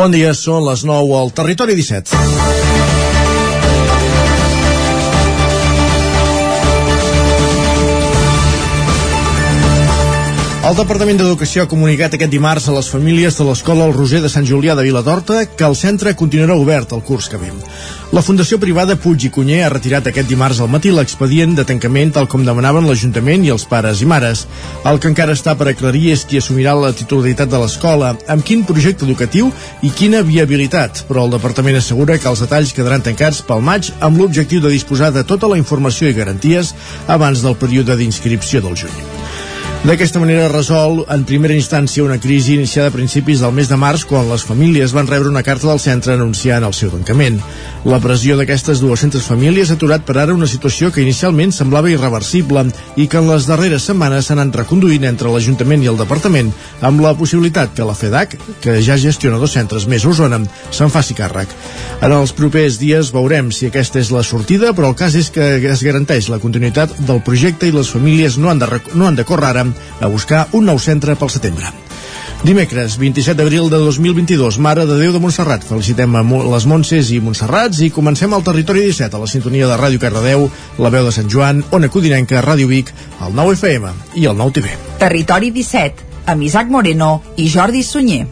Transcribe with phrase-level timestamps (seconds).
[0.00, 2.16] Bon dia, són les 9 al Territori 17.
[10.70, 14.32] El Departament d'Educació ha comunicat aquest dimarts a les famílies de l'Escola El Roser de
[14.32, 17.52] Sant Julià de Vilatorta que el centre continuarà obert el curs que ve.
[18.10, 22.10] La Fundació Privada Puig i Cunyer ha retirat aquest dimarts al matí l'expedient de tancament
[22.16, 24.42] tal com demanaven l'Ajuntament i els pares i mares.
[24.90, 28.66] El que encara està per aclarir és qui assumirà la titularitat de l'escola, amb quin
[28.66, 29.52] projecte educatiu
[29.86, 34.18] i quina viabilitat, però el Departament assegura que els detalls quedaran tancats pel maig amb
[34.18, 36.74] l'objectiu de disposar de tota la informació i garanties
[37.06, 39.19] abans del període d'inscripció del juny.
[39.80, 44.02] D'aquesta manera resol en primera instància una crisi iniciada a principis del mes de març
[44.04, 47.38] quan les famílies van rebre una carta del centre anunciant el seu tancament.
[47.88, 52.66] La pressió d'aquestes 200 famílies ha aturat per ara una situació que inicialment semblava irreversible
[53.00, 56.52] i que en les darreres setmanes s'han anat reconduint entre l'Ajuntament i el Departament
[56.84, 60.92] amb la possibilitat que la FEDAC, que ja gestiona dos centres més a Osona, se'n
[60.92, 61.56] faci càrrec.
[62.04, 65.56] En els propers dies veurem si aquesta és la sortida, però el cas és que
[65.72, 69.24] es garanteix la continuïtat del projecte i les famílies no han de, no han de
[69.24, 69.69] córrer ara
[70.00, 71.70] a buscar un nou centre pel setembre.
[72.40, 75.64] Dimecres, 27 d'abril de 2022, Mare de Déu de Montserrat.
[75.68, 79.76] Felicitem a les Montses i Montserrats i comencem al Territori 17, a la sintonia de
[79.76, 80.46] Ràdio Cardedeu,
[80.80, 84.56] la veu de Sant Joan, Ona Codinenca, Ràdio Vic, el 9 FM i el 9
[84.56, 84.72] TV.
[85.02, 88.24] Territori 17, amb Isaac Moreno i Jordi Sunyer.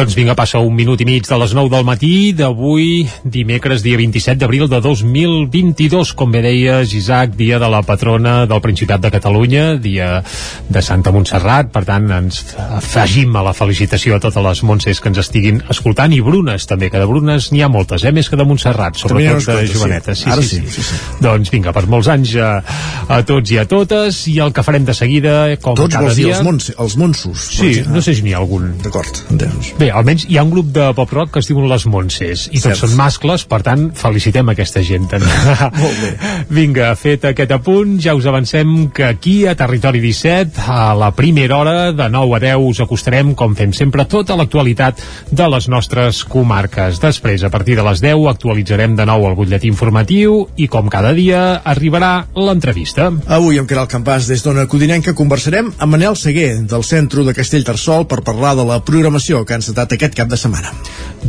[0.00, 3.98] Doncs vinga, passa un minut i mig de les 9 del matí d'avui, dimecres, dia
[4.00, 6.14] 27 d'abril de 2022.
[6.16, 10.22] Com bé deies, Isaac, dia de la patrona del Principat de Catalunya, dia
[10.72, 11.68] de Santa Montserrat.
[11.74, 16.16] Per tant, ens afegim a la felicitació a totes les Montses que ens estiguin escoltant
[16.16, 18.14] i brunes també, que de brunes n'hi ha moltes, eh?
[18.16, 20.24] més que de Montserrat, sobretot de jovenetes.
[20.24, 20.32] Sí.
[20.32, 21.02] Ara sí, sí, sí, sí.
[21.20, 22.50] Doncs vinga, per molts anys a,
[23.04, 26.30] a tots i a totes, i el que farem de seguida, com tots cada dia...
[26.30, 26.40] dia...
[26.40, 27.46] els, mons, els monsos.
[27.60, 28.72] Sí, no sé si n'hi ha algun.
[28.80, 29.74] D'acord, entens.
[29.76, 32.80] Bé, almenys hi ha un grup de pop-rock que es diuen les Montses i tots
[32.80, 32.82] Cert.
[32.84, 35.30] són mascles, per tant felicitem aquesta gent també.
[35.82, 36.10] Molt bé.
[36.50, 41.58] Vinga, fet aquest apunt ja us avancem que aquí a Territori 17 a la primera
[41.58, 46.22] hora de 9 a 10 us acostarem com fem sempre tota l'actualitat de les nostres
[46.24, 50.88] comarques després a partir de les 10 actualitzarem de nou el butlletí informatiu i com
[50.92, 56.62] cada dia arribarà l'entrevista Avui amb Caral Campàs des d'Ona Codinenca conversarem amb Manel Seguer
[56.70, 60.38] del centre de Castellterçol per parlar de la programació que ha encetat aquest cap de
[60.38, 60.72] setmana.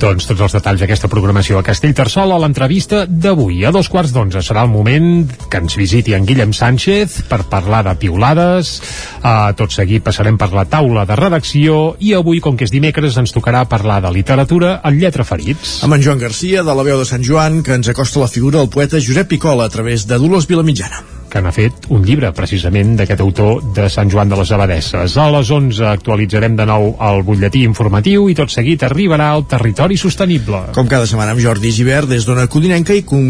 [0.01, 3.61] Doncs tots els detalls d'aquesta programació a Castellterçol a l'entrevista d'avui.
[3.65, 7.83] A dos quarts d'onze serà el moment que ens visiti en Guillem Sánchez per parlar
[7.85, 8.73] de piulades.
[9.21, 13.19] Uh, tot seguit passarem per la taula de redacció i avui, com que és dimecres,
[13.21, 15.81] ens tocarà parlar de literatura en lletra ferits.
[15.85, 18.61] Amb en Joan Garcia, de la veu de Sant Joan, que ens acosta la figura
[18.61, 22.95] del poeta Josep Picola a través de Dolors Vilamitjana que n'ha fet un llibre precisament
[22.99, 25.15] d'aquest autor de Sant Joan de les Abadesses.
[25.15, 29.99] A les 11 actualitzarem de nou el butlletí informatiu i tot seguit arribarà al territori
[29.99, 30.65] sostenible.
[30.75, 33.23] Com cada setmana amb Jordi Givert des d'Ona Codinenca i con...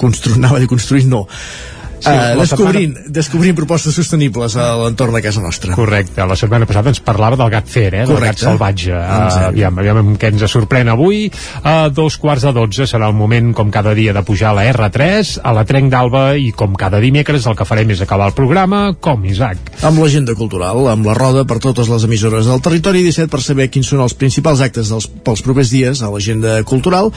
[0.00, 1.24] construir, anava a dir no
[2.04, 5.72] Sí, uh, la descobrint, descobrint propostes sostenibles a l'entorn de casa nostra.
[5.76, 8.02] Correcte, la setmana passada ens parlava del gat fer, eh?
[8.04, 8.44] del gat Correcte.
[8.44, 8.92] salvatge.
[8.92, 11.30] Uh, aviam, aviam què ens sorprèn avui.
[11.64, 14.66] A dos quarts de dotze serà el moment, com cada dia, de pujar a la
[14.68, 18.36] R3, a la Trenc d'Alba, i com cada dimecres el que farem és acabar el
[18.36, 19.72] programa, com Isaac.
[19.86, 23.70] Amb l'agenda cultural, amb la roda per totes les emissores del territori 17 per saber
[23.72, 27.10] quins són els principals actes dels, pels propers dies a l'agenda cultural,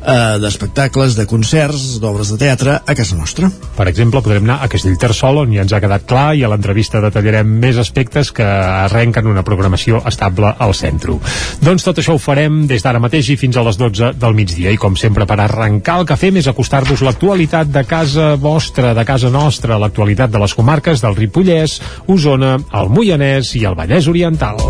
[0.00, 3.52] eh, d'espectacles, de concerts, d'obres de teatre a casa nostra.
[3.76, 7.00] Per exemple, podrem anar a Castellterçol, on ja ens ha quedat clar, i a l'entrevista
[7.02, 11.16] detallarem més aspectes que arrenquen una programació estable al centre.
[11.64, 14.70] Doncs tot això ho farem des d'ara mateix i fins a les 12 del migdia.
[14.70, 19.06] I com sempre, per arrencar el que fem és acostar-vos l'actualitat de casa vostra, de
[19.08, 24.62] casa nostra, l'actualitat de les comarques del Ripollès, Osona, el Moianès i el Vallès Oriental.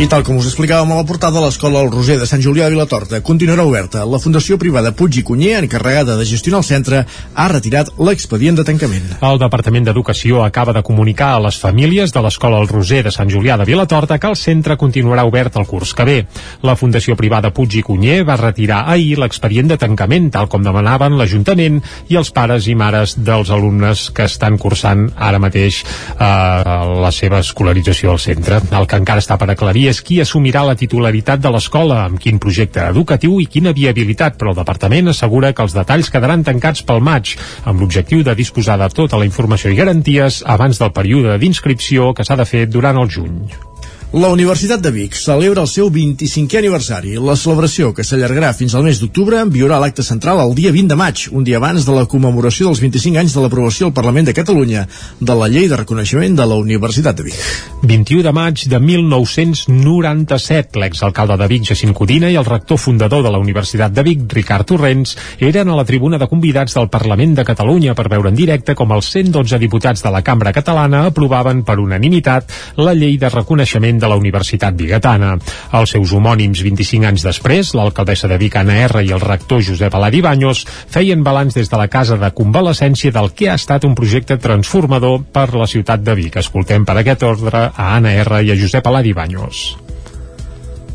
[0.00, 2.72] I tal com us explicàvem a la portada, l'escola El Roser de Sant Julià de
[2.72, 4.06] Vilatorta continuarà oberta.
[4.08, 8.64] La Fundació Privada Puig i Cunyer, encarregada de gestionar el centre, ha retirat l'expedient de
[8.64, 9.10] tancament.
[9.20, 13.28] El Departament d'Educació acaba de comunicar a les famílies de l'Escola El Roser de Sant
[13.28, 16.16] Julià de Vilatorta que el centre continuarà obert el curs que ve.
[16.64, 21.20] La Fundació Privada Puig i Cunyer va retirar ahir l'expedient de tancament, tal com demanaven
[21.20, 21.76] l'Ajuntament
[22.08, 27.44] i els pares i mares dels alumnes que estan cursant ara mateix eh, la seva
[27.44, 28.64] escolarització al centre.
[28.72, 32.38] El que encara està per aclarir és qui assumirà la titularitat de l'escola, amb quin
[32.42, 37.02] projecte educatiu i quina viabilitat, però el departament assegura que els detalls quedaran tancats pel
[37.04, 42.14] maig, amb l'objectiu de disposar de tota la informació i garanties abans del període d'inscripció
[42.14, 43.69] que s'ha de fer durant el juny.
[44.10, 47.12] La Universitat de Vic celebra el seu 25è aniversari.
[47.22, 50.96] La celebració, que s'allargarà fins al mes d'octubre, enviarà l'acte central el dia 20 de
[50.98, 54.34] maig, un dia abans de la commemoració dels 25 anys de l'aprovació al Parlament de
[54.34, 54.82] Catalunya
[55.20, 57.38] de la Llei de Reconeixement de la Universitat de Vic.
[57.86, 63.30] 21 de maig de 1997, l'exalcalde de Vic, Jacint Codina, i el rector fundador de
[63.30, 67.46] la Universitat de Vic, Ricard Torrents, eren a la tribuna de convidats del Parlament de
[67.46, 71.78] Catalunya per veure en directe com els 112 diputats de la Cambra Catalana aprovaven per
[71.78, 72.50] unanimitat
[72.82, 75.36] la Llei de Reconeixement de la Universitat Bigatana.
[75.76, 79.94] Els seus homònims 25 anys després, l'alcaldessa de Vic, Anna R i el rector Josep
[79.94, 83.94] Aladi Baños feien balanç des de la casa de convalescència del que ha estat un
[83.98, 86.40] projecte transformador per la ciutat de Vic.
[86.40, 89.89] Escoltem per aquest ordre a Anna R i a Josep Aladi Baños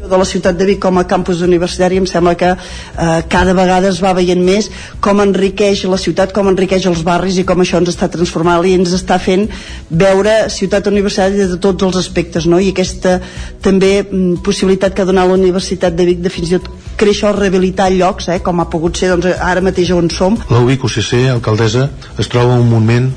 [0.09, 3.89] de la ciutat de Vic com a campus universitari em sembla que eh, cada vegada
[3.89, 4.69] es va veient més
[5.01, 8.75] com enriqueix la ciutat, com enriqueix els barris i com això ens està transformant i
[8.77, 9.47] ens està fent
[9.89, 12.59] veure ciutat universitària de tots els aspectes no?
[12.59, 13.17] i aquesta
[13.61, 16.69] també mm, possibilitat que ha donat la Universitat de Vic de fins i tot
[16.99, 20.61] créixer o rehabilitar llocs eh, com ha pogut ser doncs, ara mateix on som La
[20.63, 23.11] UBIC UCC, alcaldessa, es troba un moment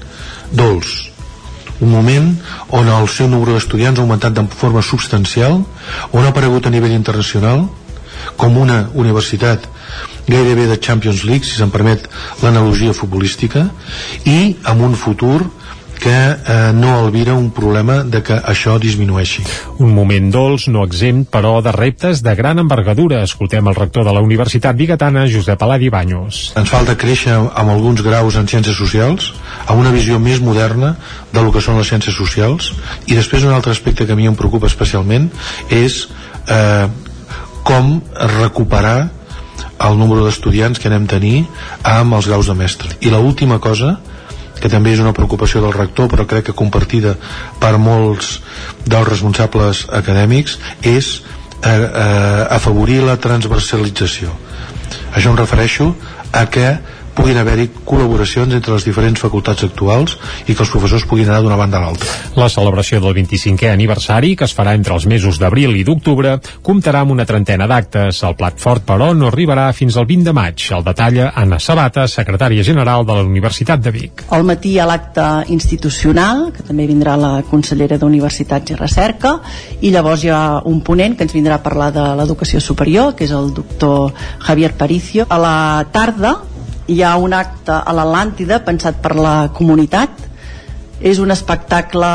[0.51, 1.18] dolç
[1.81, 2.33] un moment
[2.75, 5.63] on el seu número d'estudiants ha augmentat de forma substancial,
[6.13, 7.69] on ha aparegut a nivell internacional
[8.37, 9.69] com una universitat
[10.29, 12.09] gairebé de Champions League, si se'n permet
[12.43, 13.69] l'analogia futbolística,
[14.27, 15.41] i amb un futur
[15.99, 19.43] que eh, no albira un problema de que això disminueixi.
[19.83, 23.23] Un moment dolç, no exempt, però de reptes de gran envergadura.
[23.27, 26.41] Escoltem el rector de la Universitat Bigatana, Josep Aladi Baños.
[26.59, 29.33] Ens falta créixer amb alguns graus en ciències socials,
[29.67, 30.95] amb una visió més moderna
[31.33, 32.73] de lo que són les ciències socials,
[33.07, 35.29] i després un altre aspecte que a mi em preocupa especialment
[35.69, 36.07] és
[36.49, 36.89] eh,
[37.67, 37.99] com
[38.39, 39.11] recuperar
[39.79, 41.37] el número d'estudiants que anem a tenir
[41.87, 42.91] amb els graus de mestre.
[43.01, 43.99] I l'última última cosa
[44.61, 47.17] que també és una preocupació del rector però crec que compartida
[47.61, 48.39] per molts
[48.85, 51.19] dels responsables acadèmics és
[51.63, 54.33] eh, eh, afavorir la transversalització.
[55.15, 55.93] Això em refereixo
[56.33, 56.77] a que
[57.19, 60.15] puguin haver-hi col·laboracions entre les diferents facultats actuals
[60.47, 62.13] i que els professors puguin anar d'una banda a l'altra.
[62.39, 67.03] La celebració del 25è aniversari, que es farà entre els mesos d'abril i d'octubre, comptarà
[67.03, 68.23] amb una trentena d'actes.
[68.29, 70.67] El plat fort, però, no arribarà fins al 20 de maig.
[70.77, 74.25] El detalla Anna Sabata, secretària general de la Universitat de Vic.
[74.31, 79.39] Al matí hi ha l'acte institucional, que també vindrà la consellera d'Universitats i Recerca,
[79.81, 83.27] i llavors hi ha un ponent que ens vindrà a parlar de l'educació superior, que
[83.27, 84.15] és el doctor
[84.47, 85.27] Javier Paricio.
[85.29, 85.57] A la
[85.93, 86.37] tarda
[86.89, 90.25] hi ha un acte a l'Atlàntida pensat per la comunitat
[90.99, 92.09] és un espectacle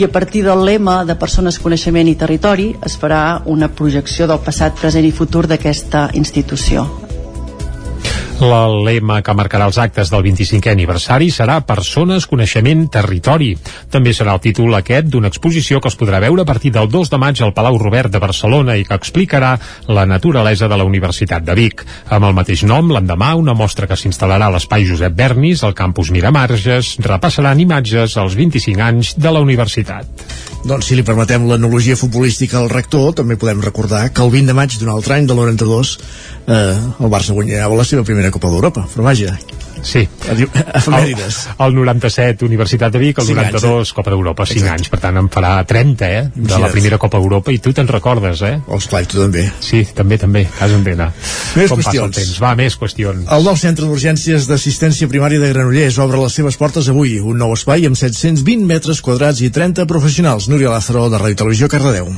[0.00, 4.40] i a partir del lema de persones, coneixement i territori es farà una projecció del
[4.46, 7.09] passat, present i futur d'aquesta institució.
[8.40, 13.50] El lema que marcarà els actes del 25è aniversari serà Persones, Coneixement, Territori.
[13.92, 17.12] També serà el títol aquest d'una exposició que es podrà veure a partir del 2
[17.12, 19.52] de maig al Palau Robert de Barcelona i que explicarà
[19.92, 21.84] la naturalesa de la Universitat de Vic.
[22.08, 26.08] Amb el mateix nom, l'endemà, una mostra que s'instal·larà a l'Espai Josep Bernis, al campus
[26.08, 30.08] Miramarges, repassaran imatges als 25 anys de la universitat.
[30.64, 34.56] Doncs si li permetem l'analogia futbolística al rector, també podem recordar que el 20 de
[34.56, 35.94] maig d'un altre any, de l'92,
[36.46, 39.36] eh, el Barça guanyava la seva primera Copa d'Europa, però vaja,
[39.82, 40.02] Sí.
[40.74, 41.48] Efemèrides.
[41.58, 43.94] El, el 97 Universitat de Vic, el 92 anys, eh?
[43.96, 44.74] Copa d'Europa, 5 Exacte.
[44.76, 46.22] anys, per tant en farà 30, eh?
[46.34, 48.58] De la primera Copa d'Europa i tu te'n recordes, eh?
[48.68, 49.46] Oh, esclar, tu també.
[49.64, 51.10] Sí, també, també, cas entena.
[51.56, 52.16] Més Com qüestions.
[52.20, 52.40] temps.
[52.42, 53.24] Va, més qüestions.
[53.32, 57.54] El nou centre d'urgències d'assistència primària de Granollers obre les seves portes avui, un nou
[57.56, 60.48] espai amb 720 metres quadrats i 30 professionals.
[60.52, 62.12] Núria Lázaro, de Ràdio Televisió, Cardedeu.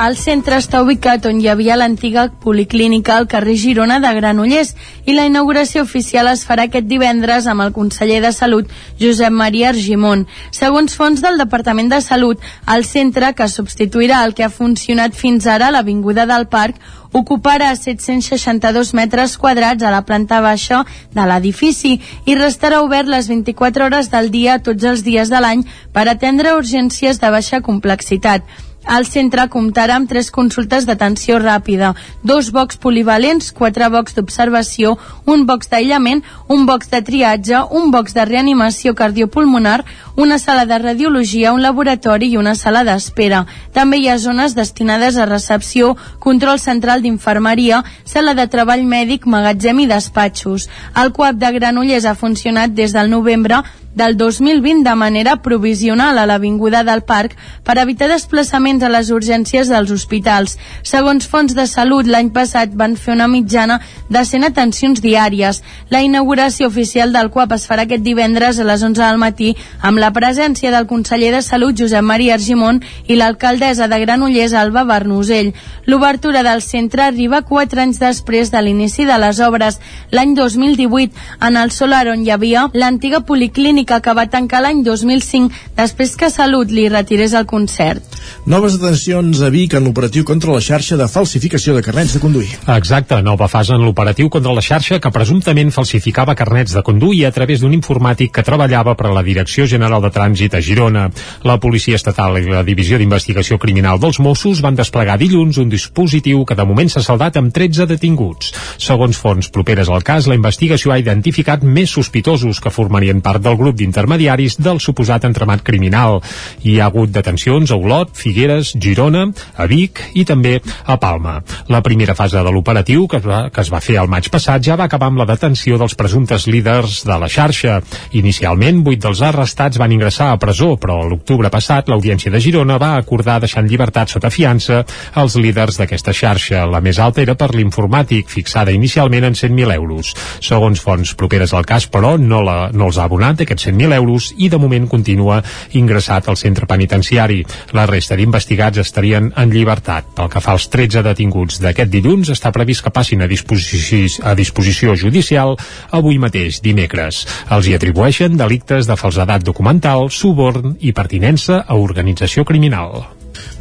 [0.00, 4.70] El centre està ubicat on hi havia l'antiga policlínica al carrer Girona de Granollers
[5.04, 8.70] i la inauguració oficial es farà aquest divendres amb el conseller de Salut,
[9.02, 10.22] Josep Maria Argimon.
[10.56, 12.40] Segons fons del Departament de Salut,
[12.76, 16.80] el centre, que substituirà el que ha funcionat fins ara a l'Avinguda del Parc,
[17.12, 20.80] ocuparà 762 metres quadrats a la planta baixa
[21.12, 25.68] de l'edifici i restarà obert les 24 hores del dia tots els dies de l'any
[25.92, 28.48] per atendre urgències de baixa complexitat.
[28.88, 31.92] El centre comptarà amb tres consultes d'atenció ràpida,
[32.24, 34.94] dos bocs polivalents, quatre bocs d'observació,
[35.26, 39.84] un box d'aïllament, un box de triatge, un box de reanimació cardiopulmonar,
[40.16, 43.44] una sala de radiologia, un laboratori i una sala d'espera.
[43.76, 49.84] També hi ha zones destinades a recepció, control central d'infermeria, sala de treball mèdic, magatzem
[49.84, 50.70] i despatxos.
[50.96, 53.60] El CUAP de Granollers ha funcionat des del novembre
[53.94, 57.34] del 2020 de manera provisional a l'Avinguda del Parc
[57.66, 60.56] per evitar desplaçaments a les urgències dels hospitals.
[60.86, 65.62] Segons fons de salut, l'any passat van fer una mitjana de 100 atencions diàries.
[65.90, 69.98] La inauguració oficial del CUAP es farà aquest divendres a les 11 del matí amb
[69.98, 75.52] la presència del conseller de Salut Josep Maria Argimon i l'alcaldessa de Granollers Alba Bernusell.
[75.86, 79.80] L'obertura del centre arriba quatre anys després de l'inici de les obres.
[80.14, 81.10] L'any 2018,
[81.42, 86.30] en el solar on hi havia l'antiga policlínica que va tancar l'any 2005 després que
[86.30, 88.04] Salut li retirés el concert.
[88.46, 92.50] Noves detencions a Vic en l'operatiu contra la xarxa de falsificació de carnets de conduir.
[92.76, 97.32] Exacte, nova fase en l'operatiu contra la xarxa que presumptament falsificava carnets de conduir a
[97.32, 101.08] través d'un informàtic que treballava per a la Direcció General de Trànsit a Girona.
[101.44, 106.44] La Policia Estatal i la Divisió d'Investigació Criminal dels Mossos van desplegar dilluns un dispositiu
[106.44, 108.54] que de moment s'ha saldat amb 13 detinguts.
[108.80, 113.58] Segons fonts properes al cas, la investigació ha identificat més sospitosos que formarien part del
[113.60, 116.20] grup d'intermediaris del suposat entremat criminal.
[116.64, 121.38] Hi ha hagut detencions a Olot, Figueres, Girona, a Vic i també a Palma.
[121.68, 124.88] La primera fase de l'operatiu, que, que es va fer el maig passat, ja va
[124.90, 127.80] acabar amb la detenció dels presumptes líders de la xarxa.
[128.18, 132.94] Inicialment, vuit dels arrestats van ingressar a presó, però l'octubre passat l'Audiència de Girona va
[132.98, 134.82] acordar deixar en llibertat sota fiança
[135.20, 136.64] els líders d'aquesta xarxa.
[136.70, 140.14] La més alta era per l'informàtic, fixada inicialment en 100.000 euros.
[140.40, 144.30] Segons fonts properes al cas, però, no, la, no els ha abonat aquests 100.000 euros
[144.38, 145.40] i de moment continua
[145.76, 147.42] ingressat al centre penitenciari.
[147.76, 150.10] La resta d'investigats estarien en llibertat.
[150.16, 154.34] Pel que fa als 13 detinguts d'aquest dilluns, està previst que passin a disposició, a
[154.38, 155.56] disposició judicial
[155.90, 157.24] avui mateix, dimecres.
[157.50, 163.04] Els hi atribueixen delictes de falsedat documental, suborn i pertinença a organització criminal.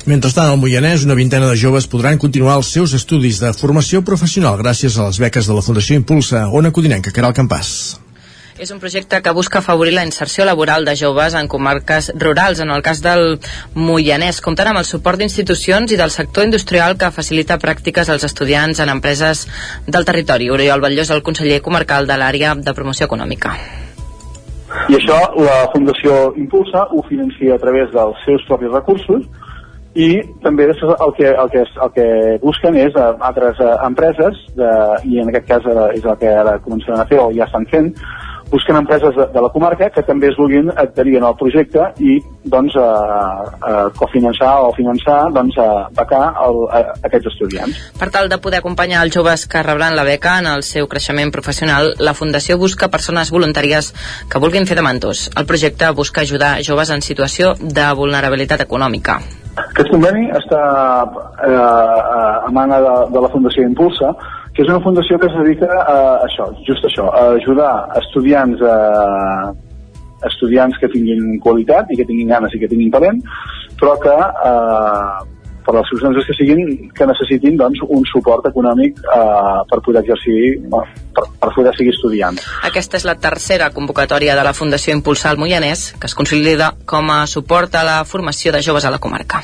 [0.09, 4.57] Mentrestant, al Moianès, una vintena de joves podran continuar els seus estudis de formació professional
[4.61, 7.99] gràcies a les beques de la Fundació Impulsa, Ona Codinenca, Caral Campàs.
[8.59, 12.59] És un projecte que busca afavorir la inserció laboral de joves en comarques rurals.
[12.59, 13.37] En el cas del
[13.73, 18.81] Moianès, comptant amb el suport d'institucions i del sector industrial que facilita pràctiques als estudiants
[18.83, 19.45] en empreses
[19.87, 20.49] del territori.
[20.51, 23.53] Oriol Batlló és el conseller comarcal de l'àrea de promoció econòmica.
[24.91, 29.23] I això la Fundació Impulsa ho financia a través dels seus propis recursos
[29.95, 30.09] i
[30.43, 30.75] també el
[31.15, 32.09] que, el que, el que
[32.43, 34.73] busquen és a altres eh, empreses de,
[35.07, 37.65] i en aquest cas eh, és el que ara començaran a fer o ja estan
[37.71, 37.95] fent
[38.51, 42.17] busquen empreses de, de la comarca que també es vulguin adherir al projecte i
[42.49, 42.87] doncs a,
[43.61, 47.81] a cofinançar o finançar doncs a becar el, a, a aquests estudiants.
[47.99, 51.33] Per tal de poder acompanyar els joves que rebran la beca en el seu creixement
[51.35, 53.93] professional, la Fundació busca persones voluntàries
[54.29, 55.27] que vulguin fer de mentors.
[55.37, 59.19] El projecte busca ajudar joves en situació de vulnerabilitat econòmica.
[59.59, 60.59] Aquest conveni està
[61.45, 64.13] eh, a mana de, de la Fundació Impulsa,
[64.59, 68.73] que és una fundació que es dedica a això, just això, a ajudar estudiants a
[70.27, 73.21] estudiants que tinguin qualitat i que tinguin ganes i que tinguin talent,
[73.79, 79.63] però que eh, per les circumstàncies que siguin que necessitin doncs, un suport econòmic eh,
[79.71, 80.83] per poder exercir per,
[81.39, 82.43] per poder seguir estudiant.
[82.67, 87.15] Aquesta és la tercera convocatòria de la Fundació Impulsar el Moianès, que es consolida com
[87.15, 89.39] a suport a la formació de joves a la comarca.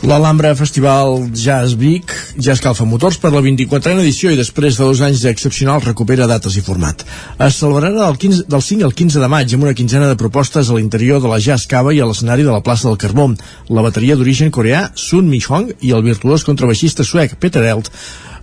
[0.00, 5.02] L'Alhambra Festival Jazz Vic ja escalfa motors per la 24a edició i després de dos
[5.04, 7.04] anys d'excepcional recupera dates i format.
[7.36, 10.70] Es celebrarà del, 15, del 5 al 15 de maig amb una quinzena de propostes
[10.70, 13.28] a l'interior de la Jazz Cava i a l'escenari de la plaça del Carbó.
[13.68, 17.92] La bateria d'origen coreà Sun Mi Hong i el virtuós contrabaixista suec Peter Elt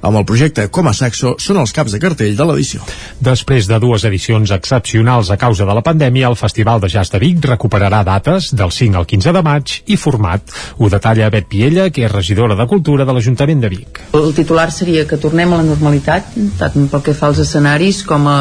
[0.01, 2.83] amb el projecte Com a Saxo són els caps de cartell de l'edició.
[3.23, 7.21] Després de dues edicions excepcionals a causa de la pandèmia, el Festival de Jazz de
[7.21, 10.53] Vic recuperarà dates del 5 al 15 de maig i format.
[10.77, 14.01] Ho detalla Bet Piella, que és regidora de Cultura de l'Ajuntament de Vic.
[14.17, 18.27] El titular seria que tornem a la normalitat, tant pel que fa als escenaris com
[18.29, 18.39] a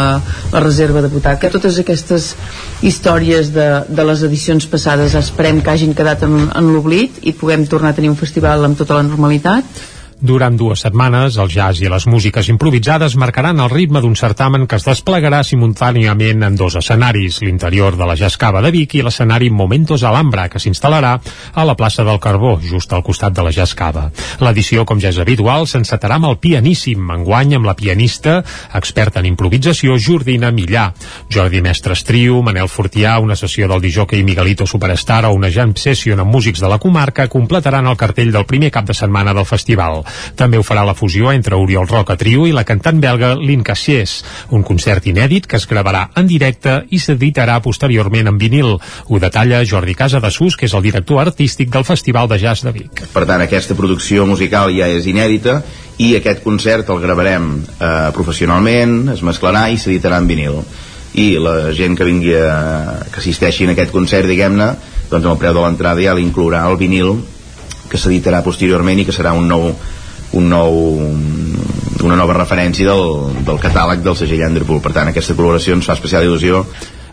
[0.52, 1.50] la reserva de butaca.
[1.52, 2.32] Totes aquestes
[2.82, 7.66] històries de, de les edicions passades esperem que hagin quedat en, en l'oblit i puguem
[7.70, 11.90] tornar a tenir un festival amb tota la normalitat durant dues setmanes, el jazz i
[11.92, 17.42] les músiques improvisades marcaran el ritme d'un certamen que es desplegarà simultàniament en dos escenaris,
[17.44, 21.12] l'interior de la Jazz Cava de Vic i l'escenari Momentos Alhambra, que s'instal·larà
[21.52, 24.06] a la plaça del Carbó, just al costat de la Jazz Cava.
[24.40, 28.38] L'edició, com ja és habitual, s'encetarà amb el pianíssim, enguany amb la pianista,
[28.73, 30.87] experta en improvisació, Jordina Millà.
[31.28, 36.25] Jordi Mestres Trio, Manel Fortià, una sessió del disjockey Miguelito Superstar o una jam session
[36.25, 40.05] amb músics de la comarca completaran el cartell del primer cap de setmana del festival.
[40.36, 44.18] També ho farà la fusió entre Oriol Roca Trio i la cantant belga Lynn Cassiers,
[44.50, 48.76] un concert inèdit que es gravarà en directe i s'editarà posteriorment en vinil.
[49.08, 52.64] Ho detalla Jordi Casa de Sus, que és el director artístic del Festival de Jazz
[52.66, 53.06] de Vic.
[53.12, 55.60] Per tant, aquesta producció musical ja és inèdita
[56.02, 60.60] i aquest concert el gravarem eh, professionalment, es mesclarà i s'editarà en vinil
[61.16, 64.68] i la gent que vingui a, que assisteixi en aquest concert diguem-ne
[65.08, 67.16] doncs amb el preu de l'entrada ja l'inclourà el vinil
[67.90, 69.71] que s'editarà posteriorment i que serà un nou,
[70.37, 70.81] un nou
[72.07, 75.97] una nova referència del, del catàleg del segell Underpool per tant aquesta col·laboració ens fa
[75.97, 76.64] especial il·lusió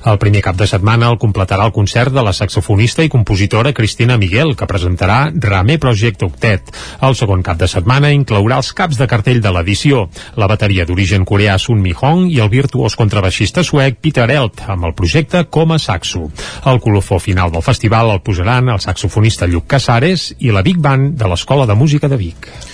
[0.05, 4.17] el primer cap de setmana el completarà el concert de la saxofonista i compositora Cristina
[4.17, 6.73] Miguel, que presentarà Rame Project Octet.
[7.07, 11.23] El segon cap de setmana inclourà els caps de cartell de l'edició, la bateria d'origen
[11.29, 15.71] coreà Sun Mi Hong i el virtuós contrabaixista suec Peter Elt, amb el projecte com
[15.71, 16.27] a saxo.
[16.65, 21.15] El colofó final del festival el posaran el saxofonista Lluc Casares i la Big Band
[21.19, 22.72] de l'Escola de Música de Vic.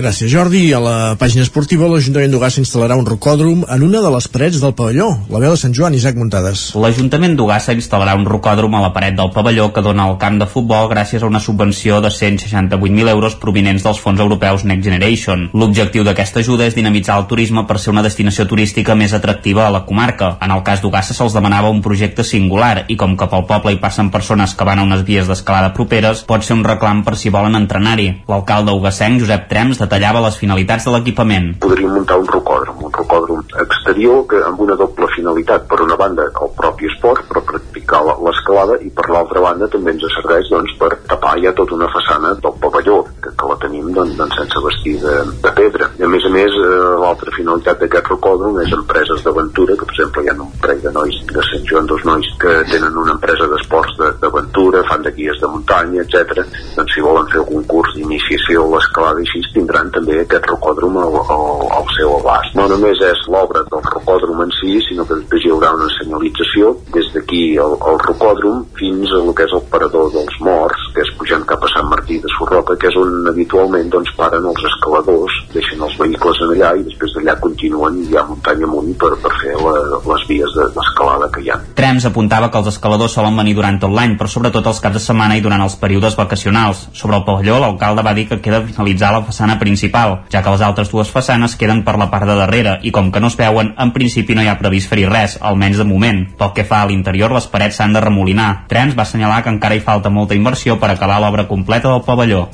[0.00, 0.62] Gràcies, Jordi.
[0.72, 4.72] A la pàgina esportiva, l'Ajuntament d'Ugassa instal·larà un rocòdrom en una de les parets del
[4.72, 5.10] pavelló.
[5.28, 6.62] La veu de Sant Joan, Isaac Muntades.
[6.80, 10.48] L'Ajuntament d'Ugassa instal·larà un rocòdrom a la paret del pavelló que dona al camp de
[10.48, 15.50] futbol gràcies a una subvenció de 168.000 euros provinents dels fons europeus Next Generation.
[15.52, 19.74] L'objectiu d'aquesta ajuda és dinamitzar el turisme per ser una destinació turística més atractiva a
[19.74, 20.32] la comarca.
[20.40, 23.82] En el cas d'Ugassa se'ls demanava un projecte singular i com que pel poble hi
[23.84, 27.28] passen persones que van a unes vies d'escalada properes, pot ser un reclam per si
[27.28, 28.08] volen entrenar-hi.
[28.32, 31.48] L'alcalde ugassenc, Josep Trems, detallava les finalitats de l'equipament.
[31.64, 35.66] Podríem muntar un rocòdrom, un rocòdrom exterior que amb una doble finalitat.
[35.66, 40.06] Per una banda, el propi esport, per practicar l'escalada, i per l'altra banda també ens
[40.14, 44.16] serveix doncs, per tapar ja tota una façana del pavelló, que, que la tenim doncs,
[44.18, 45.90] doncs, sense vestir de, de pedra.
[45.98, 49.96] I a més a més, eh, l'altra finalitat d'aquest rocòdrom és empreses d'aventura, que per
[49.96, 53.16] exemple hi ha un parell de nois de Sant Joan, dos nois que tenen una
[53.16, 56.44] empresa d'esports d'aventura, fan de guies de muntanya, etc.
[56.76, 60.98] Doncs si volen fer algun curs d'iniciació a l'escalada i així, tindran també aquest rocòdrom
[61.00, 62.54] al, al, al seu abast.
[62.58, 66.74] No només és l'obra del rocòdrom en si, sinó que després hi haurà una senyalització
[66.94, 71.04] des d'aquí al, al rocòdrom fins a el que és el parador dels morts, que
[71.04, 74.64] és pujant cap a Sant Martí de Sorroca, que és on habitualment doncs, paren els
[74.70, 79.32] escaladors, deixen els vehicles en allà i després d'allà continuen ja muntanya amunt per, per
[79.40, 79.74] fer la,
[80.10, 81.58] les vies d'escalada de, que hi ha.
[81.78, 85.04] Trems apuntava que els escaladors solen venir durant tot l'any, però sobretot els caps de
[85.04, 86.86] setmana i durant els períodes vacacionals.
[86.96, 90.64] Sobre el pavelló, l'alcalde va dir que queda finalitzar la façana principal, ja que les
[90.66, 93.74] altres dues façanes queden per la part de darrere i com que no es veuen,
[93.78, 96.22] en principi no hi ha previst fer-hi res, almenys de moment.
[96.38, 98.66] Pel que fa a l'interior, les parets s'han de remolinar.
[98.70, 102.46] Trens va assenyalar que encara hi falta molta inversió per acabar l'obra completa del pavelló.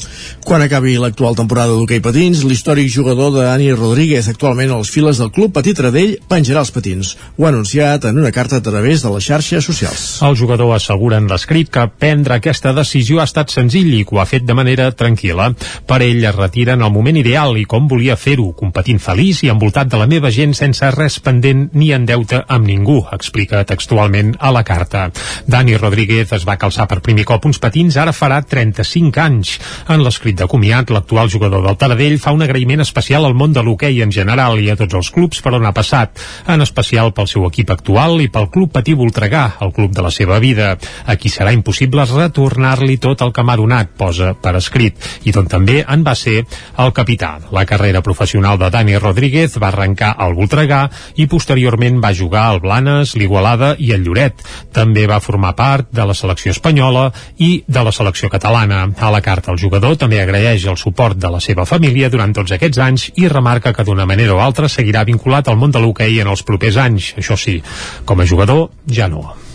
[0.46, 5.18] Quan acabi l'actual temporada d'hoquei patins, l'històric jugador de Dani Rodríguez, actualment a les files
[5.18, 7.16] del Club Petit Radell, penjarà els patins.
[7.36, 10.06] Ho ha anunciat en una carta a través de les xarxes socials.
[10.22, 14.20] El jugador assegura en l'escrit que prendre aquesta decisió ha estat senzill i que ho
[14.22, 15.50] ha fet de manera tranquil·la.
[15.86, 19.52] Per ell es retira en el moment ideal i com volia fer-ho, competint feliç i
[19.52, 24.34] envoltat de la meva gent sense res pendent ni en deute amb ningú, explica textualment
[24.40, 25.06] a la carta.
[25.46, 29.56] Dani Rodríguez es va calçar per primer cop uns patins ara farà 35 anys.
[29.92, 33.62] En l'escrit de comiat, l'actual jugador del Taradell fa un agraïment especial al món de
[33.62, 37.30] l'hoquei en general i a tots els clubs per on ha passat, en especial pel
[37.30, 40.74] seu equip actual i pel Club Patí Voltregà, el club de la seva vida.
[41.06, 45.82] Aquí serà impossible retornar-li tot el que m'ha donat, posa per escrit, i d'on també
[45.86, 46.42] en va ser
[46.82, 47.36] el capità.
[47.52, 52.60] La carrera professional de Dani Rodríguez va arrencar al Voltregà i posteriorment va jugar al
[52.64, 54.42] Blanes, l'Igualada i el Lloret.
[54.72, 58.84] També va formar part de la selecció espanyola i de la selecció catalana.
[58.98, 62.56] A la carta el jugador també agraeix el suport de la seva família durant tots
[62.56, 66.20] aquests anys i remarca que d'una manera o altra seguirà vinculat al món de l'hoquei
[66.20, 67.14] en els propers anys.
[67.16, 67.60] Això sí,
[68.04, 69.45] com a jugador ja no.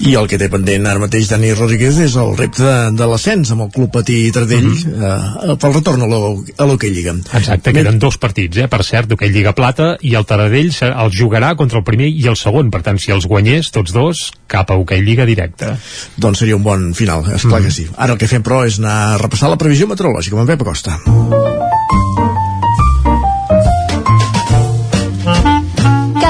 [0.00, 3.50] I el que té pendent ara mateix Dani Rodríguez és el repte de, de l'ascens
[3.52, 5.50] amb el Club Patí Tardell mm -hmm.
[5.52, 7.14] eh, pel retorn a l'Hockey Lliga.
[7.34, 11.54] Exacte, queden dos partits, eh, per cert, d'Hockey Lliga Plata i el Taradell el jugarà
[11.56, 14.74] contra el primer i el segon, per tant, si els guanyés tots dos, cap a
[14.74, 15.76] Hockey Lliga directe.
[16.16, 17.66] Doncs seria un bon final, és clar mm -hmm.
[17.66, 17.86] que sí.
[17.96, 20.62] Ara el que fem, però, és anar a repassar la previsió meteorològica amb en Pep
[20.62, 21.00] Acosta.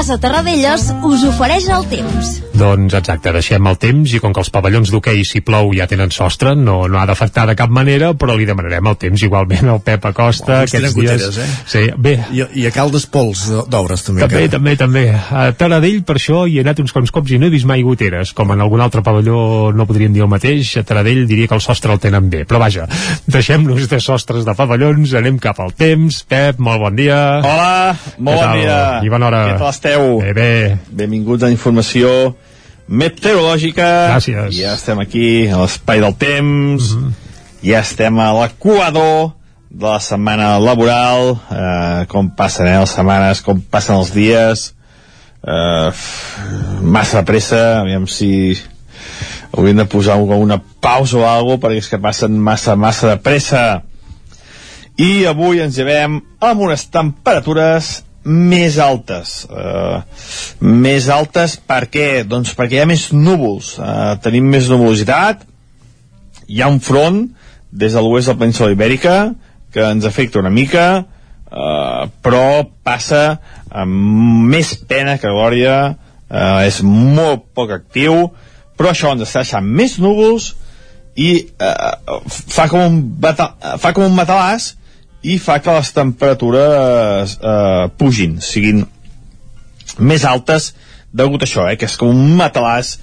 [0.01, 2.29] Casa Terradellos us ofereix el temps.
[2.57, 6.09] Doncs exacte, deixem el temps i com que els pavellons d'hoquei si plou ja tenen
[6.13, 9.81] sostre, no, no ha d'afectar de cap manera, però li demanarem el temps igualment al
[9.85, 11.37] Pep Acosta oh, aquests dies.
[11.37, 11.45] Eh?
[11.69, 12.15] Sí, bé.
[12.33, 14.23] I, I a Caldes Pols d'obres també.
[14.25, 14.55] També, encara.
[14.57, 15.03] també, també.
[15.13, 17.85] A Taradell per això hi he anat uns quants cops i no he vist mai
[17.85, 21.57] goteres, com en algun altre pavelló no podríem dir el mateix, a Taradell diria que
[21.57, 22.89] el sostre el tenen bé, però vaja,
[23.29, 26.23] deixem-nos de sostres de pavellons, anem cap al temps.
[26.29, 27.21] Pep, molt bon dia.
[27.45, 28.81] Hola, molt bon dia.
[29.05, 29.45] I bona hora.
[29.53, 30.19] Què tal esteu?
[30.19, 30.77] Bé, bé.
[30.89, 32.35] Benvinguts a Informació
[32.87, 33.87] meteorològica.
[34.15, 34.55] Gràcies.
[34.55, 36.93] Ja estem aquí a l'espai del temps.
[36.93, 37.11] Uh -huh.
[37.63, 39.33] Ja estem a l'equador
[39.69, 41.39] de la setmana laboral.
[41.51, 44.73] Eh, com passen eh, les setmanes, com passen els dies.
[45.47, 45.91] Eh,
[46.81, 48.57] massa pressa, aviam si
[49.51, 53.81] hauríem de posar una pausa o alguna perquè és que passen massa, massa de pressa.
[54.97, 59.45] i avui ens llevem amb unes temperatures més altes.
[59.49, 60.01] Uh,
[60.61, 62.23] més altes per què?
[62.27, 63.77] doncs perquè hi ha més núvols.
[63.79, 65.47] Uh, tenim més nuvolositat
[66.51, 67.23] hi ha un front
[67.71, 69.15] des de l'oest de la península ibèrica
[69.71, 73.39] que ens afecta una mica uh, però passa
[73.71, 78.27] amb més pena que glòria uh, és molt poc actiu
[78.75, 80.51] però això ens està deixant més núvols
[81.15, 82.99] i uh, fa, com un
[83.79, 84.73] fa com un matalàs
[85.21, 88.83] i fa que les temperatures eh, pugin, siguin
[90.01, 90.71] més altes
[91.13, 92.97] degut a això, eh, que és com un matalàs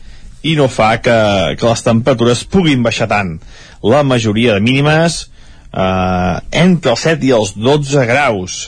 [0.46, 1.18] i no fa que,
[1.58, 3.36] que les temperatures puguin baixar tant.
[3.82, 5.24] La majoria de mínimes
[5.72, 8.58] eh, entre els 7 i els 12 graus.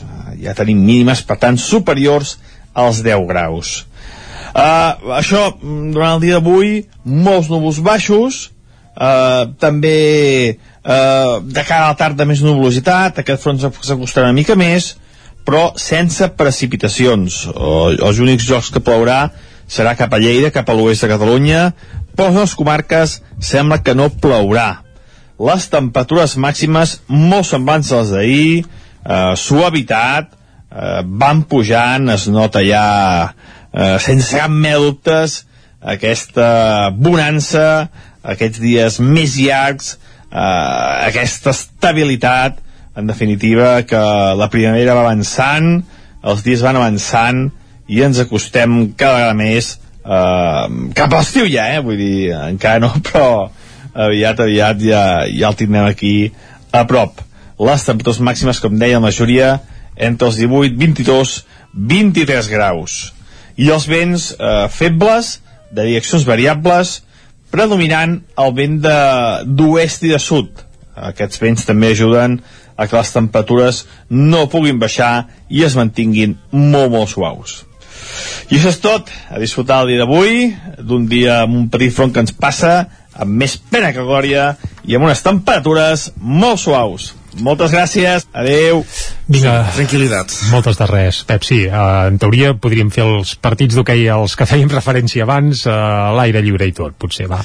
[0.41, 2.37] Ja tenim mínimes, per tant, superiors
[2.75, 3.81] als 10 graus.
[4.51, 8.49] Eh, això, durant el dia d'avui, molts núvols baixos,
[8.95, 14.57] eh, també eh, de cara a la tarda més nuvolositat, aquest front s'acostarà una mica
[14.59, 14.95] més,
[15.47, 17.47] però sense precipitacions.
[17.51, 19.31] Els únics jocs que plourà
[19.71, 21.71] serà cap a Lleida, cap a l'oest de Catalunya,
[22.17, 24.83] però les comarques sembla que no plourà.
[25.41, 32.61] Les temperatures màximes molt semblants a les d'ahir, eh, suavitat, eh, van pujant, es nota
[32.63, 33.33] ja
[33.73, 35.45] eh, sense cap mel dubtes
[35.81, 37.89] aquesta bonança,
[38.23, 39.97] aquests dies més llargs,
[40.31, 42.61] eh, aquesta estabilitat
[42.97, 44.01] en definitiva que
[44.37, 45.81] la primavera va avançant
[46.23, 47.47] els dies van avançant
[47.91, 49.73] i ens acostem cada vegada més
[50.05, 50.67] eh,
[50.97, 51.81] cap a l'estiu ja, eh?
[51.85, 53.49] vull dir, encara no, però
[53.95, 56.15] aviat, aviat ja, ja el tindrem aquí
[56.73, 57.23] a prop.
[57.61, 59.51] Les temperatures màximes, com deia, la majoria
[60.01, 61.35] entre els 18, 22,
[61.75, 63.01] 23 graus.
[63.61, 65.39] I els vents eh, febles,
[65.71, 67.01] de direccions variables,
[67.51, 70.51] predominant el vent d'oest i de sud.
[71.11, 72.39] Aquests vents també ajuden
[72.77, 77.61] a que les temperatures no puguin baixar i es mantinguin molt, molt suaus.
[78.51, 79.11] I això és tot.
[79.31, 83.37] A disfrutar el dia d'avui, d'un dia amb un petit front que ens passa, amb
[83.43, 84.55] més pena que glòria
[84.89, 87.13] i amb unes temperatures molt suaus.
[87.39, 88.83] Moltes gràcies, adeu.
[89.31, 90.35] Vinga, sí, tranquil·litat.
[90.51, 91.61] Moltes de res, Pep, sí.
[91.69, 95.75] Uh, en teoria podríem fer els partits d'hoquei als que fèiem referència abans uh,
[96.11, 97.39] a l'aire lliure i tot, potser, va.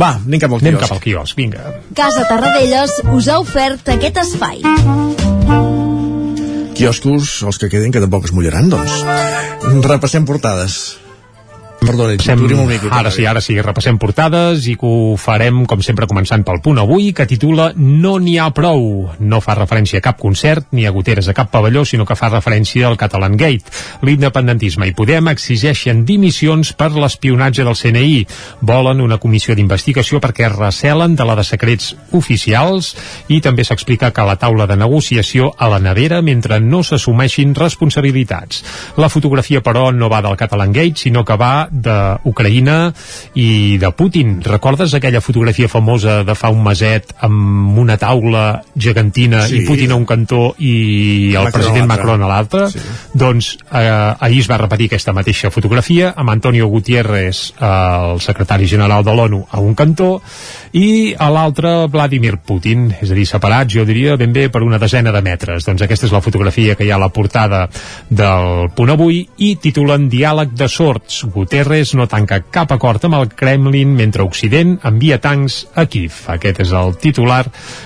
[0.00, 0.66] Va, anem cap al quiosc.
[0.66, 1.66] Anem cap al quiosc, vinga.
[1.96, 4.64] Casa Tarradellas us ha ofert aquest espai.
[6.80, 9.02] Quioscos, els que queden, que tampoc es mullaran, doncs.
[9.84, 10.80] Repassem portades.
[11.80, 12.38] Perdona, Passem,
[12.68, 16.60] micro, ara sí, ara sí, repassem portades i que ho farem, com sempre, començant pel
[16.60, 19.08] punt avui, que titula No n'hi ha prou.
[19.18, 22.28] No fa referència a cap concert ni a goteres a cap pavelló, sinó que fa
[22.28, 23.72] referència al Catalan Gate.
[24.04, 28.26] L'independentisme i Podem exigeixen dimissions per l'espionatge del CNI.
[28.60, 32.92] Volen una comissió d'investigació perquè recelen de la de secrets oficials
[33.32, 38.62] i també s'explica que la taula de negociació a la nevera mentre no s'assumeixin responsabilitats.
[39.00, 42.78] La fotografia, però, no va del Catalan Gate, sinó que va d'Ucraïna
[43.38, 44.38] i de Putin.
[44.44, 49.60] Recordes aquella fotografia famosa de fa un meset amb una taula gegantina sí.
[49.60, 52.66] i Putin a un cantó i el Macron president Macron a l'altre?
[52.72, 52.82] Sí.
[53.14, 58.68] Doncs eh, ahir es va repetir aquesta mateixa fotografia amb Antonio Gutiérrez, eh, el secretari
[58.70, 60.20] general de l'ONU, a un cantó
[60.76, 64.78] i a l'altre Vladimir Putin, és a dir, separats, jo diria, ben bé per una
[64.78, 65.66] desena de metres.
[65.66, 67.64] Doncs aquesta és la fotografia que hi ha a la portada
[68.08, 71.22] del punt avui i titulen Diàleg de sorts.
[71.60, 76.14] Guterres no tanca cap acord amb el Kremlin mentre Occident envia tancs a Kiev.
[76.32, 77.42] Aquest és el titular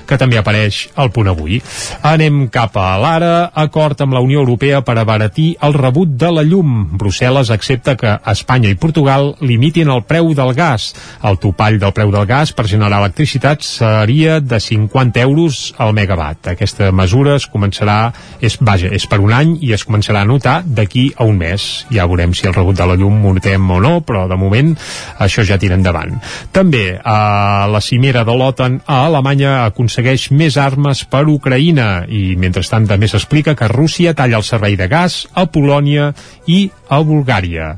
[0.07, 1.59] que també apareix al punt avui.
[2.07, 6.45] Anem cap a l'ara, acord amb la Unió Europea per abaratir el rebut de la
[6.47, 6.85] llum.
[7.01, 10.93] Brussel·les accepta que Espanya i Portugal limitin el preu del gas.
[11.27, 16.53] El topall del preu del gas per generar electricitat seria de 50 euros al megawatt.
[16.55, 20.61] Aquesta mesura es començarà, és, vaja, és per un any i es començarà a notar
[20.63, 21.89] d'aquí a un mes.
[21.91, 23.19] Ja veurem si el rebut de la llum
[23.64, 24.74] muntem o no, però de moment
[25.18, 26.20] això ja tira endavant.
[26.53, 32.87] També a la cimera de l'OTAN a Alemanya aconsegueix més armes per Ucraïna i mentrestant
[32.87, 36.12] també s'explica que Rússia talla el servei de gas a Polònia
[36.46, 37.74] i a Bulgària.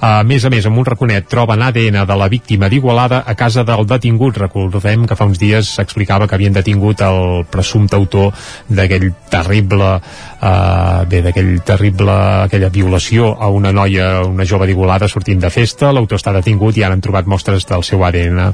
[0.00, 3.64] A més a més, amb un raconet troben ADN de la víctima d'Igualada a casa
[3.64, 8.34] del detingut Recordem que fa uns dies s'explicava que havien detingut el presumpte autor
[8.68, 12.14] d'aquell terrible eh, bé, d'aquell terrible
[12.48, 16.82] aquella violació a una noia, una jove d'Igualada sortint de festa, l'autor està detingut i
[16.84, 18.52] ara han trobat mostres del seu ADN eh,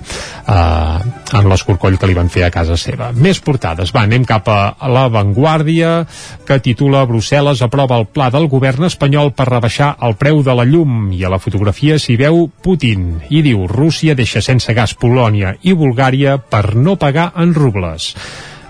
[1.38, 3.12] en l'escorcoll que li van fer a casa seva.
[3.14, 6.04] Més portades, va, anem cap a la Vanguardia
[6.46, 10.64] que titula Brussel·les aprova el pla del govern espanyol per rebaixar el preu de la
[10.66, 15.54] llum i a la fotografia s'hi veu Putin i diu Rússia deixa sense gas Polònia
[15.62, 18.14] i Bulgària per no pagar en rubles.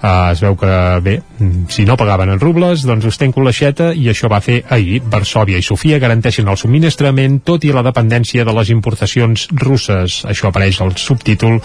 [0.05, 0.69] Uh, es veu que,
[1.01, 1.15] bé,
[1.73, 4.99] si no pagaven en rubles, doncs ostenco l'aixeta i això va fer ahir.
[5.09, 10.19] Varsovia i Sofia garanteixen el subministrament tot i la dependència de les importacions russes.
[10.29, 11.57] Això apareix al subtítol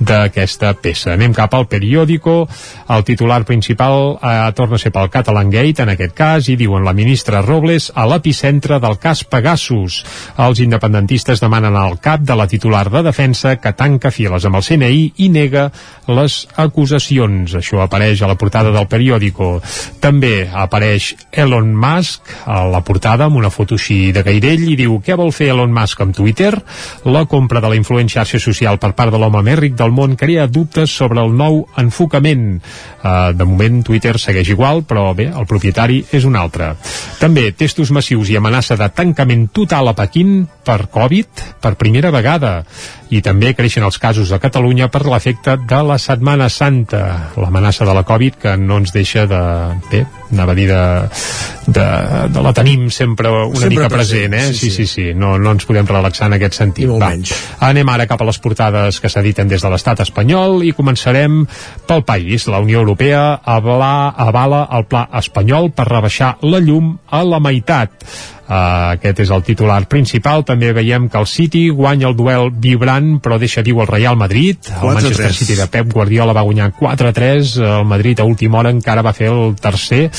[0.00, 1.12] d'aquesta peça.
[1.14, 2.48] Anem cap al periòdico.
[2.90, 6.82] El titular principal eh, torna a ser pel Catalan Gate, en aquest cas, i diuen
[6.82, 10.00] la ministra Robles a l'epicentre del cas Pegasus.
[10.42, 14.66] Els independentistes demanen al cap de la titular de defensa que tanca files amb el
[14.66, 15.68] CNI i nega
[16.10, 17.54] les acusacions.
[17.62, 19.60] Això apareix a la portada del periòdico.
[20.00, 24.98] També apareix Elon Musk a la portada amb una foto així de gairell i diu
[25.04, 26.52] què vol fer Elon Musk amb Twitter?
[27.04, 30.16] La compra de la influent xarxa social per part de l'home més ric del món
[30.20, 32.60] crea dubtes sobre el nou enfocament.
[33.04, 36.72] Uh, de moment Twitter segueix igual, però bé, el propietari és un altre.
[37.20, 42.54] També testos massius i amenaça de tancament total a Pequín per Covid per primera vegada
[43.10, 47.94] i també creixen els casos a Catalunya per l'efecte de la Setmana Santa, l'amenaça de
[47.94, 49.40] la Covid que no ens deixa de,
[49.90, 50.82] bé, anava a dir de,
[51.66, 51.86] de,
[52.34, 54.54] de la tenim sempre una Sempre mica present, present, eh?
[54.54, 56.88] sí, Sí, sí, sí, no, no ens podem relaxar en aquest sentit.
[56.88, 57.12] Va.
[57.68, 61.42] Anem ara cap a les portades que s'editen des de l'estat espanyol i començarem
[61.88, 62.48] pel país.
[62.50, 67.92] La Unió Europea avala, avala el pla espanyol per rebaixar la llum a la meitat.
[68.44, 70.44] Uh, aquest és el titular principal.
[70.44, 74.58] També veiem que el City guanya el duel vibrant, però deixa viu el Real Madrid.
[74.68, 74.98] El 4-3.
[74.98, 77.56] Manchester City de Pep Guardiola va guanyar 4-3.
[77.80, 80.10] El Madrid a última hora encara va fer el tercer.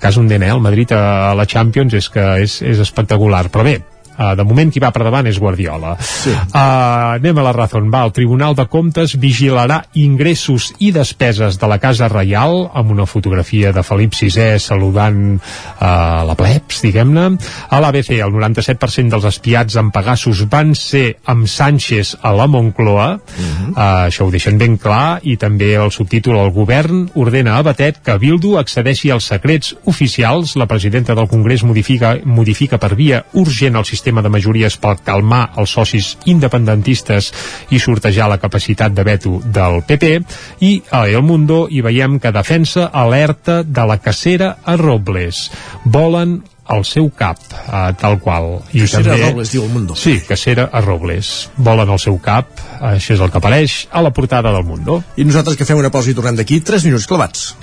[0.00, 0.40] Cas un eh?
[0.48, 3.48] El Madrid a la Champions és que és, és espectacular.
[3.52, 3.78] Però bé,
[4.18, 5.94] Uh, de moment qui va per davant és Guardiola.
[6.02, 6.32] Sí.
[6.34, 7.66] Uh, anem a la raó.
[7.68, 13.06] Va, el Tribunal de Comptes vigilarà ingressos i despeses de la Casa Reial amb una
[13.06, 17.28] fotografia de Felip VI saludant uh, la plebs, diguem-ne.
[17.70, 23.08] A l'ABC, el 97% dels espiats en Pegasus van ser amb Sánchez a la Moncloa.
[23.14, 23.70] Uh -huh.
[23.70, 25.20] uh, això ho deixen ben clar.
[25.22, 30.56] I també el subtítol El govern ordena a Batet que Bildu accedeixi als secrets oficials.
[30.56, 35.52] La presidenta del Congrés modifica, modifica per via urgent el sistema de majories per calmar
[35.60, 37.32] els socis independentistes
[37.70, 40.12] i sortejar la capacitat de veto del PP
[40.64, 45.50] i a El Mundo hi veiem que defensa alerta de la cacera a Robles
[45.84, 48.60] volen al seu cap, uh, tal qual.
[48.76, 49.96] I Cacera a Robles, diu El Mundo.
[49.96, 51.48] Sí, cacera a Robles.
[51.56, 52.60] Volen al seu cap,
[52.92, 55.00] això és el que apareix a la portada del Mundo.
[55.16, 57.54] I nosaltres que fem una pausa i tornem d'aquí 3 minuts clavats.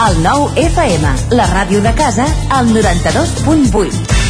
[0.00, 4.29] El nou FM, la ràdio de casa, al 92.8.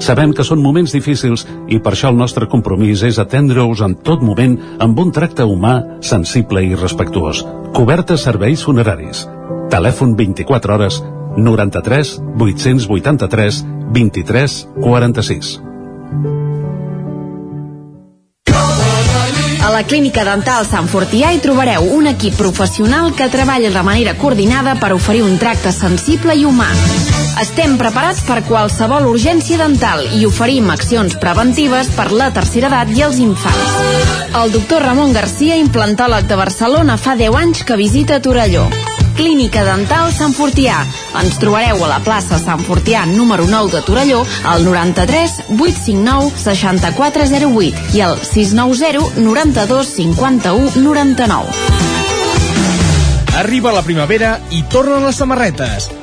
[0.00, 4.24] Sabem que són moments difícils i per això el nostre compromís és atendre-us en tot
[4.24, 7.44] moment amb un tracte humà, sensible i respectuós.
[7.76, 9.26] Cobertes serveis funeraris.
[9.70, 11.02] Telèfon 24 hores
[11.36, 15.60] 93 883 23 46.
[19.60, 24.16] A la Clínica Dental Sant Fortià hi trobareu un equip professional que treballa de manera
[24.16, 26.72] coordinada per oferir un tracte sensible i humà.
[27.38, 33.04] Estem preparats per qualsevol urgència dental i oferim accions preventives per la tercera edat i
[33.06, 33.76] els infants.
[34.40, 38.66] El doctor Ramon Garcia, implantòleg de Barcelona, fa 10 anys que visita Torelló.
[39.20, 40.78] Clínica Dental Sant Fortià.
[41.20, 47.94] Ens trobareu a la plaça Sant Fortià número 9 de Torelló al 93 859 6408
[47.98, 51.52] i al 690 92 51 99.
[53.40, 55.99] Arriba la primavera i tornen les samarretes.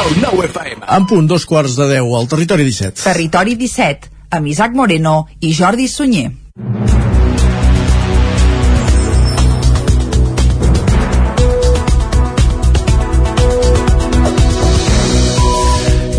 [0.00, 0.86] El 9 FM.
[0.96, 3.02] En punt, dos quarts de deu, al territori 17.
[3.02, 4.08] Territori 17,
[4.38, 6.30] amb Isaac Moreno i Jordi Sunyer.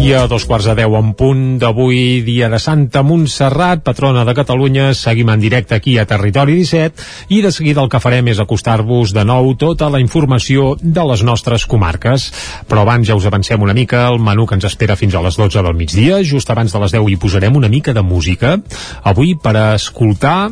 [0.02, 4.34] I a dos quarts de deu en punt d'avui, dia de Santa Montserrat, patrona de
[4.34, 8.42] Catalunya, seguim en directe aquí a Territori 17 i de seguida el que farem és
[8.42, 12.32] acostar-vos de nou tota la informació de les nostres comarques.
[12.66, 15.38] Però abans ja us avancem una mica el menú que ens espera fins a les
[15.38, 16.24] 12 del migdia.
[16.26, 18.58] Just abans de les 10 hi posarem una mica de música.
[19.06, 20.50] Avui per escoltar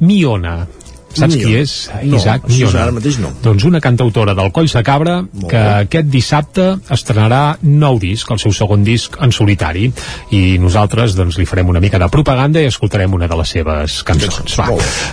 [0.00, 0.85] Miona.
[1.16, 1.48] Saps Miona.
[1.48, 1.74] qui és?
[2.04, 2.82] No, Isaac Miona.
[2.84, 3.32] ara mateix no.
[3.42, 5.16] Doncs una cantautora del Coll de Cabra
[5.48, 9.88] que aquest dissabte estrenarà nou disc, el seu segon disc en solitari
[10.36, 14.02] i nosaltres doncs li farem una mica de propaganda i escoltarem una de les seves
[14.06, 14.58] cançons.
[14.60, 14.68] Va.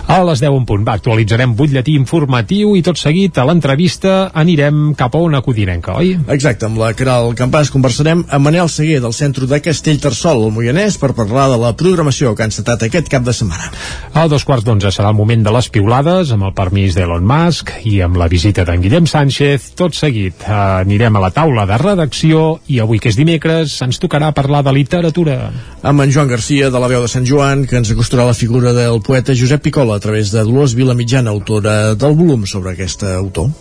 [0.08, 4.94] A les 10 en punt, va, actualitzarem butlletí informatiu i tot seguit a l'entrevista anirem
[5.00, 6.18] cap a una codinenca, oi?
[6.36, 10.98] Exacte, amb la Caral Campàs conversarem amb Manel Seguer del centre de Castellterçol, al Moianès,
[11.00, 13.72] per parlar de la programació que ha encetat aquest cap de setmana.
[14.14, 17.70] A dos quarts d'onze serà el moment de les piulades amb el permís d'Elon Musk
[17.86, 19.76] i amb la visita d'en Guillem Sánchez.
[19.78, 22.40] Tot seguit eh, anirem a la taula de redacció
[22.74, 25.52] i avui que és dimecres ens tocarà parlar de literatura.
[25.86, 28.74] Amb en Joan Garcia, de la veu de Sant Joan, que ens acostarà la figura
[28.74, 33.52] del poeta Josep Picola a través de Dolors Vilamitjana, autora del volum sobre aquest autor.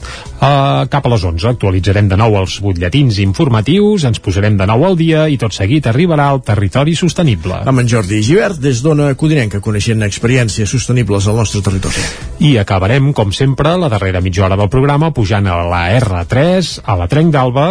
[0.41, 4.87] Uh, cap a les 11 actualitzarem de nou els butlletins informatius, ens posarem de nou
[4.89, 7.61] al dia i tot seguit arribarà al territori sostenible.
[7.69, 12.22] Amb en Jordi Givert, des d'Ona Codinenca, coneixent experiències sostenibles al nostre territori.
[12.43, 16.97] I acabarem, com sempre, la darrera mitja hora del programa pujant a la R3, a
[16.99, 17.69] la Trenc d'Alba,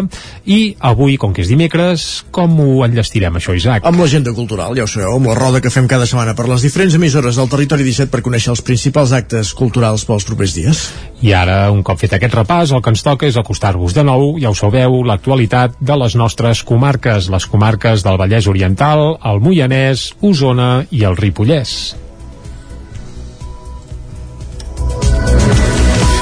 [0.47, 3.83] i avui, com que és dimecres, com ho enllestirem, això, Isaac?
[3.87, 6.63] Amb l'agenda cultural, ja ho sabeu, amb la roda que fem cada setmana per les
[6.63, 10.83] diferents emissores del territori 17 per conèixer els principals actes culturals pels propers dies.
[11.21, 14.37] I ara, un cop fet aquest repàs, el que ens toca és acostar-vos de nou,
[14.39, 20.13] ja ho sabeu, l'actualitat de les nostres comarques, les comarques del Vallès Oriental, el Moianès,
[20.21, 21.75] Osona i el Ripollès.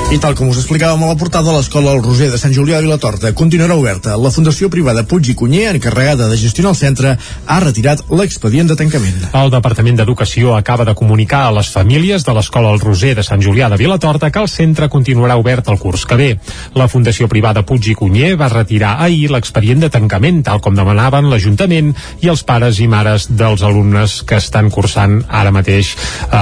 [0.10, 2.88] I tal com us explicàvem a la portada, l'escola El Roser de Sant Julià de
[2.88, 4.15] Vilatorta continuarà oberta.
[4.17, 7.12] La Fundació Privada Puig i Cunyer, encarregada de gestionar el centre,
[7.45, 9.28] ha retirat l'expedient de tancament.
[9.38, 13.43] El Departament d'Educació acaba de comunicar a les famílies de l'Escola El Roser de Sant
[13.45, 16.32] Julià de Vilatorta que el centre continuarà obert el curs que ve.
[16.74, 21.30] La Fundació Privada Puig i Cunyer va retirar ahir l'expedient de tancament, tal com demanaven
[21.30, 21.93] l'Ajuntament
[22.26, 26.36] i els pares i mares dels alumnes que estan cursant ara mateix eh,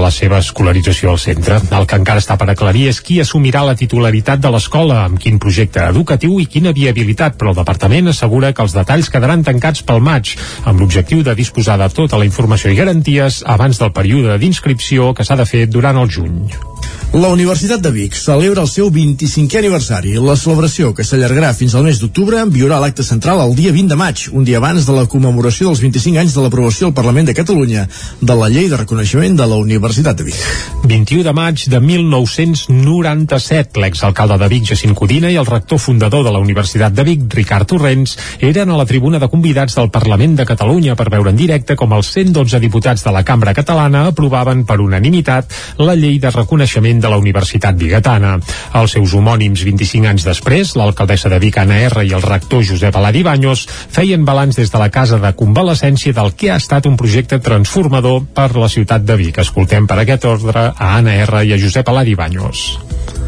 [0.00, 1.60] la seva escolarització al centre.
[1.60, 5.40] El que encara està per aclarir és qui assumirà la titularitat de l'escola, amb quin
[5.42, 10.02] projecte educatiu i quina viabilitat, però el departament assegura que els detalls quedaran tancats pel
[10.04, 15.12] maig, amb l'objectiu de disposar de tota la informació i garanties abans del període d'inscripció
[15.14, 16.75] que s'ha de fer durant el juny.
[17.16, 20.10] La Universitat de Vic celebra el seu 25è aniversari.
[20.20, 23.96] La celebració, que s'allargarà fins al mes d'octubre, viurà l'acte central el dia 20 de
[23.96, 27.34] maig, un dia abans de la commemoració dels 25 anys de l'aprovació al Parlament de
[27.38, 27.86] Catalunya
[28.20, 30.36] de la llei de reconeixement de la Universitat de Vic.
[30.84, 36.36] 21 de maig de 1997, l'exalcalde de Vic, Jacint Codina, i el rector fundador de
[36.36, 38.12] la Universitat de Vic, Ricard Torrents,
[38.44, 41.96] eren a la tribuna de convidats del Parlament de Catalunya per veure en directe com
[41.96, 45.48] els 112 diputats de la Cambra Catalana aprovaven per unanimitat
[45.80, 48.34] la llei de reconeixement de la Universitat Bigatana.
[48.76, 52.96] Els seus homònims 25 anys després, l'alcaldessa de Vic, Anna R, i el rector Josep
[52.96, 56.98] Aladi Baños feien balanç des de la casa de convalescència del que ha estat un
[57.00, 59.40] projecte transformador per la ciutat de Vic.
[59.40, 63.25] Escoltem per aquest ordre a Anna R i a Josep Aladi Baños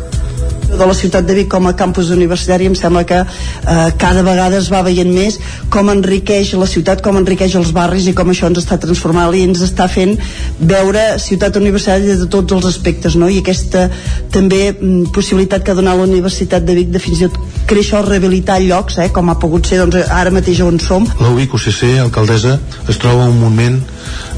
[0.69, 4.59] de la ciutat de Vic com a campus universitari em sembla que eh, cada vegada
[4.59, 5.39] es va veient més
[5.73, 9.45] com enriqueix la ciutat, com enriqueix els barris i com això ens està transformant i
[9.49, 10.15] ens està fent
[10.61, 13.29] veure ciutat universitària de tots els aspectes no?
[13.29, 13.89] i aquesta
[14.35, 17.99] també mm, possibilitat que ha donat la Universitat de Vic de fins i tot créixer
[17.99, 21.59] o rehabilitar llocs eh, com ha pogut ser doncs, ara mateix on som La UIC
[21.59, 23.81] UCC, alcaldessa, es troba un moment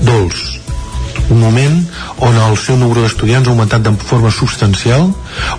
[0.06, 0.59] dolç
[1.30, 1.76] un moment
[2.26, 5.10] on el seu nombre d'estudiants ha augmentat de forma substancial,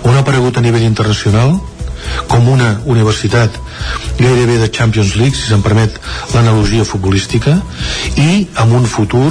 [0.02, 1.56] on ha aparegut a nivell internacional
[2.28, 3.56] com una universitat
[4.18, 5.98] gairebé de Champions League, si se'n permet
[6.34, 7.56] l'analogia futbolística,
[8.18, 9.30] i amb un futur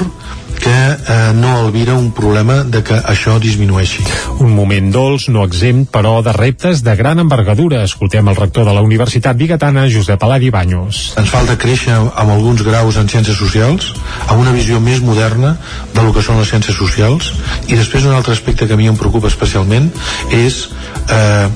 [0.62, 4.04] que eh, no albira un problema de que això disminueixi.
[4.46, 7.82] Un moment dolç, no exempt, però de reptes de gran envergadura.
[7.88, 11.02] Escoltem el rector de la Universitat Bigatana, Josep Aladi Banyos.
[11.18, 13.92] Ens falta créixer amb alguns graus en ciències socials,
[14.28, 15.56] amb una visió més moderna
[15.96, 17.34] de lo que són les ciències socials,
[17.68, 19.90] i després un altre aspecte que a mi em preocupa especialment
[20.30, 20.68] és
[21.10, 21.48] eh,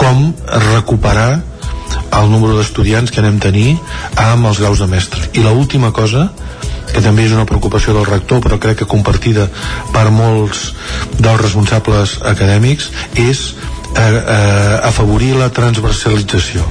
[0.00, 0.30] com
[0.72, 1.42] recuperar
[2.12, 3.68] el número d'estudiants que anem a tenir
[4.20, 5.20] amb els graus de mestre.
[5.36, 6.30] I l última cosa
[6.92, 9.48] que també és una preocupació del rector però crec que compartida
[9.92, 10.70] per molts
[11.18, 12.90] dels responsables acadèmics
[13.20, 13.42] és
[13.96, 16.64] eh, eh, afavorir la transversalització.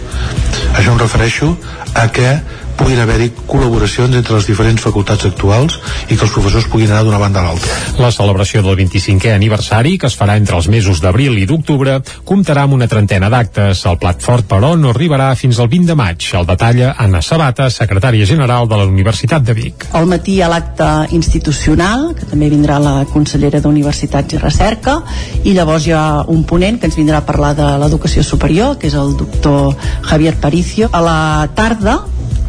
[0.76, 1.56] Això em refereixo
[1.94, 2.36] a que
[2.82, 5.76] puguin haver-hi col·laboracions entre les diferents facultats actuals
[6.10, 7.76] i que els professors puguin anar d'una banda a l'altra.
[8.02, 12.64] La celebració del 25è aniversari, que es farà entre els mesos d'abril i d'octubre, comptarà
[12.66, 13.84] amb una trentena d'actes.
[13.86, 16.26] El plat fort, però, no arribarà fins al 20 de maig.
[16.40, 19.86] El detalla Anna Sabata, secretària general de la Universitat de Vic.
[19.98, 24.98] Al matí hi ha l'acte institucional, que també vindrà la consellera d'Universitats i Recerca,
[25.44, 28.90] i llavors hi ha un ponent que ens vindrà a parlar de l'educació superior, que
[28.90, 29.76] és el doctor
[30.10, 30.90] Javier Paricio.
[30.92, 31.20] A la
[31.54, 32.00] tarda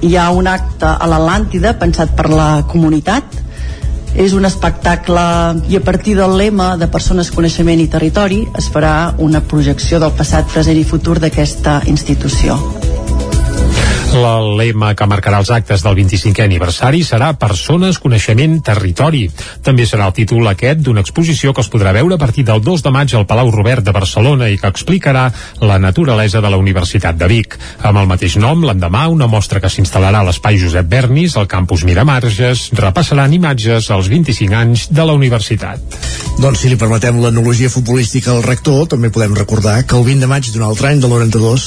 [0.02, 3.38] hi ha un acte a l'Atlàntida pensat per la comunitat
[4.14, 5.22] és un espectacle
[5.72, 10.12] i a partir del lema de persones, coneixement i territori es farà una projecció del
[10.18, 12.58] passat, present i futur d'aquesta institució.
[14.12, 19.22] El lema que marcarà els actes del 25è aniversari serà Persones, Coneixement, Territori.
[19.64, 22.84] També serà el títol aquest d'una exposició que es podrà veure a partir del 2
[22.84, 25.24] de maig al Palau Robert de Barcelona i que explicarà
[25.64, 27.56] la naturalesa de la Universitat de Vic.
[27.80, 31.86] Amb el mateix nom, l'endemà, una mostra que s'instal·larà a l'espai Josep Bernis, al campus
[31.88, 35.80] Miramarges, repassaran imatges als 25 anys de la universitat.
[36.36, 40.30] Doncs si li permetem l'analogia futbolística al rector, també podem recordar que el 20 de
[40.30, 41.66] maig d'un altre any, del 92,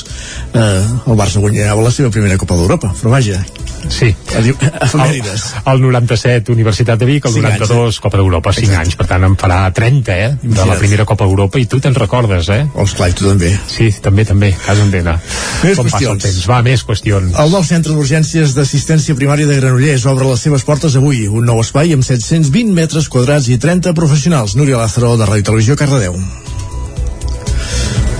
[0.53, 0.63] eh,
[1.09, 3.41] el Barça guanyava la seva primera Copa d'Europa, però vaja.
[3.89, 4.09] Sí.
[4.33, 5.43] Efemèrides.
[5.65, 8.01] El, el 97 Universitat de Vic, el 92 anys, eh?
[8.01, 8.81] Copa d'Europa, 5 Exacte.
[8.81, 10.31] anys, per tant en farà 30, eh?
[10.41, 12.63] De la primera Copa d'Europa i tu te'n recordes, eh?
[12.73, 13.51] Oh, esclar, tu també.
[13.69, 15.17] Sí, també, també, cas endena.
[15.63, 16.25] Més Com qüestions.
[16.25, 16.41] Temps?
[16.49, 17.37] Va, més qüestions.
[17.41, 21.61] El nou centre d'urgències d'assistència primària de Granollers obre les seves portes avui, un nou
[21.61, 24.57] espai amb 720 metres quadrats i 30 professionals.
[24.57, 26.17] Núria Lázaro, de Ràdio Televisió, Cardedeu.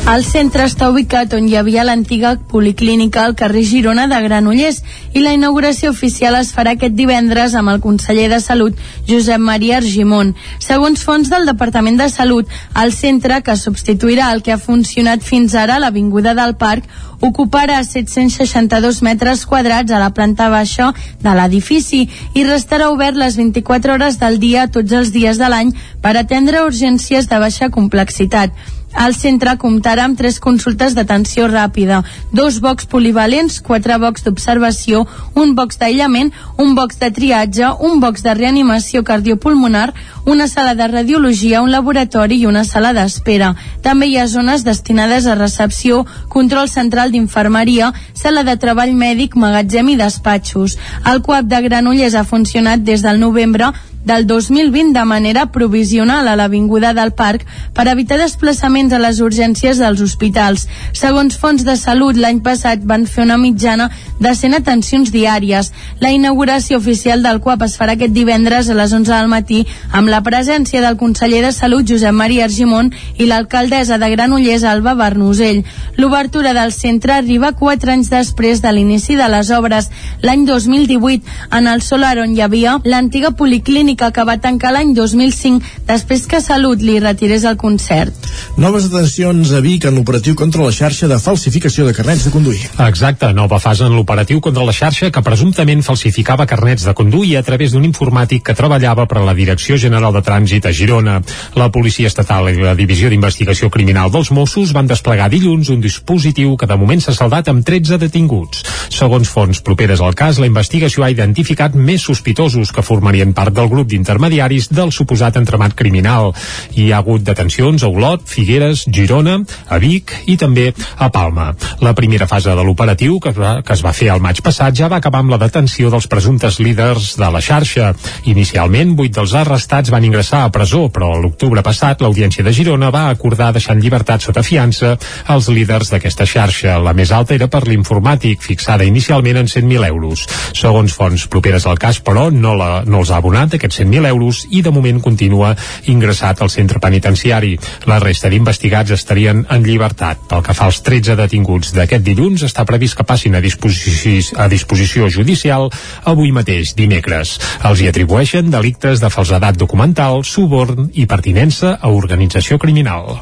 [0.05, 4.83] El centre està ubicat on hi havia l'antiga policlínica al carrer Girona de Granollers
[5.17, 8.77] i la inauguració oficial es farà aquest divendres amb el conseller de Salut,
[9.09, 10.35] Josep Maria Argimon.
[10.61, 12.53] Segons fons del Departament de Salut,
[12.83, 16.85] el centre, que substituirà el que ha funcionat fins ara a l'Avinguda del Parc,
[17.25, 20.93] ocuparà 762 metres quadrats a la planta baixa
[21.25, 22.05] de l'edifici
[22.37, 25.73] i restarà obert les 24 hores del dia tots els dies de l'any
[26.05, 28.53] per atendre urgències de baixa complexitat.
[28.95, 35.03] El centre comptarà amb tres consultes d'atenció ràpida, dos bocs polivalents, quatre bocs d'observació,
[35.35, 39.89] un box d'aïllament, un box de triatge, un box de reanimació cardiopulmonar,
[40.25, 43.53] una sala de radiologia, un laboratori i una sala d'espera.
[43.83, 49.91] També hi ha zones destinades a recepció, control central d'infermeria, sala de treball mèdic, magatzem
[49.91, 50.79] i despatxos.
[51.05, 53.73] El CUAP de Granollers ha funcionat des del novembre
[54.05, 57.43] del 2020 de manera provisional a l'Avinguda del Parc
[57.73, 60.67] per evitar desplaçaments a les urgències dels hospitals.
[60.93, 63.89] Segons fons de salut, l'any passat van fer una mitjana
[64.19, 65.71] de 100 atencions diàries.
[65.99, 70.13] La inauguració oficial del CUAP es farà aquest divendres a les 11 del matí amb
[70.13, 75.63] la presència del conseller de Salut Josep Maria Argimon i l'alcaldessa de Granollers Alba Bernusell.
[75.97, 79.89] L'obertura del centre arriba 4 anys després de l'inici de les obres,
[80.21, 81.25] l'any 2018,
[81.57, 86.25] en el solar on hi havia l'antiga policlínica clínica que va tancar l'any 2005 després
[86.27, 88.13] que Salut li retirés el concert.
[88.57, 92.59] Noves detencions a Vic en l'operatiu contra la xarxa de falsificació de carnets de conduir.
[92.87, 97.43] Exacte, nova fase en l'operatiu contra la xarxa que presumptament falsificava carnets de conduir a
[97.43, 101.21] través d'un informàtic que treballava per a la Direcció General de Trànsit a Girona.
[101.55, 106.57] La Policia Estatal i la Divisió d'Investigació Criminal dels Mossos van desplegar dilluns un dispositiu
[106.57, 108.65] que de moment s'ha saldat amb 13 detinguts.
[108.89, 113.69] Segons fonts properes al cas, la investigació ha identificat més sospitosos que formarien part del
[113.71, 116.33] grup grup d'intermediaris del suposat entramat criminal.
[116.75, 121.53] Hi ha hagut detencions a Olot, Figueres, Girona, a Vic i també a Palma.
[121.81, 124.97] La primera fase de l'operatiu, que, que es va fer el maig passat, ja va
[124.97, 127.93] acabar amb la detenció dels presumptes líders de la xarxa.
[128.25, 133.09] Inicialment, vuit dels arrestats van ingressar a presó, però l'octubre passat l'Audiència de Girona va
[133.11, 134.95] acordar deixar en llibertat sota fiança
[135.29, 136.79] els líders d'aquesta xarxa.
[136.81, 140.25] La més alta era per l'informàtic, fixada inicialment en 100.000 euros.
[140.55, 144.45] Segons fonts properes al cas, però, no, la, no els ha abonat aquests 100.000 euros
[144.49, 145.53] i de moment continua
[145.91, 147.55] ingressat al centre penitenciari.
[147.89, 150.25] La resta d'investigats estarien en llibertat.
[150.29, 154.49] Pel que fa als 13 detinguts d'aquest dilluns, està previst que passin a disposició, a
[154.51, 155.69] disposició judicial
[156.03, 157.37] avui mateix, dimecres.
[157.65, 163.17] Els hi atribueixen delictes de falsedat documental, suborn i pertinença a organització criminal.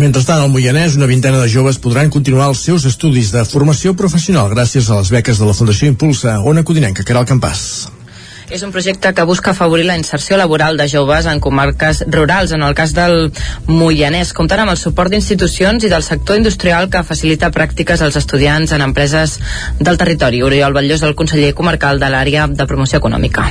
[0.00, 4.50] Mentrestant, al Moianès, una vintena de joves podran continuar els seus estudis de formació professional
[4.52, 8.01] gràcies a les beques de la Fundació Impulsa, Ona Codinenca, Caral Campàs.
[8.52, 12.50] És un projecte que busca afavorir la inserció laboral de joves en comarques rurals.
[12.52, 13.30] En el cas del
[13.64, 18.74] Moianès, comptant amb el suport d'institucions i del sector industrial que facilita pràctiques als estudiants
[18.76, 19.38] en empreses
[19.80, 20.42] del territori.
[20.44, 23.46] Oriol Batlló és el conseller comarcal de l'àrea de promoció econòmica.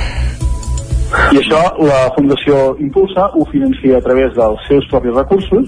[1.34, 5.66] I això la Fundació Impulsa ho financia a través dels seus propis recursos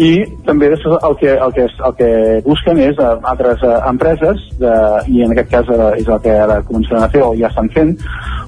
[0.00, 2.10] i també després el que, el que, el que
[2.46, 4.72] busquen és a, altres a, empreses de,
[5.12, 7.68] i en aquest cas a, és el que ara començaran a fer o ja estan
[7.74, 7.92] fent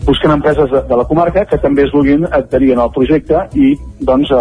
[0.06, 3.74] busquen empreses de, de la comarca que també es vulguin adherir al projecte i
[4.04, 4.40] doncs a,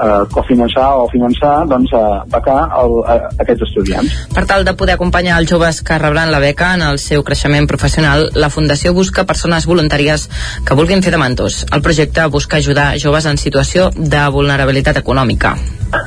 [0.00, 4.16] a cofinançar o finançar doncs a becar el, a aquests estudiants.
[4.34, 7.68] Per tal de poder acompanyar els joves que rebran la beca en el seu creixement
[7.70, 10.28] professional, la Fundació busca persones voluntàries
[10.64, 11.64] que vulguin fer de mentors.
[11.72, 15.56] El projecte busca ajudar joves en situació de vulnerabilitat econòmica.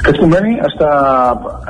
[0.07, 0.89] Aquest conveni està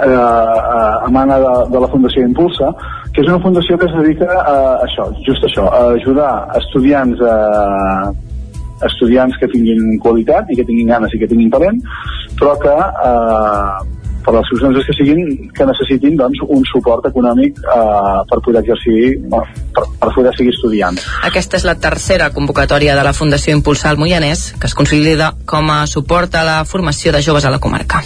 [0.06, 2.68] eh, a mana de, de la Fundació Impulsa,
[3.10, 6.30] que és una fundació que es dedica a això, just això, a ajudar
[6.60, 7.34] estudiants a
[8.86, 11.82] estudiants que tinguin qualitat i que tinguin ganes i que tinguin talent,
[12.38, 12.76] però que
[13.10, 18.64] eh, per les circumstàncies que siguin que necessitin doncs, un suport econòmic eh, per poder
[18.66, 21.00] exercir per, per poder seguir estudiant.
[21.30, 25.72] Aquesta és la tercera convocatòria de la Fundació Impulsar el Moianès que es consolida com
[25.72, 28.04] a suport a la formació de joves a la comarca.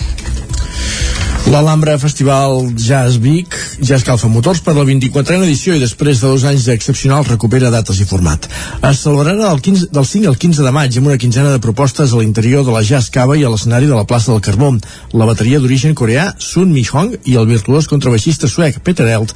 [1.50, 6.44] L'Alhambra Festival Jazz Vic ja escalfa motors per la 24a edició i després de dos
[6.46, 8.46] anys d'excepcional recupera dates i format.
[8.88, 12.14] Es celebrarà del, 15, del 5 al 15 de maig amb una quinzena de propostes
[12.14, 14.70] a l'interior de la Jazz Cava i a l'escenari de la plaça del Carbó.
[15.18, 19.34] La bateria d'origen coreà Sun Mi Hong i el virtuós contrabaixista suec Peter Elt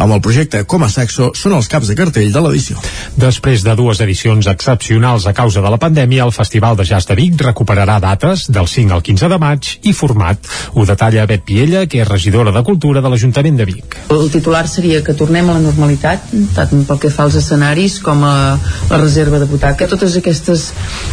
[0.00, 2.78] amb el projecte Com a Saxo són els caps de cartell de l'edició.
[3.20, 7.18] Després de dues edicions excepcionals a causa de la pandèmia, el Festival de Jazz de
[7.18, 10.48] Vic recuperarà dates del 5 al 15 de maig i format.
[10.72, 13.96] Ho detalla Bet Piella, que és regidora de Cultura de l'Ajuntament de Vic.
[14.12, 18.24] El titular seria que tornem a la normalitat, tant pel que fa als escenaris com
[18.24, 18.58] a
[18.90, 19.88] la reserva de butaca.
[19.88, 20.70] Totes aquestes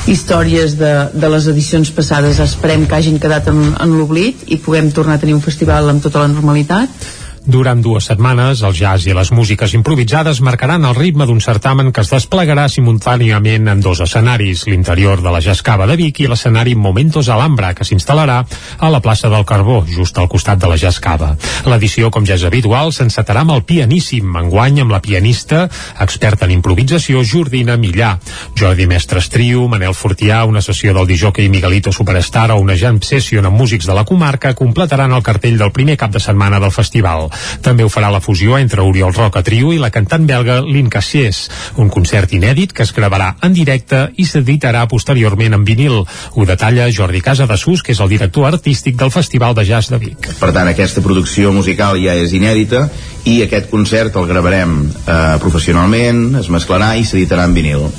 [0.07, 4.91] històries de, de les edicions passades esperem que hagin quedat en, en l'oblit i puguem
[4.91, 7.07] tornar a tenir un festival amb tota la normalitat
[7.47, 12.03] durant dues setmanes, el jazz i les músiques improvisades marcaran el ritme d'un certamen que
[12.03, 17.29] es desplegarà simultàniament en dos escenaris, l'interior de la Jascava de Vic i l'escenari Momentos
[17.31, 21.31] Alhambra, que s'instal·larà a la plaça del Carbó, just al costat de la Jascava.
[21.71, 25.69] L'edició, com ja és habitual, s'encetarà amb el pianíssim, enguany amb la pianista,
[26.03, 28.17] experta en improvisació, Jordina Millà.
[28.59, 33.45] Jordi Mestres Trio, Manel Fortià, una sessió del i Miguelito Superstar o una jam session
[33.45, 37.29] amb músics de la comarca completaran el cartell del primer cap de setmana del festival.
[37.65, 41.47] També ho farà la fusió entre Oriol Roca Trio i la cantant belga Lynn Cassiers,
[41.77, 46.03] un concert inèdit que es gravarà en directe i s'editarà posteriorment en vinil.
[46.33, 49.91] Ho detalla Jordi Casa de Sus, que és el director artístic del Festival de Jazz
[49.93, 50.29] de Vic.
[50.39, 52.87] Per tant, aquesta producció musical ja és inèdita
[53.27, 57.89] i aquest concert el gravarem eh, professionalment, es mesclarà i s'editarà en vinil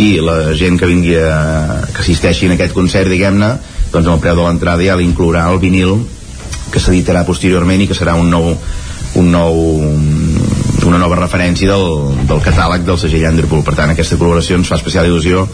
[0.00, 3.52] i la gent que vingui a, que assisteixi en aquest concert, diguem-ne,
[3.92, 5.98] doncs el preu de l'entrada ja l'inclourà el vinil
[6.72, 8.52] que s'editarà posteriorment i que serà un nou,
[9.20, 9.60] un nou
[10.88, 11.86] una nova referència del,
[12.28, 13.62] del catàleg del segell Underpool.
[13.66, 15.46] Per tant, aquesta col·laboració ens fa especial il·lusió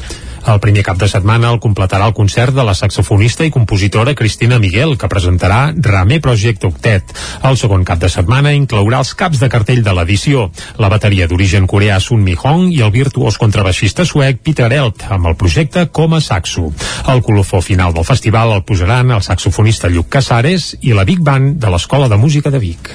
[0.49, 4.59] el primer cap de setmana el completarà el concert de la saxofonista i compositora Cristina
[4.59, 7.13] Miguel, que presentarà Ramé Project Octet.
[7.45, 10.49] El segon cap de setmana inclourà els caps de cartell de l'edició,
[10.81, 15.29] la bateria d'origen coreà Sun Mi Hong i el virtuós contrabaixista suec Peter Elt, amb
[15.29, 16.71] el projecte com a saxo.
[17.09, 21.59] El colofó final del festival el posaran el saxofonista Lluc Casares i la Big Band
[21.61, 22.93] de l'Escola de Música de Vic.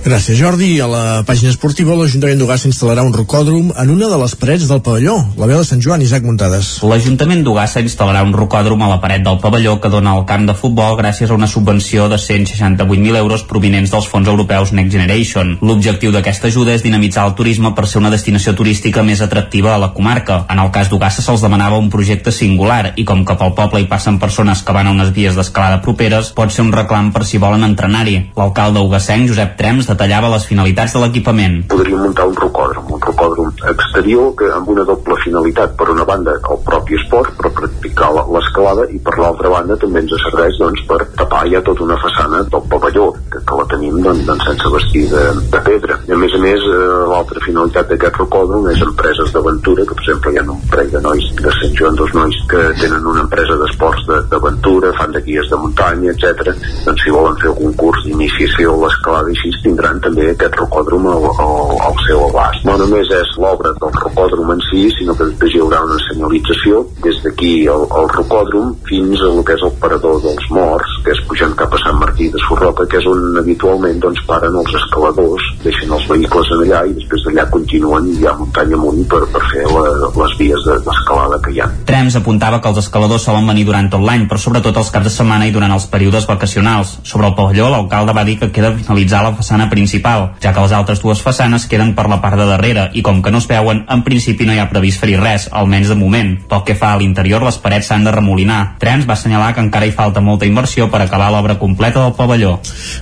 [0.00, 0.72] Gràcies, Jordi.
[0.80, 4.80] A la pàgina esportiva, l'Ajuntament d'Ugà s'instal·larà un rocòdrom en una de les parets del
[4.80, 6.79] pavelló, la veu de Sant Joan, Isaac Muntades.
[6.80, 10.54] L'Ajuntament d'Ugassa instal·larà un rocòdrom a la paret del pavelló que dona al camp de
[10.56, 15.58] futbol gràcies a una subvenció de 168.000 euros provinents dels fons europeus Next Generation.
[15.60, 19.80] L'objectiu d'aquesta ajuda és dinamitzar el turisme per ser una destinació turística més atractiva a
[19.82, 20.46] la comarca.
[20.48, 23.88] En el cas d'Ugassa se'ls demanava un projecte singular i com que pel poble hi
[23.90, 27.42] passen persones que van a unes vies d'escalada properes, pot ser un reclam per si
[27.42, 28.16] volen entrenar-hi.
[28.40, 31.60] L'alcalde ugassenc, Josep Trems, detallava les finalitats de l'equipament.
[31.68, 36.38] Podríem muntar un rocòdrom, un rocòdrom exterior que amb una doble finalitat per una banda
[36.40, 40.82] el propi esport per practicar la- l'escalada i per l'altra banda també ens serveix doncs,
[40.90, 44.72] per tapar ja tota una façana del pavelló que, que la tenim doncs, doncs, sense
[44.76, 46.80] vestir de, de pedra i a més a més eh,
[47.12, 51.02] l'altra finalitat d'aquest rocòdrom és empreses d'aventura que per exemple hi ha un parell de
[51.08, 55.22] nois de Sant Joan dos nois que tenen una empresa d'esports de- d'aventura, fan de
[55.26, 56.54] guies de muntanya etc.
[56.86, 61.06] doncs si volen fer algun curs d'iniciació a l'escalada i així tindran també aquest rocòdrom
[61.10, 62.64] al, al, al seu abast.
[62.68, 66.59] No només és l'obra del rocòdrom en si, sinó que després hi haurà una senyalització
[67.04, 71.14] des d'aquí al, al rocòdrom fins a el que és el parador dels morts, que
[71.14, 74.74] és pujant cap a Sant Martí de Sorroca, que és on habitualment doncs, paren els
[74.76, 79.42] escaladors, deixen els vehicles en allà i després d'allà continuen ja muntanya amunt per, per
[79.52, 79.84] fer la,
[80.20, 81.68] les vies de- d'escalada que hi ha.
[81.88, 85.14] Trems apuntava que els escaladors solen venir durant tot l'any, però sobretot els caps de
[85.14, 86.98] setmana i durant els períodes vacacionals.
[87.04, 90.72] Sobre el pavelló, l'alcalde va dir que queda finalitzar la façana principal, ja que les
[90.76, 93.84] altres dues façanes queden per la part de darrere i com que no es veuen,
[93.88, 96.36] en principi no hi ha previst fer res, almenys de moment.
[96.50, 98.74] Pel que fa a l'interior, les parets s'han de remolinar.
[98.82, 102.56] Trems va assenyalar que encara hi falta molta inversió per acabar l'obra completa del pavelló.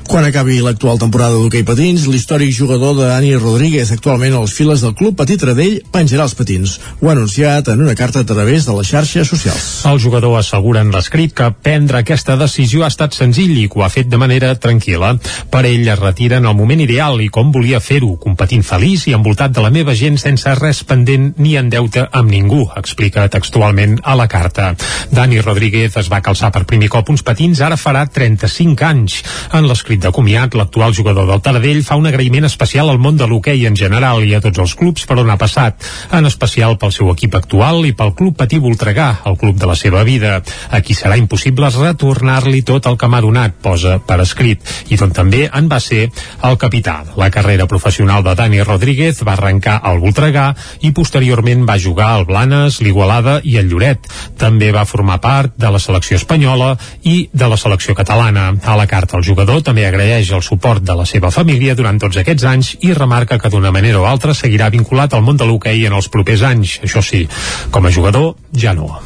[0.09, 4.84] Quan acabi l'actual temporada d'hoquei patins, l'històric jugador de Dani Rodríguez, actualment a les files
[4.84, 6.76] del club Petit Radell, penjarà els patins.
[7.01, 9.68] Ho ha anunciat en una carta a través de les xarxes socials.
[9.88, 13.86] El jugador assegura en l'escrit que prendre aquesta decisió ha estat senzill i que ho
[13.86, 15.14] ha fet de manera tranquil·la.
[15.49, 19.16] Per ell es retira en el moment ideal i com volia fer-ho, competint feliç i
[19.16, 23.99] envoltat de la meva gent sense res pendent ni en deute amb ningú, explica textualment
[24.03, 24.72] a la carta.
[25.14, 29.20] Dani Rodríguez es va calçar per primer cop uns patins ara farà 35 anys.
[29.55, 33.28] En l'escrit de comiat, l'actual jugador del Taradell fa un agraïment especial al món de
[33.28, 35.78] l'hoquei en general i a tots els clubs per on ha passat,
[36.12, 39.76] en especial pel seu equip actual i pel club Patí Voltregà, el club de la
[39.78, 40.39] seva vida.
[40.74, 45.47] Aquí serà impossible retornar-li tot el que m'ha donat, posa per escrit, i d'on també
[45.49, 46.09] en va ser
[46.45, 47.01] el capità.
[47.18, 50.51] La carrera professional de Dani Rodríguez va arrencar al Voltregà
[50.86, 54.07] i posteriorment va jugar al Blanes, l'Igualada i el Lloret.
[54.39, 58.51] També va formar part de la selecció espanyola i de la selecció catalana.
[58.64, 62.21] A la carta el jugador també agraeix el suport de la seva família durant tots
[62.21, 65.87] aquests anys i remarca que d'una manera o altra seguirà vinculat al món de l'hoquei
[65.87, 66.79] en els propers anys.
[66.85, 67.27] Això sí,
[67.71, 68.99] com a jugador ja no.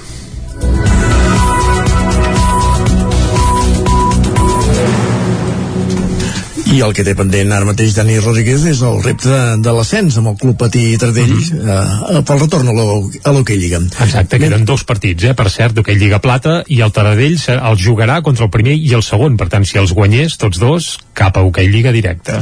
[6.72, 10.14] I el que té pendent ara mateix Dani Rodríguez és el repte de, de l'ascens
[10.16, 12.16] amb el Club Patí Tardell mm -hmm.
[12.18, 13.80] eh, pel retorn a l'Ho- a l'Hockey Lliga.
[14.00, 17.76] Exacte, queden dos partits, eh, per cert, d'hoquei Lliga Plata i el Taradell se- el
[17.76, 21.36] jugarà contra el primer i el segon, per tant, si els guanyés tots dos, cap
[21.36, 22.32] a hoquei Lliga directe.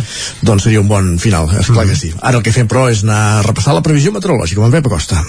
[0.43, 2.13] Doncs seria un bon final, és clar que sí.
[2.23, 4.87] Ara el que fem, però, és anar a repassar la previsió meteorològica amb en Pep
[4.87, 5.25] Acosta.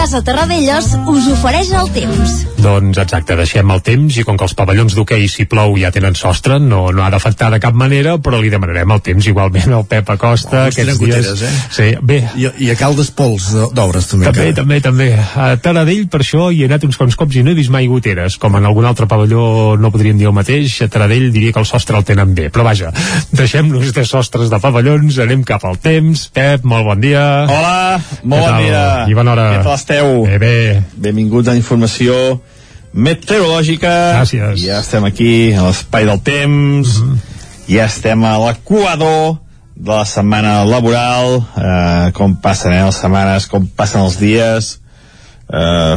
[0.00, 2.30] Casa Terradellos us ofereix el temps.
[2.60, 6.14] Doncs exacte, deixem el temps i com que els pavellons d'hoquei si plou ja tenen
[6.16, 9.84] sostre, no, no ha d'afectar de cap manera, però li demanarem el temps igualment al
[9.88, 10.62] Pep Acosta.
[10.68, 11.50] Oh, tenen goteres, eh?
[11.76, 12.16] Sí, bé.
[12.40, 14.30] I, I a Caldes pols d'o- d'obres, també.
[14.30, 14.62] També, encara.
[14.62, 15.08] també, també.
[15.20, 17.88] A Taradell, per això, hi he anat uns quants cops i no he vist mai
[17.92, 18.38] goteres.
[18.40, 21.68] Com en algun altre pavelló no podríem dir el mateix, a Taradell diria que el
[21.68, 22.48] sostre el tenen bé.
[22.48, 22.88] Però vaja,
[23.36, 26.28] deixem-nos de sostres de pavellons, anem cap al temps.
[26.32, 27.26] Pep, molt bon dia.
[27.52, 28.84] Hola, molt bon dia.
[29.12, 29.48] I bona hora.
[29.58, 30.22] Què tal esteu?
[30.24, 30.82] Bé, bé.
[30.96, 32.14] Benvinguts a la informació
[32.92, 33.92] meteorològica.
[34.20, 34.62] Gràcies.
[34.62, 37.00] Ja estem aquí a l'espai del temps.
[37.00, 37.18] Mhm.
[37.68, 39.38] Ja estem a l'equador
[39.74, 41.44] de la setmana laboral.
[41.56, 44.78] Eh, com passen eh, les setmanes, com passen els dies.
[45.52, 45.96] Eh,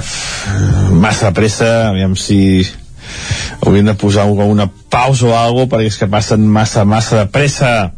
[0.92, 2.68] massa pressa, aviam si
[3.62, 7.92] hauríem de posar una pausa o alguna perquè és que passen massa, massa de pressa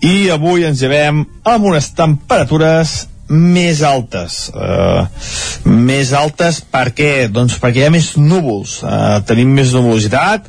[0.00, 4.48] i avui ens llevem amb unes temperatures més altes.
[4.54, 5.04] Uh,
[5.68, 7.28] més altes per què?
[7.32, 8.80] doncs perquè hi ha més núvols.
[8.82, 10.48] Uh, tenim més nuvolositat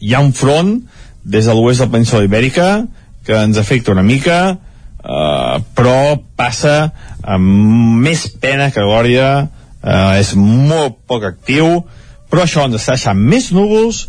[0.00, 0.76] hi ha un front
[1.24, 2.86] des de l'oest de la península ibèrica
[3.26, 10.34] que ens afecta una mica uh, però passa amb més pena que glòria uh, és
[10.36, 11.82] molt poc actiu
[12.30, 14.06] però això ens està deixant més núvols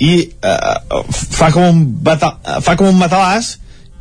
[0.00, 3.56] i uh, fa, com un bata fa com un matalàs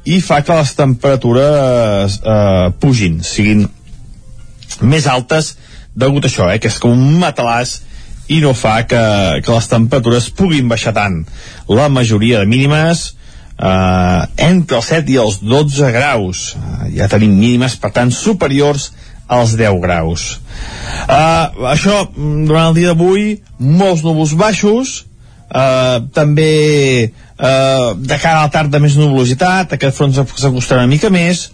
[0.06, 3.66] i fa que les temperatures eh, pugin, siguin
[4.86, 5.56] més altes
[5.96, 7.80] degut a això, eh, que és com un matalàs
[8.30, 9.02] i no fa que,
[9.46, 11.22] que les temperatures puguin baixar tant.
[11.70, 13.12] La majoria de mínimes
[13.58, 16.46] eh, entre els 7 i els 12 graus.
[16.56, 18.92] Eh, ja tenim mínimes, per tant, superiors
[19.28, 20.28] als 10 graus.
[21.08, 25.04] Eh, això, durant el dia d'avui, molts núvols baixos,
[25.56, 26.52] eh, també
[27.06, 31.50] eh, de cara a la tarda més nuvolositat, aquest front s'acostarà una mica més,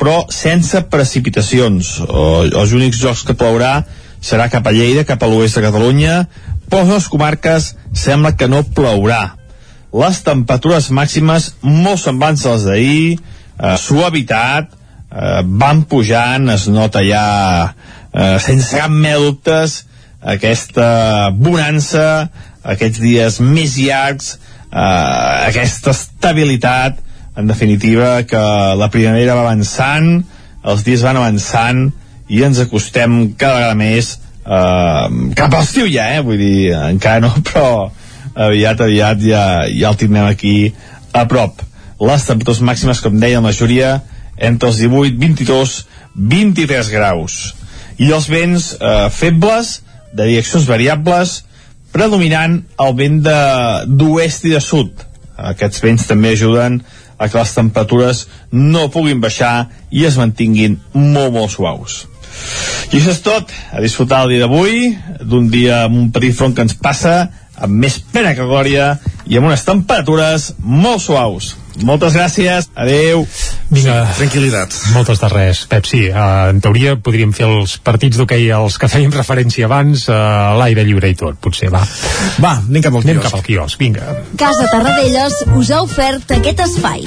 [0.00, 1.94] però sense precipitacions.
[2.08, 3.76] O, els únics jocs que plourà
[4.24, 6.24] serà cap a Lleida, cap a l'oest de Catalunya,
[6.70, 9.36] però a les comarques sembla que no plourà.
[9.94, 13.18] les temperatures màximes molt semblants a les d'ahir,
[13.60, 17.74] eh, suavitat, eh, van pujant, es nota ja
[18.12, 19.84] eh, sense cap dubtes
[20.24, 22.28] aquesta bonança,
[22.64, 24.34] aquests dies més llargs,
[24.70, 27.00] eh, aquesta estabilitat,
[27.36, 28.42] en definitiva, que
[28.78, 30.22] la primavera va avançant,
[30.64, 31.88] els dies van avançant
[32.32, 34.14] i ens acostem cada vegada més
[34.46, 35.06] eh,
[35.36, 36.22] cap al estiu ja, eh?
[36.24, 37.90] vull dir, encara no, però
[38.34, 40.72] aviat, aviat ja, ja el tindrem aquí
[41.14, 41.62] a prop.
[42.04, 43.98] Les temperatures màximes, com deia la majoria,
[44.36, 45.76] entre els 18, 22,
[46.14, 47.54] 23 graus.
[48.02, 49.76] I els vents eh, febles,
[50.14, 51.42] de direccions variables,
[51.94, 54.92] predominant el vent d'oest i de sud.
[55.34, 56.80] Aquests vents també ajuden
[57.18, 62.04] a que les temperatures no puguin baixar i es mantinguin molt, molt suaus.
[62.90, 63.50] I això és tot.
[63.72, 64.90] A disfrutar el dia d'avui,
[65.22, 67.14] d'un dia amb un petit front que ens passa,
[67.54, 68.96] amb més pena que glòria
[69.30, 71.54] i amb unes temperatures molt suaus.
[71.82, 73.24] Moltes gràcies, adeu.
[73.74, 74.76] Vinga, tranquil·litat.
[74.94, 76.04] Moltes de res, Pep, sí.
[76.12, 80.54] Uh, en teoria podríem fer els partits d'hoquei als que fèiem referència abans uh, a
[80.60, 81.82] l'aire lliure i tot, potser, va.
[82.38, 83.26] Va, anem cap al anem quiosc.
[83.26, 84.18] cap al quiosc, vinga.
[84.38, 87.02] Casa Tarradellas us ha ofert aquest espai.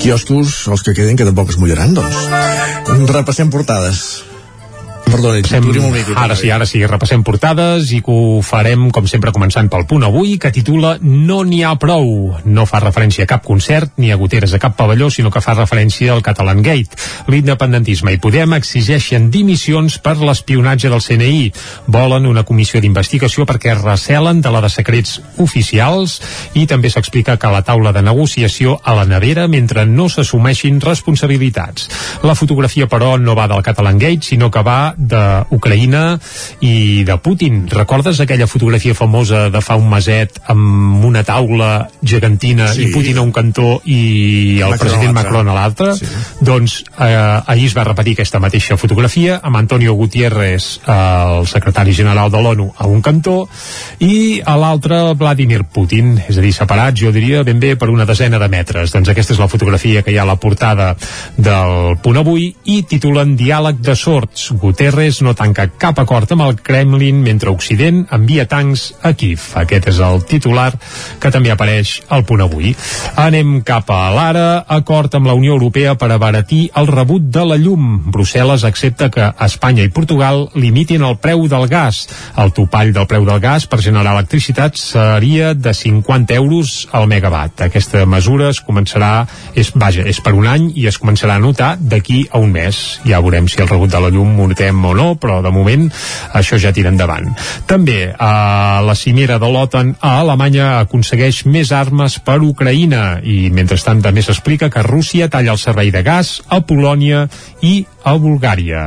[0.00, 3.10] Quioscos, els que queden, que tampoc es mullaran, doncs.
[3.10, 4.25] Repassem portades.
[5.06, 5.62] Perdona, Passem,
[6.18, 10.02] ara sí, ara sí, repassem portades i que ho farem, com sempre, començant pel punt
[10.02, 12.34] avui, que titula No n'hi ha prou.
[12.44, 15.54] No fa referència a cap concert ni a goteres a cap pavelló, sinó que fa
[15.54, 16.98] referència al Catalan Gate.
[17.30, 21.52] L'independentisme i Podem exigeixen dimissions per l'espionatge del CNI.
[21.86, 26.18] Volen una comissió d'investigació perquè recelen de la de secrets oficials
[26.58, 31.88] i també s'explica que la taula de negociació a la nevera mentre no s'assumeixin responsabilitats.
[32.26, 36.18] La fotografia, però, no va del Catalan Gate, sinó que va d'Ucraïna
[36.64, 37.66] i de Putin.
[37.70, 42.86] Recordes aquella fotografia famosa de fa un meset amb una taula gegantina Sí.
[42.88, 45.14] i Putin a un cantó i el Macron president.
[45.14, 45.94] Macron a l'altre?
[45.96, 46.06] Sí.
[46.40, 50.92] Doncs eh, ahir es va repetir aquesta mateixa fotografia amb Antonio Gutiérrez, eh,
[51.38, 53.48] el secretari general de l'ONU, a un cantó
[54.00, 58.04] i a l'altre Vladimir Putin, és a dir, separats, jo diria, ben bé per una
[58.06, 58.92] desena de metres.
[58.92, 60.94] Doncs aquesta és la fotografia que hi ha a la portada
[61.36, 64.50] del punt avui i titulen Diàleg de sords.
[64.86, 69.42] Guterres no tanca cap acord amb el Kremlin mentre Occident envia tancs a Kiev.
[69.58, 70.68] Aquest és el titular
[71.18, 72.70] que també apareix al punt avui.
[73.18, 77.56] Anem cap a l'ara, acord amb la Unió Europea per abaratir el rebut de la
[77.58, 78.04] llum.
[78.14, 82.04] Brussel·les accepta que Espanya i Portugal limitin el preu del gas.
[82.38, 87.66] El topall del preu del gas per generar electricitat seria de 50 euros al megawatt.
[87.66, 89.26] Aquesta mesura es començarà,
[89.58, 93.00] és, vaja, és per un any i es començarà a notar d'aquí a un mes.
[93.02, 95.88] Ja veurem si el rebut de la llum ho notem o no, però de moment
[96.36, 97.32] això ja tira endavant.
[97.66, 104.02] També a la cimera de l'OTAN a Alemanya aconsegueix més armes per Ucraïna i mentrestant
[104.04, 107.26] també s'explica que Rússia talla el servei de gas a Polònia
[107.62, 108.86] i a Bulgària.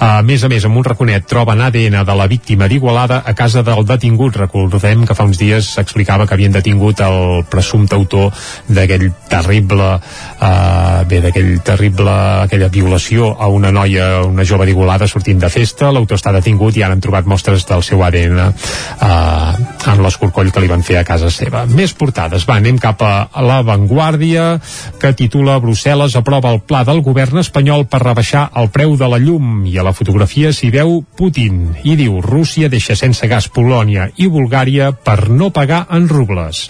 [0.00, 3.62] A més a més, amb un raconet troben ADN de la víctima d'Igualada a casa
[3.62, 4.38] del detingut.
[4.40, 8.32] Recordem que fa uns dies s'explicava que havien detingut el presumpte autor
[8.68, 15.44] d'aquell terrible eh, bé, d'aquell terrible aquella violació a una noia, una jove d'Igualada sortint
[15.44, 15.92] de festa.
[15.92, 19.52] L'autor està detingut i ara han trobat mostres del seu ADN eh,
[19.92, 21.66] en l'escorcoll que li van fer a casa seva.
[21.68, 22.48] Més portades.
[22.48, 24.58] Va, anem cap a La Vanguardia,
[25.00, 29.18] que titula Brussel·les aprova el pla del govern espanyol per rebaixar el preu de la
[29.18, 34.10] llum i a la fotografia s'hi veu Putin i diu Rússia deixa sense gas Polònia
[34.16, 36.68] i Bulgària per no pagar en rubles.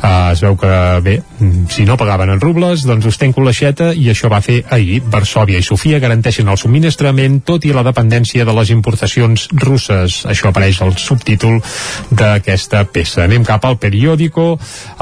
[0.00, 0.68] Uh, es veu que,
[1.04, 1.18] bé,
[1.68, 5.00] si no pagaven en rubles, doncs us tenco l'aixeta i això va fer ahir.
[5.12, 10.22] Varsòvia i Sofia garanteixen el subministrament tot i la dependència de les importacions russes.
[10.30, 11.58] Això apareix al subtítol
[12.10, 13.26] d'aquesta peça.
[13.26, 14.54] Anem cap al periòdico.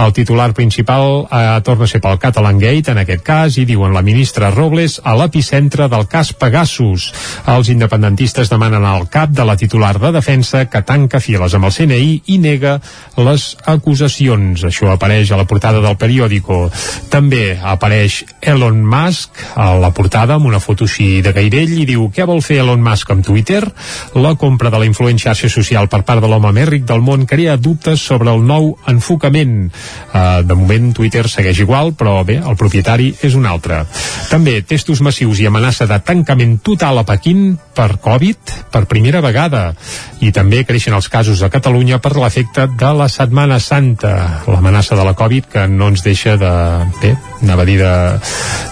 [0.03, 3.95] El titular principal uh, torna a ser pel Catalan Gate, en aquest cas, i diuen
[3.95, 7.13] la ministra Robles a l'epicentre del cas Pegasus.
[7.47, 11.77] Els independentistes demanen al cap de la titular de defensa que tanca files amb el
[11.79, 12.79] CNI i nega
[13.23, 14.67] les acusacions.
[14.67, 16.67] Això apareix a la portada del periòdico.
[17.13, 22.09] També apareix Elon Musk a la portada amb una foto així de gairell i diu
[22.15, 23.63] què vol fer Elon Musk amb Twitter?
[24.19, 27.27] La compra de la influent xarxa social per part de l'home més ric del món
[27.27, 29.69] crea dubtes sobre el nou enfocament.
[30.13, 33.85] Uh, de moment Twitter segueix igual, però bé, el propietari és un altre.
[34.31, 39.73] També testos massius i amenaça de tancament total a Pequín per Covid per primera vegada.
[40.25, 44.45] I també creixen els casos a Catalunya per l'efecte de la Setmana Santa.
[44.49, 46.51] L'amenaça l'amenaça de la Covid que no ens deixa de,
[47.03, 47.95] bé, anava a dir de,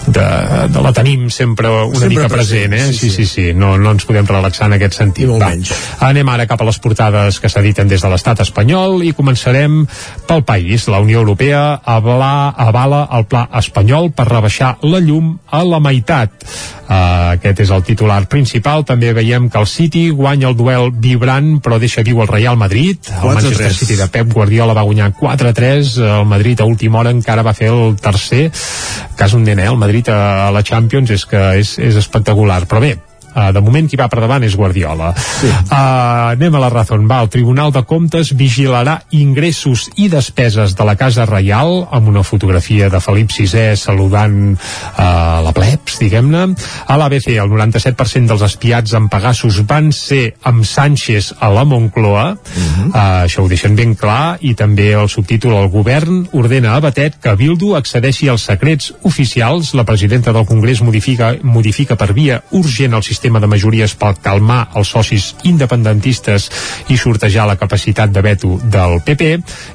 [0.07, 0.25] de,
[0.71, 2.93] de la tenim sempre una Sempre mica present, present, eh?
[2.93, 5.29] sí, Sí, sí, sí, no, no ens podem relaxar en aquest sentit.
[5.41, 5.51] Va,
[6.07, 9.83] anem ara cap a les portades que s'editen des de l'estat espanyol i començarem
[10.27, 10.87] pel país.
[10.87, 16.31] La Unió Europea avala, avala el pla espanyol per rebaixar la llum a la meitat.
[16.87, 18.85] Uh, aquest és el titular principal.
[18.87, 23.01] També veiem que el City guanya el duel vibrant però deixa viu el Real Madrid.
[23.11, 23.33] El 4-3.
[23.33, 25.96] Manchester City de Pep Guardiola va guanyar 4-3.
[25.99, 28.47] El Madrid a última hora encara va fer el tercer.
[29.17, 29.67] Cas un nen, eh?
[29.71, 32.63] El Madrid a la Champions és que és, és espectacular.
[32.69, 32.95] Però bé,
[33.37, 35.11] Uh, de moment qui va per davant és Guardiola.
[35.13, 35.45] Sí.
[35.45, 37.03] uh, anem a la Razón.
[37.05, 42.23] Va, el Tribunal de Comptes vigilarà ingressos i despeses de la Casa Reial amb una
[42.25, 45.03] fotografia de Felip VI saludant uh,
[45.45, 46.47] la plebs, diguem-ne.
[46.89, 52.25] A l'ABC el 97% dels espiats en Pegasus van ser amb Sánchez a la Moncloa.
[52.33, 52.87] Uh -huh.
[52.89, 57.21] uh, això ho deixen ben clar i també el subtítol el govern ordena a Batet
[57.21, 59.73] que Bildu accedeixi als secrets oficials.
[59.73, 64.69] La presidenta del Congrés modifica, modifica per via urgent el sistema de majories per calmar
[64.79, 66.49] els socis independentistes
[66.89, 69.31] i sortejar la capacitat de veto del PP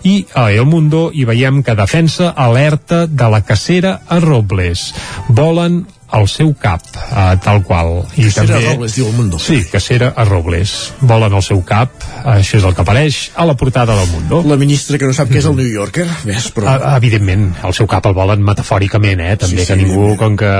[0.08, 4.92] i a El Mundo hi veiem que defensa alerta de la cacera a Robles
[5.28, 8.04] volen al seu cap, uh, tal qual.
[8.20, 9.38] I Cacera a Robles, diu El Mundo.
[9.40, 10.92] Sí, cacera a Robles.
[11.00, 14.42] Volen al seu cap, això és el que apareix a la portada del Mundo.
[14.46, 16.68] La ministra que no sap què és el New Yorker, ves, però...
[16.68, 19.38] Uh, evidentment, al seu cap el volen metafòricament, eh?
[19.40, 20.52] També sí, sí, que ningú, com que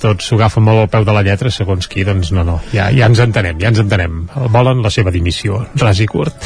[0.00, 2.88] tot s'ho agafa molt al peu de la lletra, segons qui, doncs no, no, ja,
[2.94, 4.22] ja ens entenem, ja ens entenem.
[4.54, 6.36] Volen la seva dimissió, ras i curt.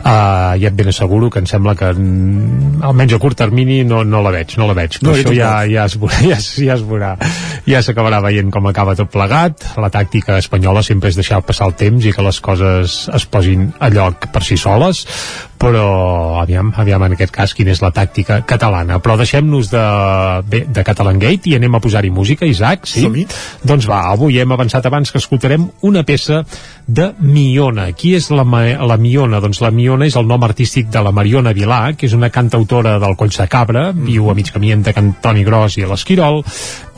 [0.00, 4.02] Uh, ja et ben asseguro que em sembla que mm, almenys a curt termini no,
[4.06, 6.78] no la veig, no la veig, però No, això ja, ja, es veurà, ja, ja
[6.78, 7.12] es veurà,
[7.68, 9.66] ja s'acabarà veient com acaba tot plegat.
[9.80, 13.70] La tàctica espanyola sempre és deixar passar el temps i que les coses es posin
[13.80, 15.04] a lloc per si soles,
[15.60, 18.96] però aviam, aviam en aquest cas quina és la tàctica catalana.
[19.04, 19.82] Però deixem-nos de,
[20.48, 23.04] bé, de Catalan Gate i anem a posar-hi música, Isaac, sí?
[23.68, 26.40] Doncs va, avui hem avançat abans que escoltarem una peça
[26.90, 27.90] de Miona.
[27.94, 29.40] Qui és la, la Miona?
[29.42, 32.96] Doncs la Miona és el nom artístic de la Mariona Vilà, que és una cantautora
[33.02, 36.42] del Coll de Cabra, viu a mig camí entre Cantoni Gros i l'Esquirol,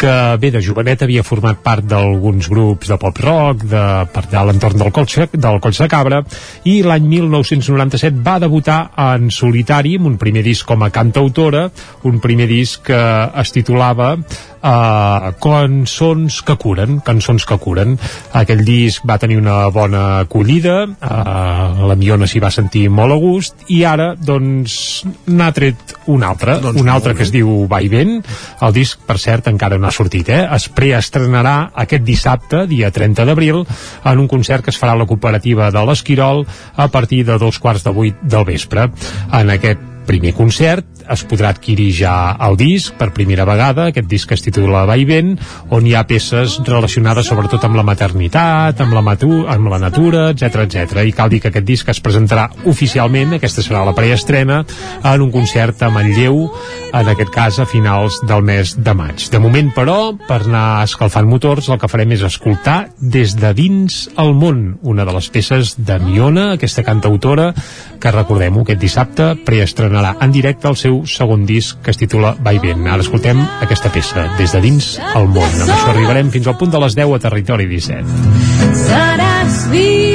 [0.01, 3.84] que bé, de jovenet havia format part d'alguns grups de pop-rock, de,
[4.14, 6.22] per a l'entorn del Coll, del Coll de Cabra,
[6.64, 8.80] i l'any 1997 va debutar
[9.12, 11.68] en solitari amb un primer disc com a cantautora,
[12.09, 13.03] un primer disc que
[13.43, 14.16] es titulava
[14.63, 17.97] uh, Cançons que curen, Cançons que curen.
[18.39, 23.19] Aquell disc va tenir una bona acollida, uh, la Miona s'hi va sentir molt a
[23.23, 24.75] gust, i ara, doncs,
[25.29, 28.19] n'ha tret un altre, doncs un altre que es diu Va i Vent.
[28.63, 30.43] El disc, per cert, encara no ha sortit, eh?
[30.55, 33.63] Es preestrenarà aquest dissabte, dia 30 d'abril,
[34.05, 36.45] en un concert que es farà a la cooperativa de l'Esquirol
[36.77, 38.91] a partir de dos quarts de vuit del vespre.
[39.33, 42.15] En aquest primer concert es podrà adquirir ja
[42.47, 45.35] el disc per primera vegada, aquest disc es titula Va i Vent,
[45.75, 50.29] on hi ha peces relacionades sobretot amb la maternitat, amb la, matu amb la natura,
[50.33, 51.03] etc etc.
[51.07, 54.63] I cal dir que aquest disc es presentarà oficialment, aquesta serà la preestrena,
[55.03, 56.45] en un concert a Manlleu,
[56.93, 59.27] en aquest cas a finals del mes de maig.
[59.33, 59.99] De moment, però,
[60.29, 65.07] per anar escalfant motors, el que farem és escoltar des de dins el món, una
[65.09, 67.53] de les peces de Miona, aquesta cantautora,
[68.03, 72.55] que recordem-ho, aquest dissabte preestrenarà en directe el seu segon disc que es titula Va
[72.57, 72.87] i Vent.
[72.91, 75.61] Ara escoltem aquesta peça, des de dins el món.
[75.63, 78.19] Amb això arribarem fins al punt de les 10 a Territori 17.
[78.87, 80.12] Seràs viva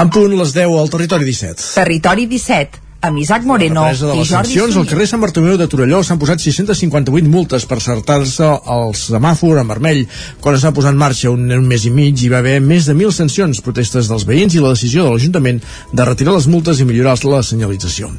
[0.00, 1.64] En punt les 10 al territori 17.
[1.76, 6.18] Territori 17, amb Isaac Moreno i Jordi sancions, al carrer Sant Bartomeu de Torelló s'han
[6.20, 10.02] posat 658 multes per saltar-se el semàfor en vermell.
[10.44, 12.84] Quan es va posar en marxa un, un mes i mig hi va haver més
[12.88, 15.62] de 1.000 sancions, protestes dels veïns i la decisió de l'Ajuntament
[15.96, 18.10] de retirar les multes i millorar la senyalització.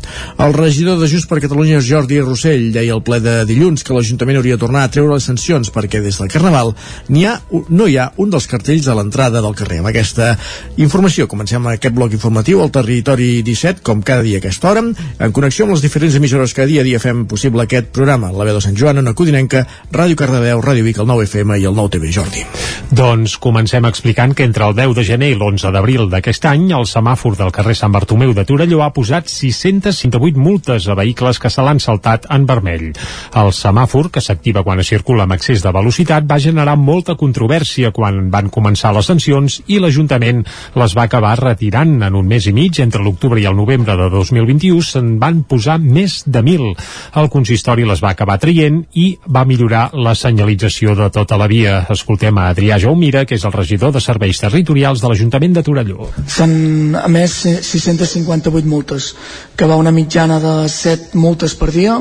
[0.41, 4.41] El regidor de Just per Catalunya, Jordi Rossell, deia al ple de dilluns que l'Ajuntament
[4.41, 6.73] hauria de tornar a treure les sancions perquè des del Carnaval
[7.09, 7.37] n'hi ha,
[7.69, 9.81] no hi ha un dels cartells a l'entrada del carrer.
[9.83, 10.33] Amb aquesta
[10.81, 15.65] informació comencem aquest bloc informatiu al territori 17, com cada dia aquesta hora, en connexió
[15.65, 18.31] amb les diferents emissores que dia a dia fem possible aquest programa.
[18.31, 21.65] La veu de Sant Joan, Ona Codinenca, Ràdio Cardedeu, Ràdio Vic, el 9 FM i
[21.65, 22.11] el 9 TV.
[22.11, 22.45] Jordi.
[22.91, 26.87] Doncs comencem explicant que entre el 10 de gener i l'11 d'abril d'aquest any, el
[26.89, 31.63] semàfor del carrer Sant Bartomeu de Torelló ha posat 658 multes a vehicles que se
[31.63, 32.91] l'han saltat en vermell.
[33.35, 37.93] El semàfor, que s'activa quan es circula amb excés de velocitat, va generar molta controvèrsia
[37.95, 40.43] quan van començar les sancions i l'Ajuntament
[40.75, 44.09] les va acabar retirant en un mes i mig, entre l'octubre i el novembre de
[44.11, 46.75] 2021, se'n van posar més de 1.000.
[47.17, 51.79] El consistori les va acabar traient i va millorar la senyalització de tota la via.
[51.89, 56.11] Escoltem a Adrià Jaumira, que és el regidor de Serveis Territorials de l'Ajuntament de Torelló.
[56.27, 56.53] S'han
[57.01, 59.15] emès 658 multes,
[59.57, 61.97] que va una mitjana de 7 multes per dia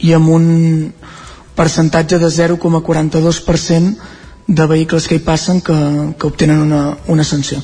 [0.00, 0.44] i amb un
[1.54, 5.74] percentatge de 0,42% de vehicles que hi passen que,
[6.18, 7.60] que obtenen una, una sanció.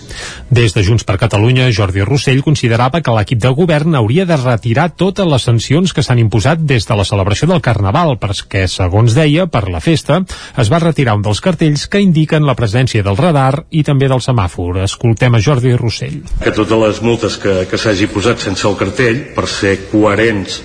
[0.48, 4.88] Des de Junts per Catalunya, Jordi Rossell considerava que l'equip de govern hauria de retirar
[4.96, 9.46] totes les sancions que s'han imposat des de la celebració del Carnaval, perquè, segons deia,
[9.46, 10.22] per la festa,
[10.56, 14.24] es va retirar un dels cartells que indiquen la presència del radar i també del
[14.24, 14.80] semàfor.
[14.84, 16.22] Escoltem a Jordi Rossell.
[16.40, 20.62] que totes les multes que, que s'hagi posat sense el cartell per ser coherents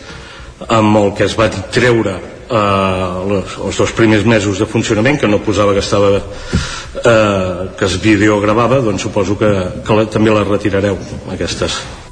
[0.72, 5.42] amb el que es va treure eh, els, dos primers mesos de funcionament que no
[5.46, 9.52] posava que estava eh, que es videogravava doncs suposo que,
[9.86, 11.00] que la, també les retirareu
[11.34, 12.05] aquestes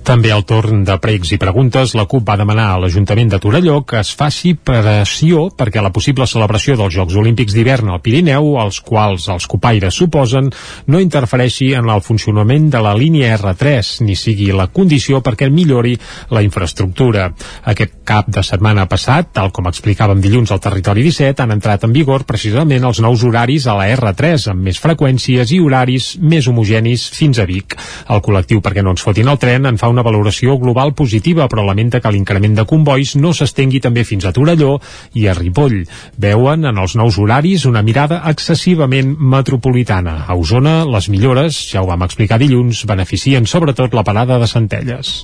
[0.00, 3.80] També al torn de pregs i preguntes, la CUP va demanar a l'Ajuntament de Torelló
[3.86, 8.80] que es faci pressió perquè la possible celebració dels Jocs Olímpics d'hivern al Pirineu, als
[8.80, 10.48] quals els copaires suposen,
[10.88, 15.96] no interfereixi en el funcionament de la línia R3, ni sigui la condició perquè millori
[16.32, 17.28] la infraestructura.
[17.70, 21.92] Aquest cap de setmana passat, tal com explicàvem dilluns al Territori 17, han entrat en
[21.94, 27.06] vigor precisament els nous horaris a la R3, amb més freqüències i horaris més homogenis
[27.14, 27.76] fins a Vic.
[28.08, 31.64] El col·lectiu perquè no ens fotin el tren en fa una valoració global positiva, però
[31.66, 34.76] lamenta que l'increment de convois no s'estengui també fins a Torelló
[35.18, 35.82] i a Ripoll.
[36.20, 40.24] Veuen en els nous horaris una mirada excessivament metropolitana.
[40.28, 45.20] A Osona, les millores, ja ho vam explicar dilluns, beneficien sobretot la parada de Centelles.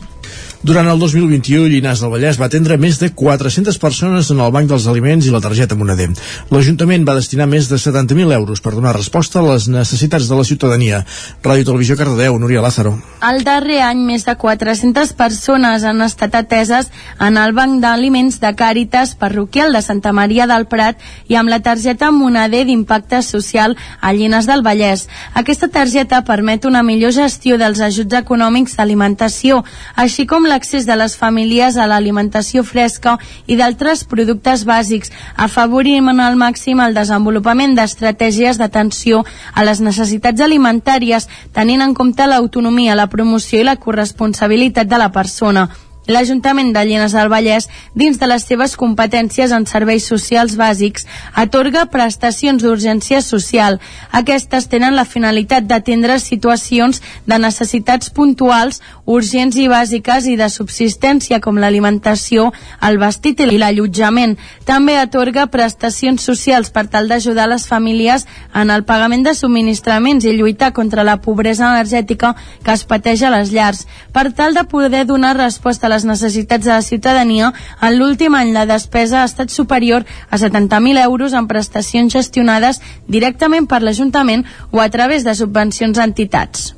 [0.67, 4.67] Durant el 2021, Llinars del Vallès va atendre més de 400 persones en el Banc
[4.71, 6.09] dels Aliments i la targeta Moneder.
[6.51, 10.47] L'Ajuntament va destinar més de 70.000 euros per donar resposta a les necessitats de la
[10.49, 11.05] ciutadania.
[11.45, 12.97] Ràdio Televisió Cardedeu, Núria Lázaro.
[13.29, 18.55] El darrer any, més de 400 persones han estat ateses en el Banc d'Aliments de
[18.57, 20.99] Càritas Parroquial de Santa Maria del Prat
[21.29, 25.07] i amb la targeta Moneder d'Impacte Social a Llinars del Vallès.
[25.35, 29.63] Aquesta targeta permet una millor gestió dels ajuts econòmics d'alimentació,
[29.95, 35.13] així com l'accés de les famílies a l'alimentació fresca i d'altres productes bàsics.
[35.37, 42.25] Afavorim en el màxim el desenvolupament d'estratègies d'atenció a les necessitats alimentàries, tenint en compte
[42.25, 45.69] l'autonomia, la promoció i la corresponsabilitat de la persona
[46.07, 51.87] l'Ajuntament de Llenes del Vallès, dins de les seves competències en serveis socials bàsics, atorga
[51.91, 53.81] prestacions d'urgència social.
[54.13, 61.41] Aquestes tenen la finalitat d'atendre situacions de necessitats puntuals, urgents i bàsiques i de subsistència
[61.41, 62.53] com l'alimentació,
[62.83, 64.37] el vestit i l'allotjament.
[64.67, 70.37] També atorga prestacions socials per tal d'ajudar les famílies en el pagament de subministraments i
[70.37, 72.35] lluitar contra la pobresa energètica
[72.65, 73.87] que es pateix a les llars.
[74.13, 78.53] Per tal de poder donar resposta a les necessitats de la ciutadania, en l'últim any
[78.55, 84.85] la despesa ha estat superior a 70.000 euros en prestacions gestionades directament per l'Ajuntament o
[84.85, 86.75] a través de subvencions a entitats.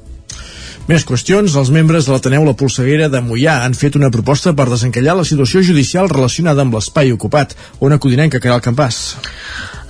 [0.89, 1.53] Més qüestions.
[1.61, 5.27] Els membres de l'Ateneu La Polseguera de Mollà han fet una proposta per desencallar la
[5.29, 7.53] situació judicial relacionada amb l'espai ocupat.
[7.85, 9.03] Una codinenca el campàs.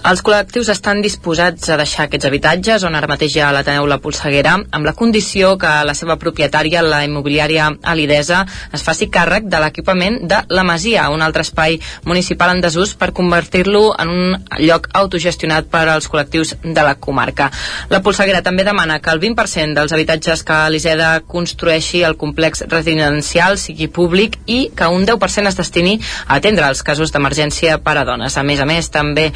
[0.06, 3.98] Els col·lectius estan disposats a deixar aquests habitatges on ara mateix hi ha l'Ateneu La
[3.98, 9.58] Polseguera amb la condició que la seva propietària, la immobiliària Alidesa, es faci càrrec de
[9.58, 14.86] l'equipament de la Masia, un altre espai municipal en desús per convertir-lo en un lloc
[15.00, 17.50] autogestionat per als col·lectius de la comarca.
[17.90, 23.58] La Polseguera també demana que el 20% dels habitatges que l'Iseda construeixi el complex residencial
[23.58, 28.06] sigui públic i que un 10% es destini a atendre els casos d'emergència per a
[28.06, 28.38] dones.
[28.38, 29.32] A més a més, també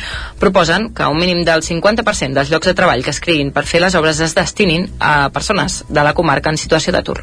[0.52, 3.80] proposen que un mínim del 50% dels llocs de treball que es creïn per fer
[3.80, 7.22] les obres es destinin a persones de la comarca en situació d'atur.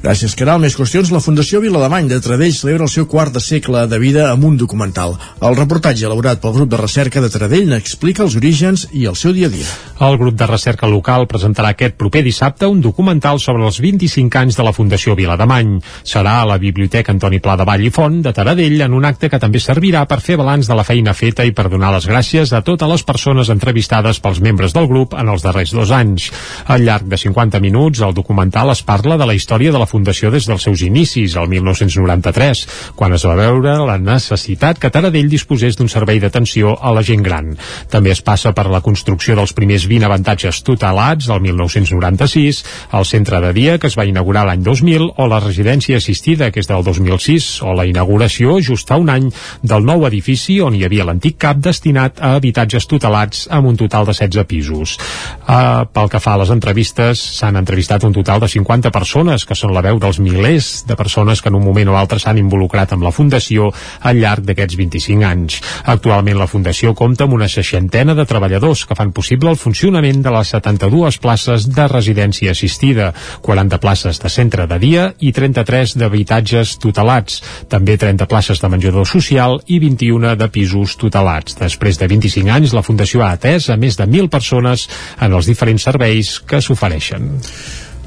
[0.00, 0.62] Gràcies, Caral.
[0.62, 1.10] Més qüestions.
[1.12, 4.54] La Fundació Vilademany de Tradell celebra el seu quart de segle de vida amb un
[4.56, 5.12] documental.
[5.44, 9.34] El reportatge elaborat pel grup de recerca de Tradell n'explica els orígens i el seu
[9.36, 9.66] dia a dia.
[10.00, 14.56] El grup de recerca local presentarà aquest proper dissabte un documental sobre els 25 anys
[14.56, 15.74] de la Fundació Vilademany.
[16.00, 19.28] Serà a la Biblioteca Antoni Pla de Vall i Font de Taradell en un acte
[19.28, 22.54] que també servirà per fer balanç de la feina feta i per donar les gràcies
[22.56, 26.32] a totes les persones entrevistades pels membres del grup en els darrers dos anys.
[26.72, 30.30] Al llarg de 50 minuts, el documental es parla de la història de la Fundació
[30.30, 32.62] des dels seus inicis, el 1993,
[32.94, 37.24] quan es va veure la necessitat que Taradell disposés d'un servei d'atenció a la gent
[37.26, 37.56] gran.
[37.90, 42.62] També es passa per la construcció dels primers 20 avantatges tutelats, el 1996,
[42.98, 46.62] el centre de dia, que es va inaugurar l'any 2000, o la residència assistida, que
[46.62, 49.30] és del 2006, o la inauguració, just fa un any,
[49.62, 54.06] del nou edifici on hi havia l'antic CAP destinat a habitatges tutelats amb un total
[54.08, 54.96] de 16 pisos.
[55.42, 59.58] Uh, pel que fa a les entrevistes, s'han entrevistat un total de 50 persones, que
[59.58, 62.92] són la veu dels milers de persones que en un moment o altre s'han involucrat
[62.92, 63.70] amb la Fundació
[64.04, 65.60] al llarg d'aquests 25 anys.
[65.88, 70.34] Actualment la Fundació compta amb una seixantena de treballadors que fan possible el funcionament de
[70.34, 73.10] les 72 places de residència assistida,
[73.40, 77.40] 40 places de centre de dia i 33 d'habitatges tutelats,
[77.72, 81.56] també 30 places de menjador social i 21 de pisos tutelats.
[81.60, 84.88] Després de 25 anys, la Fundació ha atès a més de 1.000 persones
[85.20, 87.30] en els diferents serveis que s'ofereixen.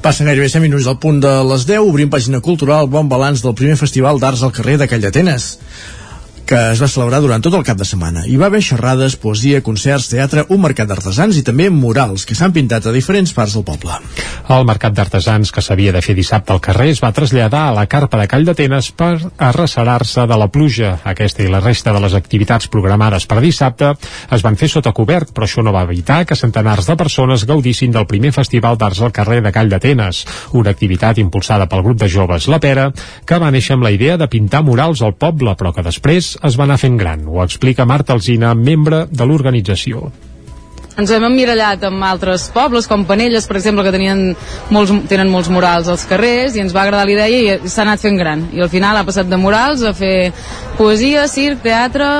[0.04, 3.54] Passen gairebé 100 minuts al punt de les 10, obrim pàgina cultural, bon balanç del
[3.56, 5.46] primer festival d'arts al carrer de Call d'Atenes
[6.46, 8.24] que es va celebrar durant tot el cap de setmana.
[8.28, 12.52] Hi va haver xerrades, poesia, concerts, teatre, un mercat d'artesans i també murals que s'han
[12.52, 13.96] pintat a diferents parts del poble.
[14.52, 17.86] El mercat d'artesans que s'havia de fer dissabte al carrer es va traslladar a la
[17.88, 20.98] carpa de Call d'Atenes per arrecerar-se de la pluja.
[21.04, 23.94] Aquesta i la resta de les activitats programades per dissabte
[24.36, 27.94] es van fer sota cobert, però això no va evitar que centenars de persones gaudissin
[27.94, 32.08] del primer festival d'arts al carrer de Call d'Atenes, una activitat impulsada pel grup de
[32.12, 32.90] joves La Pera,
[33.24, 36.58] que va néixer amb la idea de pintar murals al poble, però que després es
[36.58, 37.26] va anar fent gran.
[37.28, 40.08] Ho explica Marta Alzina, membre de l'organització.
[40.94, 44.28] Ens hem emmirallat amb altres pobles com Panelles, per exemple, que tenien
[44.74, 48.04] molts, tenen molts murals als carrers i ens va agradar la idea i s'ha anat
[48.04, 48.46] fent gran.
[48.54, 50.30] I al final ha passat de murals a fer
[50.78, 52.10] poesia, circ, teatre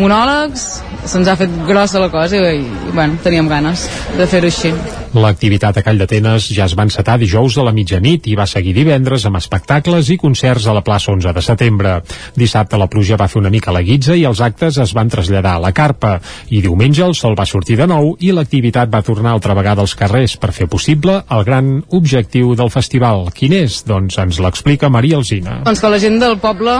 [0.00, 0.66] monòlegs.
[1.06, 3.86] Se'ns ha fet grossa la cosa i, i bueno, teníem ganes
[4.18, 4.74] de fer-ho així
[5.12, 8.72] L'activitat a Call d'Atenes ja es va encetar dijous a la mitjanit i va seguir
[8.72, 11.92] divendres amb espectacles i concerts a la plaça 11 de setembre.
[12.32, 15.58] Dissabte la pluja va fer una mica la guitza i els actes es van traslladar
[15.58, 16.14] a la carpa.
[16.48, 19.94] I diumenge el sol va sortir de nou i l'activitat va tornar altra vegada als
[20.00, 23.28] carrers per fer possible el gran objectiu del festival.
[23.36, 23.82] Quin és?
[23.84, 25.60] Doncs ens l'explica Maria Alzina.
[25.66, 26.78] Doncs que la gent del poble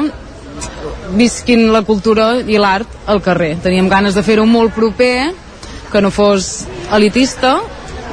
[1.21, 3.59] visquin la cultura i l'art al carrer.
[3.61, 5.33] Teníem ganes de fer-ho molt proper,
[5.93, 6.65] que no fos
[6.97, 7.59] elitista,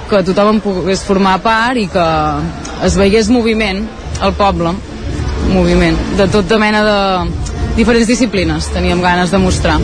[0.10, 2.06] que tothom en pogués formar part i que
[2.86, 3.84] es veiés moviment
[4.26, 4.74] al poble,
[5.54, 6.98] moviment de tota mena de
[7.78, 9.78] diferents disciplines teníem ganes de mostrar.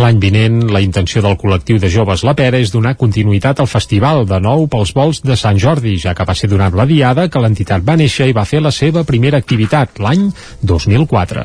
[0.00, 4.22] L'any vinent, la intenció del col·lectiu de joves La Pera és donar continuïtat al festival
[4.28, 7.42] de nou pels vols de Sant Jordi, ja que va ser durant la diada que
[7.42, 10.30] l'entitat va néixer i va fer la seva primera activitat l'any
[10.62, 11.44] 2004.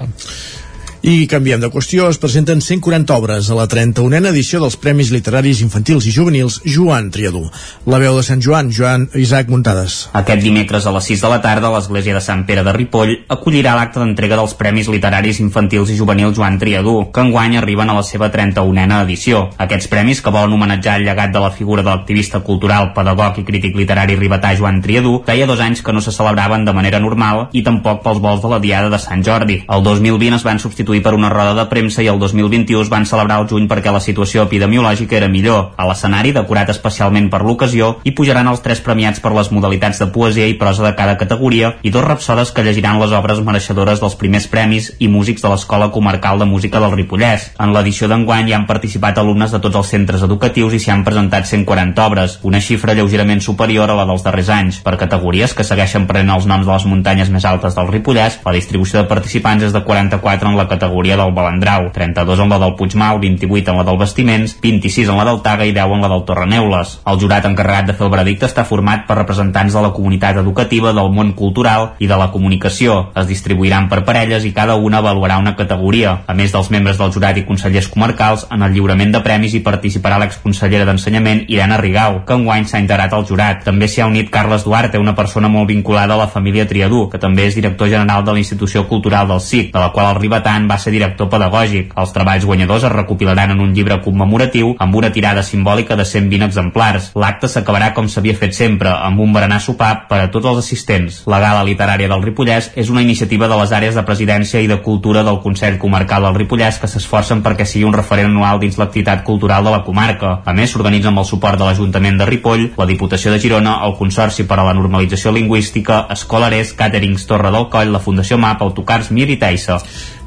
[1.05, 5.59] I canviem de qüestió, es presenten 140 obres a la 31a edició dels Premis Literaris
[5.61, 7.43] Infantils i Juvenils Joan Triadú.
[7.85, 9.99] La veu de Sant Joan, Joan Isaac Muntades.
[10.17, 13.75] Aquest dimecres a les 6 de la tarda, l'Església de Sant Pere de Ripoll acollirà
[13.77, 18.01] l'acte d'entrega dels Premis Literaris Infantils i Juvenils Joan Triadú, que enguany arriben a la
[18.01, 19.43] seva 31a edició.
[19.61, 23.45] Aquests premis, que volen homenatjar el llegat de la figura de l'activista cultural, pedagog i
[23.45, 27.45] crític literari ribetà Joan Triadú, feia dos anys que no se celebraven de manera normal
[27.53, 29.61] i tampoc pels vols de la Diada de Sant Jordi.
[29.69, 32.89] El 2020 es van substituir substituir per una roda de premsa i el 2021 es
[32.89, 35.73] van celebrar al juny perquè la situació epidemiològica era millor.
[35.77, 40.07] A l'escenari, decorat especialment per l'ocasió, hi pujaran els tres premiats per les modalitats de
[40.07, 44.15] poesia i prosa de cada categoria i dos rapsodes que llegiran les obres mereixedores dels
[44.15, 47.51] primers premis i músics de l'Escola Comarcal de Música del Ripollès.
[47.59, 51.03] En l'edició d'enguany hi han participat alumnes de tots els centres educatius i s'hi han
[51.03, 54.81] presentat 140 obres, una xifra lleugerament superior a la dels darrers anys.
[54.85, 58.55] Per categories que segueixen prenent els noms de les muntanyes més altes del Ripollès, la
[58.55, 62.75] distribució de participants és de 44 en la categoria del Balandrau, 32 en la del
[62.75, 66.09] Puigmal, 28 en la del Vestiments, 26 en la del Taga i 10 en la
[66.09, 66.99] del Torreneules.
[67.05, 70.93] El jurat encarregat de fer el veredicte està format per representants de la comunitat educativa,
[70.93, 73.11] del món cultural i de la comunicació.
[73.15, 76.21] Es distribuiran per parelles i cada una avaluarà una categoria.
[76.27, 79.63] A més dels membres del jurat i consellers comarcals, en el lliurament de premis hi
[79.65, 83.63] participarà l'exconsellera d'Ensenyament Irene Rigau, que enguany s'ha integrat al jurat.
[83.65, 87.21] També s'hi ha unit Carles Duarte, una persona molt vinculada a la família Triadú, que
[87.21, 90.69] també és director general de la Institució Cultural del SIC, de la qual el Ribetan
[90.69, 91.93] va ser director pedagògic.
[91.97, 96.45] Els treballs guanyadors es recopilaran en un llibre commemoratiu amb una tirada simbòlica de 120
[96.45, 97.11] exemplars.
[97.15, 101.21] L'acte s'acabarà com s'havia fet sempre, amb un berenar sopar per a tots els assistents.
[101.31, 104.79] La Gala Literària del Ripollès és una iniciativa de les àrees de presidència i de
[104.85, 109.23] cultura del Consell Comarcal del Ripollès que s'esforcen perquè sigui un referent anual dins l'activitat
[109.27, 110.39] cultural de la comarca.
[110.45, 113.95] A més, s'organitza amb el suport de l'Ajuntament de Ripoll, la Diputació de Girona, el
[113.99, 119.11] Consorci per a la Normalització Lingüística, Escolarés, Caterings Torre del Coll, la Fundació MAP, Autocars
[119.11, 119.79] Mir i Taissa.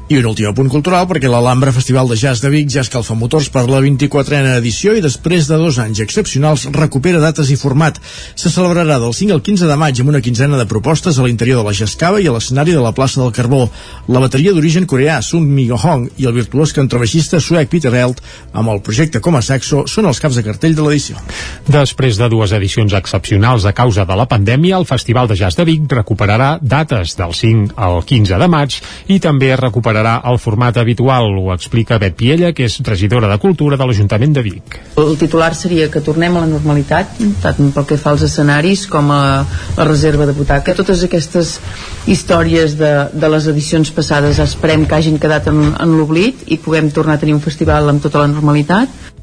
[0.09, 3.51] I un últim punt cultural perquè l'Alhambra Festival de Jazz de Vic ja escalfa motors
[3.53, 7.99] per la 24a edició i després de dos anys excepcionals recupera dates i format.
[8.33, 11.61] Se celebrarà del 5 al 15 de maig amb una quinzena de propostes a l'interior
[11.61, 13.67] de la Jascava i a l'escenari de la plaça del Carbó.
[14.09, 18.73] La bateria d'origen coreà Sun Mi Hong i el virtuós contrabaixista suec Peter Elt amb
[18.73, 21.21] el projecte com a saxo són els caps de cartell de l'edició.
[21.69, 25.69] Després de dues edicions excepcionals a causa de la pandèmia, el Festival de Jazz de
[25.69, 30.77] Vic recuperarà dates del 5 al 15 de maig i també recuperarà recuperarà el format
[30.77, 34.79] habitual, ho explica Bet Piella, que és regidora de Cultura de l'Ajuntament de Vic.
[34.97, 39.11] El titular seria que tornem a la normalitat, tant pel que fa als escenaris com
[39.11, 39.45] a
[39.77, 40.75] la reserva de butaca.
[40.75, 41.59] Totes aquestes
[42.07, 46.91] històries de, de les edicions passades esperem que hagin quedat en, en l'oblit i puguem
[46.91, 49.18] tornar a tenir un festival amb tota la normalitat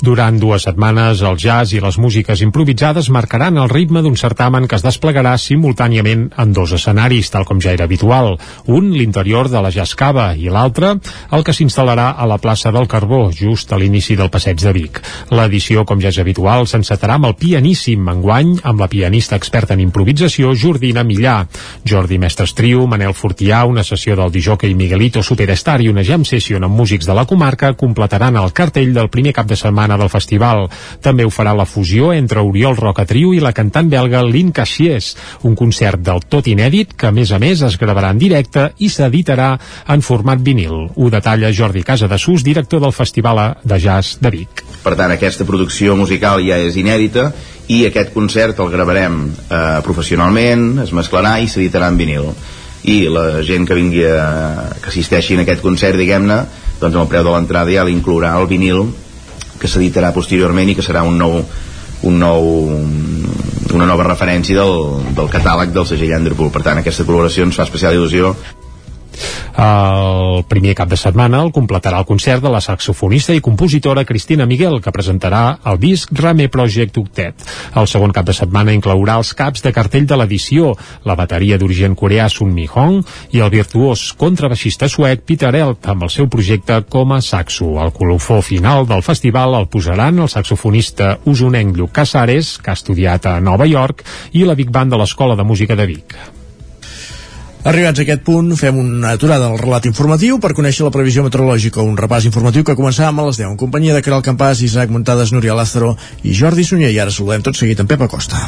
[0.00, 4.76] durant dues setmanes, el jazz i les músiques improvisades marcaran el ritme d'un certamen que
[4.78, 8.36] es desplegarà simultàniament en dos escenaris, tal com ja era habitual.
[8.66, 10.92] Un, l'interior de la Jazz Cava, i l'altre,
[11.34, 15.00] el que s'instal·larà a la plaça del Carbó, just a l'inici del passeig de Vic.
[15.34, 19.82] L'edició, com ja és habitual, s'encetarà amb el pianíssim enguany, amb la pianista experta en
[19.82, 21.40] improvisació Jordina Millà.
[21.82, 26.24] Jordi Mestres Trio, Manel Fortià, una sessió del Dijoque i Miguelito Superstar i una jam
[26.28, 29.98] session amb músics de la comarca completaran el cartell del primer cap de setmana setmana
[30.02, 30.68] del festival.
[31.00, 35.14] També ho farà la fusió entre Oriol Roca Trio i la cantant belga Lynn Cassiers,
[35.48, 38.90] un concert del tot inèdit que, a més a més, es gravarà en directe i
[38.92, 39.54] s'editarà
[39.88, 40.90] en format vinil.
[40.94, 44.64] Ho detalla Jordi Casa de Sus, director del Festival de Jazz de Vic.
[44.84, 47.32] Per tant, aquesta producció musical ja és inèdita
[47.68, 52.32] i aquest concert el gravarem eh, professionalment, es mesclarà i s'editarà en vinil
[52.88, 56.38] i la gent que vingui a, que assisteixi en aquest concert, diguem-ne,
[56.78, 58.86] doncs amb el preu de l'entrada ja l'inclourà el vinil
[59.58, 61.40] que s'editarà posteriorment i que serà un nou,
[62.08, 62.48] un nou
[63.74, 66.52] una nova referència del, del catàleg del segell Underpool.
[66.54, 68.32] Per tant, aquesta col·laboració ens fa especial il·lusió
[69.58, 74.46] el primer cap de setmana el completarà el concert de la saxofonista i compositora Cristina
[74.46, 77.46] Miguel, que presentarà el disc Rame Project Octet.
[77.78, 80.74] El segon cap de setmana inclourà els caps de cartell de l'edició,
[81.04, 83.02] la bateria d'origen coreà Sun Mi Hong
[83.34, 87.74] i el virtuós contrabaixista suec Peter Elt amb el seu projecte com a saxo.
[87.82, 93.26] El colofó final del festival el posaran el saxofonista usonenc Lluc Casares, que ha estudiat
[93.26, 96.37] a Nova York, i la Big Band de l'Escola de Música de Vic.
[97.66, 101.82] Arribats a aquest punt, fem una aturada al relat informatiu per conèixer la previsió meteorològica,
[101.82, 105.32] un repàs informatiu que començàvem a les 10 en companyia de Caral Campàs, Isaac Muntades,
[105.34, 106.92] Núria Lázaro i Jordi Sunyer.
[106.94, 108.38] I ara saludem tot seguit en Pep Acosta.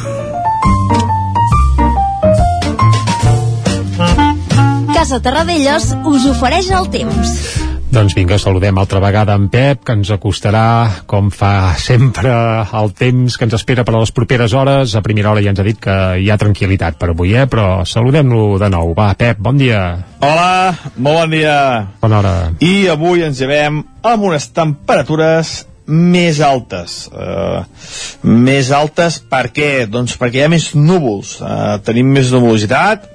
[4.95, 7.70] Casa Terradellos us ofereix el temps.
[7.91, 12.31] Doncs vinga, saludem altra vegada en Pep, que ens acostarà, com fa sempre,
[12.79, 14.95] el temps que ens espera per a les properes hores.
[14.95, 17.49] A primera hora ja ens ha dit que hi ha tranquil·litat per avui, eh?
[17.51, 18.95] però saludem-lo de nou.
[18.95, 19.81] Va, Pep, bon dia.
[20.23, 20.71] Hola,
[21.03, 21.57] molt bon dia.
[22.05, 22.37] Bona hora.
[22.63, 25.53] I avui ens llevem amb unes temperatures
[25.91, 26.97] més altes.
[27.11, 27.67] Uh,
[28.23, 29.71] més altes per què?
[29.91, 31.41] Doncs perquè hi ha més núvols.
[31.43, 33.11] Uh, tenim més nuvolositat,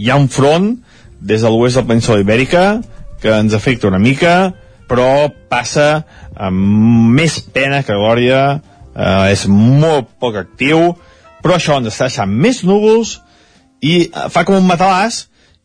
[0.00, 0.72] hi ha un front
[1.20, 2.68] des de l'oest de la península ibèrica,
[3.26, 4.54] que ens afecta una mica,
[4.86, 6.04] però passa
[6.38, 8.42] amb més pena que glòria,
[8.94, 10.92] eh, és molt poc actiu,
[11.42, 13.16] però això ens està deixant més núvols
[13.82, 15.24] i eh, fa com un matalàs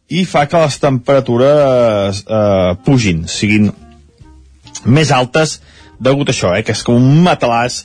[0.09, 3.69] i fa que les temperatures eh, pugin, siguin
[4.89, 5.59] més altes
[6.01, 7.83] degut a això, eh, que és com un matalàs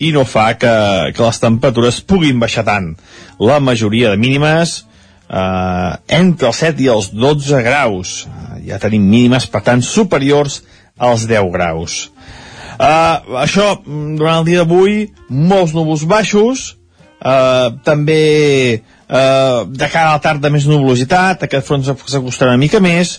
[0.00, 0.72] i no fa que,
[1.12, 2.94] que les temperatures puguin baixar tant.
[3.42, 4.86] La majoria de mínimes
[5.28, 8.24] eh, entre els 7 i els 12 graus.
[8.26, 10.62] Uh, ja tenim mínimes, per tant, superiors
[10.98, 12.08] als 10 graus.
[12.78, 16.68] Uh, això, durant el dia d'avui, molts núvols baixos,
[17.18, 18.20] uh, també
[18.78, 23.18] uh, de cara a la tarda més nuvolositat, aquest front s'acostarà una mica més,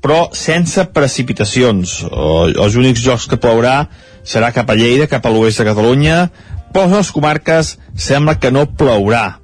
[0.00, 1.98] però sense precipitacions.
[2.08, 3.82] Els únics jocs que plourà
[4.24, 6.22] serà cap a Lleida, cap a l'oest de Catalunya,
[6.72, 9.39] però les comarques sembla que no plourà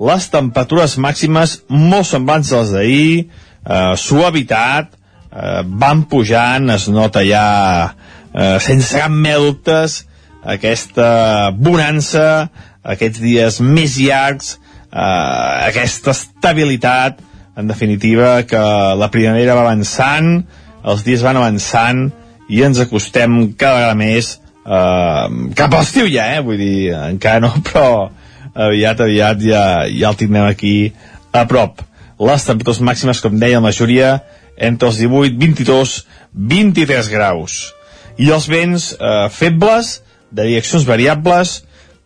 [0.00, 3.30] les temperatures màximes molt semblants a les d'ahir,
[3.64, 4.90] eh, suavitat,
[5.30, 7.94] eh, van pujant, es nota ja
[8.34, 10.04] eh, sense cap mena dubtes
[10.44, 12.50] aquesta bonança,
[12.84, 14.58] aquests dies més llargs,
[14.92, 17.22] eh, aquesta estabilitat,
[17.56, 18.60] en definitiva, que
[18.98, 20.44] la primavera va avançant,
[20.84, 22.10] els dies van avançant
[22.50, 24.34] i ens acostem cada vegada més
[24.66, 25.26] eh,
[25.56, 26.42] cap a l'estiu ja, eh?
[26.44, 28.10] vull dir, encara no, però
[28.54, 30.92] aviat, aviat ja, ja el tindrem aquí
[31.34, 31.82] a prop.
[32.22, 34.14] Les temperatures màximes, com deia, la majoria
[34.56, 35.94] entre els 18, 22,
[36.32, 37.74] 23 graus.
[38.18, 39.98] I els vents eh, febles,
[40.34, 41.60] de direccions variables,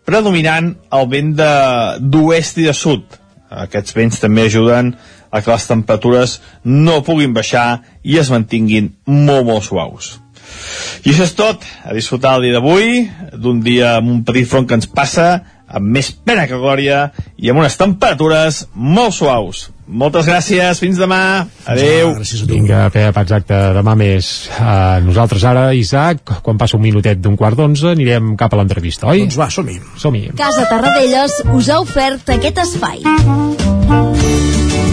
[0.09, 3.05] predominant el vent d'oest i de sud.
[3.49, 4.95] Aquests vents també ajuden
[5.31, 10.17] a que les temperatures no puguin baixar i es mantinguin molt, molt suaus.
[11.05, 11.65] I això és tot.
[11.85, 13.05] A disfrutar el dia d'avui,
[13.37, 15.29] d'un dia amb un petit front que ens passa,
[15.69, 19.69] amb més pena que glòria i amb unes temperatures molt suaus.
[19.89, 21.47] Moltes gràcies, fins demà.
[21.65, 22.13] Adeu.
[22.19, 22.53] Gràcies a tu.
[22.53, 24.29] Vinga, Pep, exacte, demà més.
[24.59, 29.09] Uh, nosaltres ara, Isaac, quan passa un minutet d'un quart d'onze, anirem cap a l'entrevista,
[29.15, 29.25] oi?
[29.25, 29.81] Doncs va, som-hi.
[29.97, 30.29] Som-hi.
[30.37, 33.05] Casa Tarradellas us ha ofert aquest espai.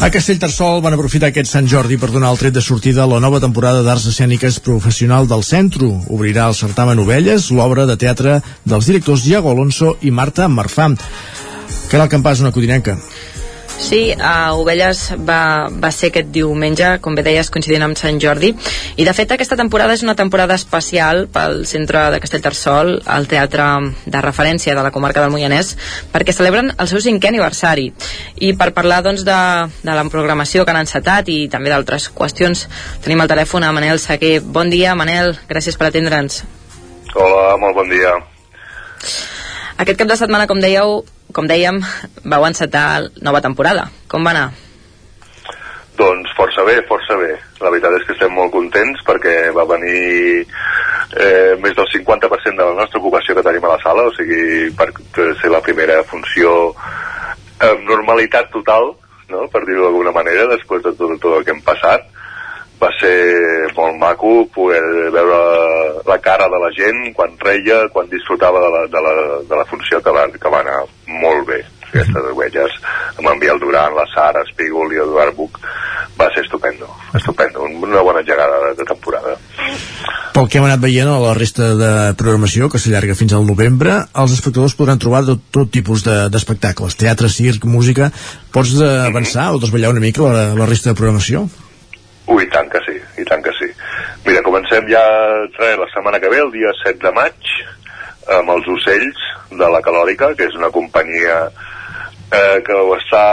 [0.00, 3.18] A Castellterçol van aprofitar aquest Sant Jordi per donar el tret de sortida a la
[3.20, 5.90] nova temporada d'Arts Escèniques Professional del Centro.
[6.08, 10.88] Obrirà el certamen Ovelles, l'obra de teatre dels directors Diego Alonso i Marta Marfà.
[11.92, 12.96] Caral Campàs, una codinenca.
[13.80, 18.50] Sí, a Ovelles va, va ser aquest diumenge, com bé deies, coincidint amb Sant Jordi.
[18.52, 23.66] I, de fet, aquesta temporada és una temporada especial pel centre de Castellterçol, el teatre
[24.04, 25.72] de referència de la comarca del Moianès,
[26.12, 27.88] perquè celebren el seu cinquè aniversari.
[28.36, 29.38] I per parlar, doncs, de,
[29.82, 32.66] de la programació que han encetat i també d'altres qüestions,
[33.02, 34.36] tenim al telèfon a Manel Saquer.
[34.44, 36.44] Bon dia, Manel, gràcies per atendre'ns.
[37.16, 38.12] Hola, molt bon dia.
[39.80, 41.00] Aquest cap de setmana, com dèieu,
[41.34, 41.80] com dèiem,
[42.24, 43.88] vau encetar nova temporada.
[44.10, 44.50] Com va anar?
[46.00, 47.34] Doncs força bé, força bé.
[47.60, 52.68] La veritat és que estem molt contents perquè va venir eh, més del 50% de
[52.70, 54.88] la nostra ocupació que tenim a la sala, o sigui, per
[55.42, 56.72] ser la primera funció
[57.60, 58.94] amb normalitat total,
[59.28, 59.44] no?
[59.52, 62.06] per dir-ho d'alguna manera, després de tot, tot el que hem passat.
[62.80, 63.16] Va ser
[63.76, 64.80] molt maco poder
[65.12, 65.40] veure
[66.08, 69.12] la cara de la gent quan reia, quan disfrutava de la, de la,
[69.50, 70.80] de la funció que va, que va anar
[71.20, 71.60] molt bé.
[71.90, 72.76] Aquestes huelles
[73.18, 75.58] amb en Biel Duran, la Sara, Espígol i Eduard Buch
[76.20, 79.36] va ser estupendo, estupendo, una bona llegada de, de temporada.
[80.34, 83.96] Pel que hem anat veient a la resta de programació, que s'allarga fins al novembre,
[84.22, 88.12] els espectadors podran trobar tot, tot tipus d'espectacles, de, teatre, circ, música.
[88.54, 91.48] Pots eh, avançar o desvetllar una mica la, la resta de programació?
[92.30, 93.66] Ui, tant que sí, i tant que sí.
[94.26, 95.02] Mira, comencem ja
[95.58, 97.54] res, la setmana que ve, el dia 7 de maig,
[98.36, 101.42] amb els ocells, de la Calòrica, que és una companyia
[102.30, 103.24] eh, que ho està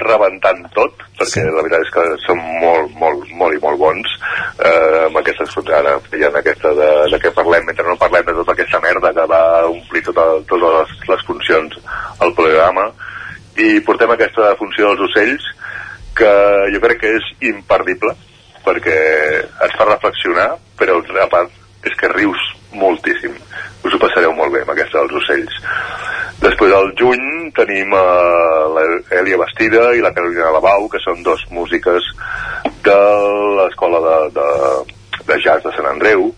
[0.00, 4.14] rebentant tot, perquè la veritat és que són molt, molt, molt i molt bons
[4.64, 8.54] eh, amb aquestes ara feien aquesta de, de què parlem, mentre no parlem de tota
[8.56, 11.76] aquesta merda que va omplir tota, totes les, les funcions
[12.24, 12.88] al programa
[13.60, 15.50] i portem aquesta funció dels ocells
[16.16, 16.32] que
[16.74, 18.14] jo crec que és imperdible
[18.62, 18.98] perquè
[19.42, 21.50] et fa reflexionar però a part
[21.86, 23.34] és que rius moltíssim.
[23.84, 25.56] Us ho passareu molt bé amb aquesta dels ocells.
[26.42, 32.06] Després al juny tenim uh, l'Èlia Bastida i la Carolina Lavau que són dos músiques
[32.86, 32.98] de
[33.58, 34.48] l'escola de, de,
[35.28, 36.30] de jazz de Sant Andreu.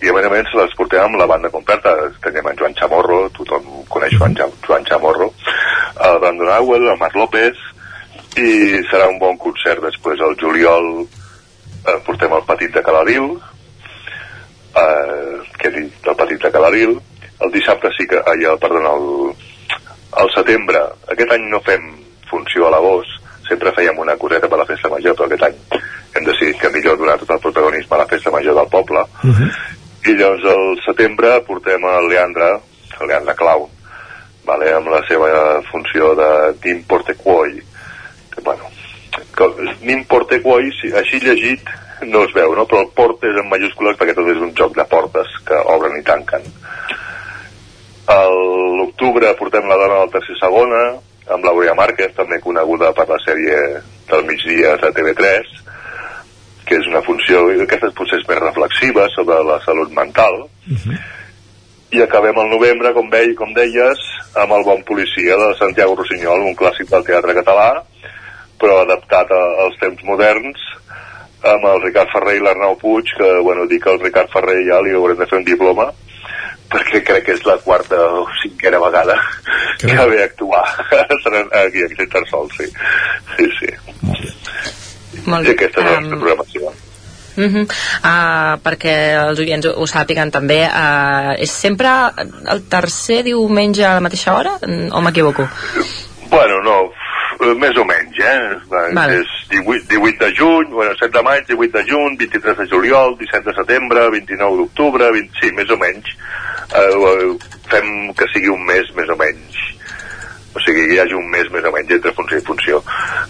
[0.00, 1.94] I a més a més les portem amb la banda completa.
[2.24, 4.36] Tenim en Joan Chamorro, tothom coneix Joan,
[4.66, 5.30] Joan Chamorro
[6.00, 7.58] el Brandon Auel, el Marc López
[8.36, 10.20] i serà un bon concert després.
[10.20, 13.32] Al juliol eh, portem el Petit de Caladil
[14.76, 16.98] eh, que dit el Petit de Caladil.
[17.40, 19.32] El dissabte sí que, ai, el, perdona, el,
[20.22, 21.88] el setembre, aquest any no fem
[22.30, 23.16] funció a l'agost,
[23.48, 25.82] sempre fèiem una coseta per la festa major, però aquest any
[26.14, 29.02] hem decidit que millor donar tot el protagonisme a la festa major del poble.
[29.24, 29.50] Uh -huh.
[30.06, 32.60] I llavors al setembre portem el Leandre,
[33.00, 33.68] el Leandre Clau,
[34.44, 36.84] vale, amb la seva funció de Nim
[38.40, 38.80] Portecuoi,
[39.36, 41.68] que bueno, Nim Portecuoi, així llegit,
[42.06, 42.64] no es veu, no?
[42.66, 45.98] però el port és en majúscules perquè tot és un joc de portes que obren
[45.98, 46.46] i tanquen.
[48.10, 50.82] A l'octubre portem la dona del tercer segona,
[51.30, 53.58] amb l'Aurea Márquez, també coneguda per la sèrie
[54.10, 55.52] del migdia de TV3,
[56.66, 60.98] que és una funció, d'aquestes potser és més reflexiva sobre la salut mental, uh -huh.
[61.90, 63.98] i acabem el novembre, com, vei, com deies,
[64.34, 67.82] amb el Bon Policia de Santiago Rossinyol, un clàssic del teatre català,
[68.60, 70.68] però adaptat a, als temps moderns,
[71.50, 74.80] amb el Ricard Ferrer i l'Arnau Puig, que, bueno, dic que el Ricard Ferrer ja
[74.84, 75.88] li haurem de fer un diploma,
[76.70, 79.16] perquè crec que és la quarta o cinquena vegada
[79.80, 80.66] que, que ve a actuar
[81.64, 82.68] aquí, aquí a Sol, sí.
[83.36, 83.72] Sí, sí.
[85.26, 86.70] Molt I aquesta és la nostra programació.
[87.40, 87.64] Uh -huh.
[87.64, 88.94] uh, perquè
[89.28, 91.88] els oients ho, ho sàpiguen també uh, és sempre
[92.52, 94.58] el tercer diumenge a la mateixa hora
[94.92, 95.48] o m'equivoco?
[96.28, 96.92] Bueno, no,
[97.60, 98.58] més o menys, eh?
[98.70, 99.20] Vale.
[99.20, 103.16] És 18, 18 de juny, bueno, 7 de maig, 18 de juny, 23 de juliol,
[103.18, 105.40] 17 de setembre, 29 d'octubre, 20...
[105.40, 106.14] sí, més o menys.
[106.70, 107.34] Uh,
[107.70, 109.58] fem que sigui un mes més o menys
[110.54, 112.80] o sigui que hi hagi un mes més o menys entre funció i funció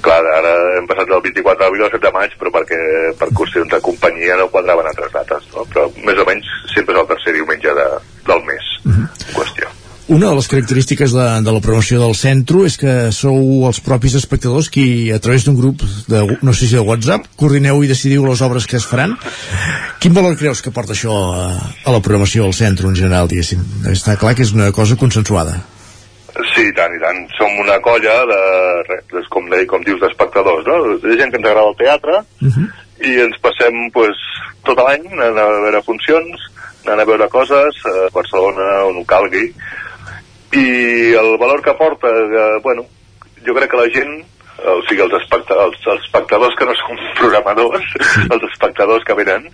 [0.04, 2.78] clar, ara hem passat del 24 d'abril al 7 de maig però perquè
[3.20, 5.66] per qüestions de companyia no quadraven altres dates no?
[5.72, 7.86] però més o menys sempre és el tercer diumenge de,
[8.28, 9.06] del mes uh -huh.
[9.28, 9.68] en qüestió
[10.10, 14.16] una de les característiques de, de la promoció del centre és que sou els propis
[14.18, 14.84] espectadors qui,
[15.14, 18.66] a través d'un grup, de, no sé si de WhatsApp, coordineu i decidiu les obres
[18.66, 19.14] que es faran.
[20.02, 21.44] Quin valor creus que porta això a,
[21.86, 23.62] a la programació del centre en general, diguéssim?
[23.92, 25.60] Està clar que és una cosa consensuada.
[26.54, 27.24] Sí, i tant, i tant.
[27.38, 28.42] Som una colla de,
[29.14, 30.96] de com, de, com dius, d'espectadors, no?
[31.02, 32.66] De gent que ens agrada el teatre Uh -huh.
[33.06, 34.16] i ens passem pues,
[34.64, 36.50] tot l'any anant a veure funcions,
[36.84, 39.52] anant a veure coses a Barcelona, on ho calgui,
[40.52, 42.86] i el valor que porta, eh, bueno,
[43.46, 44.14] jo crec que la gent,
[44.60, 47.92] o sigui, els, especta els, els espectadors que no són programadors,
[48.26, 49.46] els espectadors que venen,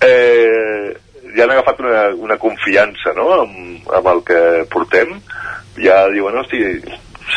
[0.00, 0.92] eh,
[1.36, 3.28] ja han agafat una, una confiança no?
[3.40, 4.40] amb, amb el que
[4.72, 5.16] portem,
[5.80, 6.62] ja diuen, hosti,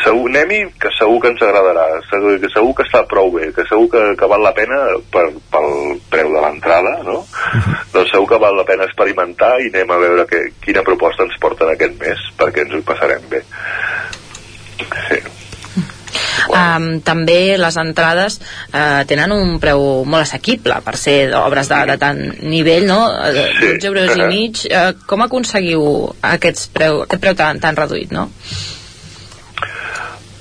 [0.02, 3.64] segur, anem-hi, que segur que ens agradarà, segur, que segur que està prou bé, que
[3.68, 4.80] segur que, que val la pena
[5.12, 7.22] per, pel preu de l'entrada, no?
[7.94, 11.38] doncs segur que val la pena experimentar i anem a veure que, quina proposta ens
[11.42, 13.42] porten aquest mes, perquè ens ho passarem bé.
[15.08, 15.22] Sí.
[16.46, 21.96] Um, també les entrades uh, tenen un preu molt assequible per ser obres de, de
[22.00, 23.00] tant nivell, no?
[23.10, 23.72] Uh, Sí.
[23.80, 24.62] 12 euros i mig.
[24.70, 25.82] Uh, com aconseguiu
[26.22, 28.28] aquests preu, aquest preu tan, tan reduït, no?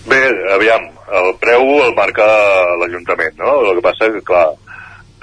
[0.05, 0.21] Bé,
[0.53, 0.83] aviam,
[1.17, 2.25] el preu el marca
[2.77, 3.55] l'Ajuntament, no?
[3.65, 4.51] El que passa és que, clar,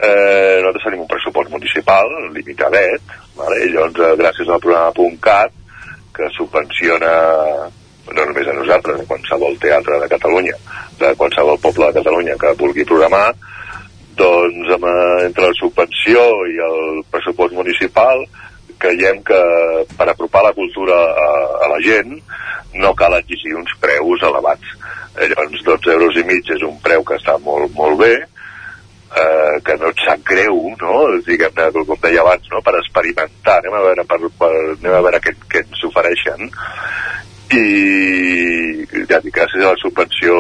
[0.03, 3.61] eh, nosaltres tenim un pressupost municipal limitadet, vale?
[3.63, 5.55] i llavors, eh, gràcies al programa .cat,
[6.13, 7.13] que subvenciona
[8.11, 10.59] no només a nosaltres, a qualsevol teatre de Catalunya,
[10.99, 13.31] de qualsevol poble de Catalunya que vulgui programar,
[14.19, 18.27] doncs amb, eh, entre la subvenció i el pressupost municipal
[18.83, 19.41] creiem que
[19.97, 21.29] per apropar la cultura a,
[21.65, 22.17] a la gent
[22.83, 24.75] no cal exigir uns preus elevats.
[25.19, 28.13] Eh, Llavors, 12 euros i mig és un preu que està molt, molt bé,
[29.23, 31.03] eh, que no et sap greu, no?
[31.27, 32.63] Diguem-ne, com deia abans, no?
[32.65, 36.49] per experimentar, anem a veure, per, per, anem a veure què, què ens ofereixen
[37.53, 40.35] i ja dic, gràcies a la subvenció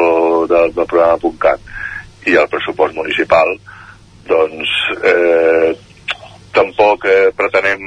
[0.48, 3.50] del, del programa .cat i al pressupost municipal
[4.28, 5.72] doncs eh,
[6.54, 7.82] tampoc eh, pretenem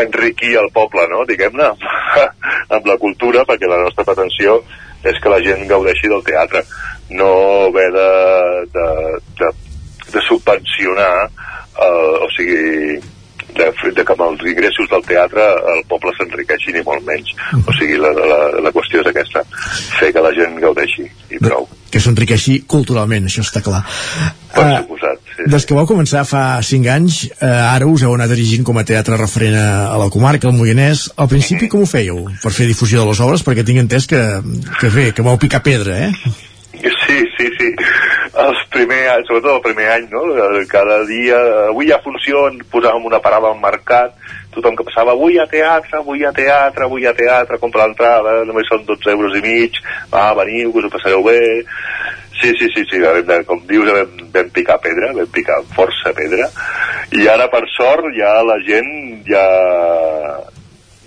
[0.00, 1.24] enriquir el poble, no?
[1.28, 1.70] diguem-ne,
[2.76, 4.60] amb la cultura, perquè la nostra pretensió
[5.04, 6.64] és que la gent gaudeixi del teatre,
[7.12, 7.30] no
[7.68, 8.10] haver de,
[8.72, 8.86] de,
[9.40, 9.50] de,
[10.14, 12.96] de subvencionar, eh, o sigui,
[13.54, 15.44] de, de que amb els ingressos del teatre
[15.74, 17.34] el poble s'enriqueixi ni molt menys.
[17.60, 19.44] O sigui, la, la, la qüestió és aquesta,
[20.00, 21.68] fer que la gent gaudeixi i prou.
[21.94, 23.84] Que s'enriqueixi culturalment, això està clar.
[24.54, 25.46] Per Eh, suposat, sí.
[25.50, 28.84] Des que vau començar fa 5 anys, eh, ara us heu anat dirigint com a
[28.86, 31.08] teatre referent a, a la comarca, al Moianès.
[31.16, 32.24] Al principi com ho fèieu?
[32.42, 33.42] Per fer difusió de les obres?
[33.46, 34.20] Perquè tinc entès que,
[34.80, 36.12] que bé, que vau picar pedra, eh?
[36.74, 37.68] Sí, sí, sí.
[38.34, 40.22] Els primer, sobretot el primer any, no?
[40.70, 41.36] Cada dia,
[41.70, 44.16] avui hi ha funció, en posàvem una parada al mercat,
[44.56, 48.68] tothom que passava, avui ha teatre, avui ha teatre, avui ha teatre, compra l'entrada, només
[48.70, 49.78] són 12 euros i mig,
[50.12, 51.40] va, veniu, que us ho passareu bé.
[52.40, 53.00] Sí, sí, sí, sí,
[53.46, 56.48] com dius, vam, vam picar pedra, vam picar força pedra,
[57.14, 58.90] i ara, per sort, ja la gent
[59.28, 59.44] ja,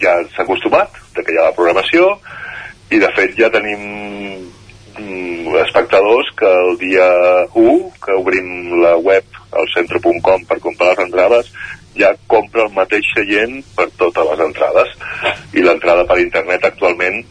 [0.02, 2.16] ja s'ha acostumat de que hi ha la programació,
[2.92, 3.82] i de fet ja tenim
[4.96, 7.08] mm, espectadors que el dia
[7.54, 11.52] 1, que obrim la web al centre.com per comprar les entrades,
[12.00, 14.94] ja compra el mateix seient per totes les entrades.
[15.58, 17.24] I l'entrada per internet actualment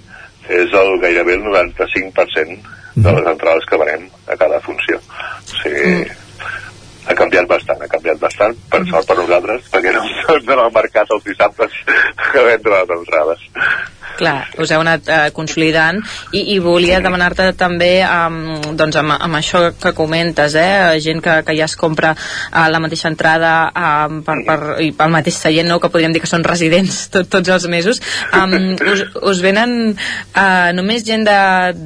[0.49, 5.01] és el gairebé el 95% de les entrades que venem a cada funció.
[5.01, 6.07] O sigui,
[7.07, 10.73] ha canviat bastant, ha canviat bastant, per sort per nosaltres, perquè no ens donen al
[10.75, 13.45] mercat els dissabtes a vendre les entrades.
[14.17, 15.99] Clar, us heu anat eh, consolidant
[16.33, 18.37] i, i volia demanar-te també um,
[18.79, 22.81] doncs amb, amb això que comentes eh, gent que, que ja es compra uh, la
[22.81, 25.77] mateixa entrada um, per, per, i pel mateix seient no?
[25.83, 28.01] que podríem dir que són residents tot, tots els mesos
[28.33, 28.57] um,
[28.93, 31.39] us, us venen uh, només gent de,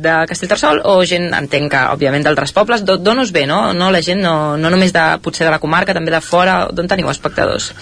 [0.06, 3.72] de Castellterçol o gent, entenc que òbviament d'altres pobles d'o- d'on us ve, no?
[3.74, 6.88] no la gent no, no només de, potser de la comarca, també de fora d'on
[6.90, 7.72] teniu espectadors?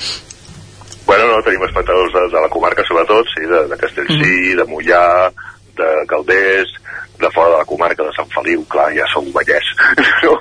[1.09, 5.31] Bueno, no, tenim espectadors de, de la comarca, sobretot, sí, de, de Castellcí, de Mollà,
[5.79, 6.75] de Calders,
[7.19, 9.71] de fora de la comarca de Sant Feliu, clar, ja som Vallès.
[10.27, 10.35] no?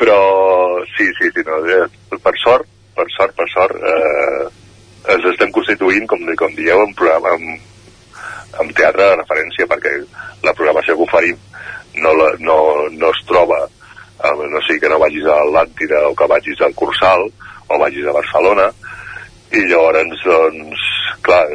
[0.00, 0.16] Però
[0.96, 2.64] sí, sí, sí, no, eh, per sort,
[2.96, 4.48] per sort, per sort, eh,
[5.16, 8.16] ens estem constituint, com, com dieu, en programa, amb,
[8.64, 9.98] amb teatre de referència, perquè
[10.48, 11.36] la programació que oferim
[12.00, 12.56] no, la, no,
[12.96, 13.66] no es troba,
[14.16, 17.28] eh, no sigui que no vagis a Atlàntida o que vagis al Cursal
[17.68, 18.72] o vagis a Barcelona,
[19.52, 20.84] i llavors, doncs,
[21.26, 21.46] clar,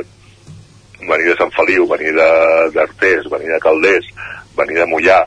[1.05, 2.11] venir de Sant Feliu, venir
[2.75, 4.07] d'Artés, venir de Calders,
[4.57, 5.21] venir de Mollà,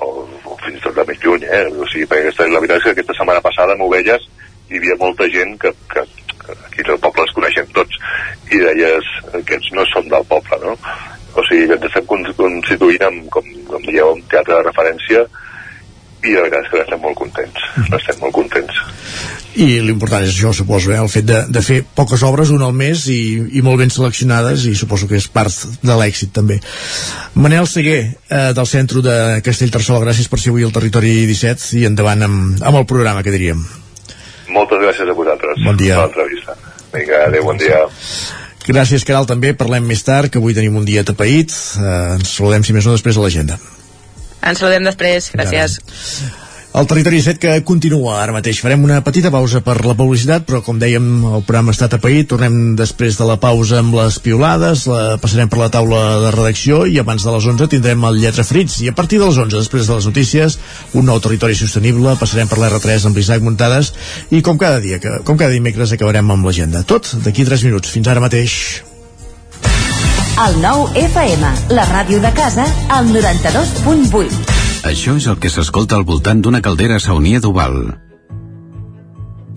[0.00, 1.66] o, o fins i tot de més lluny, eh?
[1.68, 4.24] O sigui, perquè aquesta, la veritat és que aquesta setmana passada a Ovelles
[4.70, 6.04] hi havia molta gent que, que,
[6.42, 7.98] que aquí al poble els coneixem tots
[8.52, 9.08] i deies,
[9.42, 10.76] aquests no són del poble, no?
[11.36, 15.26] O sigui, ens estem con- constituint amb, com, com dieu, un teatre de referència
[16.22, 18.76] i la veritat és que n'estem molt contents, n'estem molt contents.
[19.58, 21.00] I l'important és això, suposo, eh?
[21.02, 23.18] el fet de, de fer poques obres, una al mes, i,
[23.58, 26.60] i molt ben seleccionades, i suposo que és part de l'èxit, també.
[27.34, 28.00] Manel Seguer,
[28.30, 32.62] eh, del centre de Castellterçol, gràcies per ser avui al Territori 17 i endavant amb,
[32.62, 33.66] amb el programa, que diríem.
[34.54, 35.98] Moltes gràcies a vosaltres Bon dia.
[35.98, 36.56] per l'entrevista.
[36.94, 37.82] Vinga, adéu, bon dia.
[38.68, 39.56] Gràcies, Caral, també.
[39.58, 41.50] Parlem més tard, que avui tenim un dia tapeït.
[41.50, 43.58] Eh, ens saludem, si més no, després a l'agenda.
[44.42, 45.78] Ens saludem després, gràcies.
[46.72, 48.62] El Territori 17 que continua ara mateix.
[48.64, 52.30] Farem una petita pausa per la publicitat, però com dèiem, el programa està tapeït.
[52.30, 56.86] Tornem després de la pausa amb les piolades, la passarem per la taula de redacció
[56.88, 58.78] i abans de les 11 tindrem el Lletra Frits.
[58.80, 60.56] I a partir de les 11, després de les notícies,
[60.96, 63.92] un nou Territori Sostenible, passarem per l'R3 amb l'Isaac Muntades
[64.32, 64.96] i com cada dia,
[65.28, 66.86] com cada dimecres acabarem amb l'agenda.
[66.88, 67.92] Tot d'aquí 3 minuts.
[67.92, 68.56] Fins ara mateix.
[70.32, 71.44] El nou FM,
[71.76, 74.32] la ràdio de casa, al 92.8.
[74.88, 77.76] Això és el que s'escolta al voltant d'una caldera saunia d'Oval.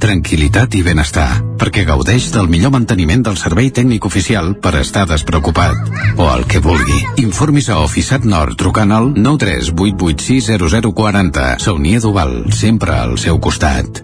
[0.03, 5.79] Tranquilitat i benestar, perquè gaudeix del millor manteniment del servei tècnic oficial per estar despreocupat.
[6.19, 7.23] O el que vulgui.
[7.23, 11.55] Informis a Oficiat Nord trucant al 938860040.
[11.63, 14.03] Saunia d'Oval, sempre al seu costat.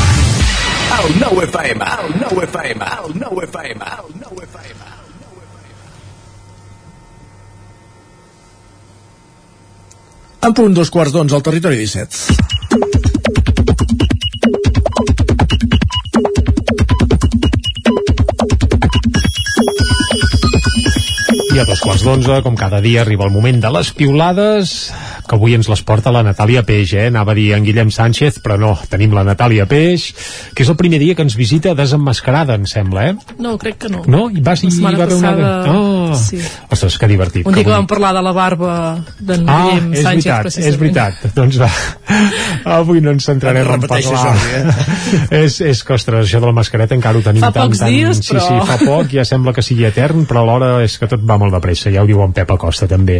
[0.91, 4.89] El nou FM, el nou FM, el nou FM, el nou FM.
[10.41, 12.49] En punt dos quarts d'onze al territori 17.
[21.51, 24.91] I a dos quarts d'onze, com cada dia, arriba el moment de les piulades,
[25.31, 27.05] que avui ens les porta la Natàlia Peix, eh?
[27.07, 30.09] Anava a dir en Guillem Sánchez, però no, tenim la Natàlia Peix,
[30.53, 33.15] que és el primer dia que ens visita desemmascarada, em sembla, eh?
[33.39, 34.03] No, crec que no.
[34.11, 34.25] No?
[34.29, 35.31] I vas i hi va haver una...
[35.31, 36.15] passada, Oh!
[36.19, 36.41] sí.
[36.69, 37.47] Ostres, que divertit.
[37.47, 38.73] Un dia que avui- vam parlar de la barba
[39.19, 40.73] d'en Ah, Guillem és Sánchez, veritat, precisament.
[40.73, 41.35] és veritat.
[41.39, 41.69] Doncs va,
[42.75, 44.01] avui no ens centrarem en parlar.
[44.01, 45.39] Jordi, eh?
[45.45, 47.93] és, és que, ostres, això de la mascareta encara ho tenim Fa tan, pocs tan...
[47.93, 51.07] dies, sí, però- sí, fa poc, ja sembla que sigui etern, però alhora és que
[51.11, 53.19] tot va molt de pressa, ja ho diu en Pep Acosta també.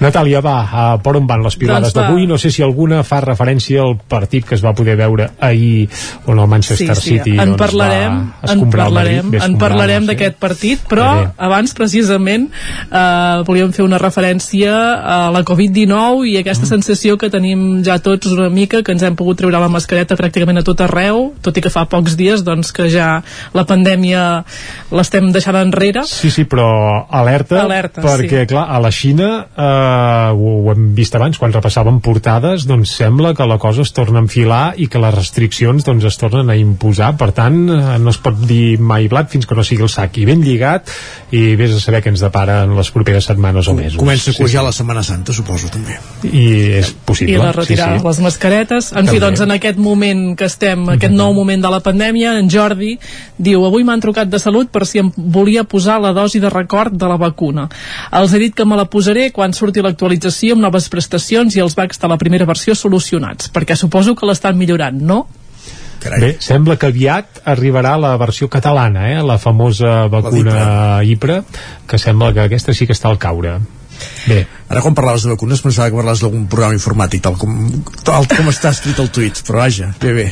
[0.00, 2.26] Natàlia, va, uh, per on van les pilades Doncs d'avui?
[2.26, 5.88] No sé si alguna fa referència al partit que es va poder veure ahir
[6.26, 10.02] on el Manchester sí, sí, City en doncs, parlarem, va en parlarem, Madrid, en parlarem
[10.02, 10.12] no sé.
[10.14, 11.28] d'aquest partit, però bé.
[11.38, 12.48] abans precisament
[12.90, 16.68] eh, volíem fer una referència a la Covid-19 i aquesta Mm.
[16.68, 20.58] sensació que tenim ja tots una mica, que ens hem pogut treure la mascareta pràcticament
[20.60, 23.22] a tot arreu, tot i que fa pocs dies doncs que ja
[23.54, 24.44] la pandèmia
[24.90, 26.02] l'estem deixant enrere.
[26.06, 28.46] Sí, sí, però alerta, Alerta, perquè, sí.
[28.52, 33.34] clar, a la Xina, eh, ho, ho hem vist abans, quan repassàvem portades, doncs sembla
[33.36, 36.56] que la cosa es torna a enfilar i que les restriccions doncs, es tornen a
[36.56, 37.12] imposar.
[37.20, 40.18] Per tant, eh, no es pot dir mai blat fins que no sigui el sac.
[40.18, 40.90] I ben lligat,
[41.30, 43.98] i vés a saber què ens depara en les properes setmanes o mesos.
[44.00, 45.98] Comença a Sí, cuejar la Setmana Santa, suposo, també.
[46.24, 46.46] I
[46.80, 47.34] és possible.
[47.34, 48.06] i la retirada sí, sí.
[48.08, 48.90] les mascaretes.
[48.92, 49.20] En fi, També.
[49.26, 52.96] doncs en aquest moment que estem, aquest nou moment de la pandèmia, en Jordi
[53.38, 56.94] diu, avui m'han trucat de salut per si em volia posar la dosi de record
[56.96, 57.68] de la vacuna.
[58.12, 61.19] Els he dit que me la posaré quan surti l'actualització amb noves prestacions
[61.56, 65.26] i els bugs de la primera versió solucionats, perquè suposo que l'estan millorant, no?
[66.00, 69.18] Bé, sembla que aviat arribarà la versió catalana, eh?
[69.20, 71.42] la famosa vacuna IPRA,
[71.86, 73.58] que sembla que aquesta sí que està al caure.
[74.28, 74.44] Bé.
[74.70, 77.56] Ara quan parlaves de vacunes pensava que parlaves d'algun programa informàtic tal com,
[78.06, 80.28] tal com està escrit al tuit però vaja, bé bé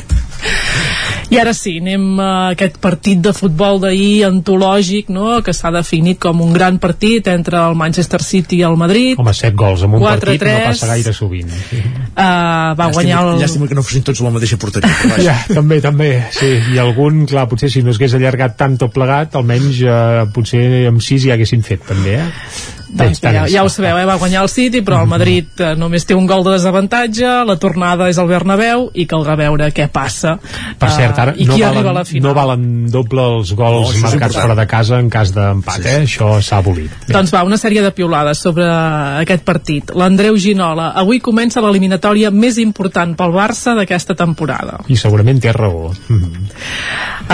[1.29, 6.17] I ara sí, anem a aquest partit de futbol d'ahir antològic, no?, que s'ha definit
[6.23, 9.19] com un gran partit entre el Manchester City i el Madrid.
[9.21, 10.65] Home, set gols en un 4 partit no 3.
[10.71, 11.53] passa gaire sovint.
[11.69, 11.83] Sí.
[11.83, 13.31] Uh, va guanyar el...
[13.43, 15.21] llàstima que no fossin tots a la mateixa porteria però.
[15.29, 16.49] Ja, també, també, sí.
[16.73, 20.65] I algun, clar, potser si no es hagués allargat tant tot plegat, almenys eh, potser
[20.89, 22.78] amb sis ja haguessin fet, també, eh?
[22.89, 24.05] Bé, ja, ja ho sabeu, eh?
[24.07, 27.55] va guanyar el City, però el Madrid eh, només té un gol de desavantatge, la
[27.61, 30.37] tornada és al Bernabéu i caldrà veure què passa
[30.79, 32.25] Per cert, ara eh, i no qui arriba a valen, la final.
[32.25, 35.97] no valen doble els gols No, és marcats fora de casa en cas d'empat, eh?
[36.07, 36.89] Això s'ha abolit.
[37.05, 37.13] Bé.
[37.13, 39.93] Doncs va, una sèrie de piulades sobre aquest partit.
[39.95, 40.89] L'Andreu Ginola.
[40.99, 44.79] Avui comença l'eliminatòria més important pel Barça d'aquesta temporada.
[44.89, 45.93] I segurament té raó.
[46.09, 46.49] Mm.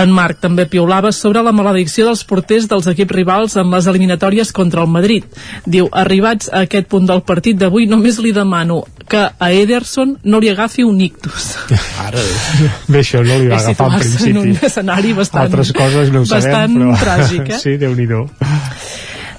[0.02, 4.52] En Marc també piulava sobre la maledicció dels porters dels equips rivals en les eliminatòries
[4.56, 5.23] contra el Madrid.
[5.65, 10.39] Diu, arribats a aquest punt del partit d'avui, només li demano que a Ederson no
[10.41, 11.51] li agafi un ictus.
[12.05, 12.22] Ara,
[12.88, 14.65] Bé, això no li va És agafar en situar-se en un principi.
[14.72, 16.97] escenari bastant, Altres coses no ho sabem, bastant però...
[17.03, 17.59] tràgic, eh?
[17.65, 18.23] Sí, déu-n'hi-do.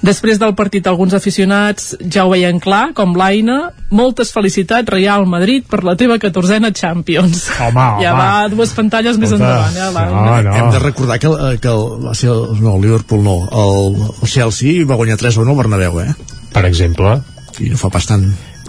[0.05, 3.71] Després del partit, alguns aficionats ja ho veien clar, com l'Aina.
[3.89, 7.47] Moltes felicitats, Real Madrid, per la teva catorzena Champions.
[7.59, 8.19] Home, Ja home.
[8.21, 10.41] va dues pantalles més Escolta, endavant, eh, l'Aina.
[10.49, 10.55] no.
[10.57, 13.95] Hem de recordar que, el- que el, va ser el, no, el Liverpool no, el,
[14.21, 16.13] el Chelsea va guanyar 3 1 al Bernabéu, eh?
[16.53, 17.17] Per exemple.
[17.59, 18.27] I no fa pas tant.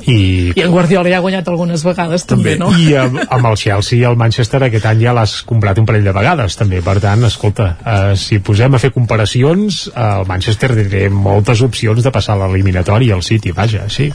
[0.09, 2.71] I, I en Guardiola ja ha guanyat algunes vegades, també, no?
[2.73, 6.07] I amb, amb el Chelsea i el Manchester aquest any ja l'has comprat un parell
[6.07, 10.73] de vegades també, per tant, escolta uh, si posem a fer comparacions uh, el Manchester
[10.89, 14.11] té moltes opcions de passar l'eliminatori al City, vaja, sí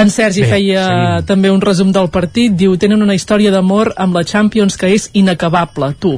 [0.00, 1.24] En Sergi Bé, feia seguim.
[1.28, 5.08] també un resum del partit, diu tenen una història d'amor amb la Champions que és
[5.18, 6.14] inacabable, tu.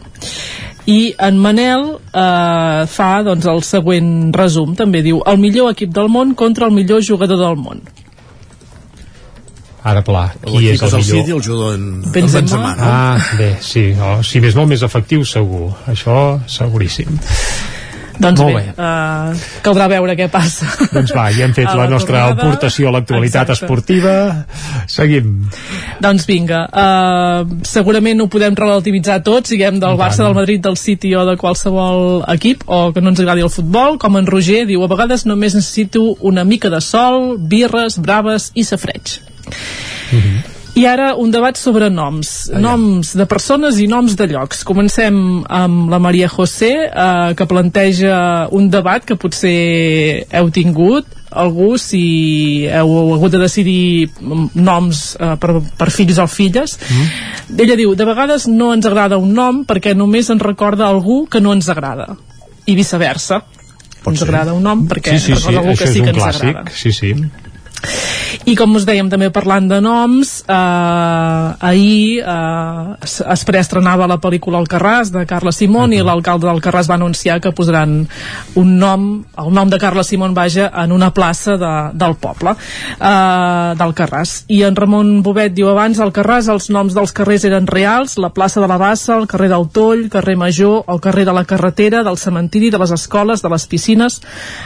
[0.86, 6.10] I en Manel eh, fa doncs, el següent resum, també diu el millor equip del
[6.12, 7.82] món contra el millor jugador del món.
[9.82, 11.24] Ara pla, qui és el el millor?
[11.24, 12.24] City, el jugador en Benzema.
[12.24, 12.88] en Benzema no?
[12.88, 17.20] Ah, bé, sí, oh, si més no, més efectiu segur, això seguríssim.
[18.22, 20.68] Doncs Molt bé, eh, caldrà veure què passa.
[20.92, 22.44] Doncs va, ja hem fet la, la nostra tornada.
[22.44, 24.12] aportació a l'actualitat esportiva.
[24.90, 25.32] Seguim.
[26.02, 31.14] Doncs vinga, uh, segurament ho podem relativitzar tot, siguem del Barça, del Madrid, del City
[31.16, 34.84] o de qualsevol equip, o que no ens agradi el futbol, com en Roger diu,
[34.84, 39.31] a vegades només necessito una mica de sol, birres, braves i safreig.
[40.74, 44.62] I ara un debat sobre noms, noms de persones i noms de llocs.
[44.64, 51.76] Comencem amb la Maria José, eh, que planteja un debat que potser heu tingut, algú
[51.80, 56.78] si heu hagut de decidir noms eh, per, per fills o filles.
[56.88, 57.60] Mm.
[57.66, 61.44] Ella diu, de vegades no ens agrada un nom perquè només ens recorda algú que
[61.44, 62.14] no ens agrada.
[62.64, 63.42] I viceversa.
[64.02, 64.28] Pot ens ser.
[64.30, 66.48] agrada un nom perquè sí, sí, sí, recorda algú que sí que ens clàssic.
[66.48, 66.76] agrada.
[66.80, 67.12] Sí, sí.
[68.48, 74.18] I com us dèiem també parlant de noms, eh, ahir eh, es, es preestrenava la
[74.22, 78.00] pel·lícula Alcarràs de Carla Simón i l'alcalde d'Alcarràs va anunciar que posaran
[78.58, 79.06] un nom,
[79.38, 84.34] el nom de Carla Simón vaja en una plaça de, del poble eh, d'Alcarràs.
[84.52, 88.62] I en Ramon Bobet diu abans Alcarràs els noms dels carrers eren reals, la plaça
[88.62, 92.18] de la Bassa, el carrer del Toll, carrer Major, el carrer de la carretera, del
[92.18, 94.20] cementiri, de les escoles, de les piscines.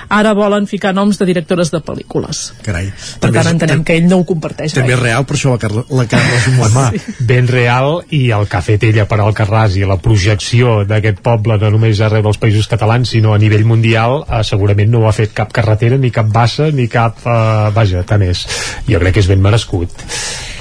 [0.09, 2.51] Ara volen ficar noms de directores de pel·lícules.
[2.64, 2.90] Carai.
[3.20, 5.84] Per tant, entenem que ell no ho comparteix També és real, per això la Carla,
[5.98, 6.76] la Carla Simón.
[6.76, 11.22] Home, ben real i el que ha fet ella per Alcarràs i la projecció d'aquest
[11.26, 15.10] poble no només arreu dels països catalans sinó a nivell mundial eh, segurament no ho
[15.10, 18.46] ha fet cap carretera ni cap bassa ni cap, eh, vaja, tant és.
[18.88, 20.06] Jo crec que és ben merescut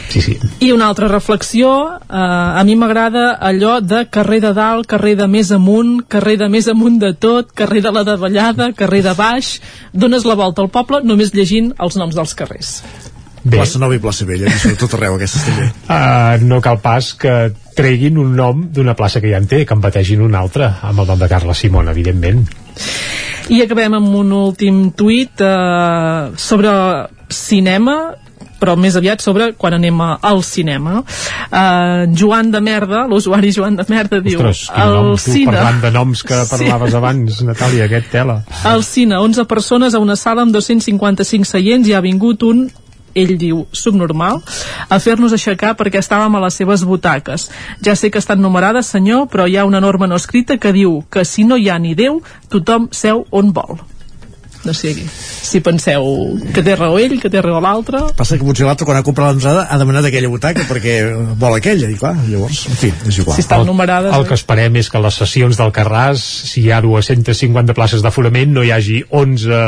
[0.10, 4.88] sí, sí, I una altra reflexió, eh, a mi m'agrada allò de carrer de dalt,
[4.88, 9.03] carrer de més amunt, carrer de més amunt de tot, carrer de la davallada, carrer
[9.06, 9.60] de baix,
[9.94, 12.80] dones la volta al poble només llegint els noms dels carrers.
[13.45, 13.60] Bé.
[13.60, 15.68] Plaça Nova i Plaça Vella, i sobretot arreu aquestes també.
[15.86, 17.36] Uh, no cal pas que
[17.77, 21.03] treguin un nom d'una plaça que ja en té, que en bategin un altre amb
[21.03, 22.48] el nom de Carla Simón, evidentment
[23.53, 26.72] I acabem amb un últim tuit eh, sobre
[27.30, 27.98] cinema
[28.60, 31.02] però més aviat sobre quan anem a, al cinema.
[31.02, 34.40] Uh, Joan de Merda, l'usuari Joan de Merda, diu...
[34.40, 35.52] Ostres, quin nom, tu, cine...
[35.52, 36.98] parlant de noms que parlaves Sí.
[36.98, 38.40] abans, Natàlia, aquest tela.
[38.64, 42.68] Al cine, 11 persones a una sala amb 255 seients i ha vingut un
[43.16, 44.41] ell diu, subnormal,
[44.91, 47.48] a fer-nos aixecar perquè estàvem a les seves butaques.
[47.86, 50.99] Ja sé que estan numerades, senyor, però hi ha una norma no escrita que diu
[51.10, 52.20] que si no hi ha ni Déu,
[52.52, 53.80] tothom seu on vol.
[54.65, 54.95] No sé
[55.45, 56.05] si penseu
[56.55, 58.01] que té raó ell, que té raó l'altre...
[58.17, 60.95] Passa que potser l'altre, quan ha comprat l'entrada, ha demanat aquella butaca perquè
[61.39, 63.37] vol aquella, i clar, llavors, en fi, és igual.
[63.37, 64.13] Si estan numerades...
[64.15, 68.55] El que esperem és que les sessions del Carràs, si hi ha 250 places d'aforament,
[68.55, 69.61] no hi hagi 11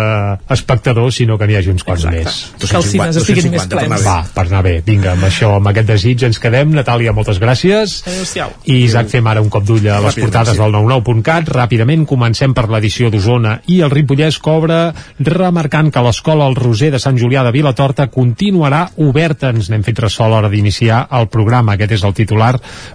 [0.57, 2.39] espectadors, sinó que n'hi hagi uns quants més.
[2.61, 4.05] Que els cines estiguin més plens.
[4.05, 4.77] Va, per anar bé.
[4.85, 6.73] Vinga, amb això, amb aquest desig ens quedem.
[6.77, 7.99] Natàlia, moltes gràcies.
[8.07, 8.53] Adéu-siau.
[8.65, 10.61] I Isaac, fem ara un cop d'ull a les Ràpidament, portades sí.
[10.63, 11.53] del 99.cat.
[11.57, 14.86] Ràpidament comencem per l'edició d'Osona i el Ripollès cobra
[15.19, 19.51] remarcant que l'escola El Roser de Sant Julià de Vilatorta continuarà oberta.
[19.53, 21.75] Ens n'hem fet ressò a l'hora d'iniciar el programa.
[21.75, 22.53] Aquest és el titular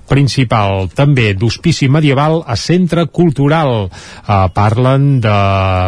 [0.08, 0.88] principal.
[0.94, 3.88] També d'hospici medieval a centre cultural.
[3.88, 5.36] Uh, parlen de,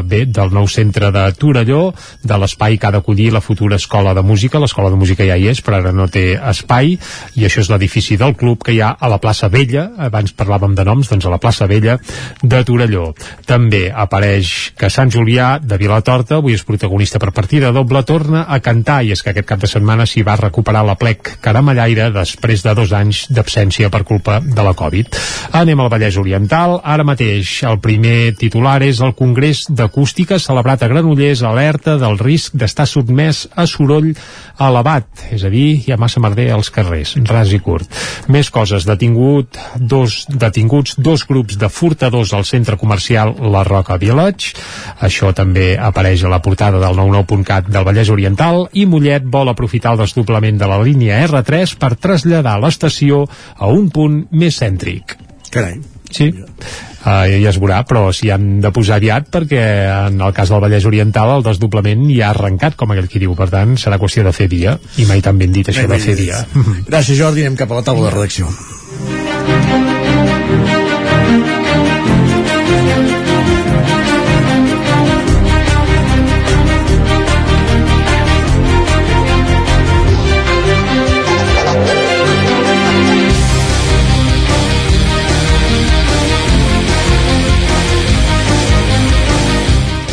[0.08, 4.22] bé, del nou centre de Torelló, de l'espai que ha d'acollir la futura escola de
[4.22, 4.60] música.
[4.62, 6.94] L'escola de música ja hi és, però ara no té espai,
[7.38, 10.74] i això és l'edifici del club que hi ha a la plaça Vella, abans parlàvem
[10.74, 11.98] de noms, doncs a la plaça Vella
[12.42, 13.10] de Torelló.
[13.46, 18.40] També apareix que Sant Julià de Vilatorta Vilatorta avui és protagonista per partida doble, torna
[18.50, 22.08] a cantar i és que aquest cap de setmana s'hi va recuperar la plec caramellaire
[22.10, 25.14] després de dos anys d'absència per culpa de la Covid.
[25.54, 26.80] Anem al Vallès Oriental.
[26.82, 32.58] Ara mateix el primer titular és el Congrés d'Acústica celebrat a Granollers alerta del risc
[32.58, 34.10] d'estar sotmès a soroll
[34.58, 37.86] elevat, és a dir, hi ha massa merder als carrers, ras i curt.
[38.34, 44.58] Més coses, detingut dos, detinguts dos grups de furtadors al centre comercial La Roca Village,
[44.98, 49.94] això també apareix a la portada del 99.cat del Vallès Oriental i Mollet vol aprofitar
[49.94, 53.24] el desdoblament de la línia R3 per traslladar l'estació
[53.56, 55.18] a un punt més cèntric.
[55.54, 55.80] Carai.
[56.14, 59.62] Sí, uh, ja es veurà, però s'hi han de posar aviat perquè
[60.10, 63.34] en el cas del Vallès Oriental el desdoblament ja ha arrencat, com aquell qui diu,
[63.38, 66.16] per tant serà qüestió de fer dia, i mai tan ben dit això de fer
[66.20, 66.44] dia.
[66.86, 70.03] Gràcies Jordi, anem cap a la taula de redacció.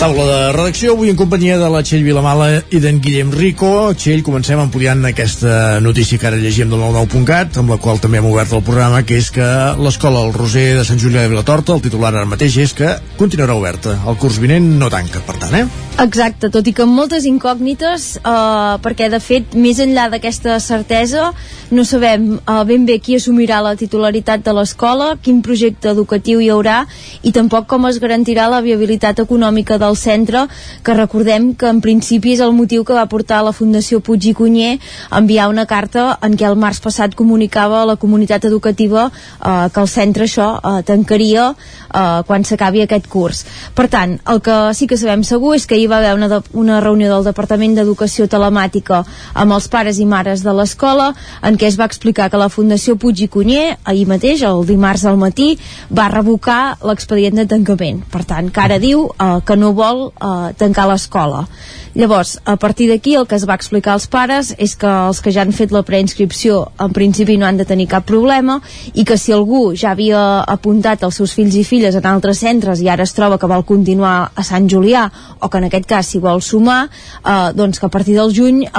[0.01, 3.69] Taula de redacció, avui en companyia de la Txell Vilamala i d'en Guillem Rico.
[3.93, 8.25] Txell, comencem ampliant aquesta notícia que ara llegim del 99.cat, amb la qual també hem
[8.31, 9.45] obert el programa, que és que
[9.77, 13.53] l'escola El Roser de Sant Julià de Vilatorta, el titular ara mateix és que continuarà
[13.53, 13.99] oberta.
[14.09, 15.67] El curs vinent no tanca, per tant, eh?
[16.01, 21.29] Exacte, tot i que amb moltes incògnites, eh, perquè de fet, més enllà d'aquesta certesa,
[21.69, 26.49] no sabem eh, ben bé qui assumirà la titularitat de l'escola, quin projecte educatiu hi
[26.49, 26.81] haurà
[27.21, 30.45] i tampoc com es garantirà la viabilitat econòmica del centre,
[30.83, 34.33] que recordem que en principi és el motiu que va portar la Fundació Puig i
[34.37, 34.77] Cunyer
[35.09, 39.67] a enviar una carta en què el març passat comunicava a la comunitat educativa eh,
[39.73, 43.43] que el centre això eh, tancaria eh, quan s'acabi aquest curs.
[43.75, 46.41] Per tant, el que sí que sabem segur és que hi va haver una, de,
[46.57, 49.03] una reunió del Departament d'Educació Telemàtica
[49.33, 51.11] amb els pares i mares de l'escola
[51.41, 55.05] en què es va explicar que la Fundació Puig i Cunyer ahir mateix, el dimarts
[55.05, 55.53] al matí
[55.91, 60.53] va revocar l'expedient de tancament per tant, que ara diu eh, que no vol eh,
[60.57, 61.45] tancar l'escola
[61.93, 65.31] Llavors, a partir d'aquí el que es va explicar als pares és que els que
[65.35, 68.61] ja han fet la preinscripció en principi no han de tenir cap problema
[68.93, 70.21] i que si algú ja havia
[70.53, 73.65] apuntat els seus fills i filles en altres centres i ara es troba que vol
[73.67, 75.09] continuar a Sant Julià
[75.41, 78.63] o que en aquest cas s'hi vol sumar, eh, doncs que a partir del juny
[78.63, 78.71] eh,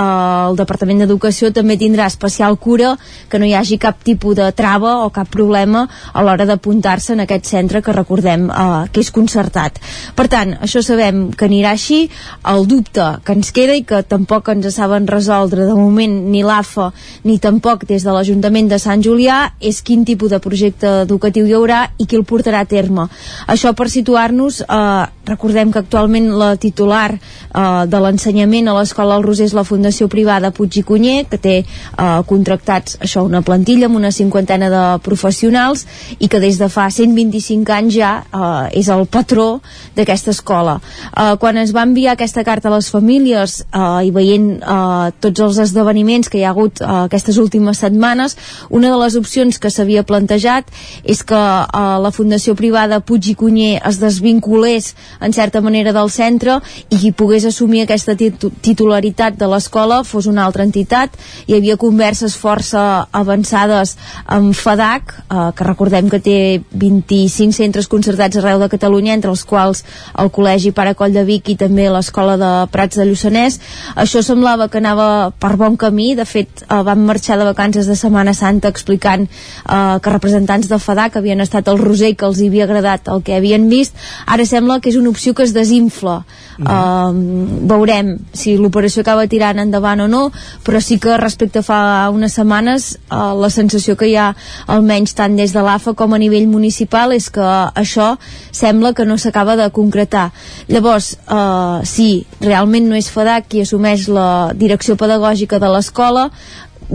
[0.48, 2.94] el Departament d'Educació també tindrà especial cura
[3.28, 5.84] que no hi hagi cap tipus de trava o cap problema
[6.14, 9.76] a l'hora d'apuntar-se en aquest centre que recordem eh, que és concertat.
[10.16, 12.06] Per tant, això sabem que anirà així,
[12.48, 16.42] el dubte dubte que ens queda i que tampoc ens saben resoldre de moment ni
[16.42, 16.90] l'AFA
[17.24, 21.54] ni tampoc des de l'Ajuntament de Sant Julià és quin tipus de projecte educatiu hi
[21.54, 23.08] haurà i qui el portarà a terme.
[23.46, 29.26] Això per situar-nos, eh, recordem que actualment la titular eh, de l'ensenyament a l'Escola del
[29.26, 33.86] Roser és la Fundació Privada Puig i Cunyer, que té eh, contractats això una plantilla
[33.86, 35.86] amb una cinquantena de professionals
[36.18, 39.60] i que des de fa 125 anys ja eh, és el patró
[39.96, 40.78] d'aquesta escola.
[41.12, 45.46] Eh, quan es va enviar aquesta carta a les famílies eh, i veient eh, tots
[45.46, 48.36] els esdeveniments que hi ha hagut eh, aquestes últimes setmanes,
[48.70, 50.66] una de les opcions que s'havia plantejat
[51.04, 54.92] és que eh, la Fundació Privada Puig i Cunyer es desvinculés
[55.22, 56.58] en certa manera del centre
[56.90, 61.14] i qui pogués assumir aquesta titularitat de l'escola fos una altra entitat.
[61.46, 63.96] Hi havia converses força avançades
[64.26, 66.38] amb FADAC, eh, que recordem que té
[66.72, 69.84] 25 centres concertats arreu de Catalunya, entre els quals
[70.18, 73.58] el Col·legi Paracoll de Vic i també l'Escola de Prats de Lluçanès.
[73.96, 77.96] Això semblava que anava per bon camí, de fet eh, van marxar de vacances de
[77.96, 82.66] Setmana Santa explicant eh, que representants de FADAC havien estat al Roser que els havia
[82.68, 83.96] agradat el que havien vist.
[84.26, 86.22] Ara sembla que és una opció que es desinfla.
[86.58, 86.66] Mm.
[86.66, 90.22] Uh, veurem si l'operació acaba tirant endavant o no,
[90.66, 91.80] però sí que respecte a fa
[92.12, 94.32] unes setmanes uh, la sensació que hi ha
[94.72, 98.16] almenys tant des de l'AFA com a nivell municipal és que això
[98.50, 100.30] sembla que no s'acaba de concretar.
[100.68, 106.30] Llavors, uh, sí, realment no és FADAC qui assumeix la direcció pedagògica de l'escola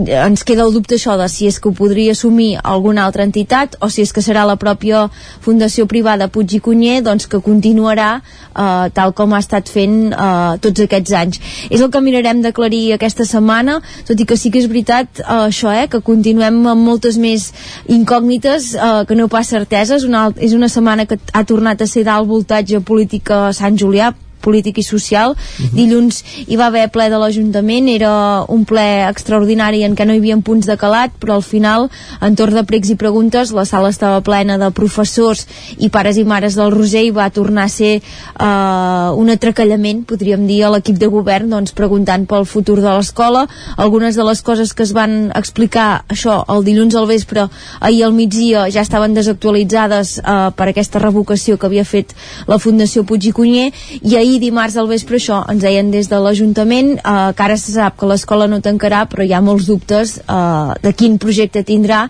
[0.06, 3.74] ens queda el dubte això de si és que ho podria assumir alguna altra entitat
[3.82, 5.08] o si és que serà la pròpia
[5.42, 10.58] Fundació Privada Puig i Cunyer doncs, que continuarà eh, tal com ha estat fent eh,
[10.62, 11.40] tots aquests anys.
[11.70, 15.48] És el que mirarem d'aclarir aquesta setmana, tot i que sí que és veritat eh,
[15.48, 17.50] això, eh, que continuem amb moltes més
[17.88, 20.06] incògnites eh, que no pas certeses.
[20.06, 24.12] Una, és una setmana que ha tornat a ser d'alt voltatge polític a Sant Julià
[24.40, 25.36] polític i social.
[25.58, 25.74] Mhm.
[25.74, 30.22] Dilluns hi va haver ple de l'Ajuntament, era un ple extraordinari en què no hi
[30.22, 31.88] havia punts de calat, però al final,
[32.20, 35.46] en torn de pregs i preguntes, la sala estava plena de professors
[35.78, 40.46] i pares i mares del Roser i va tornar a ser eh, un atracallament, podríem
[40.46, 43.46] dir, a l'equip de govern, doncs, preguntant pel futur de l'escola.
[43.76, 47.48] Algunes de les coses que es van explicar, això, el dilluns al vespre,
[47.80, 52.14] ahir al migdia, ja estaven desactualitzades eh, per aquesta revocació que havia fet
[52.48, 53.68] la Fundació Puig i Cunyer,
[54.02, 57.72] i ahir dimarts al vespre això ens deien des de l'Ajuntament eh, que ara se
[57.72, 62.04] sap que l'escola no tancarà, però hi ha molts dubtes eh, de quin projecte tindrà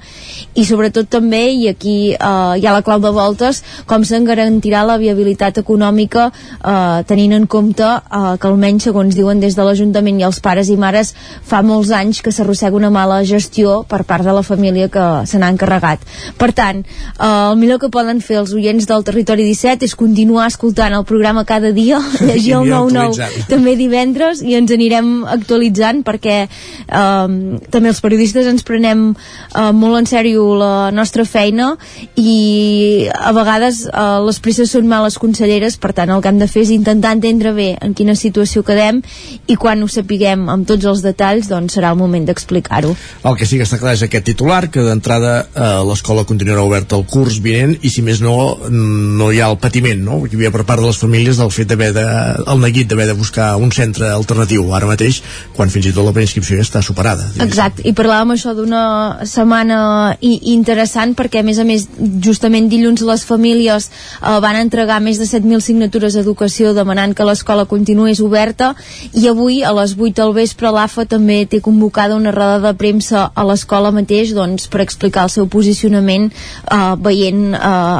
[0.58, 2.18] i sobretot també, i aquí eh,
[2.58, 7.46] hi ha la clau de voltes, com se'n garantirà la viabilitat econòmica eh, tenint en
[7.46, 11.14] compte eh, que almenys segons diuen des de l'Ajuntament i els pares i mares
[11.46, 15.38] fa molts anys que s'arrossega una mala gestió per part de la família que se
[15.38, 16.02] n'ha encarregat.
[16.38, 20.48] Per tant, eh, el millor que poden fer els oients del Territori 17 és continuar
[20.48, 26.38] escoltant el programa cada dia, llegir el 9-9 també divendres i ens anirem actualitzant perquè
[26.44, 27.26] eh,
[27.70, 31.74] també els periodistes ens prenem eh, molt en sèrio la nostra feina
[32.18, 36.48] i a vegades eh, les presses són males conselleres, per tant el que hem de
[36.50, 39.02] fer és intentar entendre bé en quina situació quedem
[39.46, 42.94] i quan ho sapiguem amb tots els detalls doncs serà el moment d'explicar-ho.
[43.28, 46.98] El que sí que està clar és aquest titular, que d'entrada eh, l'escola continuarà oberta
[46.98, 48.36] el curs vinent i si més no,
[48.68, 50.22] no hi ha el patiment, no?
[50.24, 52.06] que hi havia per part de les famílies del fet d'haver de,
[52.52, 55.20] el neguit d'haver de buscar un centre alternatiu ara mateix,
[55.56, 57.26] quan fins i tot la preinscripció ja està superada.
[57.26, 57.48] diguéssim.
[57.48, 58.82] Exacte, i parlàvem això d'una
[59.28, 59.80] setmana
[60.20, 61.86] i, interessant perquè a més a més
[62.24, 67.66] justament dilluns les famílies eh, van entregar més de 7.000 signatures d'educació demanant que l'escola
[67.70, 68.74] continués oberta
[69.12, 73.28] i avui a les 8 del vespre l'AFA també té convocada una roda de premsa
[73.34, 77.58] a l'escola mateix doncs, per explicar el seu posicionament eh, veient eh,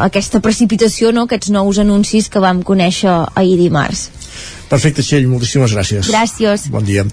[0.09, 1.27] aquesta precipitació, no?
[1.27, 3.88] aquests nous anuncis que vam conèixer ahir dimarts.
[3.89, 4.18] lives.
[4.69, 6.09] Perfecte, Txell, moltíssimes gràcies.
[6.11, 6.67] Gràcies.
[6.73, 7.05] Bon dia.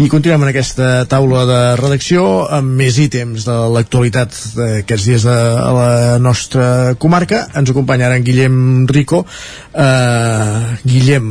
[0.00, 5.36] I continuem en aquesta taula de redacció amb més ítems de l'actualitat d'aquests dies de
[5.76, 7.44] la nostra comarca.
[7.58, 8.56] Ens acompanya ara en Guillem
[8.88, 9.22] Rico.
[9.72, 11.28] Uh, Guillem,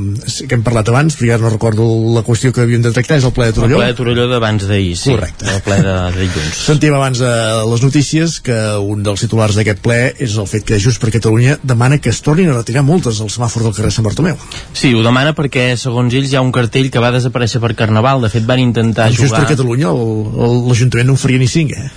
[0.47, 1.85] que hem parlat abans, però ja no recordo
[2.15, 3.77] la qüestió que havíem de tractar, és el ple de Torelló.
[3.77, 5.13] El ple de Torelló d'abans d'ahir, sí.
[5.13, 5.49] Correcte.
[5.49, 6.61] El ple de, de dilluns.
[6.69, 7.33] Sentim abans de
[7.71, 11.57] les notícies que un dels titulars d'aquest ple és el fet que Junts per Catalunya
[11.61, 14.37] demana que es tornin a retirar multes al semàfor del carrer Sant Bartomeu.
[14.73, 18.23] Sí, ho demana perquè, segons ells, hi ha un cartell que va desaparèixer per Carnaval.
[18.26, 19.43] De fet, van intentar Junts jugar...
[19.43, 21.91] per Catalunya l'Ajuntament no en faria ni cinc, eh?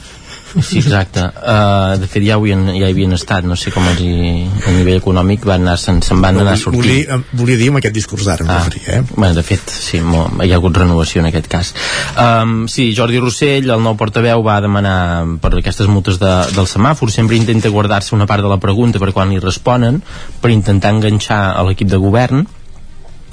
[0.62, 1.20] Sí, exacte.
[1.20, 4.74] Uh, de fet, ja, havien, ja hi havien estat, no sé com els hi, a
[4.76, 6.84] nivell econòmic van anar, se'n se van anar sortint.
[6.84, 8.60] Volia, volia dir amb aquest discurs d'ara, ah.
[8.62, 9.16] referia, eh?
[9.16, 11.74] Bueno, de fet, sí, hi ha hagut renovació en aquest cas.
[12.14, 14.98] Um, sí, Jordi Rossell, el nou portaveu, va demanar
[15.42, 19.10] per aquestes multes de, del semàfor, sempre intenta guardar-se una part de la pregunta per
[19.16, 20.02] quan li responen,
[20.40, 22.46] per intentar enganxar a l'equip de govern,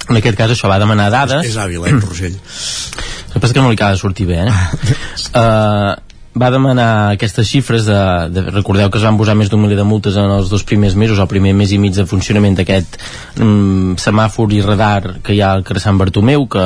[0.08, 2.38] en aquest cas això va demanar dades És hàbil, eh, Rossell?
[3.32, 4.56] el que passa que no li acaba de sortir bé eh?
[5.34, 5.92] uh,
[6.32, 8.02] va demanar aquestes xifres de,
[8.32, 10.96] de, recordeu que es van posar més d'un miler de multes en els dos primers
[10.96, 12.96] mesos, el primer mes i mig de funcionament d'aquest
[13.36, 16.64] mm, semàfor i radar que hi ha al carrer Sant Bartomeu que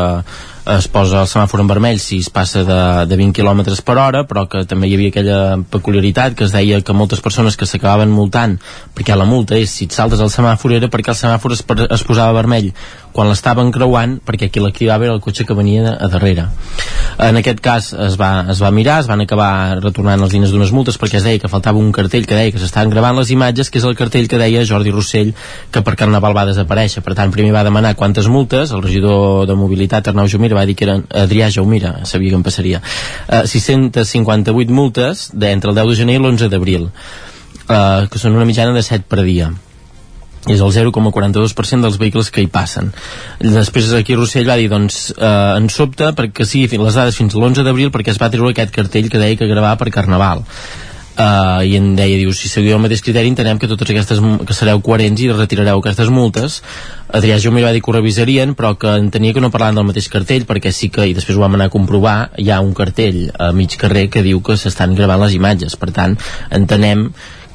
[0.67, 2.79] es posa el semàfor en vermell si es passa de,
[3.11, 5.41] de 20 km per hora però que també hi havia aquella
[5.71, 8.57] peculiaritat que es deia que moltes persones que s'acabaven multant
[8.95, 12.07] perquè la multa és si et saltes el semàfor era perquè el semàfor es, es
[12.07, 12.73] posava vermell
[13.17, 16.47] quan l'estaven creuant perquè qui l'activava era el cotxe que venia a darrere.
[17.25, 20.73] En aquest cas es va, es va mirar es van acabar retornant els diners d'unes
[20.77, 23.73] multes perquè es deia que faltava un cartell que deia que s'estaven gravant les imatges
[23.73, 25.33] que és el cartell que deia Jordi Rossell
[25.73, 27.01] que per Carnaval va desaparèixer.
[27.07, 28.75] Per tant primer va demanar quantes multes.
[28.77, 32.45] El regidor de mobilitat Arnau Jaumira va dir que eren Adrià Jaumira, sabia que em
[32.45, 32.83] passaria.
[33.29, 38.37] Uh, 658 multes de, entre el 10 de gener i l'11 d'abril uh, que són
[38.37, 39.55] una mitjana de 7 per dia
[40.47, 42.93] és el 0,42% dels vehicles que hi passen.
[43.41, 47.39] Després aquí Rossell va dir, doncs, eh, en sobte perquè fins- les dades fins a
[47.39, 50.45] l'11 d'abril perquè es va treure aquest cartell que deia que gravava per Carnaval.
[51.17, 54.53] Uh, i en deia, diu, si seguiu el mateix criteri entenem que totes aquestes, que
[54.53, 56.59] sereu coherents i retirareu aquestes multes
[57.09, 60.11] Adrià Jaume va dir que ho revisarien però que entenia que no parlaven del mateix
[60.13, 63.31] cartell perquè sí que, i després ho vam anar a comprovar hi ha un cartell
[63.33, 66.19] a mig carrer que diu que s'estan gravant les imatges per tant,
[66.51, 67.09] entenem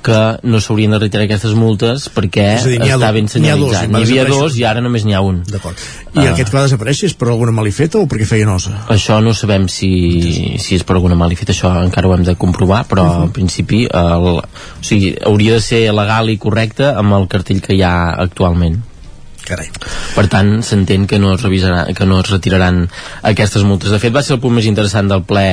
[0.03, 3.89] que no s'haurien de retirar aquestes multes perquè dir, està ben senyalitzat.
[3.91, 5.41] N'hi havia dos i ara només n'hi ha un.
[5.47, 5.77] D'acord.
[6.13, 8.73] I aquest que va desaparèixer és per alguna malifeta o perquè feia nosa?
[8.91, 9.91] Això no sabem si,
[10.59, 13.23] si és per alguna malifeta, això encara ho hem de comprovar, però Mhm.
[13.23, 14.43] en principi el, o
[14.81, 18.90] sigui, hauria de ser legal i correcte amb el cartell que hi ha actualment.
[19.41, 19.71] Carai.
[20.15, 22.83] Per tant, s'entén que, no es revisarà, que no es retiraran
[23.25, 23.89] aquestes multes.
[23.89, 25.45] De fet, va ser el punt més interessant del ple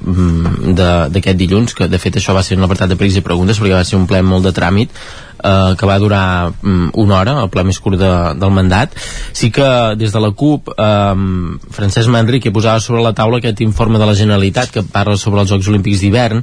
[0.00, 3.24] mm, de- d'aquest dilluns, que de fet això va ser un apartat de pregs i
[3.26, 4.88] preguntes, perquè va ser un ple molt de tràmit,
[5.44, 6.24] eh, que va durar
[6.62, 8.96] mm, una hora, el ple més curt de, del mandat.
[9.36, 9.68] Sí que
[10.00, 14.14] des de la CUP, eh, Francesc Manrique posava sobre la taula aquest informe de la
[14.16, 16.40] Generalitat que parla sobre els Jocs Olímpics d'hivern,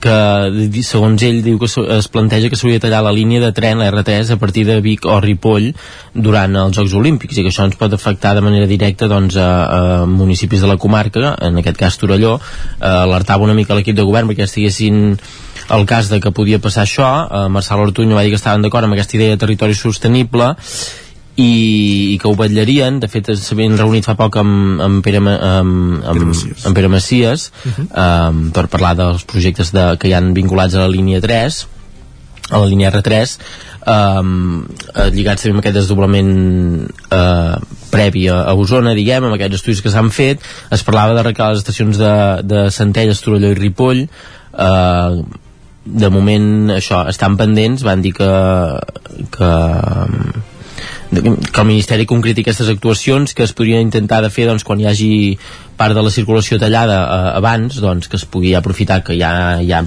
[0.00, 3.78] que segons ell diu que es planteja que s'hauria de tallar la línia de tren,
[3.80, 5.70] la R3, a partir de Vic o Ripoll
[6.12, 9.48] durant els Jocs Olímpics i que això ens pot afectar de manera directa doncs, a,
[9.48, 9.80] a
[10.10, 14.28] municipis de la comarca, en aquest cas Torelló, eh, alertava una mica l'equip de govern
[14.30, 15.16] perquè estiguessin
[15.72, 18.86] el cas de que podia passar això, eh, Marçal Ortuño va dir que estaven d'acord
[18.86, 20.54] amb aquesta idea de territori sostenible
[21.36, 23.00] i, i que ho vetllarien.
[23.02, 27.50] De fet s'havien reunit fa poc amb, amb, Pere, amb, amb, amb Pere Macias
[27.86, 31.64] um, per parlar dels projectes de, que hi han vinculats a la línia 3
[32.46, 33.32] a la línia R3
[33.86, 36.30] um, eh, lligats també amb aquest desdoblament
[36.86, 37.56] eh,
[37.90, 40.44] previ a, a Osona diguem, amb aquests estudis que s'han fet.
[40.74, 42.14] Es parlava de recalar les estacions de,
[42.46, 44.04] de Centelles, Torelló i Ripoll.
[44.06, 45.42] Eh,
[45.86, 47.86] de moment això, estan pendents.
[47.86, 48.30] Van dir que,
[49.34, 49.50] que
[51.10, 54.88] que el Ministeri concreti aquestes actuacions que es podria intentar de fer doncs, quan hi
[54.90, 55.10] hagi
[55.78, 59.84] part de la circulació tallada eh, abans doncs, que es pugui aprofitar que ja, ja,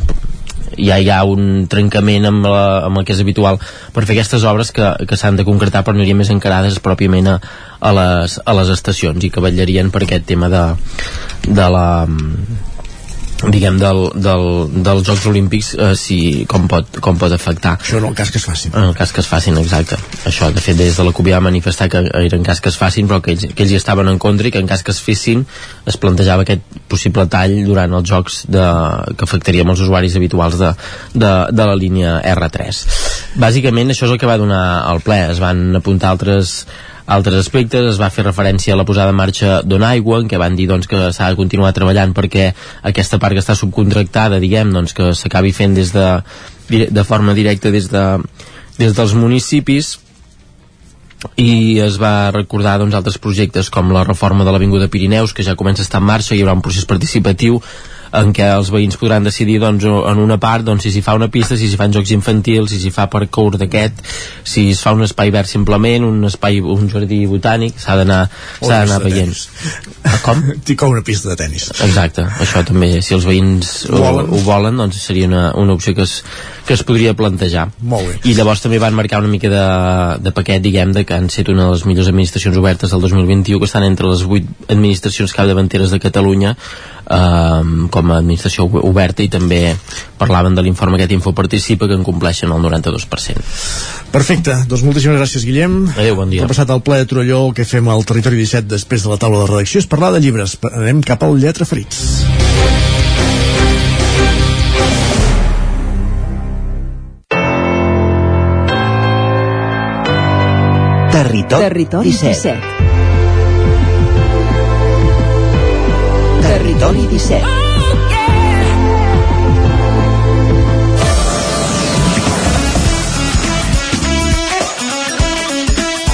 [0.78, 3.60] ja hi ha un trencament amb, la, amb el que és habitual
[3.94, 7.38] per fer aquestes obres que, que s'han de concretar però anirien més encarades pròpiament a,
[7.80, 10.66] a, les, a les estacions i que vetllarien per aquest tema de,
[11.48, 11.88] de la
[13.48, 14.46] diguem del, del,
[14.84, 17.78] dels Jocs Olímpics eh, si, com, pot, com pot afectar.
[17.80, 18.74] Això en el cas que es facin.
[18.76, 20.00] En el cas que es facin, exacte.
[20.28, 22.72] Això de fet des de la CUP ja va manifestar que era en cas que
[22.74, 24.84] es facin però que ells, que ells hi estaven en contra i que en cas
[24.84, 25.46] que es fessin
[25.88, 28.66] es plantejava aquest possible tall durant els jocs de,
[29.16, 30.74] que afectaria molts usuaris habituals de,
[31.16, 32.84] de, de la línia R3
[33.40, 35.20] bàsicament això és el que va donar al ple.
[35.34, 36.64] Es van apuntar altres
[37.10, 40.56] altres aspectes, es va fer referència a la posada en marxa d'Onaigua, en què van
[40.58, 42.52] dir doncs, que s'ha de continuar treballant perquè
[42.86, 46.08] aquesta part que està subcontractada, diguem, doncs, que s'acabi fent des de,
[46.70, 48.06] de forma directa des, de,
[48.78, 49.98] des dels municipis.
[51.36, 55.58] I es va recordar doncs, altres projectes com la reforma de l'Avinguda Pirineus que ja
[55.60, 57.60] comença a estar en marxa, hi haurà un procés participatiu
[58.16, 61.30] en què els veïns podran decidir doncs, en una part doncs, si s'hi fa una
[61.32, 64.02] pista, si s'hi fan jocs infantils, si s'hi fa parkour d'aquest,
[64.44, 68.22] si es fa un espai verd simplement, un espai, un jardí botànic, s'ha d'anar
[68.60, 69.36] s'ha d'anar veient.
[70.26, 70.42] Com?
[70.68, 71.70] Dic una pista de tennis.
[71.86, 74.32] Exacte, això també, si els veïns ho, Volen.
[74.32, 76.20] ho volen, doncs seria una, una opció que es,
[76.66, 77.68] que es podria plantejar.
[77.82, 78.18] Molt bé.
[78.32, 79.66] I llavors també van marcar una mica de,
[80.24, 83.60] de paquet, diguem, de que han set una de les millors administracions obertes del 2021,
[83.60, 86.56] que estan entre les vuit administracions capdavanteres de Catalunya,
[87.10, 89.76] eh, com a administració oberta, i també
[90.20, 93.46] parlaven de l'informe aquest Info Participa, que en compleixen el 92%.
[94.14, 96.46] Perfecte, doncs moltíssimes gràcies Guillem Adéu, bon dia.
[96.46, 99.44] Repassat al ple de Torelló el que fem al Territori 17 després de la taula
[99.44, 102.04] de redacció és parlar de llibres, anem cap al Lletra Ferits
[111.20, 112.56] Territori, Territori 17.
[112.56, 112.99] 17.
[116.60, 117.40] Territori 17.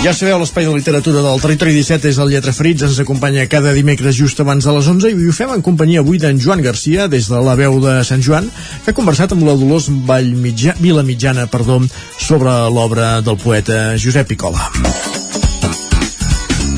[0.05, 3.73] Ja sabeu, l'espai de literatura del Territori 17 és el Lletra Ferits, ens acompanya cada
[3.73, 7.09] dimecres just abans de les 11 i ho fem en companyia avui d'en Joan Garcia,
[7.09, 8.45] des de la veu de Sant Joan,
[8.85, 11.81] que ha conversat amb la Dolors Vallmitja, Vila Mitjana perdó,
[12.21, 14.69] sobre l'obra del poeta Josep Picola.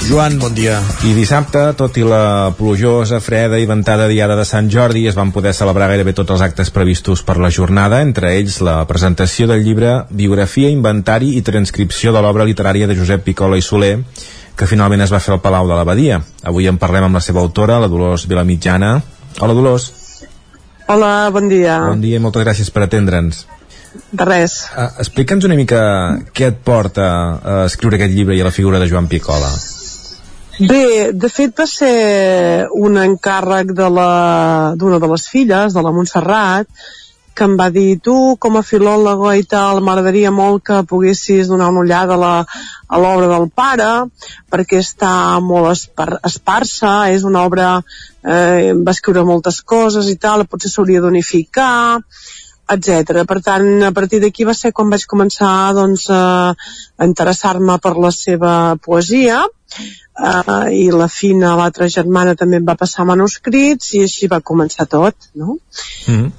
[0.08, 0.78] Joan, bon dia.
[1.04, 5.34] I dissabte, tot i la plujosa, freda i ventada diada de Sant Jordi, es van
[5.36, 9.66] poder celebrar gairebé tots els actes previstos per la jornada, entre ells la presentació del
[9.66, 13.98] llibre Biografia, Inventari i Transcripció de l'obra literària de Josep Picola i Soler,
[14.56, 16.22] que finalment es va fer al Palau de l'Abadia.
[16.48, 18.94] Avui en parlem amb la seva autora, la Dolors Vilamitjana.
[19.42, 19.92] Hola, Dolors.
[20.88, 21.82] Hola, bon dia.
[21.84, 23.44] Bon dia i moltes gràcies per atendre'ns.
[24.16, 24.62] De res.
[24.72, 25.82] Uh, Explica'ns una mica
[26.32, 29.52] què et porta a escriure aquest llibre i a la figura de Joan Picola.
[30.58, 35.92] Bé, de fet va ser un encàrrec de la- d'una de, les filles, de la
[35.92, 36.66] Montserrat,
[37.36, 41.68] que em va dir, tu com a filòloga i tal, m'agradaria molt que poguessis donar
[41.70, 42.46] una ullada a
[42.90, 44.10] a l'obra del pare,
[44.50, 47.84] perquè està molt espar esparsa, és una obra,
[48.24, 52.00] eh, va escriure moltes coses i tal, potser s'hauria d'unificar,
[52.74, 53.24] etc.
[53.28, 56.56] Per tant, a partir d'aquí va ser quan vaig començar doncs, a
[57.06, 58.54] interessar-me per la seva
[58.84, 64.42] poesia uh, i la Fina, l'altra germana, també em va passar manuscrits i així va
[64.42, 65.58] començar tot, no?
[66.08, 66.32] Mm.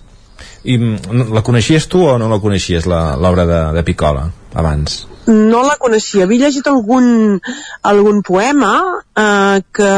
[0.68, 5.04] I mm, la coneixies tu o no la coneixies, la- l'obra de, de Picola, abans?
[5.28, 6.24] no la coneixia.
[6.24, 7.38] Havia llegit algun,
[7.84, 8.72] algun poema
[9.12, 9.90] eh, que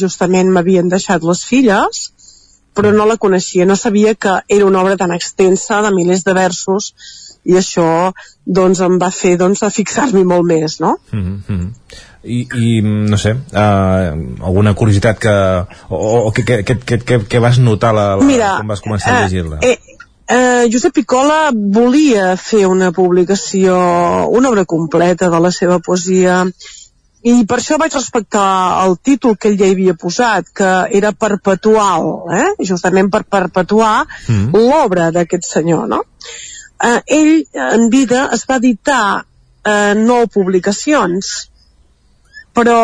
[0.00, 2.00] justament m'havien deixat les filles,
[2.74, 3.66] però no la coneixia.
[3.66, 6.92] No sabia que era una obra tan extensa, de milers de versos,
[7.44, 7.86] i això
[8.44, 10.96] doncs, em va fer doncs, a fixar-m'hi molt més, no?
[11.12, 11.70] Mm -hmm.
[12.24, 15.34] I, i no sé uh, alguna curiositat que
[15.88, 19.12] o, o que, que, que, que, que vas notar la, la, Mira, quan vas començar
[19.12, 19.78] a llegir-la eh,
[20.28, 23.76] eh, Josep Picola volia fer una publicació
[24.30, 26.46] una obra completa de la seva poesia
[27.24, 28.46] i per això vaig respectar
[28.84, 32.50] el títol que ell ja havia posat, que era perpetual, eh?
[32.68, 34.50] justament per perpetuar mm.
[34.52, 36.02] l'obra d'aquest senyor, no?
[36.84, 37.32] Eh, ell,
[37.78, 39.24] en vida, es va editar
[39.64, 41.32] eh, nou publicacions,
[42.54, 42.76] però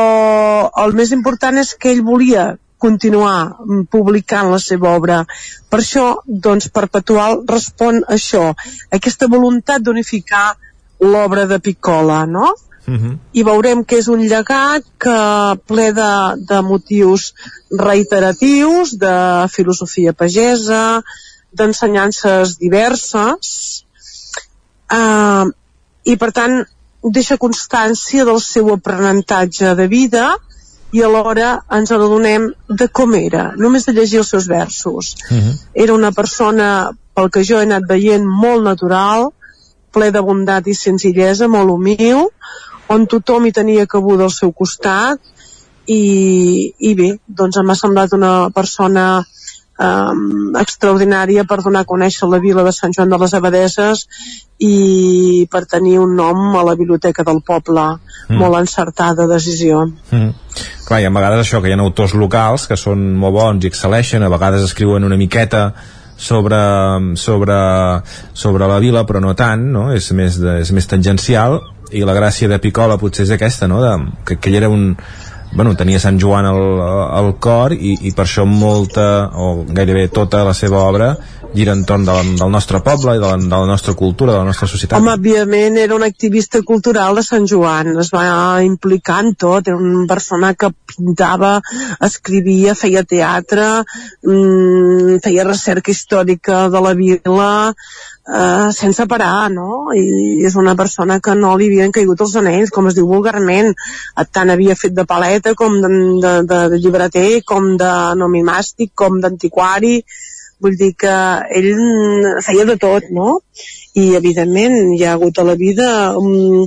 [0.85, 3.61] el més important és que ell volia continuar
[3.93, 5.21] publicant la seva obra.
[5.69, 10.47] Per això, doncs, Perpetual respon a això, a aquesta voluntat d'unificar
[11.05, 12.55] l'obra de Piccola, no?
[12.91, 13.19] Uh -huh.
[13.33, 15.19] i veurem que és un llegat que
[15.67, 16.13] ple de,
[16.51, 17.35] de motius
[17.71, 21.03] reiteratius, de filosofia pagesa,
[21.53, 23.85] d'ensenyances diverses,
[24.99, 25.47] eh,
[26.05, 26.65] i per tant
[27.03, 30.37] deixa constància del seu aprenentatge de vida
[30.93, 35.15] i alhora ens adonem de com era, només de llegir els seus versos.
[35.31, 35.59] Uh -huh.
[35.75, 39.31] Era una persona, pel que jo he anat veient, molt natural,
[39.93, 42.29] ple de bondat i senzillesa, molt humil,
[42.91, 45.23] on tothom hi tenia cabuda al seu costat,
[45.91, 49.05] i, i bé, doncs m'ha semblat una persona
[49.81, 54.05] um, extraordinària per donar a conèixer la vila de Sant Joan de les Abadeses
[54.61, 58.37] i per tenir un nom a la biblioteca del poble mm.
[58.39, 60.29] molt encertada decisió mm.
[60.87, 63.73] Clar, i a vegades això que hi ha autors locals que són molt bons i
[63.73, 65.71] excel·leixen a vegades escriuen una miqueta
[66.21, 66.59] sobre,
[67.17, 67.59] sobre,
[68.37, 69.89] sobre la vila però no tant, no?
[69.97, 71.63] És, més de, és més tangencial
[71.93, 73.81] i la gràcia de Picola potser és aquesta, no?
[73.83, 73.93] De,
[74.27, 74.95] que, que ell era un,
[75.53, 76.63] bueno, tenia Sant Joan al,
[77.17, 81.15] al cor i, i per això molta o gairebé tota la seva obra
[81.55, 84.49] gira entorn del, del nostre poble i de la, de la nostra cultura, de la
[84.51, 85.01] nostra societat.
[85.01, 89.79] Home, òbviament era un activista cultural de Sant Joan, es va implicar en tot, era
[89.79, 91.57] una persona que pintava,
[92.07, 93.67] escrivia, feia teatre,
[94.27, 97.51] mmm, feia recerca històrica de la vila,
[98.31, 99.91] eh, sense parar, no?
[99.97, 103.75] I és una persona que no li havien caigut els anells, com es diu vulgarment.
[104.31, 109.19] Tant havia fet de paleta com de, de, de, de llibreter, com de nomimàstic, com
[109.23, 109.99] d'antiquari,
[110.63, 111.13] vull dir que
[111.61, 111.71] ell
[112.47, 113.41] feia de tot, no?
[113.99, 115.87] I evidentment hi ha hagut a la vida
[116.21, 116.67] um,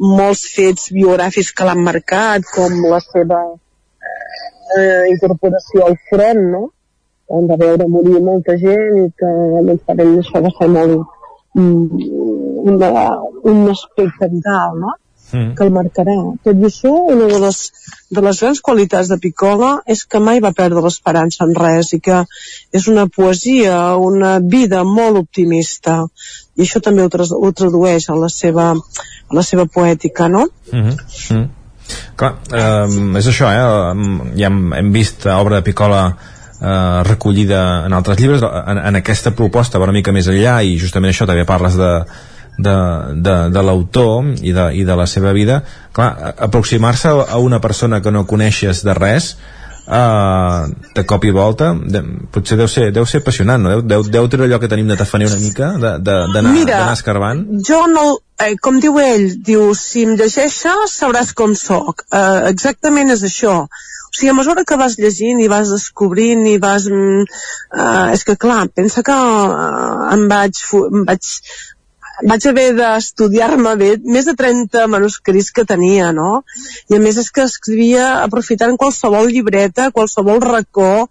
[0.00, 3.40] molts fets biogràfics que l'han marcat, com la seva
[4.78, 6.64] eh, incorporació al front, no?
[7.34, 9.30] On va veure morir molta gent i que
[9.68, 10.98] doncs, per ell això va ser molt
[11.60, 11.86] um,
[12.72, 12.90] una,
[13.52, 14.96] un aspecte vital, no?
[15.32, 15.54] Mm.
[15.56, 16.14] que el marcarà.
[16.44, 17.60] Tot i això, una de les,
[18.10, 22.00] de les grans qualitats de Piccola és que mai va perdre l'esperança en res i
[22.04, 22.22] que
[22.74, 26.02] és una poesia, una vida molt optimista.
[26.54, 30.48] I això també ho, tra ho tradueix a la seva, a la seva poètica, no?
[30.72, 31.36] Mm -hmm.
[31.36, 31.50] Mm.
[32.16, 34.36] Clar, eh, és això, eh?
[34.38, 36.16] ja hem, hem vist obra de Piccola
[36.60, 40.78] eh, recollida en altres llibres en, en aquesta proposta va una mica més enllà i
[40.78, 41.90] justament això també parles de,
[42.58, 42.76] de,
[43.14, 45.62] de, de l'autor i, de, i de la seva vida.
[45.92, 49.34] Clar, aproximar-se a una persona que no coneixes de res
[49.84, 50.64] Uh,
[50.96, 52.00] de cop i volta de,
[52.32, 53.68] potser deu ser, deu ser apassionant no?
[53.68, 57.42] deu, deu, deu treure allò que tenim de tafaner una mica d'anar escarbant.
[57.68, 58.06] jo no,
[58.40, 63.58] eh, com diu ell diu, si em llegeixes sabràs com sóc uh, exactament és això.
[63.68, 66.84] O sigui, a mesura que vas llegint i vas descobrint i vas...
[66.88, 71.30] Uh, és que, clar, pensa que uh, em, vaig, em vaig
[72.22, 76.44] vaig haver d'estudiar-me bé més de 30 manuscrits que tenia, no?
[76.90, 81.08] I a més és que escrivia aprofitant qualsevol llibreta, qualsevol racó,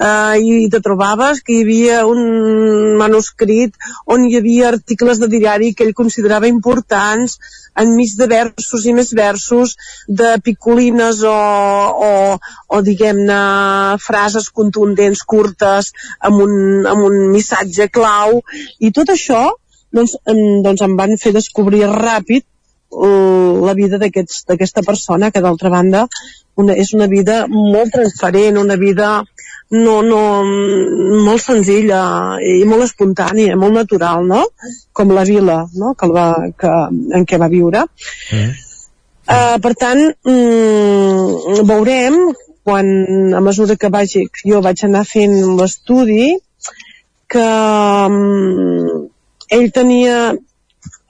[0.00, 3.76] eh, i te trobaves que hi havia un manuscrit
[4.06, 7.36] on hi havia articles de diari que ell considerava importants,
[7.76, 9.76] enmig de versos i més versos,
[10.08, 11.36] de picolines o,
[12.08, 12.12] o,
[12.72, 13.42] o diguem-ne,
[14.00, 15.92] frases contundents, curtes,
[16.24, 16.56] amb un,
[16.88, 18.40] amb un missatge clau,
[18.80, 19.44] i tot això
[19.94, 25.70] doncs, em, doncs em van fer descobrir ràpid uh, la vida d'aquesta persona, que d'altra
[25.70, 26.06] banda
[26.56, 29.22] una, és una vida molt transparent, una vida
[29.70, 30.20] no, no,
[31.26, 32.02] molt senzilla
[32.38, 34.44] i molt espontània, molt natural, no?
[34.94, 35.94] Com la vila, no?
[35.98, 36.72] Que, va, que,
[37.18, 37.82] en què va viure.
[38.32, 38.54] Mm.
[39.26, 42.20] Uh, per tant, mm, veurem
[42.66, 42.86] quan,
[43.34, 46.30] a mesura que vagi, jo vaig anar fent l'estudi,
[47.30, 47.46] que
[48.06, 49.02] mm,
[49.52, 50.34] ell tenia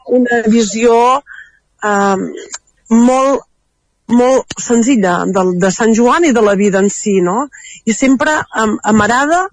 [0.06, 2.16] una visió eh,
[2.90, 3.44] molt,
[4.06, 7.46] molt senzilla de, de Sant Joan i de la vida en si, no?
[7.84, 9.46] I sempre am, amarada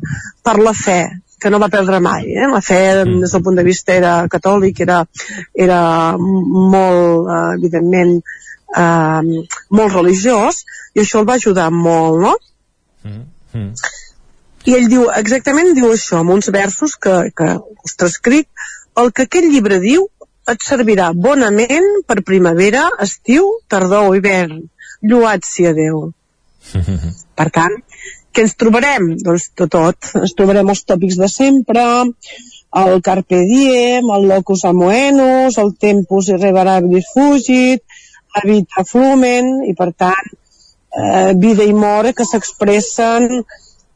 [0.45, 1.01] per la fe,
[1.43, 2.29] que no va perdre mai.
[2.37, 2.47] Eh?
[2.51, 5.01] La fe, des del punt de vista era catòlic, era,
[5.67, 5.81] era
[6.19, 8.15] molt, eh, evidentment,
[8.77, 9.43] eh,
[9.79, 12.33] molt religiós, i això el va ajudar molt, no?
[13.03, 13.73] Mm.
[14.63, 17.49] I ell diu, exactament diu això, amb uns versos que, que
[17.83, 18.47] us transcric,
[19.01, 20.07] el que aquest llibre diu
[20.51, 24.65] et servirà bonament per primavera, estiu, tardor o hivern.
[25.03, 26.09] Lluat sia Déu.
[27.37, 27.77] Per tant,
[28.33, 29.13] què ens trobarem?
[29.23, 30.11] Doncs tot, tot.
[30.21, 31.83] Ens trobarem els tòpics de sempre,
[32.83, 37.83] el Carpe Diem, el Locus Amoenus, el Tempus Irreparabilis Fugit,
[38.33, 40.31] Habita Flumen, i per tant,
[40.97, 43.43] eh, vida i mort que s'expressen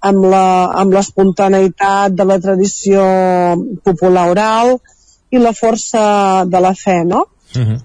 [0.10, 3.04] amb la- amb l'espontaneïtat de la tradició
[3.84, 4.78] popular oral
[5.32, 7.26] i la força de la fe, no?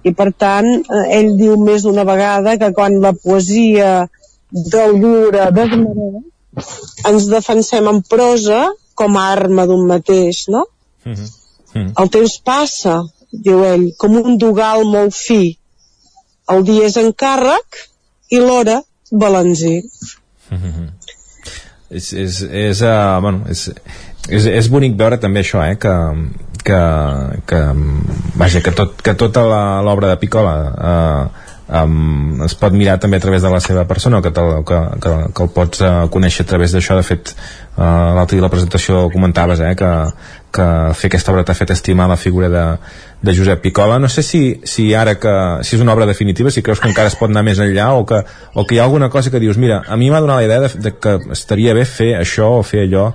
[0.03, 4.07] I per tant, eh, ell diu més d'una vegada que quan la poesia
[4.51, 6.23] del lliure desmereix,
[7.09, 10.65] ens defensem en prosa com a arma d'un mateix, no?
[12.03, 12.99] El temps passa,
[13.31, 15.57] diu ell, com un dogal molt fi.
[16.53, 17.79] El dia és encàrrec
[18.29, 18.81] i l'hora
[19.11, 19.79] balancí.
[21.99, 23.67] És, és, és, uh, bueno, és,
[24.29, 25.93] és, és bonic veure també això, eh, que,
[26.63, 26.81] que,
[27.49, 27.61] que,
[28.39, 29.45] vaja, que, tot, que tota
[29.85, 34.21] l'obra de Picola eh, um, es pot mirar també a través de la seva persona
[34.21, 36.97] que, te, que, que, que el pots uh, conèixer a través d'això.
[36.99, 39.91] De fet uh, l'altre dia la presentació comentaves eh, que,
[40.53, 40.67] que
[40.99, 42.65] fer aquesta obra t'ha fet estimar la figura de,
[43.23, 45.33] de Josep Picola no sé si, si ara que
[45.63, 48.05] si és una obra definitiva, si creus que encara es pot anar més enllà o
[48.05, 48.21] que,
[48.53, 50.65] o que hi ha alguna cosa que dius mira, a mi m'ha donat la idea
[50.67, 53.11] de, de que estaria bé fer això o fer allò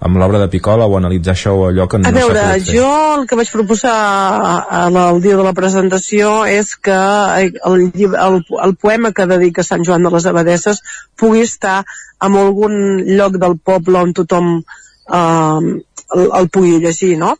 [0.00, 2.66] amb l'obra de Picola o analitzar això o allò que no A s'ha veure, pogut
[2.68, 6.94] fer jo el que vaig proposar a- a- el dia de la presentació és que
[6.94, 10.82] el, llib- el, el poema que dedica Sant Joan de les Abadesses
[11.18, 11.80] pugui estar
[12.22, 12.78] en algun
[13.16, 15.82] lloc del poble on tothom eh,
[16.14, 17.34] el, el pugui llegir, no?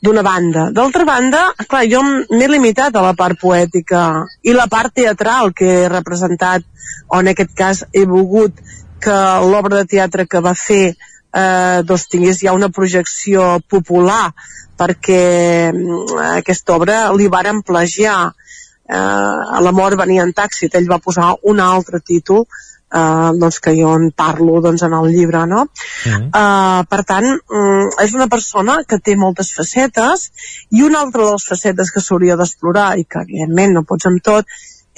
[0.00, 0.68] d'una banda.
[0.70, 5.66] D'altra banda, clar, jo m'he limitat a la part poètica i la part teatral que
[5.82, 6.62] he representat,
[7.10, 8.54] o en aquest cas he volgut
[9.02, 9.16] que
[9.50, 10.94] l'obra de teatre que va fer
[11.34, 14.32] eh, doncs tingués ja una projecció popular
[14.78, 20.90] perquè mm, aquesta obra li varen plagiar eh, a la mort venia en taxi ell
[20.90, 22.46] va posar un altre títol
[22.92, 25.66] eh, doncs que jo en parlo doncs, en el llibre no?
[26.06, 30.28] Uh, per tant, um, és una persona que té moltes facetes
[30.70, 34.22] i una altra de les facetes que s'hauria d'explorar i que evidentment no pots amb
[34.24, 34.46] tot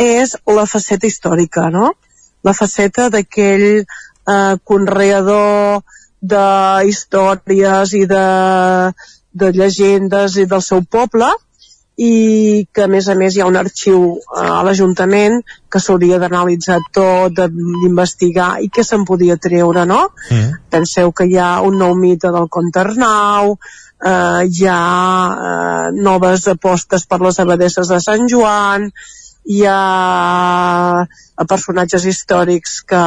[0.01, 1.93] és la faceta històrica, no?
[2.47, 5.82] La faceta d'aquell uh, conreador
[6.20, 6.47] de
[6.86, 8.26] històries i de,
[9.32, 11.30] de llegendes i del seu poble
[12.01, 16.20] i que a més a més hi ha un arxiu eh, a l'Ajuntament que s'hauria
[16.22, 20.01] d'analitzar tot, d'investigar i què se'n podia treure, no?
[20.72, 23.56] Penseu que hi ha un nou mite del Comte Arnau,
[24.01, 24.80] eh, hi ha
[25.30, 28.88] eh, noves apostes per les abadesses de Sant Joan,
[29.44, 33.05] hi ha eh, personatges històrics que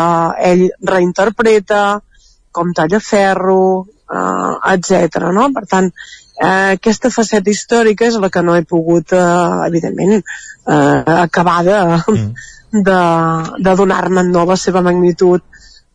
[0.51, 1.83] ell reinterpreta,
[2.55, 3.63] com Tallaferro,
[4.07, 5.29] eh, etc.
[5.35, 5.49] no?
[5.55, 5.89] Per tant,
[6.39, 11.79] eh, aquesta faceta històrica és la que no he pogut, eh, evidentment, eh, acabar de,
[12.89, 13.01] de,
[13.67, 15.43] de donar-me no la seva magnitud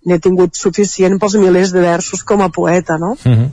[0.08, 3.14] n'he tingut suficient pels milers de versos com a poeta, no?
[3.24, 3.48] Mm -hmm.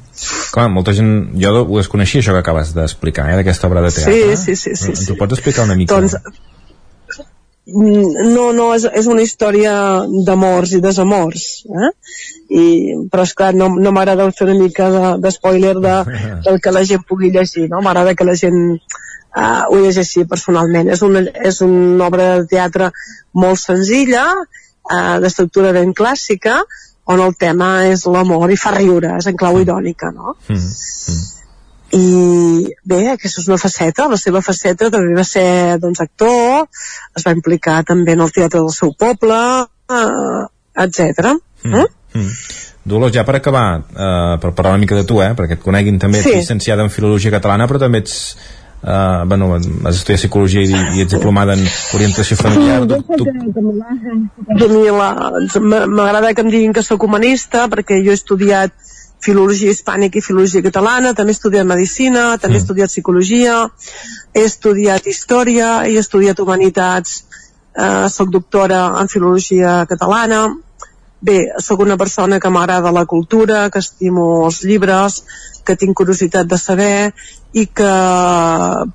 [0.54, 1.14] Clar, molta gent...
[1.42, 4.14] Jo ho desconeixia, això que acabes d'explicar, eh, d'aquesta obra de teatre.
[4.38, 5.12] Sí, sí, sí, sí, Ens sí.
[5.12, 5.96] ho pots explicar una mica?
[5.96, 6.55] Doncs, mm,
[7.66, 9.74] no, no, és, és una història
[10.28, 11.90] d'amors i desamors, eh?
[12.46, 12.66] I,
[13.10, 15.96] però és clar, no, no m'agrada fer una mica de, de spoiler de,
[16.46, 17.82] del que la gent pugui llegir, no?
[17.82, 18.60] M'agrada que la gent
[19.36, 20.92] uh, ho llegeixi personalment.
[20.94, 22.92] És una, és una obra de teatre
[23.34, 26.62] molt senzilla, uh, d'estructura ben clàssica,
[27.10, 30.38] on el tema és l'amor i fa riure, és en clau irònica, no?
[31.96, 36.66] I bé, aquesta és una faceta, la seva faceta també va ser doncs, actor,
[37.16, 39.40] es va implicar també en el teatre del seu poble,
[39.96, 40.42] eh,
[40.86, 41.32] etc.
[41.64, 41.86] Mm.
[42.16, 42.34] Mm.
[42.86, 45.98] Dolors, ja per acabar, eh, per parlar una mica de tu, eh, perquè et coneguin
[46.00, 46.36] també, ets Sí.
[46.36, 48.38] llicenciada en Filologia Catalana, però també ets,
[48.84, 52.86] eh, bueno, has estudiat Psicologia i, i ets diplomada en Orientació Familiar.
[52.86, 53.26] Tu, tu,
[54.52, 58.72] A mi m'agrada que em diguin que sóc humanista perquè jo he estudiat
[59.26, 63.64] filologia hispànica i filologia catalana, també he estudiat medicina, també he estudiat psicologia,
[64.36, 67.24] he estudiat història, he estudiat humanitats,
[67.74, 70.46] eh, sóc doctora en filologia catalana,
[71.26, 75.24] bé, sóc una persona que m'agrada la cultura, que estimo els llibres,
[75.66, 77.14] que tinc curiositat de saber
[77.58, 77.92] i que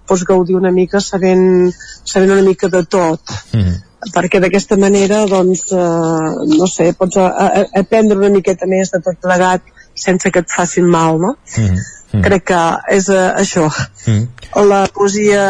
[0.07, 1.73] pots gaudir una mica sabent,
[2.05, 3.35] sabent una mica de tot.
[3.57, 3.79] Mm.
[4.15, 9.03] Perquè d'aquesta manera doncs, eh, no sé, pots a, a, aprendre una miqueta més de
[9.05, 9.67] tot plegat
[10.01, 11.37] sense que et facin mal, no?
[11.57, 12.25] Mm Mm.
[12.27, 12.61] crec que
[12.91, 14.63] és uh, això mm.
[14.67, 15.43] la poesia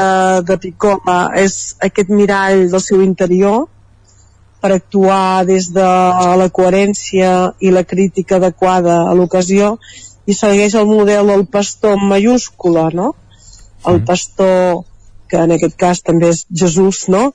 [0.44, 3.64] de Piccola és aquest mirall del seu interior
[4.60, 5.86] per actuar des de
[6.43, 7.31] la coherència
[7.64, 9.78] i la crítica adequada a l'ocasió
[10.28, 13.14] i segueix el model del pastor en mayúscula no?
[13.89, 14.85] el pastor
[15.32, 17.31] que en aquest cas també és Jesús no?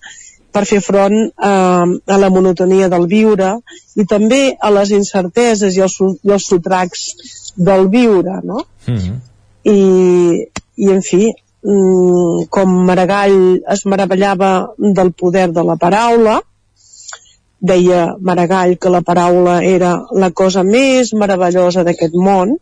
[0.56, 3.52] Per fer front eh, a la monotonia del viure
[4.00, 7.06] i també a les incerteses i els, i els sotracs
[7.56, 8.64] del viure, no?
[8.88, 9.18] Mm -hmm.
[9.72, 9.80] I,
[10.76, 11.24] I, en fi,
[11.64, 16.42] mm, com Maragall es meravellava del poder de la paraula,
[17.60, 22.58] deia Maragall que la paraula era la cosa més meravellosa d'aquest món,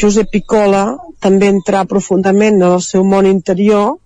[0.00, 3.96] Josep Piccola també entra profundament en el seu món interior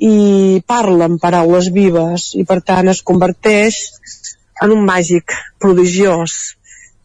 [0.00, 3.78] i parla en paraules vives i per tant es converteix
[4.64, 6.56] en un màgic prodigiós,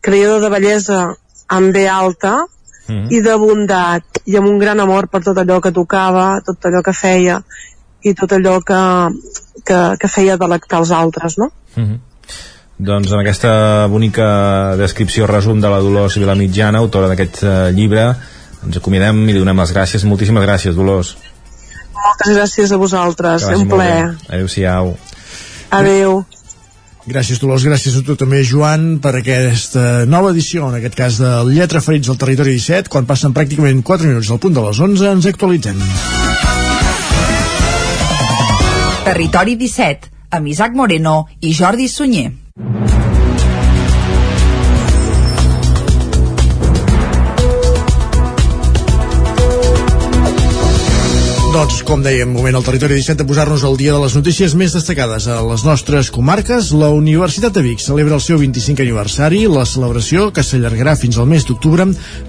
[0.04, 1.00] creador de bellesa
[1.52, 2.38] amb B alta
[2.88, 3.08] mm.
[3.12, 6.82] i de bondat i amb un gran amor per tot allò que tocava, tot allò
[6.86, 7.42] que feia
[8.06, 8.82] i tot allò que,
[9.66, 11.52] que, que feia delectar els altres, no?
[11.76, 12.00] Mm -hmm.
[12.78, 18.16] Doncs amb aquesta bonica descripció resum de la Dolors Vilamitjana, autora d'aquest uh, llibre,
[18.66, 20.04] ens acomidem i li donem les gràcies.
[20.04, 21.16] Moltíssimes gràcies, Dolors.
[22.06, 24.14] Moltes gràcies a vosaltres, un plaer.
[24.30, 24.94] Adéu-siau.
[25.74, 26.24] Adéu.
[27.06, 27.66] Gràcies, Dolors.
[27.66, 32.10] Gràcies a tu també, Joan, per aquesta nova edició, en aquest cas de Lletra Ferits
[32.10, 32.90] del Territori 17.
[32.94, 35.82] Quan passen pràcticament 4 minuts al punt de les 11, ens actualitzem.
[39.06, 42.32] Territori 17, amb Isaac Moreno i Jordi Sunyer.
[51.56, 54.74] Doncs, com dèiem, moment al territori 17 de posar-nos al dia de les notícies més
[54.76, 56.74] destacades a les nostres comarques.
[56.76, 59.46] La Universitat de Vic celebra el seu 25 aniversari.
[59.48, 61.86] La celebració, que s'allargarà fins al mes d'octubre,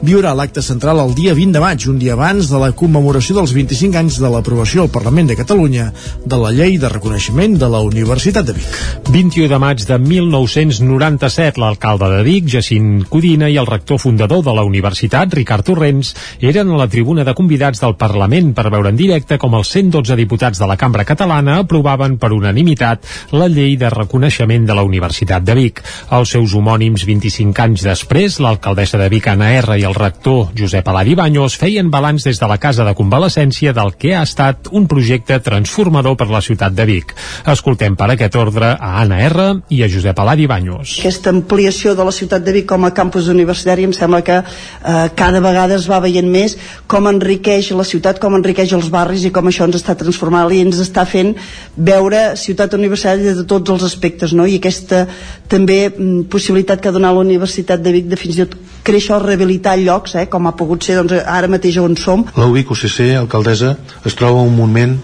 [0.07, 3.55] viurà l'acte central el dia 20 de maig, un dia abans de la commemoració dels
[3.57, 5.89] 25 anys de l'aprovació al Parlament de Catalunya
[6.23, 8.79] de la llei de reconeixement de la Universitat de Vic.
[9.11, 14.55] 21 de maig de 1997, l'alcalde de Vic, Jacint Codina, i el rector fundador de
[14.55, 19.03] la universitat, Ricard Torrents, eren a la tribuna de convidats del Parlament per veure en
[19.03, 23.79] directe directe com els 112 diputats de la cambra catalana aprovaven per unanimitat la llei
[23.81, 25.81] de reconeixement de la Universitat de Vic.
[26.13, 30.89] Els seus homònims 25 anys després, l'alcaldessa de Vic, Anna R, i el rector Josep
[30.93, 34.85] Aladi Baños feien balanç des de la Casa de Convalescència del que ha estat un
[34.87, 37.17] projecte transformador per la ciutat de Vic.
[37.49, 40.99] Escoltem per aquest ordre a Anna R i a Josep Aladi Baños.
[41.01, 45.09] Aquesta ampliació de la ciutat de Vic com a campus universitari em sembla que eh,
[45.17, 49.31] cada vegada es va veient més com enriqueix la ciutat, com enriqueix els barris i
[49.35, 51.35] com això ens està transformant i ens està fent
[51.77, 54.47] veure ciutat universitària de tots els aspectes no?
[54.47, 55.07] i aquesta
[55.49, 59.17] també mm, possibilitat que ha donat la Universitat de Vic de fins i tot créixer
[59.17, 60.27] o rehabilitar llocs eh?
[60.33, 64.43] com ha pogut ser doncs, ara mateix on som La UBIC UCC, alcaldessa, es troba
[64.43, 64.99] un moment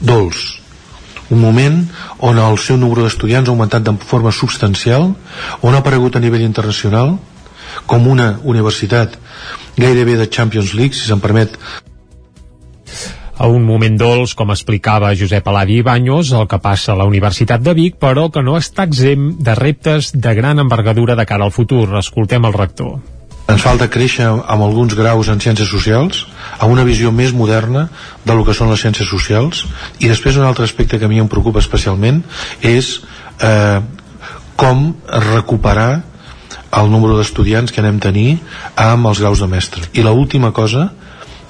[0.00, 0.62] dolç
[1.32, 1.78] un moment
[2.20, 5.14] on el seu número d'estudiants ha augmentat de forma substancial,
[5.62, 7.16] on ha aparegut a nivell internacional
[7.88, 9.16] com una universitat
[9.76, 11.56] gairebé de Champions League, si se'n permet
[13.42, 17.64] a un moment dolç, com explicava Josep Aladi Baños, el que passa a la Universitat
[17.66, 21.50] de Vic, però que no està exempt de reptes de gran envergadura de cara al
[21.50, 21.88] futur.
[21.98, 23.00] Escoltem el rector.
[23.50, 26.22] Ens falta créixer amb alguns graus en ciències socials,
[26.60, 27.88] amb una visió més moderna
[28.22, 29.66] de lo que són les ciències socials,
[29.98, 32.22] i després un altre aspecte que a mi em preocupa especialment
[32.62, 32.94] és
[33.42, 33.82] eh,
[34.54, 34.86] com
[35.34, 35.90] recuperar
[36.78, 38.28] el número d'estudiants que anem a tenir
[38.78, 39.82] amb els graus de mestre.
[39.98, 40.92] I l'última última cosa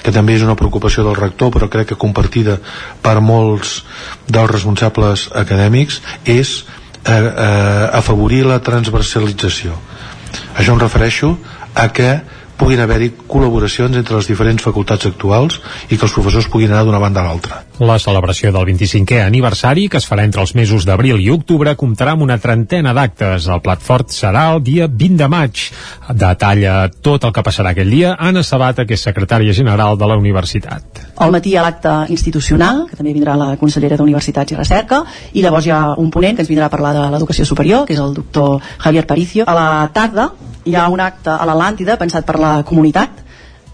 [0.03, 2.59] que també és una preocupació del rector però crec que compartida
[3.03, 3.81] per molts
[4.27, 6.63] dels responsables acadèmics és
[7.05, 9.77] eh, eh, afavorir la transversalització.
[10.57, 11.37] Això em refereixo
[11.75, 12.17] a que
[12.63, 15.57] puguin haver-hi col·laboracions entre les diferents facultats actuals
[15.91, 17.57] i que els professors puguin anar d'una banda a l'altra.
[17.83, 22.13] La celebració del 25è aniversari, que es farà entre els mesos d'abril i octubre, comptarà
[22.15, 23.49] amb una trentena d'actes.
[23.51, 25.65] El plat fort serà el dia 20 de maig.
[26.23, 30.21] Detalla tot el que passarà aquell dia Anna Sabata, que és secretària general de la
[30.21, 31.03] universitat.
[31.19, 35.03] Al matí hi ha l'acte institucional, que també vindrà la consellera d'Universitats i Recerca,
[35.35, 37.99] i llavors hi ha un ponent que ens vindrà a parlar de l'educació superior, que
[37.99, 39.51] és el doctor Javier Paricio.
[39.51, 40.31] A la tarda
[40.65, 43.22] hi ha un acte a l'Atlàntida pensat per la comunitat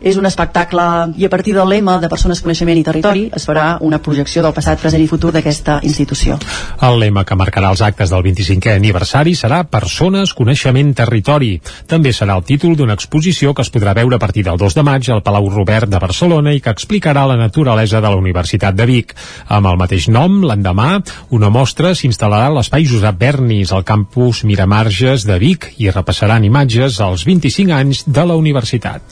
[0.00, 0.84] és un espectacle
[1.18, 4.54] i a partir del lema de Persones, Coneixement i Territori es farà una projecció del
[4.54, 6.38] passat, present i futur d'aquesta institució.
[6.86, 11.56] El lema que marcarà els actes del 25è aniversari serà Persones, Coneixement, Territori.
[11.90, 14.86] També serà el títol d'una exposició que es podrà veure a partir del 2 de
[14.86, 18.86] maig al Palau Robert de Barcelona i que explicarà la naturalesa de la Universitat de
[18.86, 19.14] Vic.
[19.48, 21.00] Amb el mateix nom, l'endemà,
[21.34, 27.00] una mostra s'instal·larà a l'espai Josep Bernis, al campus Miramarges de Vic i repassaran imatges
[27.02, 29.02] als 25 anys de la universitat.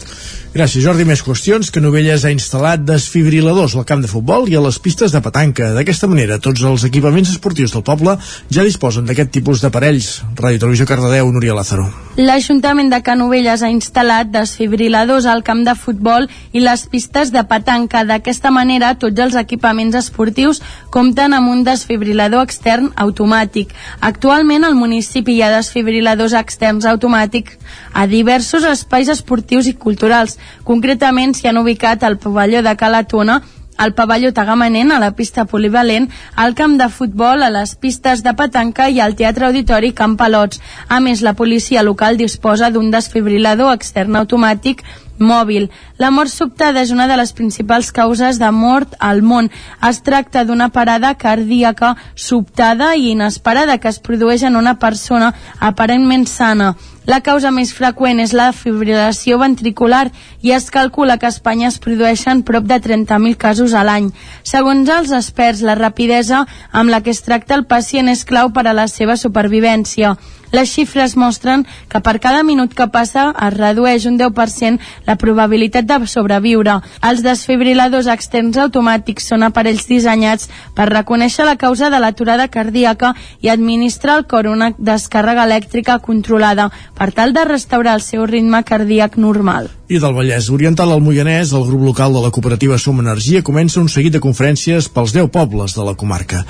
[0.56, 1.04] Gràcies, Jordi.
[1.04, 5.12] Més qüestions que Novelles ha instal·lat desfibriladors al camp de futbol i a les pistes
[5.12, 5.68] de petanca.
[5.76, 8.14] D'aquesta manera, tots els equipaments esportius del poble
[8.48, 10.22] ja disposen d'aquest tipus d'aparells.
[10.38, 11.90] Ràdio Televisió Cardedeu, Núria Lázaro.
[12.16, 16.24] L'Ajuntament de Canovelles ha instal·lat desfibriladors al camp de futbol
[16.56, 18.06] i les pistes de petanca.
[18.08, 23.76] D'aquesta manera, tots els equipaments esportius compten amb un desfibrilador extern automàtic.
[24.00, 27.60] Actualment, al municipi hi ha desfibriladors externs automàtics
[27.92, 30.38] a diversos espais esportius i culturals.
[30.64, 33.40] Concretament s'hi han ubicat al pavelló de Calatona,
[33.76, 38.32] al pavelló Tagamanent, a la pista polivalent, al camp de futbol, a les pistes de
[38.34, 40.60] petanca i al teatre auditori Camp Palots.
[40.88, 44.82] A més, la policia local disposa d'un desfibrilador extern automàtic
[45.18, 45.68] mòbil.
[45.98, 49.50] La mort sobtada és una de les principals causes de mort al món.
[49.88, 56.26] Es tracta d'una parada cardíaca sobtada i inesperada que es produeix en una persona aparentment
[56.26, 56.74] sana.
[57.06, 60.08] La causa més freqüent és la fibrilació ventricular
[60.42, 64.08] i es calcula que a Espanya es produeixen prop de 30.000 casos a l'any.
[64.42, 68.66] Segons els experts, la rapidesa amb la que es tracta el pacient és clau per
[68.66, 70.16] a la seva supervivència.
[70.52, 75.86] Les xifres mostren que per cada minut que passa es redueix un 10% la probabilitat
[75.88, 76.78] de sobreviure.
[77.02, 83.50] Els desfibriladors externs automàtics són aparells dissenyats per reconèixer la causa de l'aturada cardíaca i
[83.50, 89.18] administrar al cor una descàrrega elèctrica controlada per tal de restaurar el seu ritme cardíac
[89.18, 89.70] normal.
[89.88, 93.80] I del Vallès Oriental al Moianès, el grup local de la cooperativa Som Energia comença
[93.80, 96.42] un seguit de conferències pels 10 pobles de la comarca.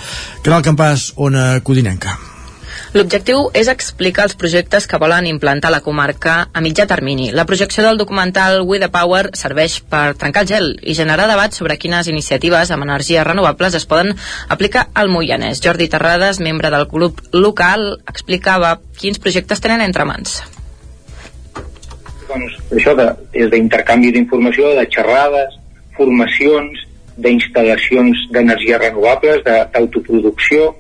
[0.43, 2.36] Canal Campàs, Ona Codinenca.
[2.95, 7.33] L'objectiu és explicar els projectes que volen implantar la comarca a mitjà termini.
[7.35, 11.57] La projecció del documental We the Power serveix per trencar el gel i generar debat
[11.57, 14.15] sobre quines iniciatives amb energies renovables es poden
[14.49, 15.61] aplicar al Moianès.
[15.65, 20.41] Jordi Terrades, membre del grup local, explicava quins projectes tenen entre mans.
[22.31, 25.59] Doncs això de, és d'intercanvi d'informació, de xerrades,
[25.99, 26.87] formacions,
[27.17, 30.75] d'instal·lacions d'energies renovables, d'autoproducció,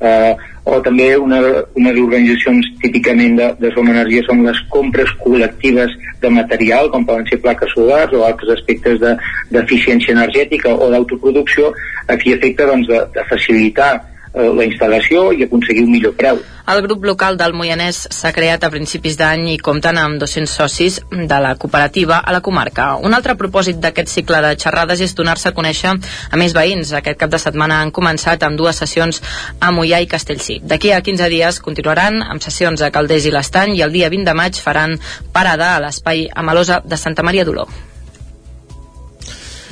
[0.00, 1.40] eh, o també una,
[1.78, 7.26] unes organitzacions típicament de, de Som Energia són les compres col·lectives de material, com poden
[7.30, 11.72] ser plaques solars o altres aspectes d'eficiència de, energètica o d'autoproducció,
[12.06, 13.94] a fi efecte doncs, de, de facilitar
[14.34, 16.38] la instal·lació i aconseguir un millor preu.
[16.70, 21.00] El grup local del Moianès s'ha creat a principis d'any i compten amb 200 socis
[21.10, 22.92] de la cooperativa a la comarca.
[23.02, 25.96] Un altre propòsit d'aquest cicle de xerrades és donar-se a conèixer
[26.30, 26.94] a més veïns.
[26.94, 29.18] Aquest cap de setmana han començat amb dues sessions
[29.58, 30.60] a Mollà i Castellcí.
[30.62, 34.30] D'aquí a 15 dies continuaran amb sessions a Calders i l'Estany i el dia 20
[34.30, 34.98] de maig faran
[35.34, 37.89] parada a l'espai Amalosa de Santa Maria d'Oló.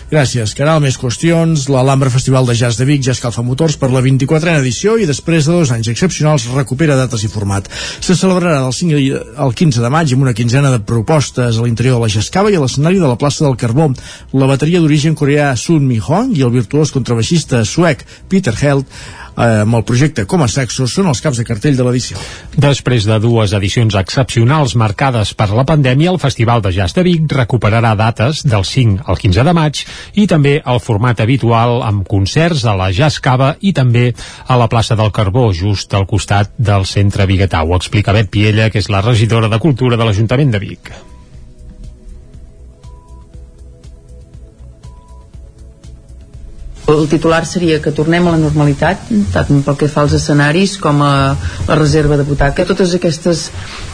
[0.09, 0.79] Gràcies, Caral.
[0.81, 1.67] Més qüestions.
[1.69, 5.45] L'Alhambra Festival de Jazz de Vic ja escalfa motors per la 24a edició i després
[5.45, 7.69] de dos anys excepcionals recupera dates i format.
[8.01, 11.99] Se celebrarà del 5 al 15 de maig amb una quinzena de propostes a l'interior
[11.99, 13.91] de la Jascava i a l'escenari de la plaça del Carbó.
[14.33, 18.89] La bateria d'origen coreà Sun Mi Hong i el virtuós contrabaixista suec Peter Held
[19.39, 22.19] amb el projecte Com a Sexos són els caps de cartell de l'edició.
[22.59, 27.31] Després de dues edicions excepcionals marcades per la pandèmia, el Festival de Jazz de Vic
[27.39, 29.85] recuperarà dates del 5 al 15 de maig
[30.19, 34.11] i també el format habitual amb concerts a la Jazz Cava i també
[34.47, 37.63] a la plaça del Carbó, just al costat del centre Biguetà.
[37.63, 40.93] Ho explica Bet Piella, que és la regidora de Cultura de l'Ajuntament de Vic.
[46.89, 51.03] El titular seria que tornem a la normalitat, tant pel que fa als escenaris com
[51.05, 51.37] a
[51.67, 52.65] la reserva de butaca.
[52.65, 53.43] Totes aquestes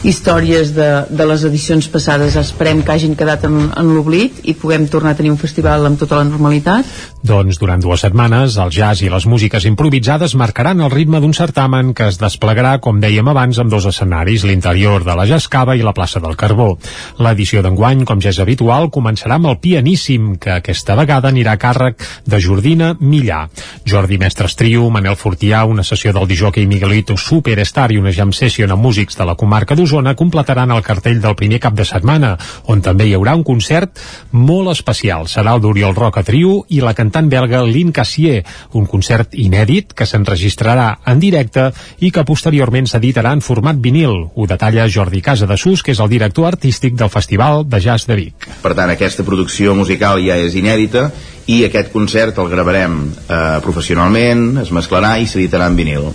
[0.07, 4.87] històries de, de les edicions passades esperem que hagin quedat en, en l'oblit i puguem
[4.93, 6.87] tornar a tenir un festival amb tota la normalitat.
[7.27, 11.91] Doncs durant dues setmanes, el jazz i les músiques improvisades marcaran el ritme d'un certamen
[11.99, 15.97] que es desplegarà, com dèiem abans, amb dos escenaris, l'interior de la Jascava i la
[15.99, 16.77] plaça del Carbó.
[17.19, 21.63] L'edició d'enguany, com ja és habitual, començarà amb el pianíssim, que aquesta vegada anirà a
[21.67, 23.49] càrrec de Jordina Anna Millà.
[23.89, 28.73] Jordi Mestres Trio, Manel Fortià, una sessió del disjockey Miguelito Superstar i una jam session
[28.75, 32.35] amb músics de la comarca d'Osona completaran el cartell del primer cap de setmana,
[32.69, 34.01] on també hi haurà un concert
[34.33, 35.29] molt especial.
[35.33, 38.43] Serà el d'Oriol Roca Trio i la cantant belga Lynn Cassier,
[38.73, 41.71] un concert inèdit que s'enregistrarà en directe
[42.01, 44.29] i que posteriorment s'editarà en format vinil.
[44.35, 48.09] Ho detalla Jordi Casa de Sus, que és el director artístic del Festival de Jazz
[48.09, 48.49] de Vic.
[48.63, 51.11] Per tant, aquesta producció musical ja és inèdita
[51.47, 56.09] i aquest concert el gravarem eh, professionalment, es mesclarà i s'editarà en vinil.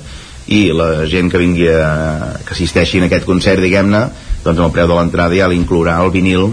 [0.50, 4.08] I la gent que vingui a, que assisteixi en aquest concert, diguem-ne,
[4.46, 6.50] doncs el preu de l'entrada ja l'inclourà el vinil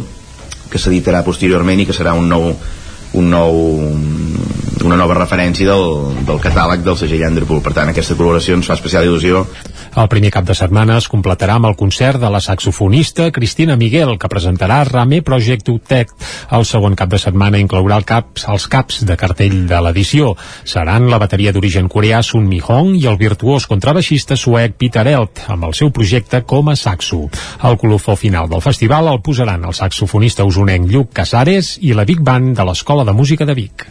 [0.69, 2.51] que s'editarà posteriorment i que serà un nou,
[3.17, 3.63] un nou
[4.87, 7.63] una nova referència del, del catàleg del segell Underpool.
[7.65, 9.45] Per tant, aquesta col·laboració ens fa especial il·lusió
[9.97, 14.19] el primer cap de setmana es completarà amb el concert de la saxofonista Cristina Miguel,
[14.21, 16.13] que presentarà Rame Project Utec.
[16.53, 20.35] El segon cap de setmana inclourà el caps, els caps de cartell de l'edició.
[20.69, 25.47] Seran la bateria d'origen coreà Sun Mi Hong i el virtuós contrabaixista suec Peter Elt,
[25.49, 27.31] amb el seu projecte com a saxo.
[27.65, 32.21] El colofó final del festival el posaran el saxofonista usonenc Lluc Casares i la Big
[32.21, 33.89] Band de l'Escola de Música de Vic.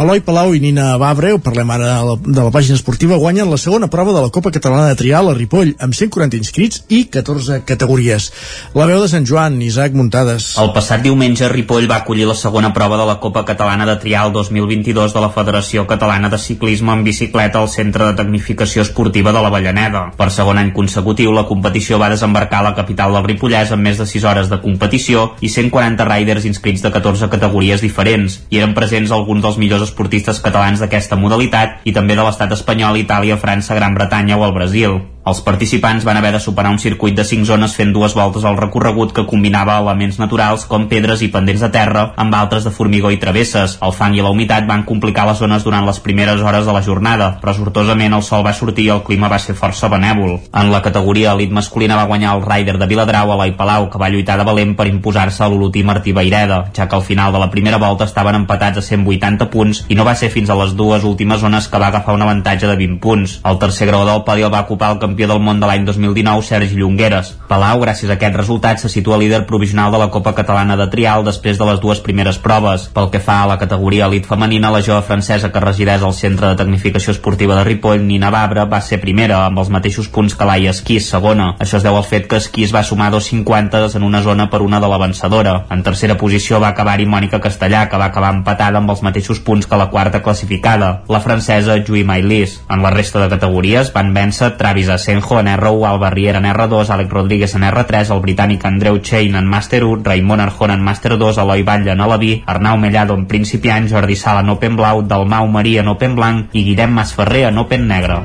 [0.00, 3.90] Eloi Palau i Nina Babre, ho parlem ara de la, pàgina esportiva, guanyen la segona
[3.92, 8.30] prova de la Copa Catalana de Trial a Ripoll, amb 140 inscrits i 14 categories.
[8.72, 10.54] La veu de Sant Joan, Isaac Muntades.
[10.62, 14.32] El passat diumenge, Ripoll va acollir la segona prova de la Copa Catalana de Trial
[14.32, 19.44] 2022 de la Federació Catalana de Ciclisme en bicicleta al Centre de Tecnificació Esportiva de
[19.44, 20.06] la Vallaneda.
[20.16, 24.00] Per segon any consecutiu, la competició va desembarcar a la capital del Ripollès amb més
[24.00, 28.40] de 6 hores de competició i 140 riders inscrits de 14 categories diferents.
[28.48, 32.98] Hi eren presents alguns dels millors esportistes catalans d'aquesta modalitat i també de l'estat espanyol,
[33.00, 35.00] Itàlia, França, Gran Bretanya o el Brasil.
[35.20, 38.56] Els participants van haver de superar un circuit de 5 zones fent dues voltes al
[38.56, 43.10] recorregut que combinava elements naturals com pedres i pendents de terra amb altres de formigó
[43.12, 43.76] i travesses.
[43.84, 46.80] El fang i la humitat van complicar les zones durant les primeres hores de la
[46.82, 50.38] jornada, però sortosament el sol va sortir i el clima va ser força benèvol.
[50.56, 54.08] En la categoria elit masculina va guanyar el rider de Viladrau, Eloi Palau, que va
[54.08, 57.50] lluitar de valent per imposar-se a l'Olotí Martí Baireda, ja que al final de la
[57.52, 61.04] primera volta estaven empatats a 180 punts i no va ser fins a les dues
[61.04, 63.38] últimes zones que va agafar un avantatge de 20 punts.
[63.44, 66.44] El tercer grau del podi el va ocupar el campió del món de l'any 2019,
[66.46, 67.32] Sergi Llongueres.
[67.50, 71.24] Palau, gràcies a aquest resultat, se situa líder provisional de la Copa Catalana de Trial
[71.26, 72.86] després de les dues primeres proves.
[72.94, 76.52] Pel que fa a la categoria elit femenina, la jove francesa que resideix al Centre
[76.52, 80.46] de Tecnificació Esportiva de Ripoll, Nina Babra, va ser primera, amb els mateixos punts que
[80.46, 81.56] Laia Esquís, segona.
[81.58, 84.78] Això es deu al fet que Esquís va sumar 2.50 en una zona per una
[84.78, 85.56] de la vencedora.
[85.74, 89.66] En tercera posició va acabar-hi Mònica Castellà, que va acabar empatada amb els mateixos punts
[89.66, 92.60] que la quarta classificada, la francesa Jui Mailis.
[92.70, 96.90] En la resta de categories van vèncer Travis Asenjo en R1, Alba Riera en R2,
[96.90, 101.16] Àlex Rodríguez en R3, el britànic Andreu Chain en Master 1, Raimon Arjona en Master
[101.16, 105.48] 2, Eloi Batlle en Alaví, Arnau Mellado en principiant, Jordi Sala en Open Blau, Dalmau
[105.48, 108.20] Maria en Open Blanc i Guillem Masferrer en Open Negre.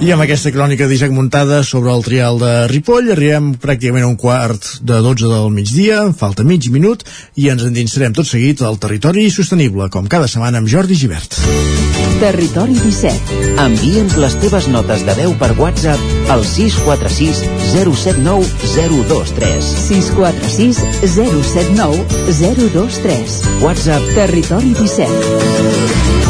[0.00, 4.16] I amb aquesta crònica d'Isaac Muntada sobre el trial de Ripoll arribem pràcticament a un
[4.16, 7.04] quart de 12 del migdia, falta mig minut
[7.36, 11.36] i ens endinsarem tot seguit al territori sostenible, com cada setmana amb Jordi Givert.
[12.20, 13.52] Territori 17.
[13.60, 17.44] Envia'ns les teves notes de veu per WhatsApp al 646
[17.76, 19.70] 079 023.
[19.84, 20.80] 646
[21.12, 22.04] 079
[22.40, 23.40] 023.
[23.68, 26.29] WhatsApp Territori 17.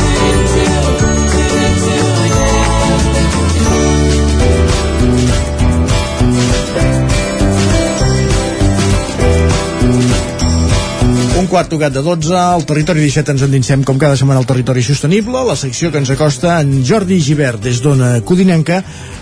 [11.51, 15.41] Quart tocat de 12, al Territori 17 ens endinsem com cada setmana al Territori Sostenible,
[15.43, 18.77] la secció que ens acosta en Jordi Givert des d'Ona Codinenca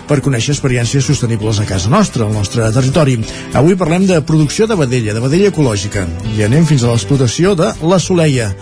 [0.06, 3.16] per conèixer experiències sostenibles a casa nostra, al nostre territori.
[3.58, 7.72] Avui parlem de producció de vedella, de vedella ecològica, i anem fins a l'explotació de
[7.82, 8.52] la Soleia.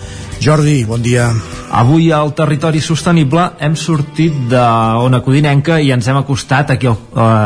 [0.40, 1.28] Jordi, bon dia.
[1.74, 6.97] Avui al Territori Sostenible hem sortit d'Ona Codinenca i ens hem acostat aquí, uh,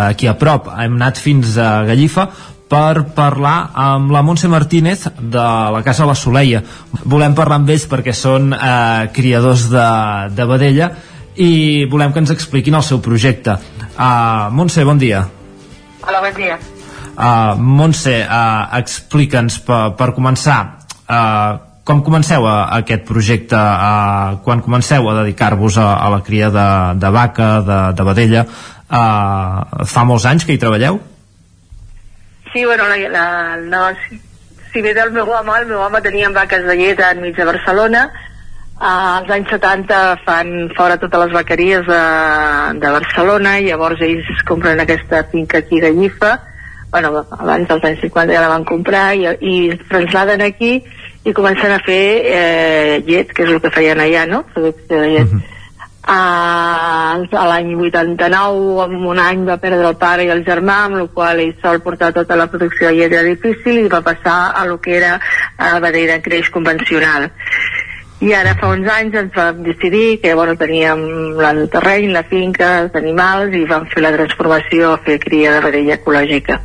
[0.07, 0.71] aquí a prop.
[0.71, 2.29] Hem anat fins a Gallifa
[2.73, 6.63] per parlar amb la Montse Martínez de la Casa La Soleia.
[7.05, 9.89] Volem parlar amb ells perquè són eh, criadors de,
[10.33, 10.89] de vedella
[11.37, 13.59] i volem que ens expliquin el seu projecte.
[13.93, 15.21] Uh, Montse, bon dia.
[16.05, 16.57] Hola, bon dia.
[17.13, 20.59] Uh, Montse, uh, explica'ns per, per començar
[21.05, 26.23] uh, com comenceu a, a aquest projecte uh, quan comenceu a dedicar-vos a, a la
[26.25, 26.69] cria de,
[27.05, 31.03] de vaca, de, de vedella uh, fa molts anys que hi treballeu?
[32.53, 34.21] Sí, bueno, la, la, no, si,
[34.73, 38.11] si ve del meu home, el meu home tenia vaques de llet enmig de Barcelona,
[38.83, 42.03] als anys 70 fan fora totes les vaqueries de,
[42.83, 46.33] de Barcelona i llavors ells compren aquesta finca aquí de Llifa
[46.93, 50.75] bueno, abans dels anys 50 ja la van comprar i, i es transladen aquí
[51.25, 54.43] i comencen a fer eh, llet, que és el que feien allà, no?
[54.53, 55.31] Producció de llet.
[55.31, 55.62] Uh -huh.
[56.05, 61.09] A, l'any 89 en un any va perdre el pare i el germà amb el
[61.15, 64.81] qual ell sol portar tota la producció llet era difícil i va passar a lo
[64.81, 65.19] que era
[65.57, 67.31] a vedera creix convencional.
[68.23, 72.77] I ara fa uns anys ens vam decidir que bueno, teníem el terreny, la finca,
[72.83, 76.61] els animals i vam fer la transformació a fer cria de vedella ecològica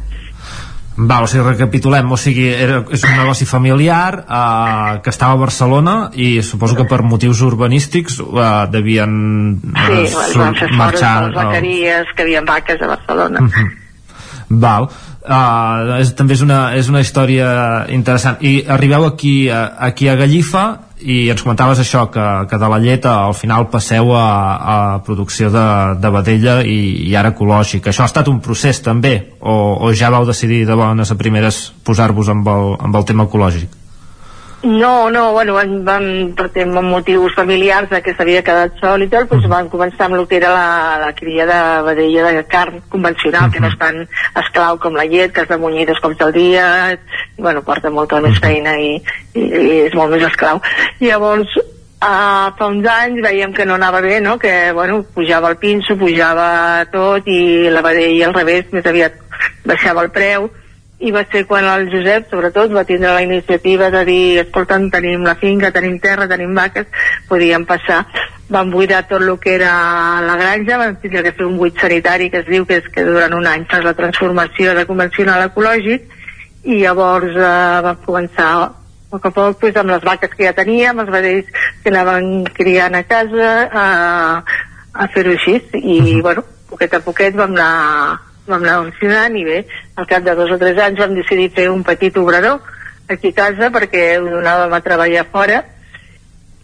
[0.98, 5.42] Val, o sigui, recapitulem, o sigui, era, és un negoci familiar eh, que estava a
[5.44, 9.12] Barcelona i suposo que per motius urbanístics eh, devien
[9.76, 13.46] eh, sí, van fer marxar de les vaqueries, que havien vaques a Barcelona.
[13.46, 13.70] Uh -huh.
[14.50, 14.90] Val.
[15.28, 18.38] Uh, és, també és una, és una història interessant.
[18.40, 22.80] I arribeu aquí, a, aquí a Gallifa i ens comentaves això, que, que de la
[22.82, 24.26] llet al final passeu a,
[24.58, 25.66] a producció de,
[26.02, 27.92] de vedella i, i ara ecològic.
[27.92, 29.16] Això ha estat un procés també?
[29.40, 33.30] O, o ja vau decidir de bones a primeres posar-vos amb, el, amb el tema
[33.30, 33.77] ecològic?
[34.64, 39.30] No, no, bueno, van, van per motius familiars de que s'havia quedat sol i tot,
[39.30, 39.54] doncs uh -huh.
[39.54, 43.48] van començar amb el que era la, la cria de vedella de carn convencional, uh
[43.48, 43.54] -huh.
[43.54, 46.34] que no és tan esclau com la llet, que has de munyir dos cops al
[46.34, 46.98] dia,
[47.38, 49.02] bueno, porta molta més feina i,
[49.34, 50.60] i, i és molt més esclau.
[51.00, 51.48] I llavors,
[52.02, 54.38] uh, fa uns anys veiem que no anava bé, no?
[54.40, 59.14] que bueno, pujava el pinso, pujava tot i la vedella al revés, més aviat
[59.66, 60.50] baixava el preu,
[61.00, 65.26] i va ser quan el Josep, sobretot, va tindre la iniciativa de dir, escolta'm, tenim
[65.28, 66.88] la finca, tenim terra, tenim vaques,
[67.30, 68.06] podíem passar.
[68.50, 69.74] Van buidar tot el que era
[70.26, 73.06] la granja, van tindre que fer un buit sanitari que es diu que és que
[73.06, 76.08] durant un any fas la transformació de convencional a ecològic
[76.64, 78.68] i llavors eh, vam començar a
[79.12, 81.52] poc a poc pues, amb les vaques que ja teníem, els vedells
[81.84, 83.86] que anaven criant a casa a,
[84.94, 86.22] a fer-ho així i uh -huh.
[86.22, 89.62] bueno, poquet a poquet vam anar vam anar funcionant i bé,
[89.96, 92.62] al cap de dos o tres anys vam decidir fer un petit obrador
[93.08, 95.64] aquí a casa perquè ho donàvem a treballar fora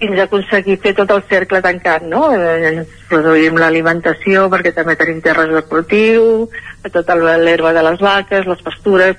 [0.03, 2.25] fins a aconseguir fer tot el cercle tancat, no?
[2.35, 6.49] Eh, produïm l'alimentació perquè també tenim terres de cultiu,
[6.91, 9.15] tota l'herba de les vaques, les pastures,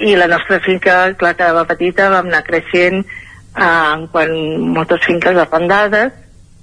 [0.00, 4.32] i la nostra finca, clar, que va petita, vam anar creixent eh, quan
[4.78, 6.16] moltes finques apandades,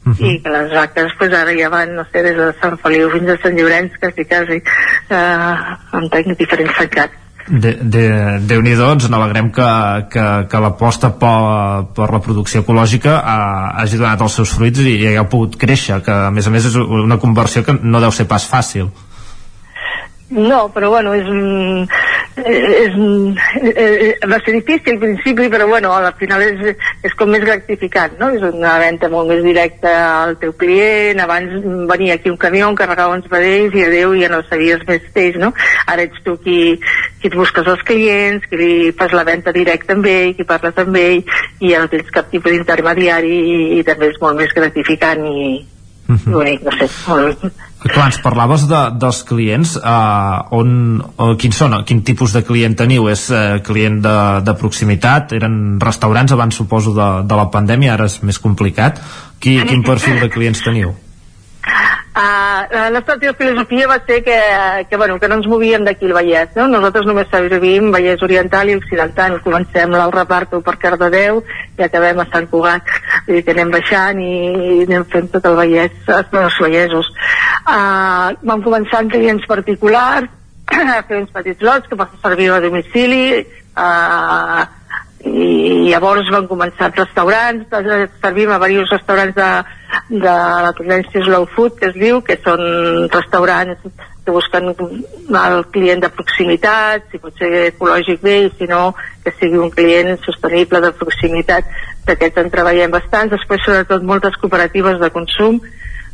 [0.10, 0.34] uh -huh.
[0.34, 3.30] i que les vaques pues, ara ja van, no sé, des de Sant Feliu fins
[3.30, 4.62] a Sant Llorenç, quasi, quasi,
[5.10, 7.14] eh, amb tècnics diferents tancats.
[7.50, 8.04] de, de,
[8.46, 9.70] déu nhi ens n'alegrem que,
[10.14, 13.40] que, que l'aposta per, per la producció ecològica ha,
[13.82, 16.66] hagi donat els seus fruits i, i hagueu pogut créixer, que a més a més
[16.70, 18.92] és una conversió que no deu ser pas fàcil.
[20.30, 21.26] No, però bueno, és,
[22.46, 22.96] és,
[23.70, 28.18] és, va ser difícil al principi, però bueno, al final és, és com més gratificant,
[28.20, 28.32] no?
[28.36, 29.94] És una venda molt més directa
[30.24, 31.56] al teu client, abans
[31.90, 35.54] venia aquí un camió, carregava uns vedells i adeu ja no sabies més d'ells, no?
[35.88, 36.60] Ara ets tu qui,
[37.22, 40.78] qui et busques els clients, qui li fas la venda directa amb ell, qui parles
[40.80, 41.20] amb ell
[41.60, 45.50] i ja no tens cap tipus d'intermediari i, i també és molt més gratificant i,
[46.10, 50.72] no sé, molt, Clar, ens parlaves de, dels clients eh, on,
[51.16, 53.08] on, quins són, quin tipus de client teniu?
[53.08, 55.32] És eh, client de, de proximitat?
[55.38, 59.00] Eren restaurants abans suposo de, de la pandèmia, ara és més complicat
[59.40, 60.92] Qui, quin perfil de clients teniu?
[62.20, 64.38] Uh, la nostra filosofia va ser que,
[64.90, 66.66] que, bueno, que no ens movíem d'aquí el Vallès, no?
[66.68, 71.40] Nosaltres només servim Vallès Oriental i Occidental, comencem el reparto per Cardedeu
[71.78, 72.92] i acabem a Sant Cugat,
[73.32, 77.08] i que anem baixant i, i anem fent tot el Vallès, els Vallesos.
[77.64, 80.28] Uh, vam començar amb clients particulars,
[81.08, 83.46] fer uns petits lots que va servir a domicili,
[83.80, 84.68] uh,
[85.30, 87.66] i llavors van començar els restaurants,
[88.22, 89.50] servim a diversos restaurants de,
[90.10, 90.36] de
[90.66, 92.62] la tendència Slow Food, que es diu, que són
[93.14, 93.90] restaurants
[94.26, 98.94] que busquen el client de proximitat, si pot ser ecològic bé, si no,
[99.24, 101.70] que sigui un client sostenible de proximitat,
[102.06, 105.60] d'aquests en treballem bastants, després sobretot moltes cooperatives de consum,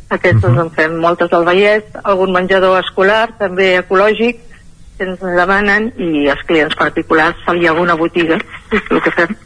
[0.08, 0.64] aquests uh -huh.
[0.64, 4.40] en fem moltes al Vallès, algun menjador escolar, també ecològic,
[4.98, 8.40] que ens demanen i els clients particulars hi ha alguna botiga
[8.72, 9.36] és el que fem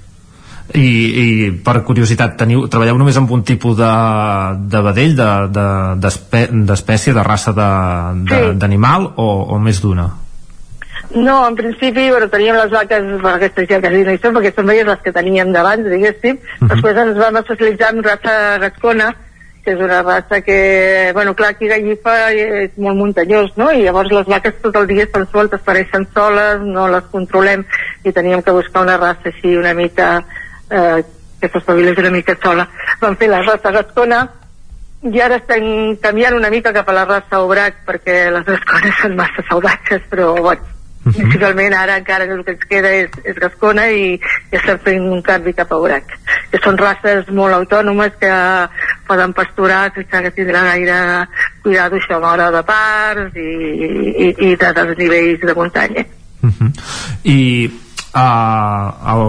[0.74, 3.90] i, i per curiositat teniu, treballeu només amb un tipus de,
[4.70, 9.14] de vedell d'espècie, de, de, de raça d'animal sí.
[9.18, 10.08] o, o més d'una?
[11.10, 14.52] No, en principi, bueno, teníem les vaques, per aquestes ja quasi no hi són, perquè
[14.54, 16.38] són les que teníem d'abans, diguéssim.
[16.38, 16.68] Uh -huh.
[16.70, 19.08] Després ens vam especialitzar en raça gascona,
[19.64, 23.70] que és una raça que, bueno, clar, aquí Gallifa és molt muntanyós, no?
[23.72, 27.64] I llavors les vaques tot el dia estan sueltes, pareixen soles, no les controlem
[28.04, 30.10] i teníem que buscar una raça així una mica
[30.70, 31.02] eh,
[31.40, 32.68] que s'espavilés una mica sola.
[33.00, 34.24] Vam fer la raça gascona,
[35.02, 39.16] i ara estem canviant una mica cap a la raça Obrac perquè les gascones són
[39.16, 41.14] massa salvatges però bueno, Mhm.
[41.14, 44.18] principalment ara encara el que ens queda és, és gascona i,
[44.52, 46.12] i estem fent un canvi cap a Obrac
[46.50, 48.28] que són races molt autònomes que
[49.10, 51.02] poden pasturar sense que tindrà gaire
[51.64, 56.06] cuidado això a l'hora de parts i, i, i de, dels nivells de muntanya.
[57.36, 57.40] I
[58.14, 59.24] uh, el,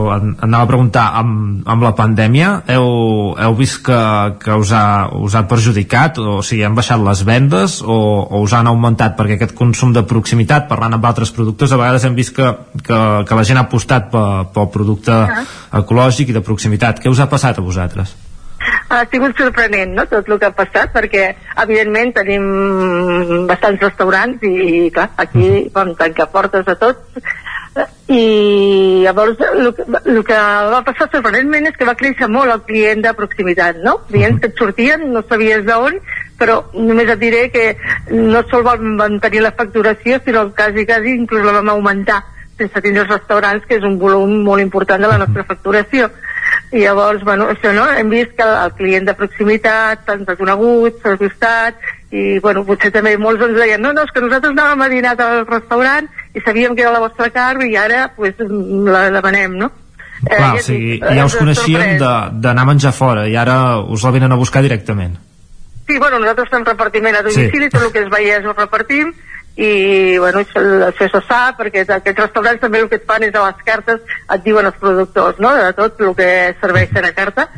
[0.46, 2.88] anava a preguntar amb, amb la pandèmia heu,
[3.36, 4.00] heu vist que,
[4.42, 6.22] que us, ha, us ha perjudicat?
[6.22, 9.18] O, o sigui, han baixat les vendes o, o us han augmentat?
[9.20, 12.50] Perquè aquest consum de proximitat parlant amb altres productes a vegades hem vist que,
[12.82, 15.22] que, que la gent ha apostat pel, pel producte
[15.82, 17.02] ecològic i de proximitat.
[17.02, 18.16] Què us ha passat a vosaltres?
[18.92, 20.06] Ha sigut sorprenent no?
[20.12, 21.28] tot el que ha passat perquè
[21.64, 24.56] evidentment tenim bastants restaurants i,
[24.88, 27.24] i clar, aquí vam tancar portes a tots
[28.12, 28.24] i
[29.06, 30.40] llavors el, que- el que
[30.74, 33.94] va passar sorprenentment és que va créixer molt el client de proximitat no?
[34.10, 35.96] clients que et sortien, no sabies d'on
[36.42, 37.66] però només et diré que
[38.12, 42.20] no sol vam mantenir la facturació sinó que quasi, quasi inclús la vam augmentar
[42.60, 46.10] sense tindre els restaurants que és un volum molt important de la nostra facturació
[46.72, 51.18] i llavors, bueno, això no, hem vist que el, client de proximitat s'han reconegut, s'ha
[51.20, 54.90] gustat i bueno, potser també molts ens deien no, no, és que nosaltres anàvem a
[54.92, 59.58] dinar al restaurant i sabíem que era la vostra carn i ara pues, la demanem,
[59.60, 59.72] no?
[60.22, 63.58] Clar, ja o sigui, ja us ens ha coneixíem d'anar a menjar fora i ara
[63.82, 65.20] us la venen a buscar directament
[65.88, 67.72] Sí, bueno, nosaltres fem repartiment a domicili, sí.
[67.74, 69.12] tot el que es veiés ho repartim
[69.58, 73.36] i bueno, això, això se sap perquè aquests restaurants també el que et fan és
[73.36, 75.52] a les cartes et diuen els productors no?
[75.58, 76.30] de tot el que
[76.62, 77.50] serveixen a carta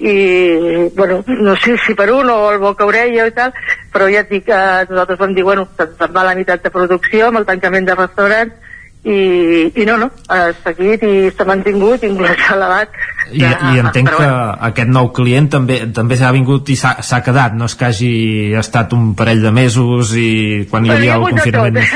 [0.00, 3.52] i bueno, no sé si per un o el boca orella i tal
[3.92, 7.28] però ja et dic que nosaltres vam dir bueno, se'n va la meitat de producció
[7.28, 8.71] amb el tancament de restaurants
[9.02, 12.92] i, i no, no, ha seguit i s'ha mantingut, inclús s'ha elevat
[13.32, 14.36] I, i entenc que bueno.
[14.68, 18.12] aquest nou client també també s'ha vingut i s'ha quedat, no és que hagi
[18.60, 21.90] estat un parell de mesos i quan hi havia el hagut de confinament més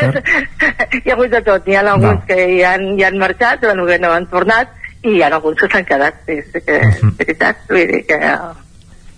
[1.05, 3.87] hi ha hagut de tot, n'hi ha alguns que hi han, hi han marxat, bueno,
[3.87, 4.75] que no han tornat,
[5.07, 8.21] i hi ha alguns que s'han quedat, sí, sí que és veritat, vull dir que...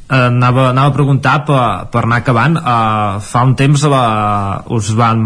[0.08, 1.62] anava, anava a preguntar per,
[1.92, 4.04] per anar acabant uh, fa un temps la,
[4.72, 5.20] us, van,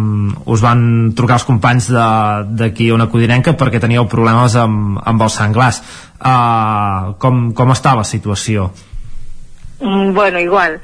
[0.51, 1.91] us van trucar els companys
[2.59, 5.83] d'aquí a una codinenca perquè teníeu problemes amb, amb els senglars
[6.19, 8.73] uh, com, com està la situació?
[9.83, 10.81] Mm, Bueno, igual,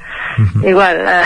[0.63, 0.97] igual.
[1.07, 1.23] eh,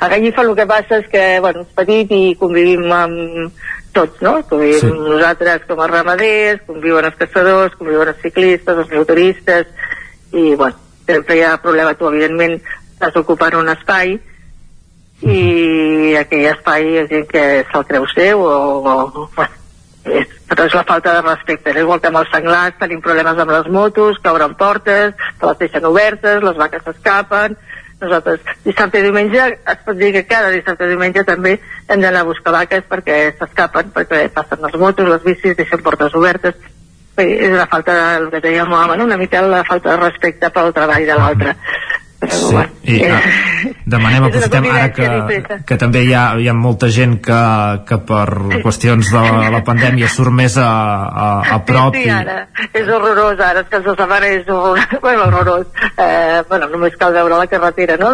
[0.00, 3.52] A Gallifa el que passa és que, bueno, és petit i convivim amb
[3.92, 4.38] tots, no?
[4.48, 4.92] Convivim sí.
[5.10, 9.68] nosaltres com a ramaders, conviuen els caçadors, conviuen els ciclistes, els motoristes,
[10.32, 12.58] i, bueno, sempre hi ha problema, tu, evidentment,
[12.94, 14.18] estàs ocupant un espai
[15.20, 19.50] i aquell espai hi ha gent que se'l creu seu o, o bueno,
[20.04, 21.72] és, però és la falta de respecte.
[21.72, 25.50] És igual que amb els senglars tenim problemes amb les motos, que obren portes, que
[25.50, 27.56] les deixen obertes, les vaques s'escapen,
[28.00, 32.24] nosaltres dissabte i diumenge es pot dir que cada dissabte i diumenge també hem d'anar
[32.24, 36.56] a buscar vaques perquè s'escapen, perquè passen les motos, les bicis, deixen portes obertes
[37.24, 41.06] és la falta del que dèiem bueno, una mica la falta de respecte pel treball
[41.06, 41.56] de l'altre
[42.20, 42.52] Sí,
[42.92, 43.20] i uh,
[43.88, 45.06] demanem, aprofitem ara que,
[45.64, 47.38] que també hi ha, hi ha molta gent que,
[47.88, 48.26] que per
[48.60, 50.68] qüestions de la, la pandèmia surt més a,
[51.08, 52.42] a, a prop Sí, i, ara,
[52.76, 55.64] és horrorós, ara, és que els setmana és horrorós, bueno, horrorós.
[55.96, 58.12] Eh, bueno, només cal veure la carretera, no?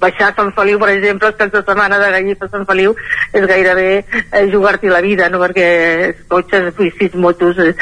[0.00, 2.94] Baixar a Sant Feliu, per exemple, els caps de setmana de Gallifa a Sant Feliu
[3.36, 5.40] és gairebé eh, jugar-t'hi la vida, no?
[5.42, 5.66] Perquè
[6.30, 7.74] cotxes, bicis, motos, eh,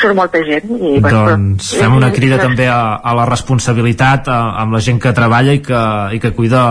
[0.00, 0.70] surt molta gent.
[0.72, 4.80] I, bueno, doncs però- fem una crida també a, a la responsabilitat a, amb la
[4.84, 5.82] gent que treballa i que,
[6.16, 6.62] i que cuida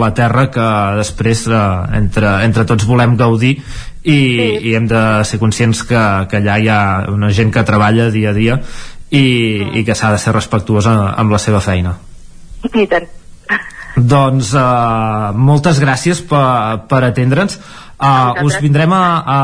[0.00, 0.68] la terra que
[1.02, 1.62] després eh,
[2.00, 3.58] entre, entre tots volem gaudir
[4.08, 4.18] i,
[4.70, 6.80] i hem de ser conscients que, que allà hi ha
[7.12, 8.58] una gent que treballa dia a dia
[9.10, 9.24] i,
[9.80, 11.96] i que s'ha de ser respectuosa amb la seva feina
[12.72, 13.06] I tant.
[14.06, 17.58] Doncs uh, moltes gràcies per, per atendre'ns.
[17.98, 19.38] Uh, us vindrem a, a,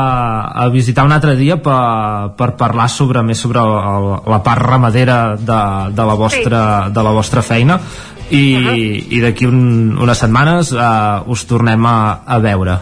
[0.63, 5.35] a visitar un altre dia per, per parlar sobre més sobre el, la part ramadera
[5.35, 5.61] de,
[5.91, 7.81] de, la vostra, de la vostra feina.
[8.31, 8.45] I,
[9.13, 12.79] i d'aquí un, unes setmanes uh, us tornem a, a veure.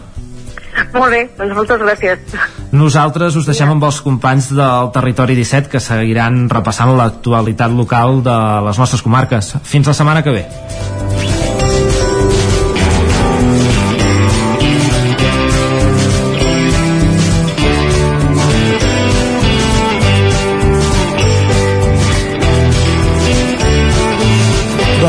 [0.93, 2.37] Molt bé, doncs moltes gràcies.
[2.73, 8.39] nosaltres us deixem amb els companys del Territori 17 que seguiran repassant l'actualitat local de
[8.69, 9.55] les nostres comarques.
[9.63, 10.45] Fins la setmana que ve.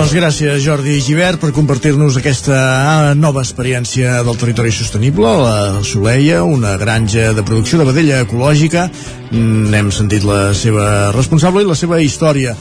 [0.05, 6.43] Doncs gràcies, Jordi Givert, per compartir-nos aquesta ah, nova experiència del territori sostenible, la Soleia,
[6.45, 8.83] una granja de producció de vedella ecològica.
[9.33, 12.53] N'hem sentit la seva responsable i la seva història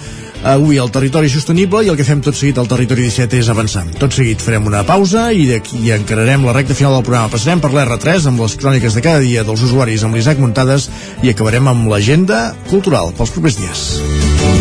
[0.43, 3.85] avui al Territori Sostenible i el que fem tot seguit al Territori 17 és avançar.
[3.99, 7.31] Tot seguit farem una pausa i d'aquí encararem la recta final del programa.
[7.31, 10.89] Passarem per l'R3 amb les cròniques de cada dia dels usuaris amb l'Isaac Muntades
[11.23, 13.85] i acabarem amb l'agenda cultural pels propers dies.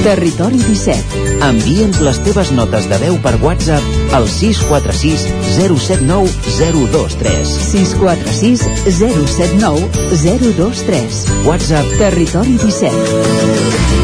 [0.02, 1.20] Territori 17.
[1.46, 7.54] Envia'ns les teves notes de veu per WhatsApp al 646 079 023.
[7.70, 8.66] 646
[8.98, 9.90] 079
[10.24, 11.22] 023.
[11.46, 14.01] WhatsApp Territori 17.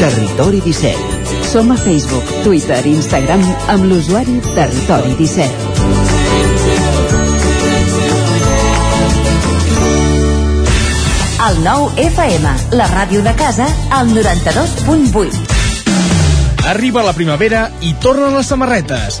[0.00, 0.96] Territori 17.
[1.44, 5.44] Som a Facebook, Twitter i Instagram amb l'usuari Territori 17.
[11.50, 15.36] El nou FM, la ràdio de casa, al 92.8.
[16.72, 19.20] Arriba la primavera i tornen les samarretes.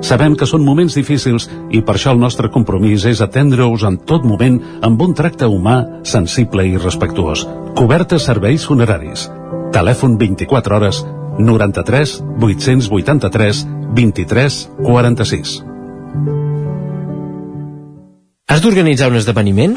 [0.00, 4.24] Sabem que són moments difícils i per això el nostre compromís és atendre-us en tot
[4.24, 7.44] moment amb un tracte humà, sensible i respectuós.
[7.76, 9.28] Cobertes serveis funeraris.
[9.76, 11.04] Telèfon 24 hores
[11.38, 13.64] 93 883
[13.94, 15.60] 23 46.
[18.50, 19.76] Has d'organitzar un esdeveniment?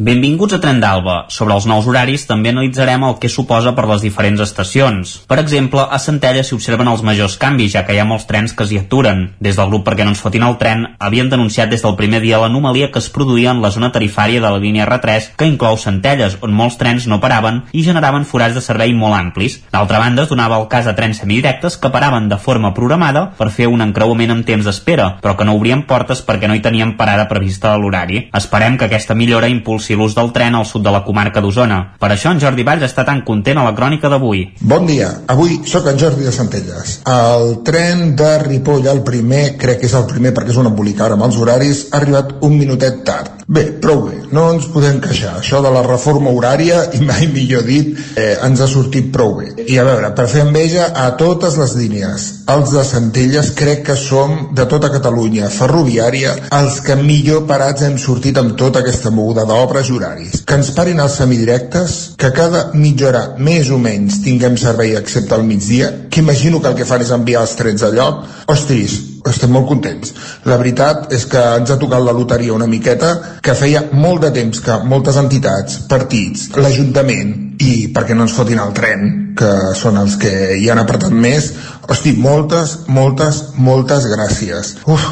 [0.00, 1.26] Benvinguts a Tren d'Alba.
[1.28, 5.10] Sobre els nous horaris també analitzarem el que suposa per les diferents estacions.
[5.28, 8.54] Per exemple, a Centella s'hi observen els majors canvis, ja que hi ha molts trens
[8.56, 9.26] que s'hi aturen.
[9.44, 12.38] Des del grup Perquè no ens fotin el tren, havien denunciat des del primer dia
[12.40, 16.38] l'anomalia que es produïa en la zona tarifària de la línia R3, que inclou Centelles,
[16.40, 19.58] on molts trens no paraven i generaven forats de servei molt amplis.
[19.68, 23.50] D'altra banda, es donava el cas de trens semidirectes que paraven de forma programada per
[23.52, 26.96] fer un encreuament amb temps d'espera, però que no obrien portes perquè no hi tenien
[26.96, 28.30] parada prevista a l'horari.
[28.32, 31.96] Esperem que aquesta millora impulsi impulsi l'ús del tren al sud de la comarca d'Osona.
[31.98, 34.46] Per això en Jordi Valls està tan content a la crònica d'avui.
[34.60, 37.00] Bon dia, avui sóc en Jordi de Centelles.
[37.06, 41.00] El tren de Ripoll al primer, crec que és el primer perquè és un embolic
[41.00, 43.40] ara amb els horaris, ha arribat un minutet tard.
[43.50, 45.40] Bé, prou bé, no ens podem queixar.
[45.40, 49.48] Això de la reforma horària, i mai millor dit, eh, ens ha sortit prou bé.
[49.66, 53.96] I a veure, per fer enveja a totes les línies, els de Centelles crec que
[53.98, 59.48] som, de tota Catalunya ferroviària, els que millor parats hem sortit amb tota aquesta moguda
[59.48, 60.42] d'obres i horaris.
[60.44, 65.36] Que ens parin els semidirectes, que cada mitja hora més o menys tinguem servei excepte
[65.36, 68.26] al migdia, que imagino que el que fan és enviar els trens a lloc.
[68.52, 70.14] Ostris, estem molt contents.
[70.48, 73.12] La veritat és que ens ha tocat la loteria una miqueta,
[73.44, 78.62] que feia molt de temps que moltes entitats, partits, l'Ajuntament i perquè no ens fotin
[78.62, 81.52] el tren, que són els que hi han apretat més,
[81.88, 84.74] hosti, moltes, moltes, moltes gràcies.
[84.88, 85.06] Uf,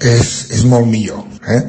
[0.00, 1.24] és, és molt millor.
[1.44, 1.60] Eh?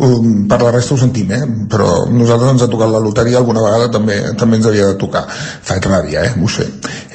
[0.00, 1.42] Um, per la resta ho sentim, eh?
[1.68, 5.26] però nosaltres ens ha tocat la loteria alguna vegada també també ens havia de tocar.
[5.28, 6.32] Fa ràbia, eh?
[6.40, 6.64] ho sé.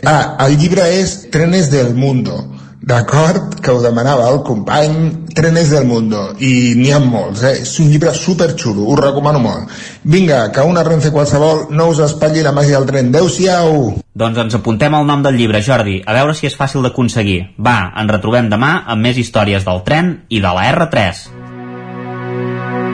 [0.05, 2.37] Ah, el llibre és Trenes del Mundo
[2.83, 4.95] D'acord, que ho demanava el company
[5.33, 7.53] Trenes del Mundo, i n'hi ha molts, eh?
[7.63, 9.71] És un llibre super xulo, us recomano molt.
[10.03, 13.07] Vinga, que una Renfe qualsevol no us espatlli la màgia del tren.
[13.13, 14.01] Adéu-siau!
[14.19, 17.55] Doncs ens apuntem el nom del llibre, Jordi, a veure si és fàcil d'aconseguir.
[17.55, 21.23] Va, ens retrobem demà amb més històries del tren i de la R3.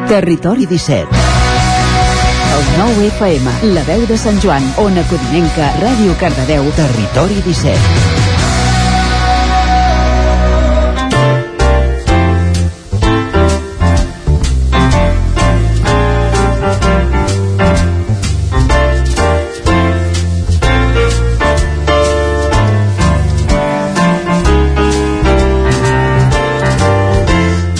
[0.09, 1.25] Territori 17
[2.53, 8.18] El 9 FM, la veu de Sant Joan, Ona Codinenca, Ràdio Cardedeu, Territori 17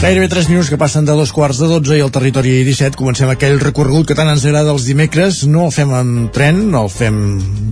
[0.09, 3.29] Gairebé 3 minuts que passen de dos quarts de 12 i al territori 17 comencem
[3.29, 5.43] aquell recorregut que tant ens agrada els dimecres.
[5.45, 7.19] No el fem en tren, no el fem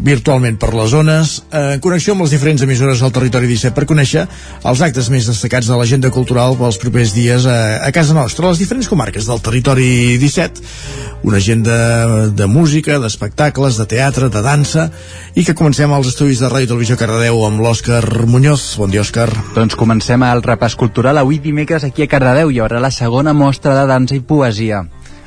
[0.05, 3.87] virtualment per les zones, eh, en connexió amb les diferents emissores al territori 17 per
[3.89, 4.27] conèixer
[4.69, 8.53] els actes més destacats de l'agenda cultural pels propers dies a, a casa nostra, a
[8.53, 9.89] les diferents comarques del territori
[10.21, 10.61] 17.
[11.25, 14.91] Una agenda de música, d'espectacles, de teatre, de dansa
[15.33, 18.75] i que comencem als estudis de Ràdio Televisió Cardedeu amb l'Òscar Muñoz.
[18.77, 19.31] Bon dia, Òscar.
[19.57, 23.73] Doncs comencem el repàs cultural avui dimecres aquí a Cardedeu hi haurà la segona mostra
[23.77, 24.81] de dansa i poesia.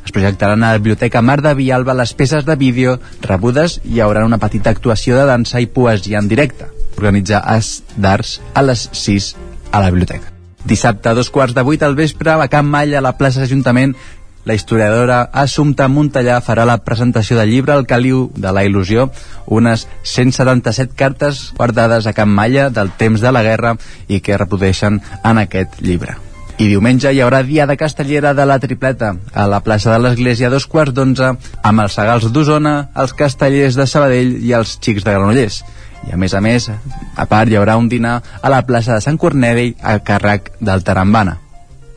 [0.05, 4.03] Es projectaran a la Biblioteca Mar de Vialba les peces de vídeo rebudes i hi
[4.05, 6.69] haurà una petita actuació de dansa i poesia en directe.
[6.99, 9.31] Organitza As d'Arts a les 6
[9.73, 10.29] a la biblioteca.
[10.65, 13.97] Dissabte a dos quarts de vuit al vespre a Camp Malla a la plaça Ajuntament
[14.45, 19.11] la historiadora Assumpta Montellà farà la presentació del llibre El caliu de la il·lusió,
[19.47, 23.77] unes 177 cartes guardades a Camp Malla del temps de la guerra
[24.09, 26.30] i que reprodueixen en aquest llibre.
[26.61, 30.51] I diumenge hi haurà dia de castellera de la tripleta a la plaça de l'Església
[30.51, 31.31] a dos quarts d'onze
[31.65, 35.63] amb els segals d'Osona, els castellers de Sabadell i els xics de Granollers.
[36.05, 39.01] I a més a més, a part hi haurà un dinar a la plaça de
[39.01, 41.39] Sant Corneli a càrrec del Tarambana.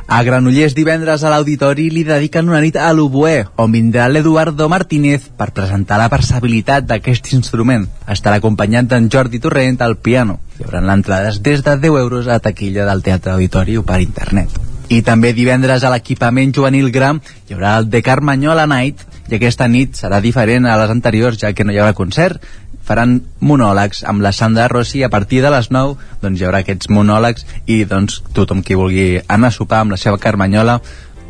[0.08, 5.30] A Granollers divendres a l'Auditori li dediquen una nit a l'oboè, on vindrà l'Eduardo Martínez
[5.38, 7.88] per presentar la versabilitat d'aquest instrument.
[8.12, 10.40] Estarà acompanyat d'en Jordi Torrent al piano.
[10.60, 14.52] Hi haurà entrades des de 10 euros a taquilla del Teatre Auditori o per internet.
[14.90, 19.70] I també divendres a l'equipament juvenil Gram hi haurà el de Carmanyola Night i aquesta
[19.72, 22.44] nit serà diferent a les anteriors ja que no hi haurà concert
[22.84, 25.04] faran monòlegs amb la Sandra Rossi.
[25.04, 29.22] A partir de les 9 doncs hi haurà aquests monòlegs i doncs tothom qui vulgui
[29.28, 30.80] anar a sopar amb la seva carmanyola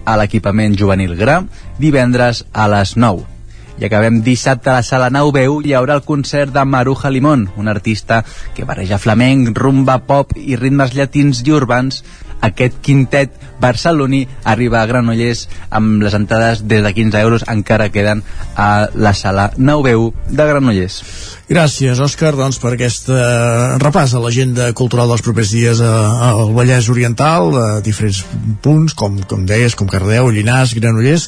[0.06, 1.44] a l'equipament juvenil Gra
[1.80, 3.34] divendres a les 9
[3.80, 7.48] i acabem dissabte a la sala Nau Veu hi haurà el concert de Maruja Limón
[7.58, 8.22] un artista
[8.54, 12.04] que barreja flamenc, rumba, pop i ritmes llatins i urbans.
[12.44, 13.34] Aquest quintet
[13.64, 18.24] barceloní arriba a Granollers amb les entrades des de 15 euros encara queden
[18.56, 19.96] a la sala 9
[20.30, 21.02] de Granollers.
[21.54, 23.18] Gràcies, Òscar, doncs, per aquest eh,
[23.82, 25.92] repàs a l'agenda cultural dels propers dies a,
[26.32, 28.24] al Vallès Oriental, a diferents
[28.64, 31.28] punts, com, com deies, com Cardeu, Llinàs, Granollers,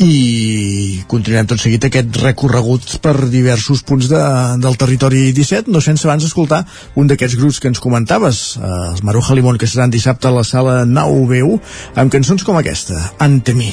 [0.00, 4.22] i continuem tot seguit aquest recorregut per diversos punts de,
[4.64, 6.64] del territori 17, no sense abans escoltar
[6.96, 10.46] un d'aquests grups que ens comentaves, eh, els Maruja Limón, que seran dissabte a la
[10.48, 11.60] sala 9
[11.94, 13.72] amb cançons com aquesta, Ante mi.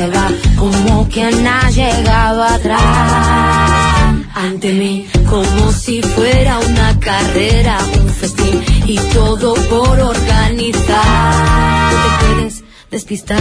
[0.00, 0.49] se va
[1.10, 2.80] quien ha llegado atrás
[4.34, 10.94] ante mí como si fuera una carrera, un festín y todo por organizar.
[11.92, 13.38] No te puedes despistar.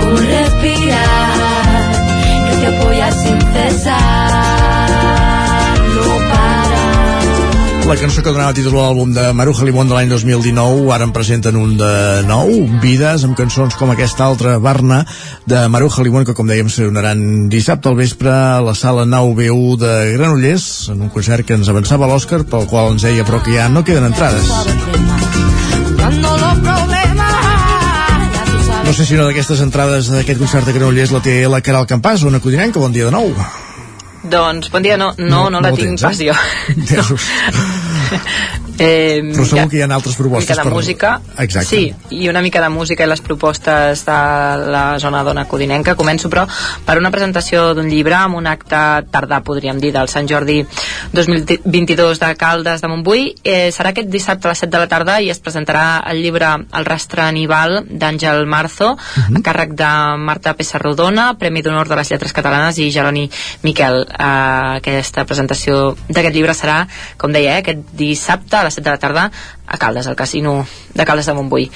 [0.00, 1.92] Como respirar,
[2.48, 4.49] que te apoya sin cesar,
[7.90, 11.10] La cançó que donava títol a l'àlbum de Maruja Limón de l'any 2019 ara en
[11.10, 11.88] presenten un de
[12.22, 12.46] nou,
[12.78, 15.00] Vides, amb cançons com aquesta altra, Barna,
[15.50, 19.94] de Maruja Limón, que com dèiem sonaran dissabte al vespre a la sala 9B1 de
[20.12, 23.66] Granollers, en un concert que ens avançava l'Òscar, pel qual ens deia però que ja
[23.66, 24.46] no queden entrades.
[28.86, 32.22] No sé si una d'aquestes entrades d'aquest concert de Granollers la té la Caral Campàs,
[32.22, 33.34] una codinenca, bon dia de nou.
[34.22, 36.06] Doncs, bon dia, no, no, no, No- no la no tinc tens, eh?
[36.06, 36.34] pas jo.
[36.76, 37.22] Entesos.
[38.82, 40.48] Eh, Però segur que hi ha altres una propostes.
[40.48, 41.66] mica de per- música Exacte.
[41.68, 44.12] sí, i una mica de música i les propostes de
[44.72, 46.46] la zona dona codinenca començo però
[46.86, 48.80] per una presentació d'un llibre amb un acte
[49.12, 50.64] tardà podríem dir del Sant Jordi
[51.12, 55.20] 2022 de Caldes de Montbui eh, serà aquest dissabte a les 7 de la tarda
[55.20, 59.90] i es presentarà el llibre El rastre Aníbal d'Àngel Marzo a càrrec de
[60.24, 63.28] Marta Pessarrodona Premi d'Honor de les Lletres Catalanes i Jeroni
[63.62, 66.82] Miquel eh, aquesta presentació d'aquest llibre serà
[67.20, 69.30] com deia, eh, aquest dissabte a les 7 de la tarda
[69.70, 71.68] a Caldes, al casino de Caldes de Montbui.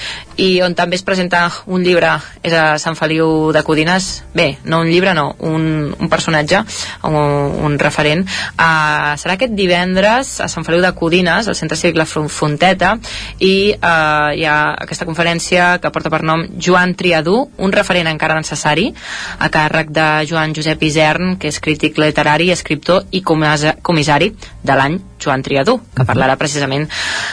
[0.42, 2.10] I on també es presenta un llibre
[2.42, 4.24] és a Sant Feliu de Codines.
[4.34, 6.64] Bé, no un llibre, no, un, un personatge
[7.06, 8.24] un, un referent.
[8.58, 12.96] Uh, serà aquest divendres a Sant Feliu de Codines, al Centre Cívic La Fonteta
[13.38, 18.40] i uh, hi ha aquesta conferència que porta per nom Joan Triadú, un referent encara
[18.40, 18.90] necessari
[19.38, 25.02] a càrrec de Joan Josep Isern, que és crític literari, escriptor i comissari de l'any
[25.24, 26.88] Joan Triadú, que parlarà precisament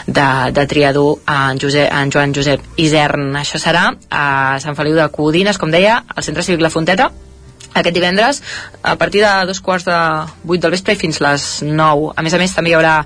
[0.08, 3.34] de, de Triadú en, Josep, en Joan Josep Isern.
[3.42, 4.24] Això serà a
[4.64, 7.11] Sant Feliu de Codines, com deia, al Centre Cívic La Fonteta,
[7.72, 8.42] aquest divendres
[8.84, 10.00] a partir de dos quarts de
[10.44, 12.98] vuit del vespre i fins les 9 a més a més també hi haurà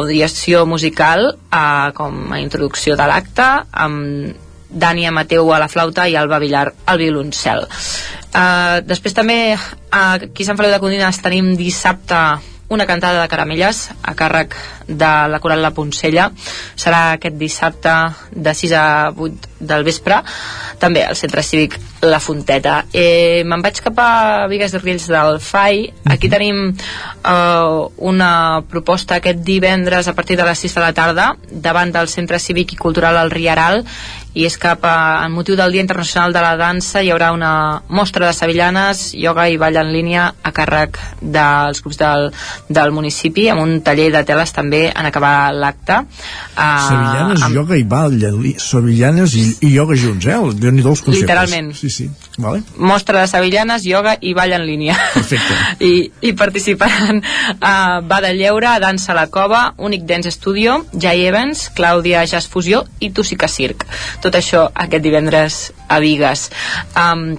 [0.00, 6.16] audiació musical eh, com a introducció de l'acte amb Dània Mateu a la flauta i
[6.16, 7.66] Alba Villar al violoncel.
[8.32, 9.58] Uh, després també uh,
[9.92, 12.20] aquí a Sant Feliu de Codines tenim dissabte
[12.68, 14.56] una cantada de caramelles a càrrec
[14.88, 16.30] de la Coral La Poncella.
[16.76, 17.92] Serà aquest dissabte
[18.32, 20.18] de 6 a 8 del vespre
[20.82, 22.86] també al centre cívic La Fonteta.
[22.92, 25.84] Eh, me'n vaig cap a Vigues i Riells del FAI.
[26.14, 28.32] Aquí tenim eh, una
[28.68, 32.74] proposta aquest divendres a partir de les 6 de la tarda davant del centre cívic
[32.74, 33.84] i cultural El Riaral
[34.34, 34.92] i és que per,
[35.26, 39.48] en motiu del Dia Internacional de la Dansa hi haurà una mostra de sevillanes, ioga
[39.52, 42.30] i ball en línia a càrrec dels grups del,
[42.68, 47.76] del municipi amb un taller de teles també en acabar l'acte uh, Sevillanes, amb- ioga
[47.76, 50.38] i ball, li- sevillanes i, i ioga junts, eh?
[50.54, 51.22] déu nhi els conceptes.
[51.26, 51.72] Literalment.
[51.76, 52.08] Sí, sí.
[52.38, 52.62] Vale.
[52.80, 54.96] mostra de sevillanes, ioga i ball en línia.
[55.14, 55.54] Perfecte.
[55.84, 57.20] I, i participaran
[57.60, 62.84] a Bada Lleure, Dansa a la Cova, Únic Dance Studio, Jai Evans, Clàudia Jazz Fusió
[63.00, 63.84] i Tussica Circ.
[64.22, 66.48] Tot això aquest divendres a Vigues.
[66.96, 67.32] Um,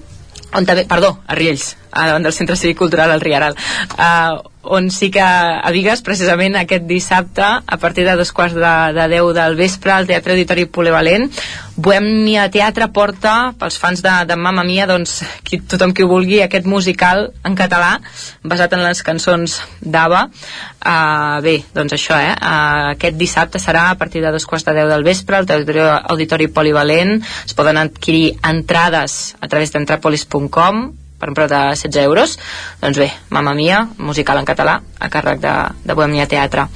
[0.54, 3.58] on també, perdó, a Riells, davant del Centre Cívic Cultural al Riaral.
[3.98, 8.74] Uh, on sí que a Vigues, precisament aquest dissabte, a partir de dos quarts de,
[8.96, 11.28] de 10 del vespre, al Teatre Auditori Polivalent,
[11.76, 16.40] Bohemia Teatre porta, pels fans de, de Mamma Mia, doncs, qui, tothom qui ho vulgui,
[16.42, 17.98] aquest musical en català,
[18.44, 20.26] basat en les cançons d'Ava.
[20.80, 22.34] Uh, bé, doncs això, eh?
[22.38, 25.90] Uh, aquest dissabte serà a partir de dos quarts de 10 del vespre, al Teatre
[26.16, 27.20] Auditori Polivalent.
[27.44, 30.86] Es poden adquirir entrades a través d'entrapolis.com
[31.24, 32.36] per un preu de 16 euros.
[32.82, 35.54] Doncs bé, Mamma Mia, musical en català a càrrec de,
[35.88, 36.68] de Bohemia Teatre.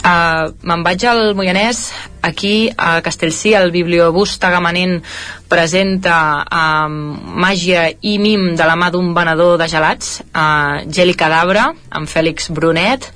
[0.00, 1.90] Uh, me'n vaig al Moianès
[2.24, 5.02] aquí a Castellcí el Bibliobús Tagamanent
[5.50, 6.14] presenta
[6.46, 12.08] um, màgia i mim de la mà d'un venedor de gelats uh, Geli Cadabra amb
[12.08, 13.10] Fèlix Brunet.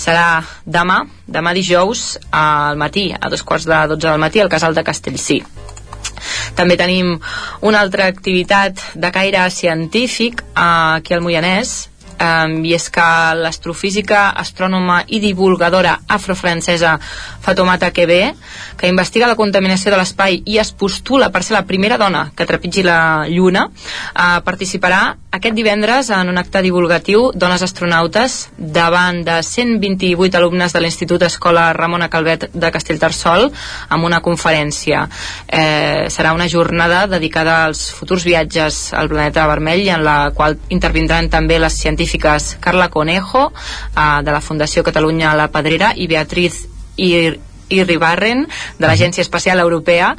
[0.00, 4.78] Serà demà, demà dijous al matí, a dos quarts de 12 del matí al casal
[4.78, 5.42] de Castellcí
[6.58, 7.16] també tenim
[7.60, 11.90] una altra activitat de caire científic eh, aquí al Moianès
[12.20, 13.06] um, i és que
[13.40, 16.96] l'astrofísica, astrònoma i divulgadora afrofrancesa
[17.40, 18.34] Fatoumata Kebe,
[18.76, 22.46] que investiga la contaminació de l'espai i es postula per ser la primera dona que
[22.46, 29.36] trepitgi la Lluna, uh, participarà aquest divendres en un acte divulgatiu Dones Astronautes davant de
[29.46, 33.46] 128 alumnes de l'Institut Escola Ramona Calvet de Castellterçol
[33.88, 35.04] amb una conferència.
[35.46, 41.30] Eh, serà una jornada dedicada als futurs viatges al planeta vermell en la qual intervindran
[41.30, 46.66] també les científiques Carla Conejo eh, de la Fundació Catalunya La Pedrera i Beatriz
[47.70, 48.44] Ir Irribarren
[48.78, 50.12] de l'Agència Espacial Europea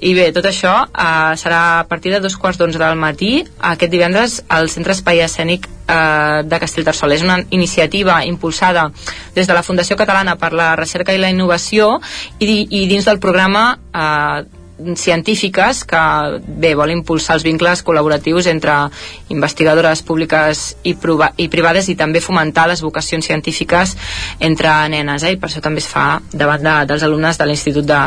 [0.00, 3.92] i bé, tot això eh, serà a partir de dos quarts d'onze del matí aquest
[3.92, 7.12] divendres al Centre Espai Escènic eh, de Castellterçol.
[7.12, 8.90] És una iniciativa impulsada
[9.34, 11.98] des de la Fundació Catalana per la Recerca i la Innovació
[12.38, 14.63] i, i dins del programa eh,
[14.96, 16.02] científiques que
[16.44, 18.74] bé, vol impulsar els vincles col·laboratius entre
[19.32, 23.96] investigadores públiques i, i privades i també fomentar les vocacions científiques
[24.40, 25.34] entre nenes eh?
[25.34, 28.02] i per això també es fa davant de, dels alumnes de l'Institut de,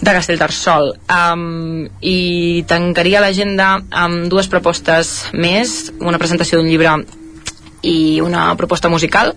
[0.00, 6.98] de Castellterçol um, i tancaria l'agenda amb dues propostes més una presentació d'un llibre
[7.82, 9.34] i una proposta musical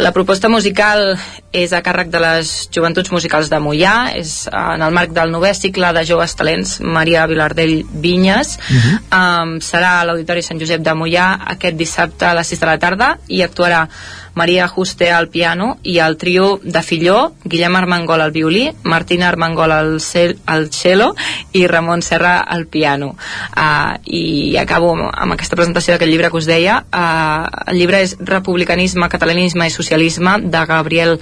[0.00, 1.10] la proposta musical
[1.52, 5.50] és a càrrec de les Joventuts Musicals de Mollà, és en el marc del novè
[5.56, 8.54] cicle de joves talents Maria Vilardell Vinyes.
[8.56, 8.96] Uh -huh.
[9.18, 11.26] um, serà a l'Auditori Sant Josep de Mollà
[11.56, 13.88] aquest dissabte a les 6 de la tarda i actuarà
[14.40, 19.70] Maria Juste al piano i el trio de Filló, Guillem Armengol al violí, Martina Armengol
[19.70, 21.10] al, cel, al cello
[21.52, 23.16] i Ramon Serra al piano.
[23.52, 26.78] Uh, I acabo amb aquesta presentació d'aquest llibre que us deia.
[26.88, 31.18] Uh, el llibre és Republicanisme, Catalanisme i Socialisme de Gabriel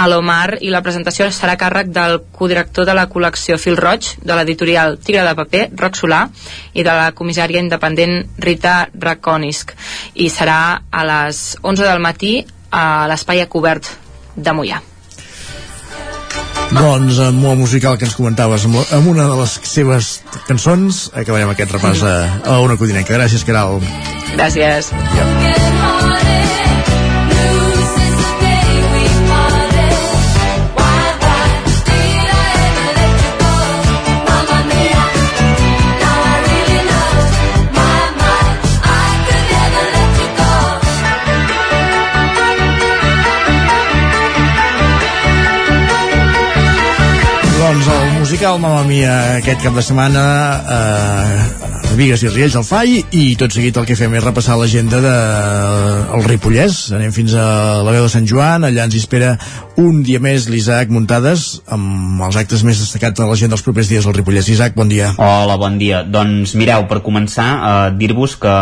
[0.00, 4.96] Alomar i la presentació serà càrrec del codirector de la col·lecció Fil Roig de l'editorial
[5.04, 6.24] Tigre de Paper, Roc Solà
[6.72, 9.76] i de la comissària independent Rita Raconisc
[10.14, 12.34] i serà a les 11 del matí
[12.74, 13.88] a l'espai a cobert
[14.34, 14.82] de Mollà.
[16.74, 20.14] Doncs amb el musical que ens comentaves amb una de les seves
[20.48, 22.14] cançons acabarem aquest repàs a,
[22.56, 23.14] a una codinenca.
[23.14, 23.78] Gràcies, Caral.
[24.34, 24.90] Gràcies.
[25.14, 26.82] Ja.
[48.34, 50.22] Musical Mamma Mia aquest cap de setmana
[50.66, 54.56] eh, a Vigues i Riells al Fai i tot seguit el que fem és repassar
[54.58, 57.44] l'agenda del de, el Ripollès anem fins a
[57.86, 59.36] la veu de Sant Joan allà ens espera
[59.78, 61.44] un dia més l'Isaac Muntades
[61.76, 64.50] amb els actes més destacats de l'agenda dels propers dies al Ripollès.
[64.50, 65.12] Isaac, bon dia.
[65.18, 66.04] Hola, bon dia.
[66.06, 68.54] Doncs mireu, per començar, eh, dir-vos que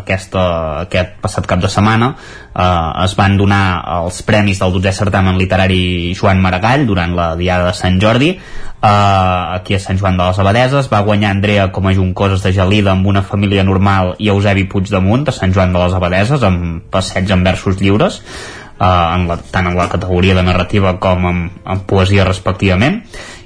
[0.00, 0.42] aquesta,
[0.84, 2.12] aquest passat cap de setmana
[2.54, 3.64] eh, es van donar
[4.02, 8.34] els premis del 12è certamen literari Joan Maragall durant la Diada de Sant Jordi.
[8.82, 12.50] Uh, aquí a Sant Joan de les Abadeses va guanyar Andrea com a Juncoses de
[12.50, 16.88] Gelida amb una família normal i Eusebi Puigdemunt a Sant Joan de les Abadeses amb
[16.90, 21.44] passeig en versos lliures uh, en la, tant en la categoria de narrativa com en,
[21.62, 23.04] en poesia respectivament.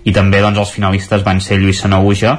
[0.08, 2.38] I també doncs, els finalistes van ser Lluís Sanauja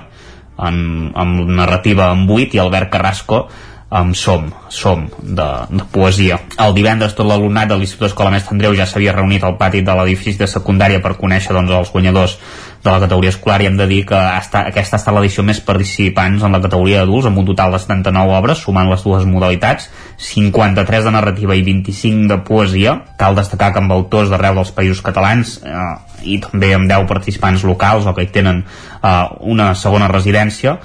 [0.57, 3.45] en, amb narrativa en 8 i Albert Carrasco
[3.89, 6.41] amb Som, Som, de, de poesia.
[6.59, 9.95] El divendres tot l'alumnat de l'Institut Escola Mestre Andreu ja s'havia reunit al pati de
[9.95, 12.35] l'edifici de secundària per conèixer doncs, els guanyadors
[12.83, 15.43] de la categoria escolar i hem de dir que ha estat, aquesta ha estat l'edició
[15.47, 19.25] més participants en la categoria d'adults amb un total de 79 obres sumant les dues
[19.27, 19.89] modalitats
[20.27, 25.03] 53 de narrativa i 25 de poesia cal destacar que amb autors d'arreu dels països
[25.03, 25.93] catalans eh,
[26.35, 30.77] i també amb 10 participants locals o que hi tenen eh, una segona residència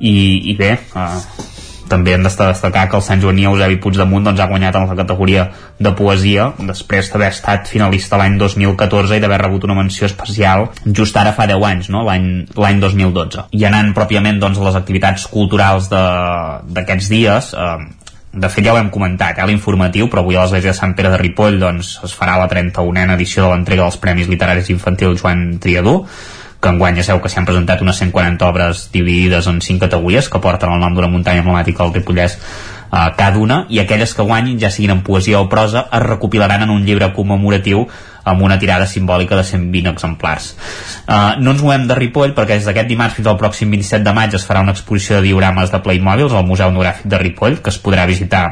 [0.00, 0.16] i,
[0.50, 1.54] i bé eh,
[1.88, 4.96] també hem de destacar que el Sant Joaní Eusebi Puigdemunt doncs, ha guanyat en la
[4.98, 5.48] categoria
[5.78, 11.16] de poesia després d'haver estat finalista l'any 2014 i d'haver rebut una menció especial just
[11.16, 12.04] ara fa 10 anys, no?
[12.06, 13.46] l'any 2012.
[13.52, 18.06] I anant pròpiament doncs, a les activitats culturals d'aquests dies, eh,
[18.36, 21.10] de fet ja ho hem comentat, eh, l'informatiu, però avui a l'església de Sant Pere
[21.10, 25.58] de Ripoll doncs, es farà la 31a edició de l'entrega dels Premis Literaris Infantils Joan
[25.58, 26.02] Triadú,
[26.66, 30.42] que enguany ja sabeu que s'han presentat unes 140 obres dividides en 5 categories que
[30.42, 32.34] porten el nom d'una muntanya emblemàtica del Ripollès
[32.90, 36.66] uh, cada una i aquelles que guanyin, ja siguin en poesia o prosa, es recopilaran
[36.66, 37.86] en un llibre commemoratiu
[38.26, 40.48] amb una tirada simbòlica de 120 exemplars.
[41.06, 44.14] Uh, no ens movem de Ripoll perquè des d'aquest dimarts fins al pròxim 27 de
[44.16, 47.70] maig es farà una exposició de diorames de Playmobil al Museu Etnogràfic de Ripoll que
[47.70, 48.46] es podrà visitar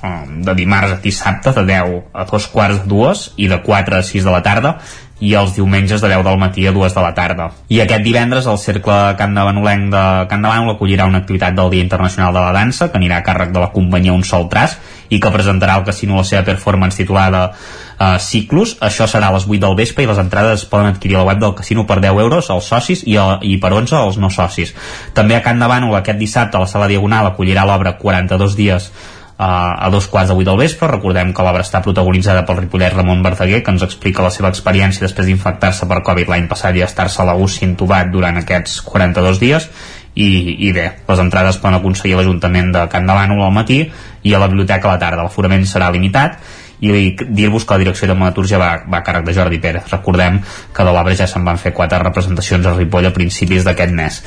[0.00, 4.00] uh, de dimarts a dissabte de 10 a dos quarts de dues i de 4
[4.00, 4.78] a 6 de la tarda
[5.20, 7.48] i els diumenges de 10 del matí a 2 de la tarda.
[7.68, 11.56] I aquest divendres el Cercle Camp de Banolenc de Camp de Bànol acollirà una activitat
[11.56, 14.48] del Dia Internacional de la Dansa que anirà a càrrec de la companyia Un Sol
[14.52, 18.76] Tras i que presentarà al casino la seva performance titulada uh, Ciclus.
[18.84, 21.32] Això serà a les 8 del vespre i les entrades es poden adquirir a la
[21.32, 24.30] web del casino per 10 euros als socis i, a, i per 11 als no
[24.30, 24.74] socis.
[25.16, 28.92] També a Camp de Bànol aquest dissabte a la sala Diagonal acollirà l'obra 42 dies
[29.38, 30.88] a dos quarts de vuit del vespre.
[30.90, 35.04] Recordem que l'obra està protagonitzada pel ripollet Ramon Verdaguer, que ens explica la seva experiència
[35.06, 39.38] després d'infectar-se per Covid l'any passat i estar-se a la UCI intubat durant aquests 42
[39.38, 39.70] dies.
[40.18, 40.28] I,
[40.66, 43.84] i bé, les entrades poden aconseguir l'Ajuntament de Can de al matí
[44.26, 45.22] i a la biblioteca a la tarda.
[45.22, 46.40] L'aforament serà limitat
[46.80, 49.88] i dir-vos que la direcció de Monaturgia va, va a càrrec de Jordi Pérez.
[49.90, 50.38] Recordem
[50.74, 54.20] que de l'obra ja se'n van fer quatre representacions a Ripoll a principis d'aquest mes.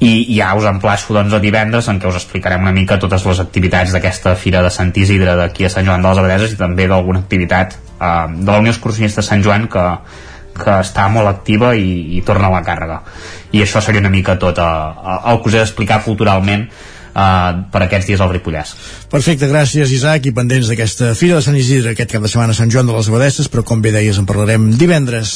[0.00, 3.42] I ja us emplaço doncs a divendres en què us explicarem una mica totes les
[3.44, 6.88] activitats d'aquesta Fira de Sant Isidre d'aquí a Sant Joan de les Abadeses i també
[6.88, 9.86] d'alguna activitat eh, de la Unió Excursionista de Sant Joan que,
[10.58, 13.02] que està molt activa i, i torna a la càrrega.
[13.52, 16.70] I això seria una mica tot eh, el que us he d'explicar culturalment
[17.14, 18.74] uh, per aquests dies al Ripollès.
[19.08, 22.58] Perfecte, gràcies Isaac i pendents d'aquesta Fira de Sant Isidre aquest cap de setmana a
[22.58, 25.30] Sant Joan de les Abadesses però com bé deies en parlarem divendres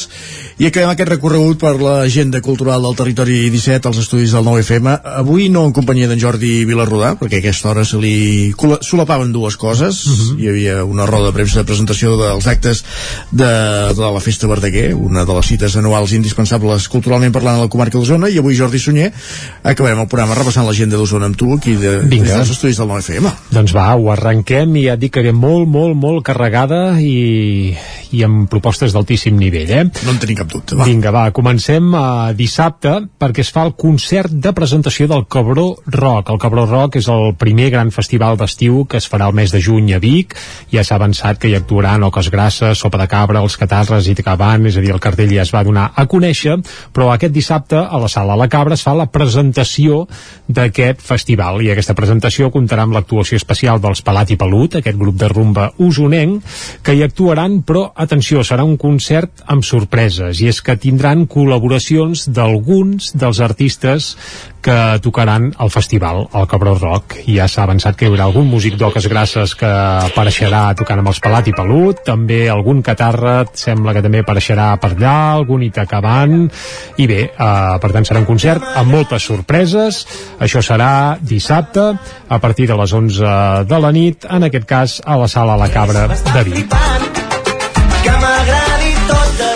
[0.60, 4.90] i acabem aquest recorregut per l'agenda cultural del territori 17 als estudis del 9FM
[5.22, 8.52] avui no en companyia d'en Jordi Vilarrodà perquè a aquesta hora se li
[8.84, 10.36] solapaven dues coses uh -huh.
[10.42, 12.84] hi havia una roda de premsa de presentació dels actes
[13.30, 13.52] de,
[13.96, 17.98] de la Festa Verdaguer una de les cites anuals indispensables culturalment parlant a la comarca
[17.98, 19.12] d'Osona i avui Jordi Sunyer
[19.62, 22.40] acabarem el programa repassant l'agenda d'Osona amb tu aquí de, Vinga.
[22.40, 25.68] dels estudis del 9FM doncs va, ho arrenquem i ja et dic que ve molt,
[25.70, 27.70] molt, molt carregada i,
[28.10, 29.84] i amb propostes d'altíssim nivell eh?
[30.02, 30.86] no en tenim cap dubte va.
[30.88, 36.32] Vinga, va, comencem a dissabte perquè es fa el concert de presentació del Cabró Rock.
[36.34, 39.60] El Cabró Rock és el primer gran festival d'estiu que es farà el mes de
[39.62, 40.34] juny a Vic.
[40.72, 44.66] Ja s'ha avançat que hi actuaran Oques Grasses, Sopa de Cabra, Els Catarres i Tacabant,
[44.66, 46.58] és a dir, el cartell ja es va donar a conèixer,
[46.92, 50.06] però aquest dissabte a la Sala La Cabra es fa la presentació
[50.48, 55.18] d'aquest festival i aquesta presentació comptarà amb l'actuació especial dels Palat i Pelut, aquest grup
[55.20, 56.46] de rumba usonenc,
[56.82, 62.28] que hi actuaran, però atenció, serà un concert amb sorpreses i és que tindran col·laboracions
[62.32, 64.14] d'alguns dels artistes
[64.62, 67.18] que tocaran al festival, al Cabró Rock.
[67.26, 71.20] Ja s'ha avançat que hi haurà algun músic d'oques grasses que apareixerà tocant amb els
[71.22, 76.46] Pelat i Pelut, també algun catarra sembla que també apareixerà per allà, algun itacabant,
[76.96, 80.04] i bé, eh, per tant serà un concert amb moltes sorpreses,
[80.40, 81.90] això serà dissabte,
[82.28, 83.36] a partir de les 11
[83.68, 86.76] de la nit, en aquest cas a la Sala La Cabra de Vic.
[88.02, 88.61] Que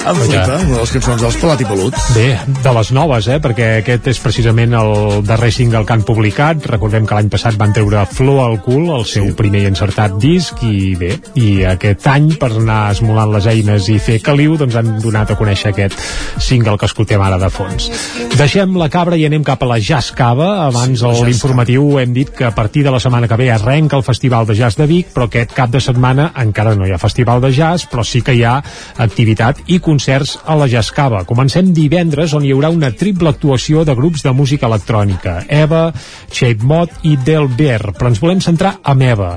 [0.07, 1.97] Em flipa, una de les cançons dels Pelat i Pelut.
[2.15, 2.26] Bé,
[2.62, 3.41] de les noves, eh?
[3.43, 4.93] perquè aquest és precisament el
[5.26, 6.60] darrer single que han publicat.
[6.70, 9.35] Recordem que l'any passat van treure Flor al cul, el seu sí.
[9.35, 11.09] primer i encertat disc, i bé,
[11.43, 15.39] i aquest any, per anar esmolant les eines i fer caliu, doncs han donat a
[15.41, 15.99] conèixer aquest
[16.39, 17.91] single que escoltem ara de fons.
[18.39, 20.52] Deixem la cabra i anem cap a la Jazz Cava.
[20.68, 23.99] Abans Sí, a l'informatiu hem dit que a partir de la setmana que ve arrenca
[23.99, 27.02] el Festival de Jazz de Vic, però aquest cap de setmana encara no hi ha
[27.02, 28.60] Festival de Jazz, però sí que hi ha
[29.02, 31.23] activitat i concerts a la Jazz Cava.
[31.25, 35.39] Comencem divendres, on hi haurà una triple actuació de grups de música electrònica.
[35.49, 35.89] Eva,
[36.28, 37.94] Shape Mod i Del Bear.
[37.97, 39.31] Però ens volem centrar en Eva.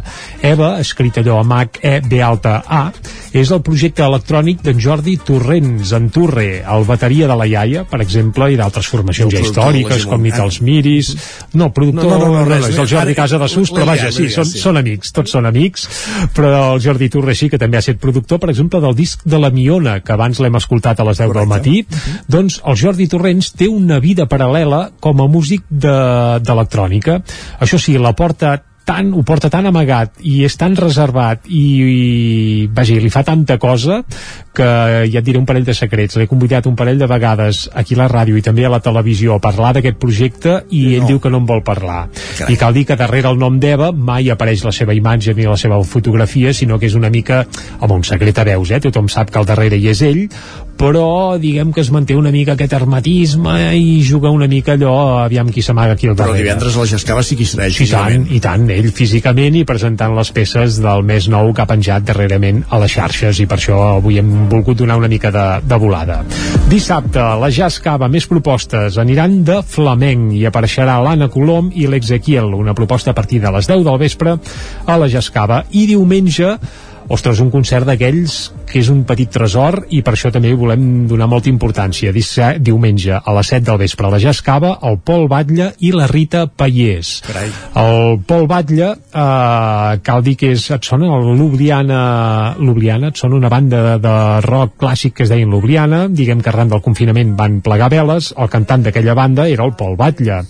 [0.44, 2.82] Eva, escrit allò amb H, E, B alta A,
[3.32, 8.02] és el projecte electrònic d'en Jordi Torrents, en Turre, el bateria de la iaia, per
[8.04, 10.50] exemple, i d'altres formacions ja històriques, com ni Simona.
[10.50, 11.14] els Miris.
[11.54, 14.28] No, productor No, no, no, no, és el Jordi Casa de Sus, però vaja, sí,
[14.34, 15.88] són, són amics, tots són amics,
[16.36, 19.40] però el Jordi Turre sí, que també ha estat productor, per exemple, del disc de
[19.40, 21.86] la Miona, que abans l'hem escoltat a les 10 del matí,
[22.28, 27.22] doncs el Jordi Torrents té una vida paral·lela com a músic de- d'electrònica.
[27.60, 32.68] Això sí, la porta tan, ho porta tan amagat i és tan reservat i, i
[32.74, 34.02] vaja, i li fa tanta cosa
[34.56, 34.70] que
[35.12, 36.18] ja et diré un parell de secrets.
[36.18, 39.36] L'he convidat un parell de vegades aquí a la ràdio i també a la televisió
[39.38, 42.08] a parlar d'aquest projecte i ell diu que no en vol parlar.
[42.50, 45.58] I cal dir que darrere el nom d'Eva mai apareix la seva imatge ni la
[45.60, 47.44] seva fotografia sinó que és una mica,
[47.80, 48.82] home, un secret a veus eh?
[48.84, 50.26] tothom sap que al darrere hi és ell
[50.80, 55.50] però diguem que es manté una mica aquest hermetisme i juga una mica allò aviam
[55.52, 57.84] qui s'amaga aquí al Però darrere divendres a la Jascava sí que hi serà Sí,
[57.92, 58.30] tant, físicament.
[58.32, 62.64] i tant, ell físicament i presentant les peces del més nou que ha penjat darrerament
[62.70, 66.22] a les xarxes i per això avui hem volgut donar una mica de, de volada.
[66.72, 72.54] Dissabte, la Jazz Cava, més propostes, aniran de flamenc i apareixerà l'Anna Colom i l'Exequiel,
[72.56, 74.38] una proposta a partir de les 10 del vespre
[74.86, 75.64] a la Jazz Cava.
[75.72, 76.56] I diumenge,
[77.10, 78.38] ostres, un concert d'aquells
[78.70, 82.14] que és un petit tresor i per això també hi volem donar molta importància.
[82.14, 85.92] Disse, diumenge a les 7 del vespre a la Jazz Cava, el Pol Batlle i
[85.96, 87.16] la Rita Pallés.
[87.26, 87.50] Carai.
[87.82, 92.02] El Pol Batlle, eh, cal dir que és, et sona el Ljubljana,
[92.60, 94.16] Ljubljana, et sona una banda de, de
[94.46, 98.54] rock clàssic que es deien Ljubljana, diguem que arran del confinament van plegar veles, el
[98.54, 100.44] cantant d'aquella banda era el Pol Batlle,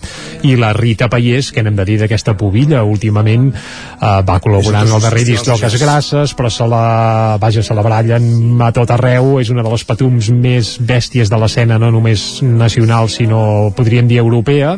[0.44, 4.94] i la Rita Pallés, que n'hem de dir d'aquesta pubilla, últimament eh, va col·laborar en
[4.98, 9.38] el darrer disc d'Oques Grasses, però se la, vaja, se la barallen a tot arreu,
[9.40, 14.20] és una de les patums més bèsties de l'escena, no només nacional, sinó podríem dir
[14.22, 14.76] europea,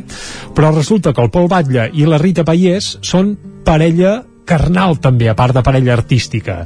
[0.56, 3.34] però resulta que el Pol Batlle i la Rita Pallés són
[3.66, 6.62] parella carnal també, a part de parella artística.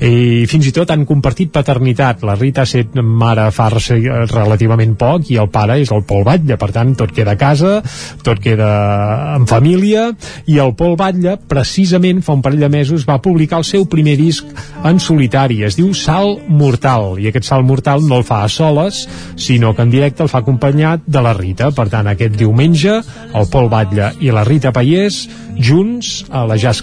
[0.00, 2.24] I fins i tot han compartit paternitat.
[2.26, 6.58] La Rita ha set mare fa relativament poc i el pare és el Pol Batlle.
[6.58, 7.78] Per tant tot queda a casa
[8.24, 10.08] tot queda en família
[10.50, 14.16] i el Pol Batlle precisament fa un parell de mesos va publicar el seu primer
[14.18, 14.46] disc
[14.86, 17.16] en solitari, es diu Sal Mortal.
[17.20, 19.04] I aquest Sal Mortal no el fa a soles
[19.36, 23.50] sinó que en directe el fa acompanyat de la Rita, per tant aquest diumenge el
[23.52, 25.26] Pol Batlle i la Rita Paiés
[25.58, 26.82] junts a la Jazz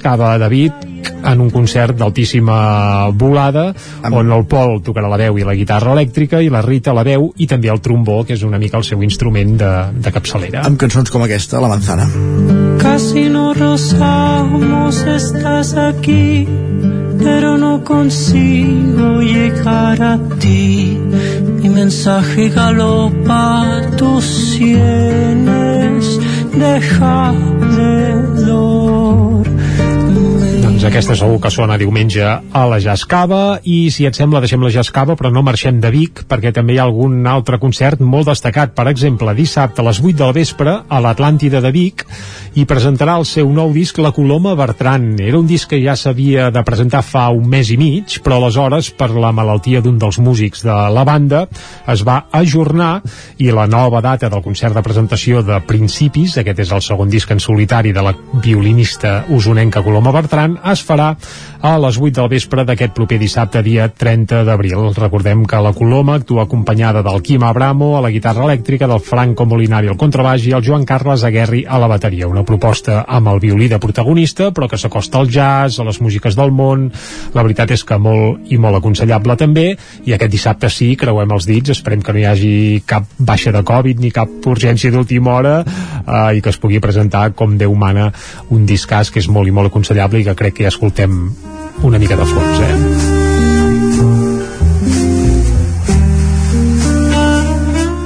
[0.51, 0.73] Vic
[1.25, 3.71] en un concert d'altíssima volada
[4.11, 7.31] on el Pol tocarà la veu i la guitarra elèctrica i la Rita la veu
[7.37, 9.73] i també el trombó que és una mica el seu instrument de,
[10.05, 12.09] de capçalera amb cançons com aquesta, La Manzana
[12.81, 16.45] Casi no rozamos, estás aquí
[17.25, 20.97] pero no consigo llegar a ti.
[21.61, 26.19] Mi mensaje galopa tus sienes,
[26.53, 27.33] deja
[27.75, 28.44] de.
[30.85, 34.69] Doncs aquesta segur que sona diumenge a la Jascava i si et sembla deixem la
[34.69, 38.75] Jascava però no marxem de Vic perquè també hi ha algun altre concert molt destacat.
[38.77, 42.05] Per exemple, dissabte a les 8 del vespre a l'Atlàntida de Vic
[42.53, 45.15] i presentarà el seu nou disc La Coloma Bertran.
[45.17, 48.91] Era un disc que ja s'havia de presentar fa un mes i mig, però aleshores,
[48.93, 51.47] per la malaltia d'un dels músics de la banda,
[51.91, 53.01] es va ajornar
[53.41, 57.33] i la nova data del concert de presentació de Principis, aquest és el segon disc
[57.33, 58.13] en solitari de la
[58.45, 61.13] violinista usonenca Coloma Bertran, es farà
[61.65, 64.91] a les 8 del vespre d'aquest proper dissabte, dia 30 d'abril.
[64.93, 69.47] Recordem que la Coloma actua acompanyada del Quim Abramo a la guitarra elèctrica, del Franco
[69.49, 72.29] Molinari al contrabaix i el Joan Carles Aguerri a la bateria.
[72.29, 76.37] Una proposta amb el violí de protagonista, però que s'acosta al jazz, a les músiques
[76.37, 76.91] del món.
[77.33, 79.71] La veritat és que molt i molt aconsellable també,
[80.05, 82.53] i aquest dissabte sí, creuem els dits, esperem que no hi hagi
[82.85, 87.31] cap baixa de Covid ni cap urgència d'última hora eh, i que es pugui presentar
[87.33, 88.11] com Déu mana
[88.53, 91.29] un discàs que és molt i molt aconsellable i que crec que ja escoltem
[91.85, 92.75] una mica de fons, eh?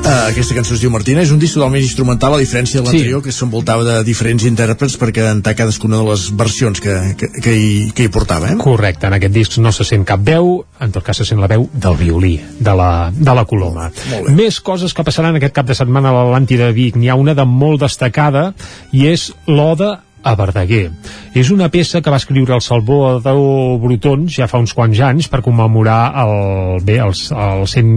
[0.10, 3.22] Uh, aquesta cançó es diu Martina, és un disc totalment instrumental a diferència de l'anterior,
[3.22, 3.28] sí.
[3.30, 7.72] que s'envoltava de diferents intèrprets per cantar cadascuna de les versions que, que, que, hi,
[7.96, 8.50] que hi portava.
[8.52, 8.58] Eh?
[8.60, 11.48] Correcte, en aquest disc no se sent cap veu, en tot cas se sent la
[11.52, 13.88] veu del violí, de la, de la Coloma.
[14.34, 17.00] Més coses que passaran aquest cap de setmana a l'Atlàntida de Vic.
[17.00, 18.50] N'hi ha una de molt destacada
[18.92, 20.90] i és l'Oda a Verdaguer.
[21.38, 25.42] És una peça que va escriure el Salvador Brutons ja fa uns quants anys per
[25.46, 27.92] commemorar el, bé, el, el 100,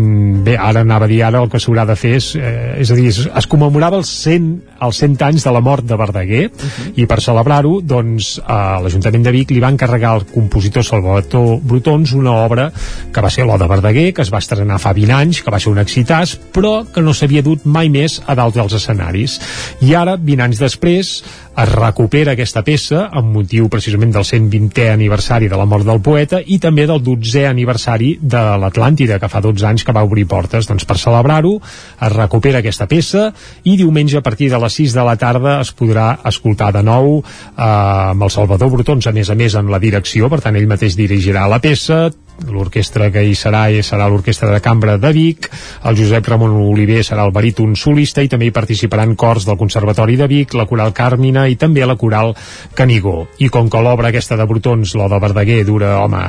[0.47, 2.99] bé, ara anava a dir ara el que s'haurà de fer és, eh, és a
[2.99, 4.51] dir, es, es commemorava els 100,
[4.86, 6.92] els 100 anys de la mort de Verdaguer uh -huh.
[6.97, 12.12] i per celebrar-ho doncs a l'Ajuntament de Vic li va encarregar al compositor Salvador Brutons
[12.12, 12.70] una obra
[13.12, 15.73] que va ser l'Oda Verdaguer, que es va estrenar fa 20 anys, que va ser
[15.73, 19.39] un excitàs, però que no s'havia dut mai més a dalt dels escenaris.
[19.81, 25.50] I ara, 20 anys després, es recupera aquesta peça amb motiu precisament del 120è aniversari
[25.52, 29.66] de la mort del poeta i també del 12è aniversari de l'Atlàntida, que fa 12
[29.68, 30.68] anys que va obrir portes.
[30.68, 33.28] Doncs per celebrar-ho es recupera aquesta peça
[33.68, 37.18] i diumenge a partir de les 6 de la tarda es podrà escoltar de nou
[37.20, 40.70] eh, amb el Salvador Brutons, a més a més en la direcció, per tant ell
[40.70, 42.06] mateix dirigirà la peça,
[42.48, 45.50] l'orquestra que hi serà i serà l'orquestra de cambra de Vic
[45.84, 50.16] el Josep Ramon Oliver serà el baríton solista i també hi participaran cors del Conservatori
[50.18, 52.32] de Vic, la Coral Càrmina i també la Coral
[52.78, 53.26] Canigó.
[53.42, 56.22] I com que l'obra aquesta de Brutons, la de Verdaguer dura, home,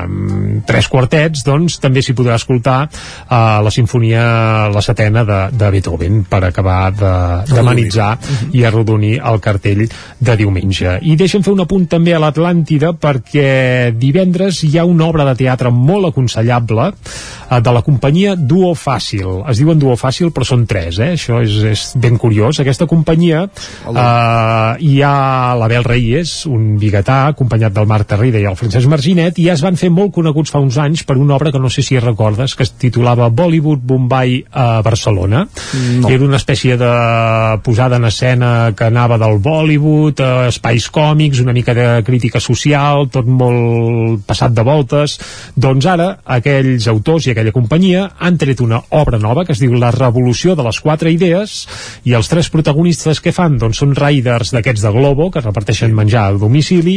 [0.66, 4.24] tres quartets doncs també s'hi podrà escoltar uh, la sinfonia,
[4.74, 7.12] la setena de, de Beethoven per acabar de,
[8.20, 8.50] uh -huh.
[8.52, 10.98] i arrodonir el cartell de diumenge.
[11.02, 15.34] I deixem fer un apunt també a l'Atlàntida perquè divendres hi ha una obra de
[15.34, 19.42] teatre molt molt aconsellable eh, de la companyia Duo Fàcil.
[19.50, 21.14] Es diuen Duo Fàcil, però són tres, eh?
[21.16, 22.60] Això és, és ben curiós.
[22.60, 28.58] Aquesta companyia eh, hi ha l'Abel Reyes, un biguetà, acompanyat del Marc Terrida i el
[28.58, 31.52] Francesc Marginet, i ja es van fer molt coneguts fa uns anys per una obra
[31.52, 35.46] que no sé si recordes, que es titulava Bollywood Bombay a Barcelona.
[36.00, 36.10] No.
[36.10, 36.92] Era una espècie de
[37.64, 43.08] posada en escena que anava del Bollywood, a espais còmics, una mica de crítica social,
[43.12, 45.16] tot molt passat de voltes.
[45.54, 49.74] Doncs ara aquells autors i aquella companyia han tret una obra nova que es diu
[49.78, 51.54] La revolució de les quatre idees
[52.04, 56.26] i els tres protagonistes que fan doncs són riders d'aquests de Globo que reparteixen menjar
[56.28, 56.96] a domicili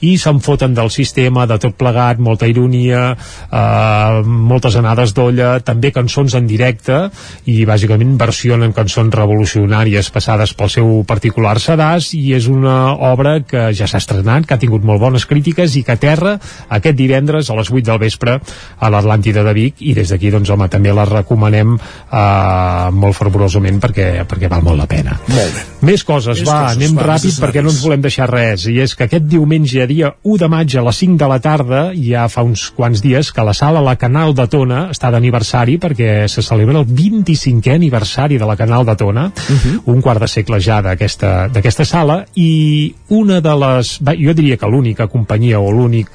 [0.00, 5.92] i se'n foten del sistema de tot plegat, molta ironia eh, moltes anades d'olla també
[5.94, 7.00] cançons en directe
[7.46, 13.68] i bàsicament versionen cançons revolucionàries passades pel seu particular sedàs i és una obra que
[13.76, 16.36] ja s'ha estrenat, que ha tingut molt bones crítiques i que aterra
[16.68, 20.50] aquest divendres a les 8 del vespre a l'Atlàntida de Vic i des d'aquí doncs
[20.54, 25.68] home també la recomanem eh, molt fervorosament perquè, perquè val molt la pena molt bé
[25.78, 28.64] Més coses, Més va, coses, anem va, ràpid perquè no ens volem deixar res.
[28.66, 31.82] I és que aquest diumenge, dia 1 de maig, a les 5 de la tarda,
[31.94, 36.26] ja fa uns quants dies que la sala La Canal de Tona està d'aniversari perquè
[36.30, 39.80] se celebra el 25è aniversari de la Canal de Tona, uh -huh.
[39.94, 44.56] un quart de segle ja d'aquesta d'aquesta sala, i una de les, va, jo diria
[44.56, 46.08] que l'única companyia o l'únic,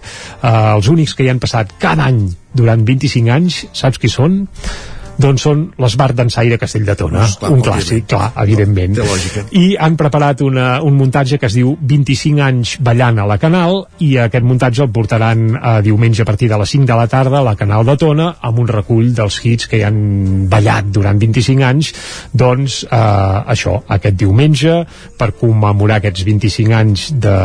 [0.44, 4.44] eh, els únics que hi han passat cada any durant 25 anys, saps qui són?
[5.22, 8.96] doncs són l'Esbart d'Ensaire Castell de Tona, Doncs, clar, un clàssic, clar, evidentment.
[8.98, 9.44] Té lògica.
[9.60, 13.84] I han preparat una, un muntatge que es diu 25 anys ballant a la Canal
[14.06, 17.40] i aquest muntatge el portaran a diumenge a partir de les 5 de la tarda
[17.42, 21.22] a la Canal de Tona amb un recull dels hits que hi han ballat durant
[21.22, 21.94] 25 anys
[22.34, 22.98] doncs eh,
[23.54, 24.82] això, aquest diumenge
[25.20, 27.38] per commemorar aquests 25 anys de,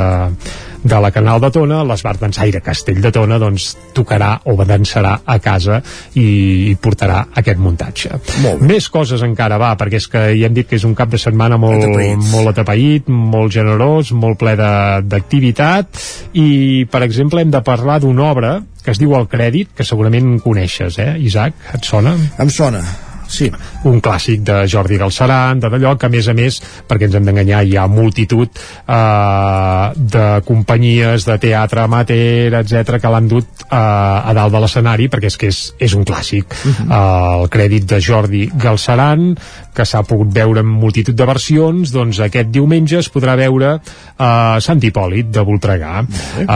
[0.89, 5.39] de la Canal de Tona, l'Esbart d'Ensaire Castell de Tona doncs tocarà o dansarà a
[5.42, 5.81] casa
[6.15, 8.10] i, i portarà aquest muntatge.
[8.44, 11.10] Molt Més coses encara va, perquè és que ja hem dit que és un cap
[11.12, 12.25] de setmana molt Atapeït.
[12.33, 16.00] molt atapeït, molt generós, molt ple de- d'activitat
[16.34, 20.39] i, per exemple, hem de parlar d'una obra que es diu El Crèdit, que segurament
[20.41, 21.52] coneixes, eh, Isaac?
[21.75, 22.15] Et sona?
[22.41, 22.81] Em sona,
[23.28, 23.50] sí.
[23.89, 27.28] Un clàssic de Jordi Galceran, de d'allò que, a més a més, perquè ens hem
[27.28, 33.76] d'enganyar, hi ha multitud eh, de companyies de teatre amateur, etc que l'han dut eh,
[33.78, 36.58] a dalt de l'escenari, perquè és que és, és un clàssic.
[36.66, 39.31] Eh, el crèdit de Jordi Galceran,
[39.78, 43.76] que s'ha pogut veure en multitud de versions, doncs aquest diumenge es podrà veure
[44.18, 44.31] a
[44.65, 46.02] Sant Hipòlit de Voltregà.
[46.42, 46.47] Eh,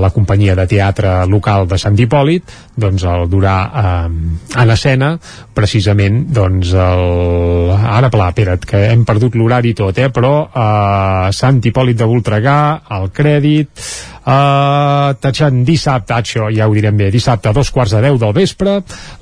[0.00, 4.08] la companyia de teatre local de Sant Hipòlit doncs el durà eh,
[4.62, 5.12] en escena
[5.54, 7.74] precisament doncs el...
[7.76, 10.08] ara pla, espera't, que hem perdut l'horari tot, eh?
[10.14, 12.56] però eh, Sant Hipòlit de Voltregà,
[12.96, 18.02] el crèdit Uh, tatxant dissabte, això ja ho direm bé, dissabte a dos quarts de
[18.04, 18.74] deu del vespre,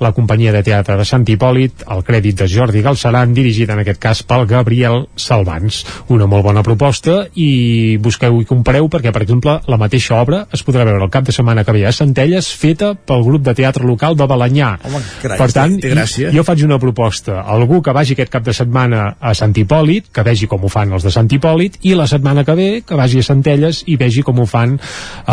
[0.03, 4.01] la companyia de teatre de Sant Hipòlit, el crèdit de Jordi Galceran, dirigida en aquest
[4.03, 5.85] cas pel Gabriel Salvans.
[6.11, 10.65] Una molt bona proposta i busqueu i compareu perquè, per exemple, la mateixa obra es
[10.67, 13.87] podrà veure el cap de setmana que ve a Centelles, feta pel grup de teatre
[13.87, 14.73] local de Balanyà.
[14.83, 16.33] Home, carai, per tant, gràcia.
[16.35, 17.39] jo faig una proposta.
[17.47, 20.91] Algú que vagi aquest cap de setmana a Sant Hipòlit, que vegi com ho fan
[20.91, 24.27] els de Sant Hipòlit, i la setmana que ve que vagi a Centelles i vegi
[24.27, 24.75] com ho fan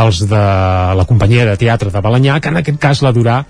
[0.02, 0.44] els de
[0.98, 3.40] la companyia de teatre de Balanyà, que en aquest cas la durà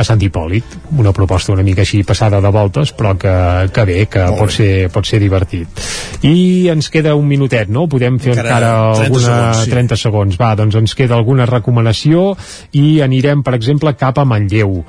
[0.00, 3.32] a Sant Hipòlit, una proposta una mica així passada de voltes, però que,
[3.74, 4.56] que bé, que Molt pot bé.
[4.56, 5.82] ser, pot ser divertit.
[6.26, 7.86] I ens queda un minutet, no?
[7.90, 9.24] Podem fer Encara encara, 30 alguna...
[9.26, 9.70] segons, sí.
[9.74, 12.34] 30 segons, va, doncs ens queda alguna recomanació
[12.76, 14.80] i anirem, per exemple, cap a Manlleu,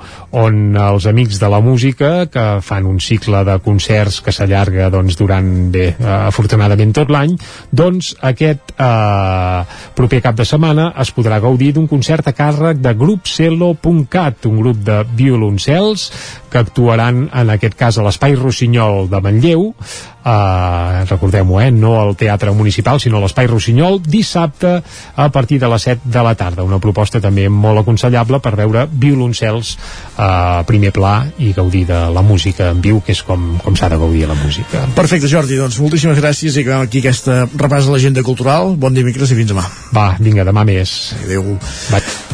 [0.42, 5.16] on els amics de la música, que fan un cicle de concerts que s'allarga doncs,
[5.20, 7.36] durant, bé, eh, afortunadament tot l'any,
[7.70, 12.94] doncs aquest eh, proper cap de setmana es podrà gaudir d'un concert a càrrec de
[12.98, 16.10] grupcelo.cat, un grup de violoncels
[16.52, 22.14] que actuaran en aquest cas a l'Espai Rossinyol de Manlleu eh, recordem-ho, eh, no al
[22.16, 24.74] Teatre Municipal sinó a l'Espai Rossinyol dissabte
[25.16, 28.86] a partir de les 7 de la tarda una proposta també molt aconsellable per veure
[28.90, 29.76] violoncels
[30.16, 30.28] a
[30.60, 33.90] eh, primer pla i gaudir de la música en viu que és com, com s'ha
[33.92, 37.94] de gaudir la música Perfecte, Jordi, doncs moltíssimes gràcies i acabem aquí aquesta repàs de
[37.94, 38.76] l'agenda cultural.
[38.76, 39.64] Bon dimecres i fins demà.
[39.94, 41.56] va, vinga, demà més Adéu.
[41.90, 42.31] Bye.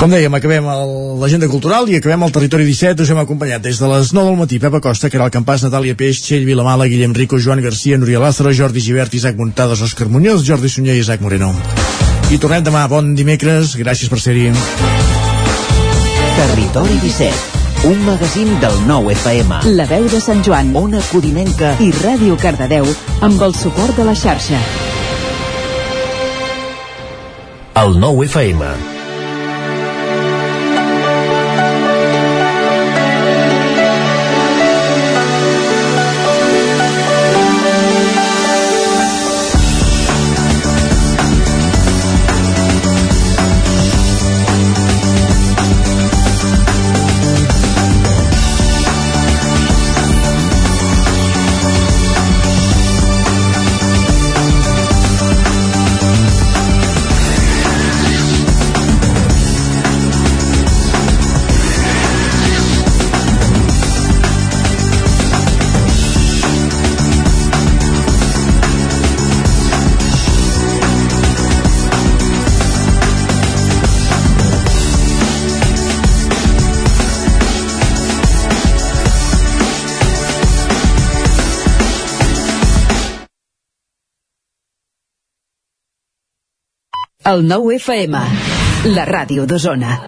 [0.00, 0.64] Com dèiem, acabem
[1.20, 3.04] l'agenda cultural i acabem el territori 17.
[3.04, 6.22] Us hem acompanyat des de les 9 del matí Pepa Costa, Caral Campàs, Natàlia Peix,
[6.24, 10.70] Txell Vilamala, Guillem Rico, Joan Garcia, Núria Lázaro, Jordi Givert, Isaac Montades, Òscar Muñoz, Jordi
[10.72, 11.52] Sunyer i Isaac Moreno.
[12.32, 12.86] I tornem demà.
[12.88, 13.74] Bon dimecres.
[13.76, 14.46] Gràcies per ser-hi.
[16.38, 19.58] Territori 17, un magazín del nou FM.
[19.76, 22.88] La veu de Sant Joan, Ona Codinenca i Ràdio Cardedeu
[23.20, 24.62] amb el suport de la xarxa.
[27.84, 28.89] El nou FM.
[87.30, 88.20] El nou FM,
[88.96, 89.98] la ràdio d'Osona.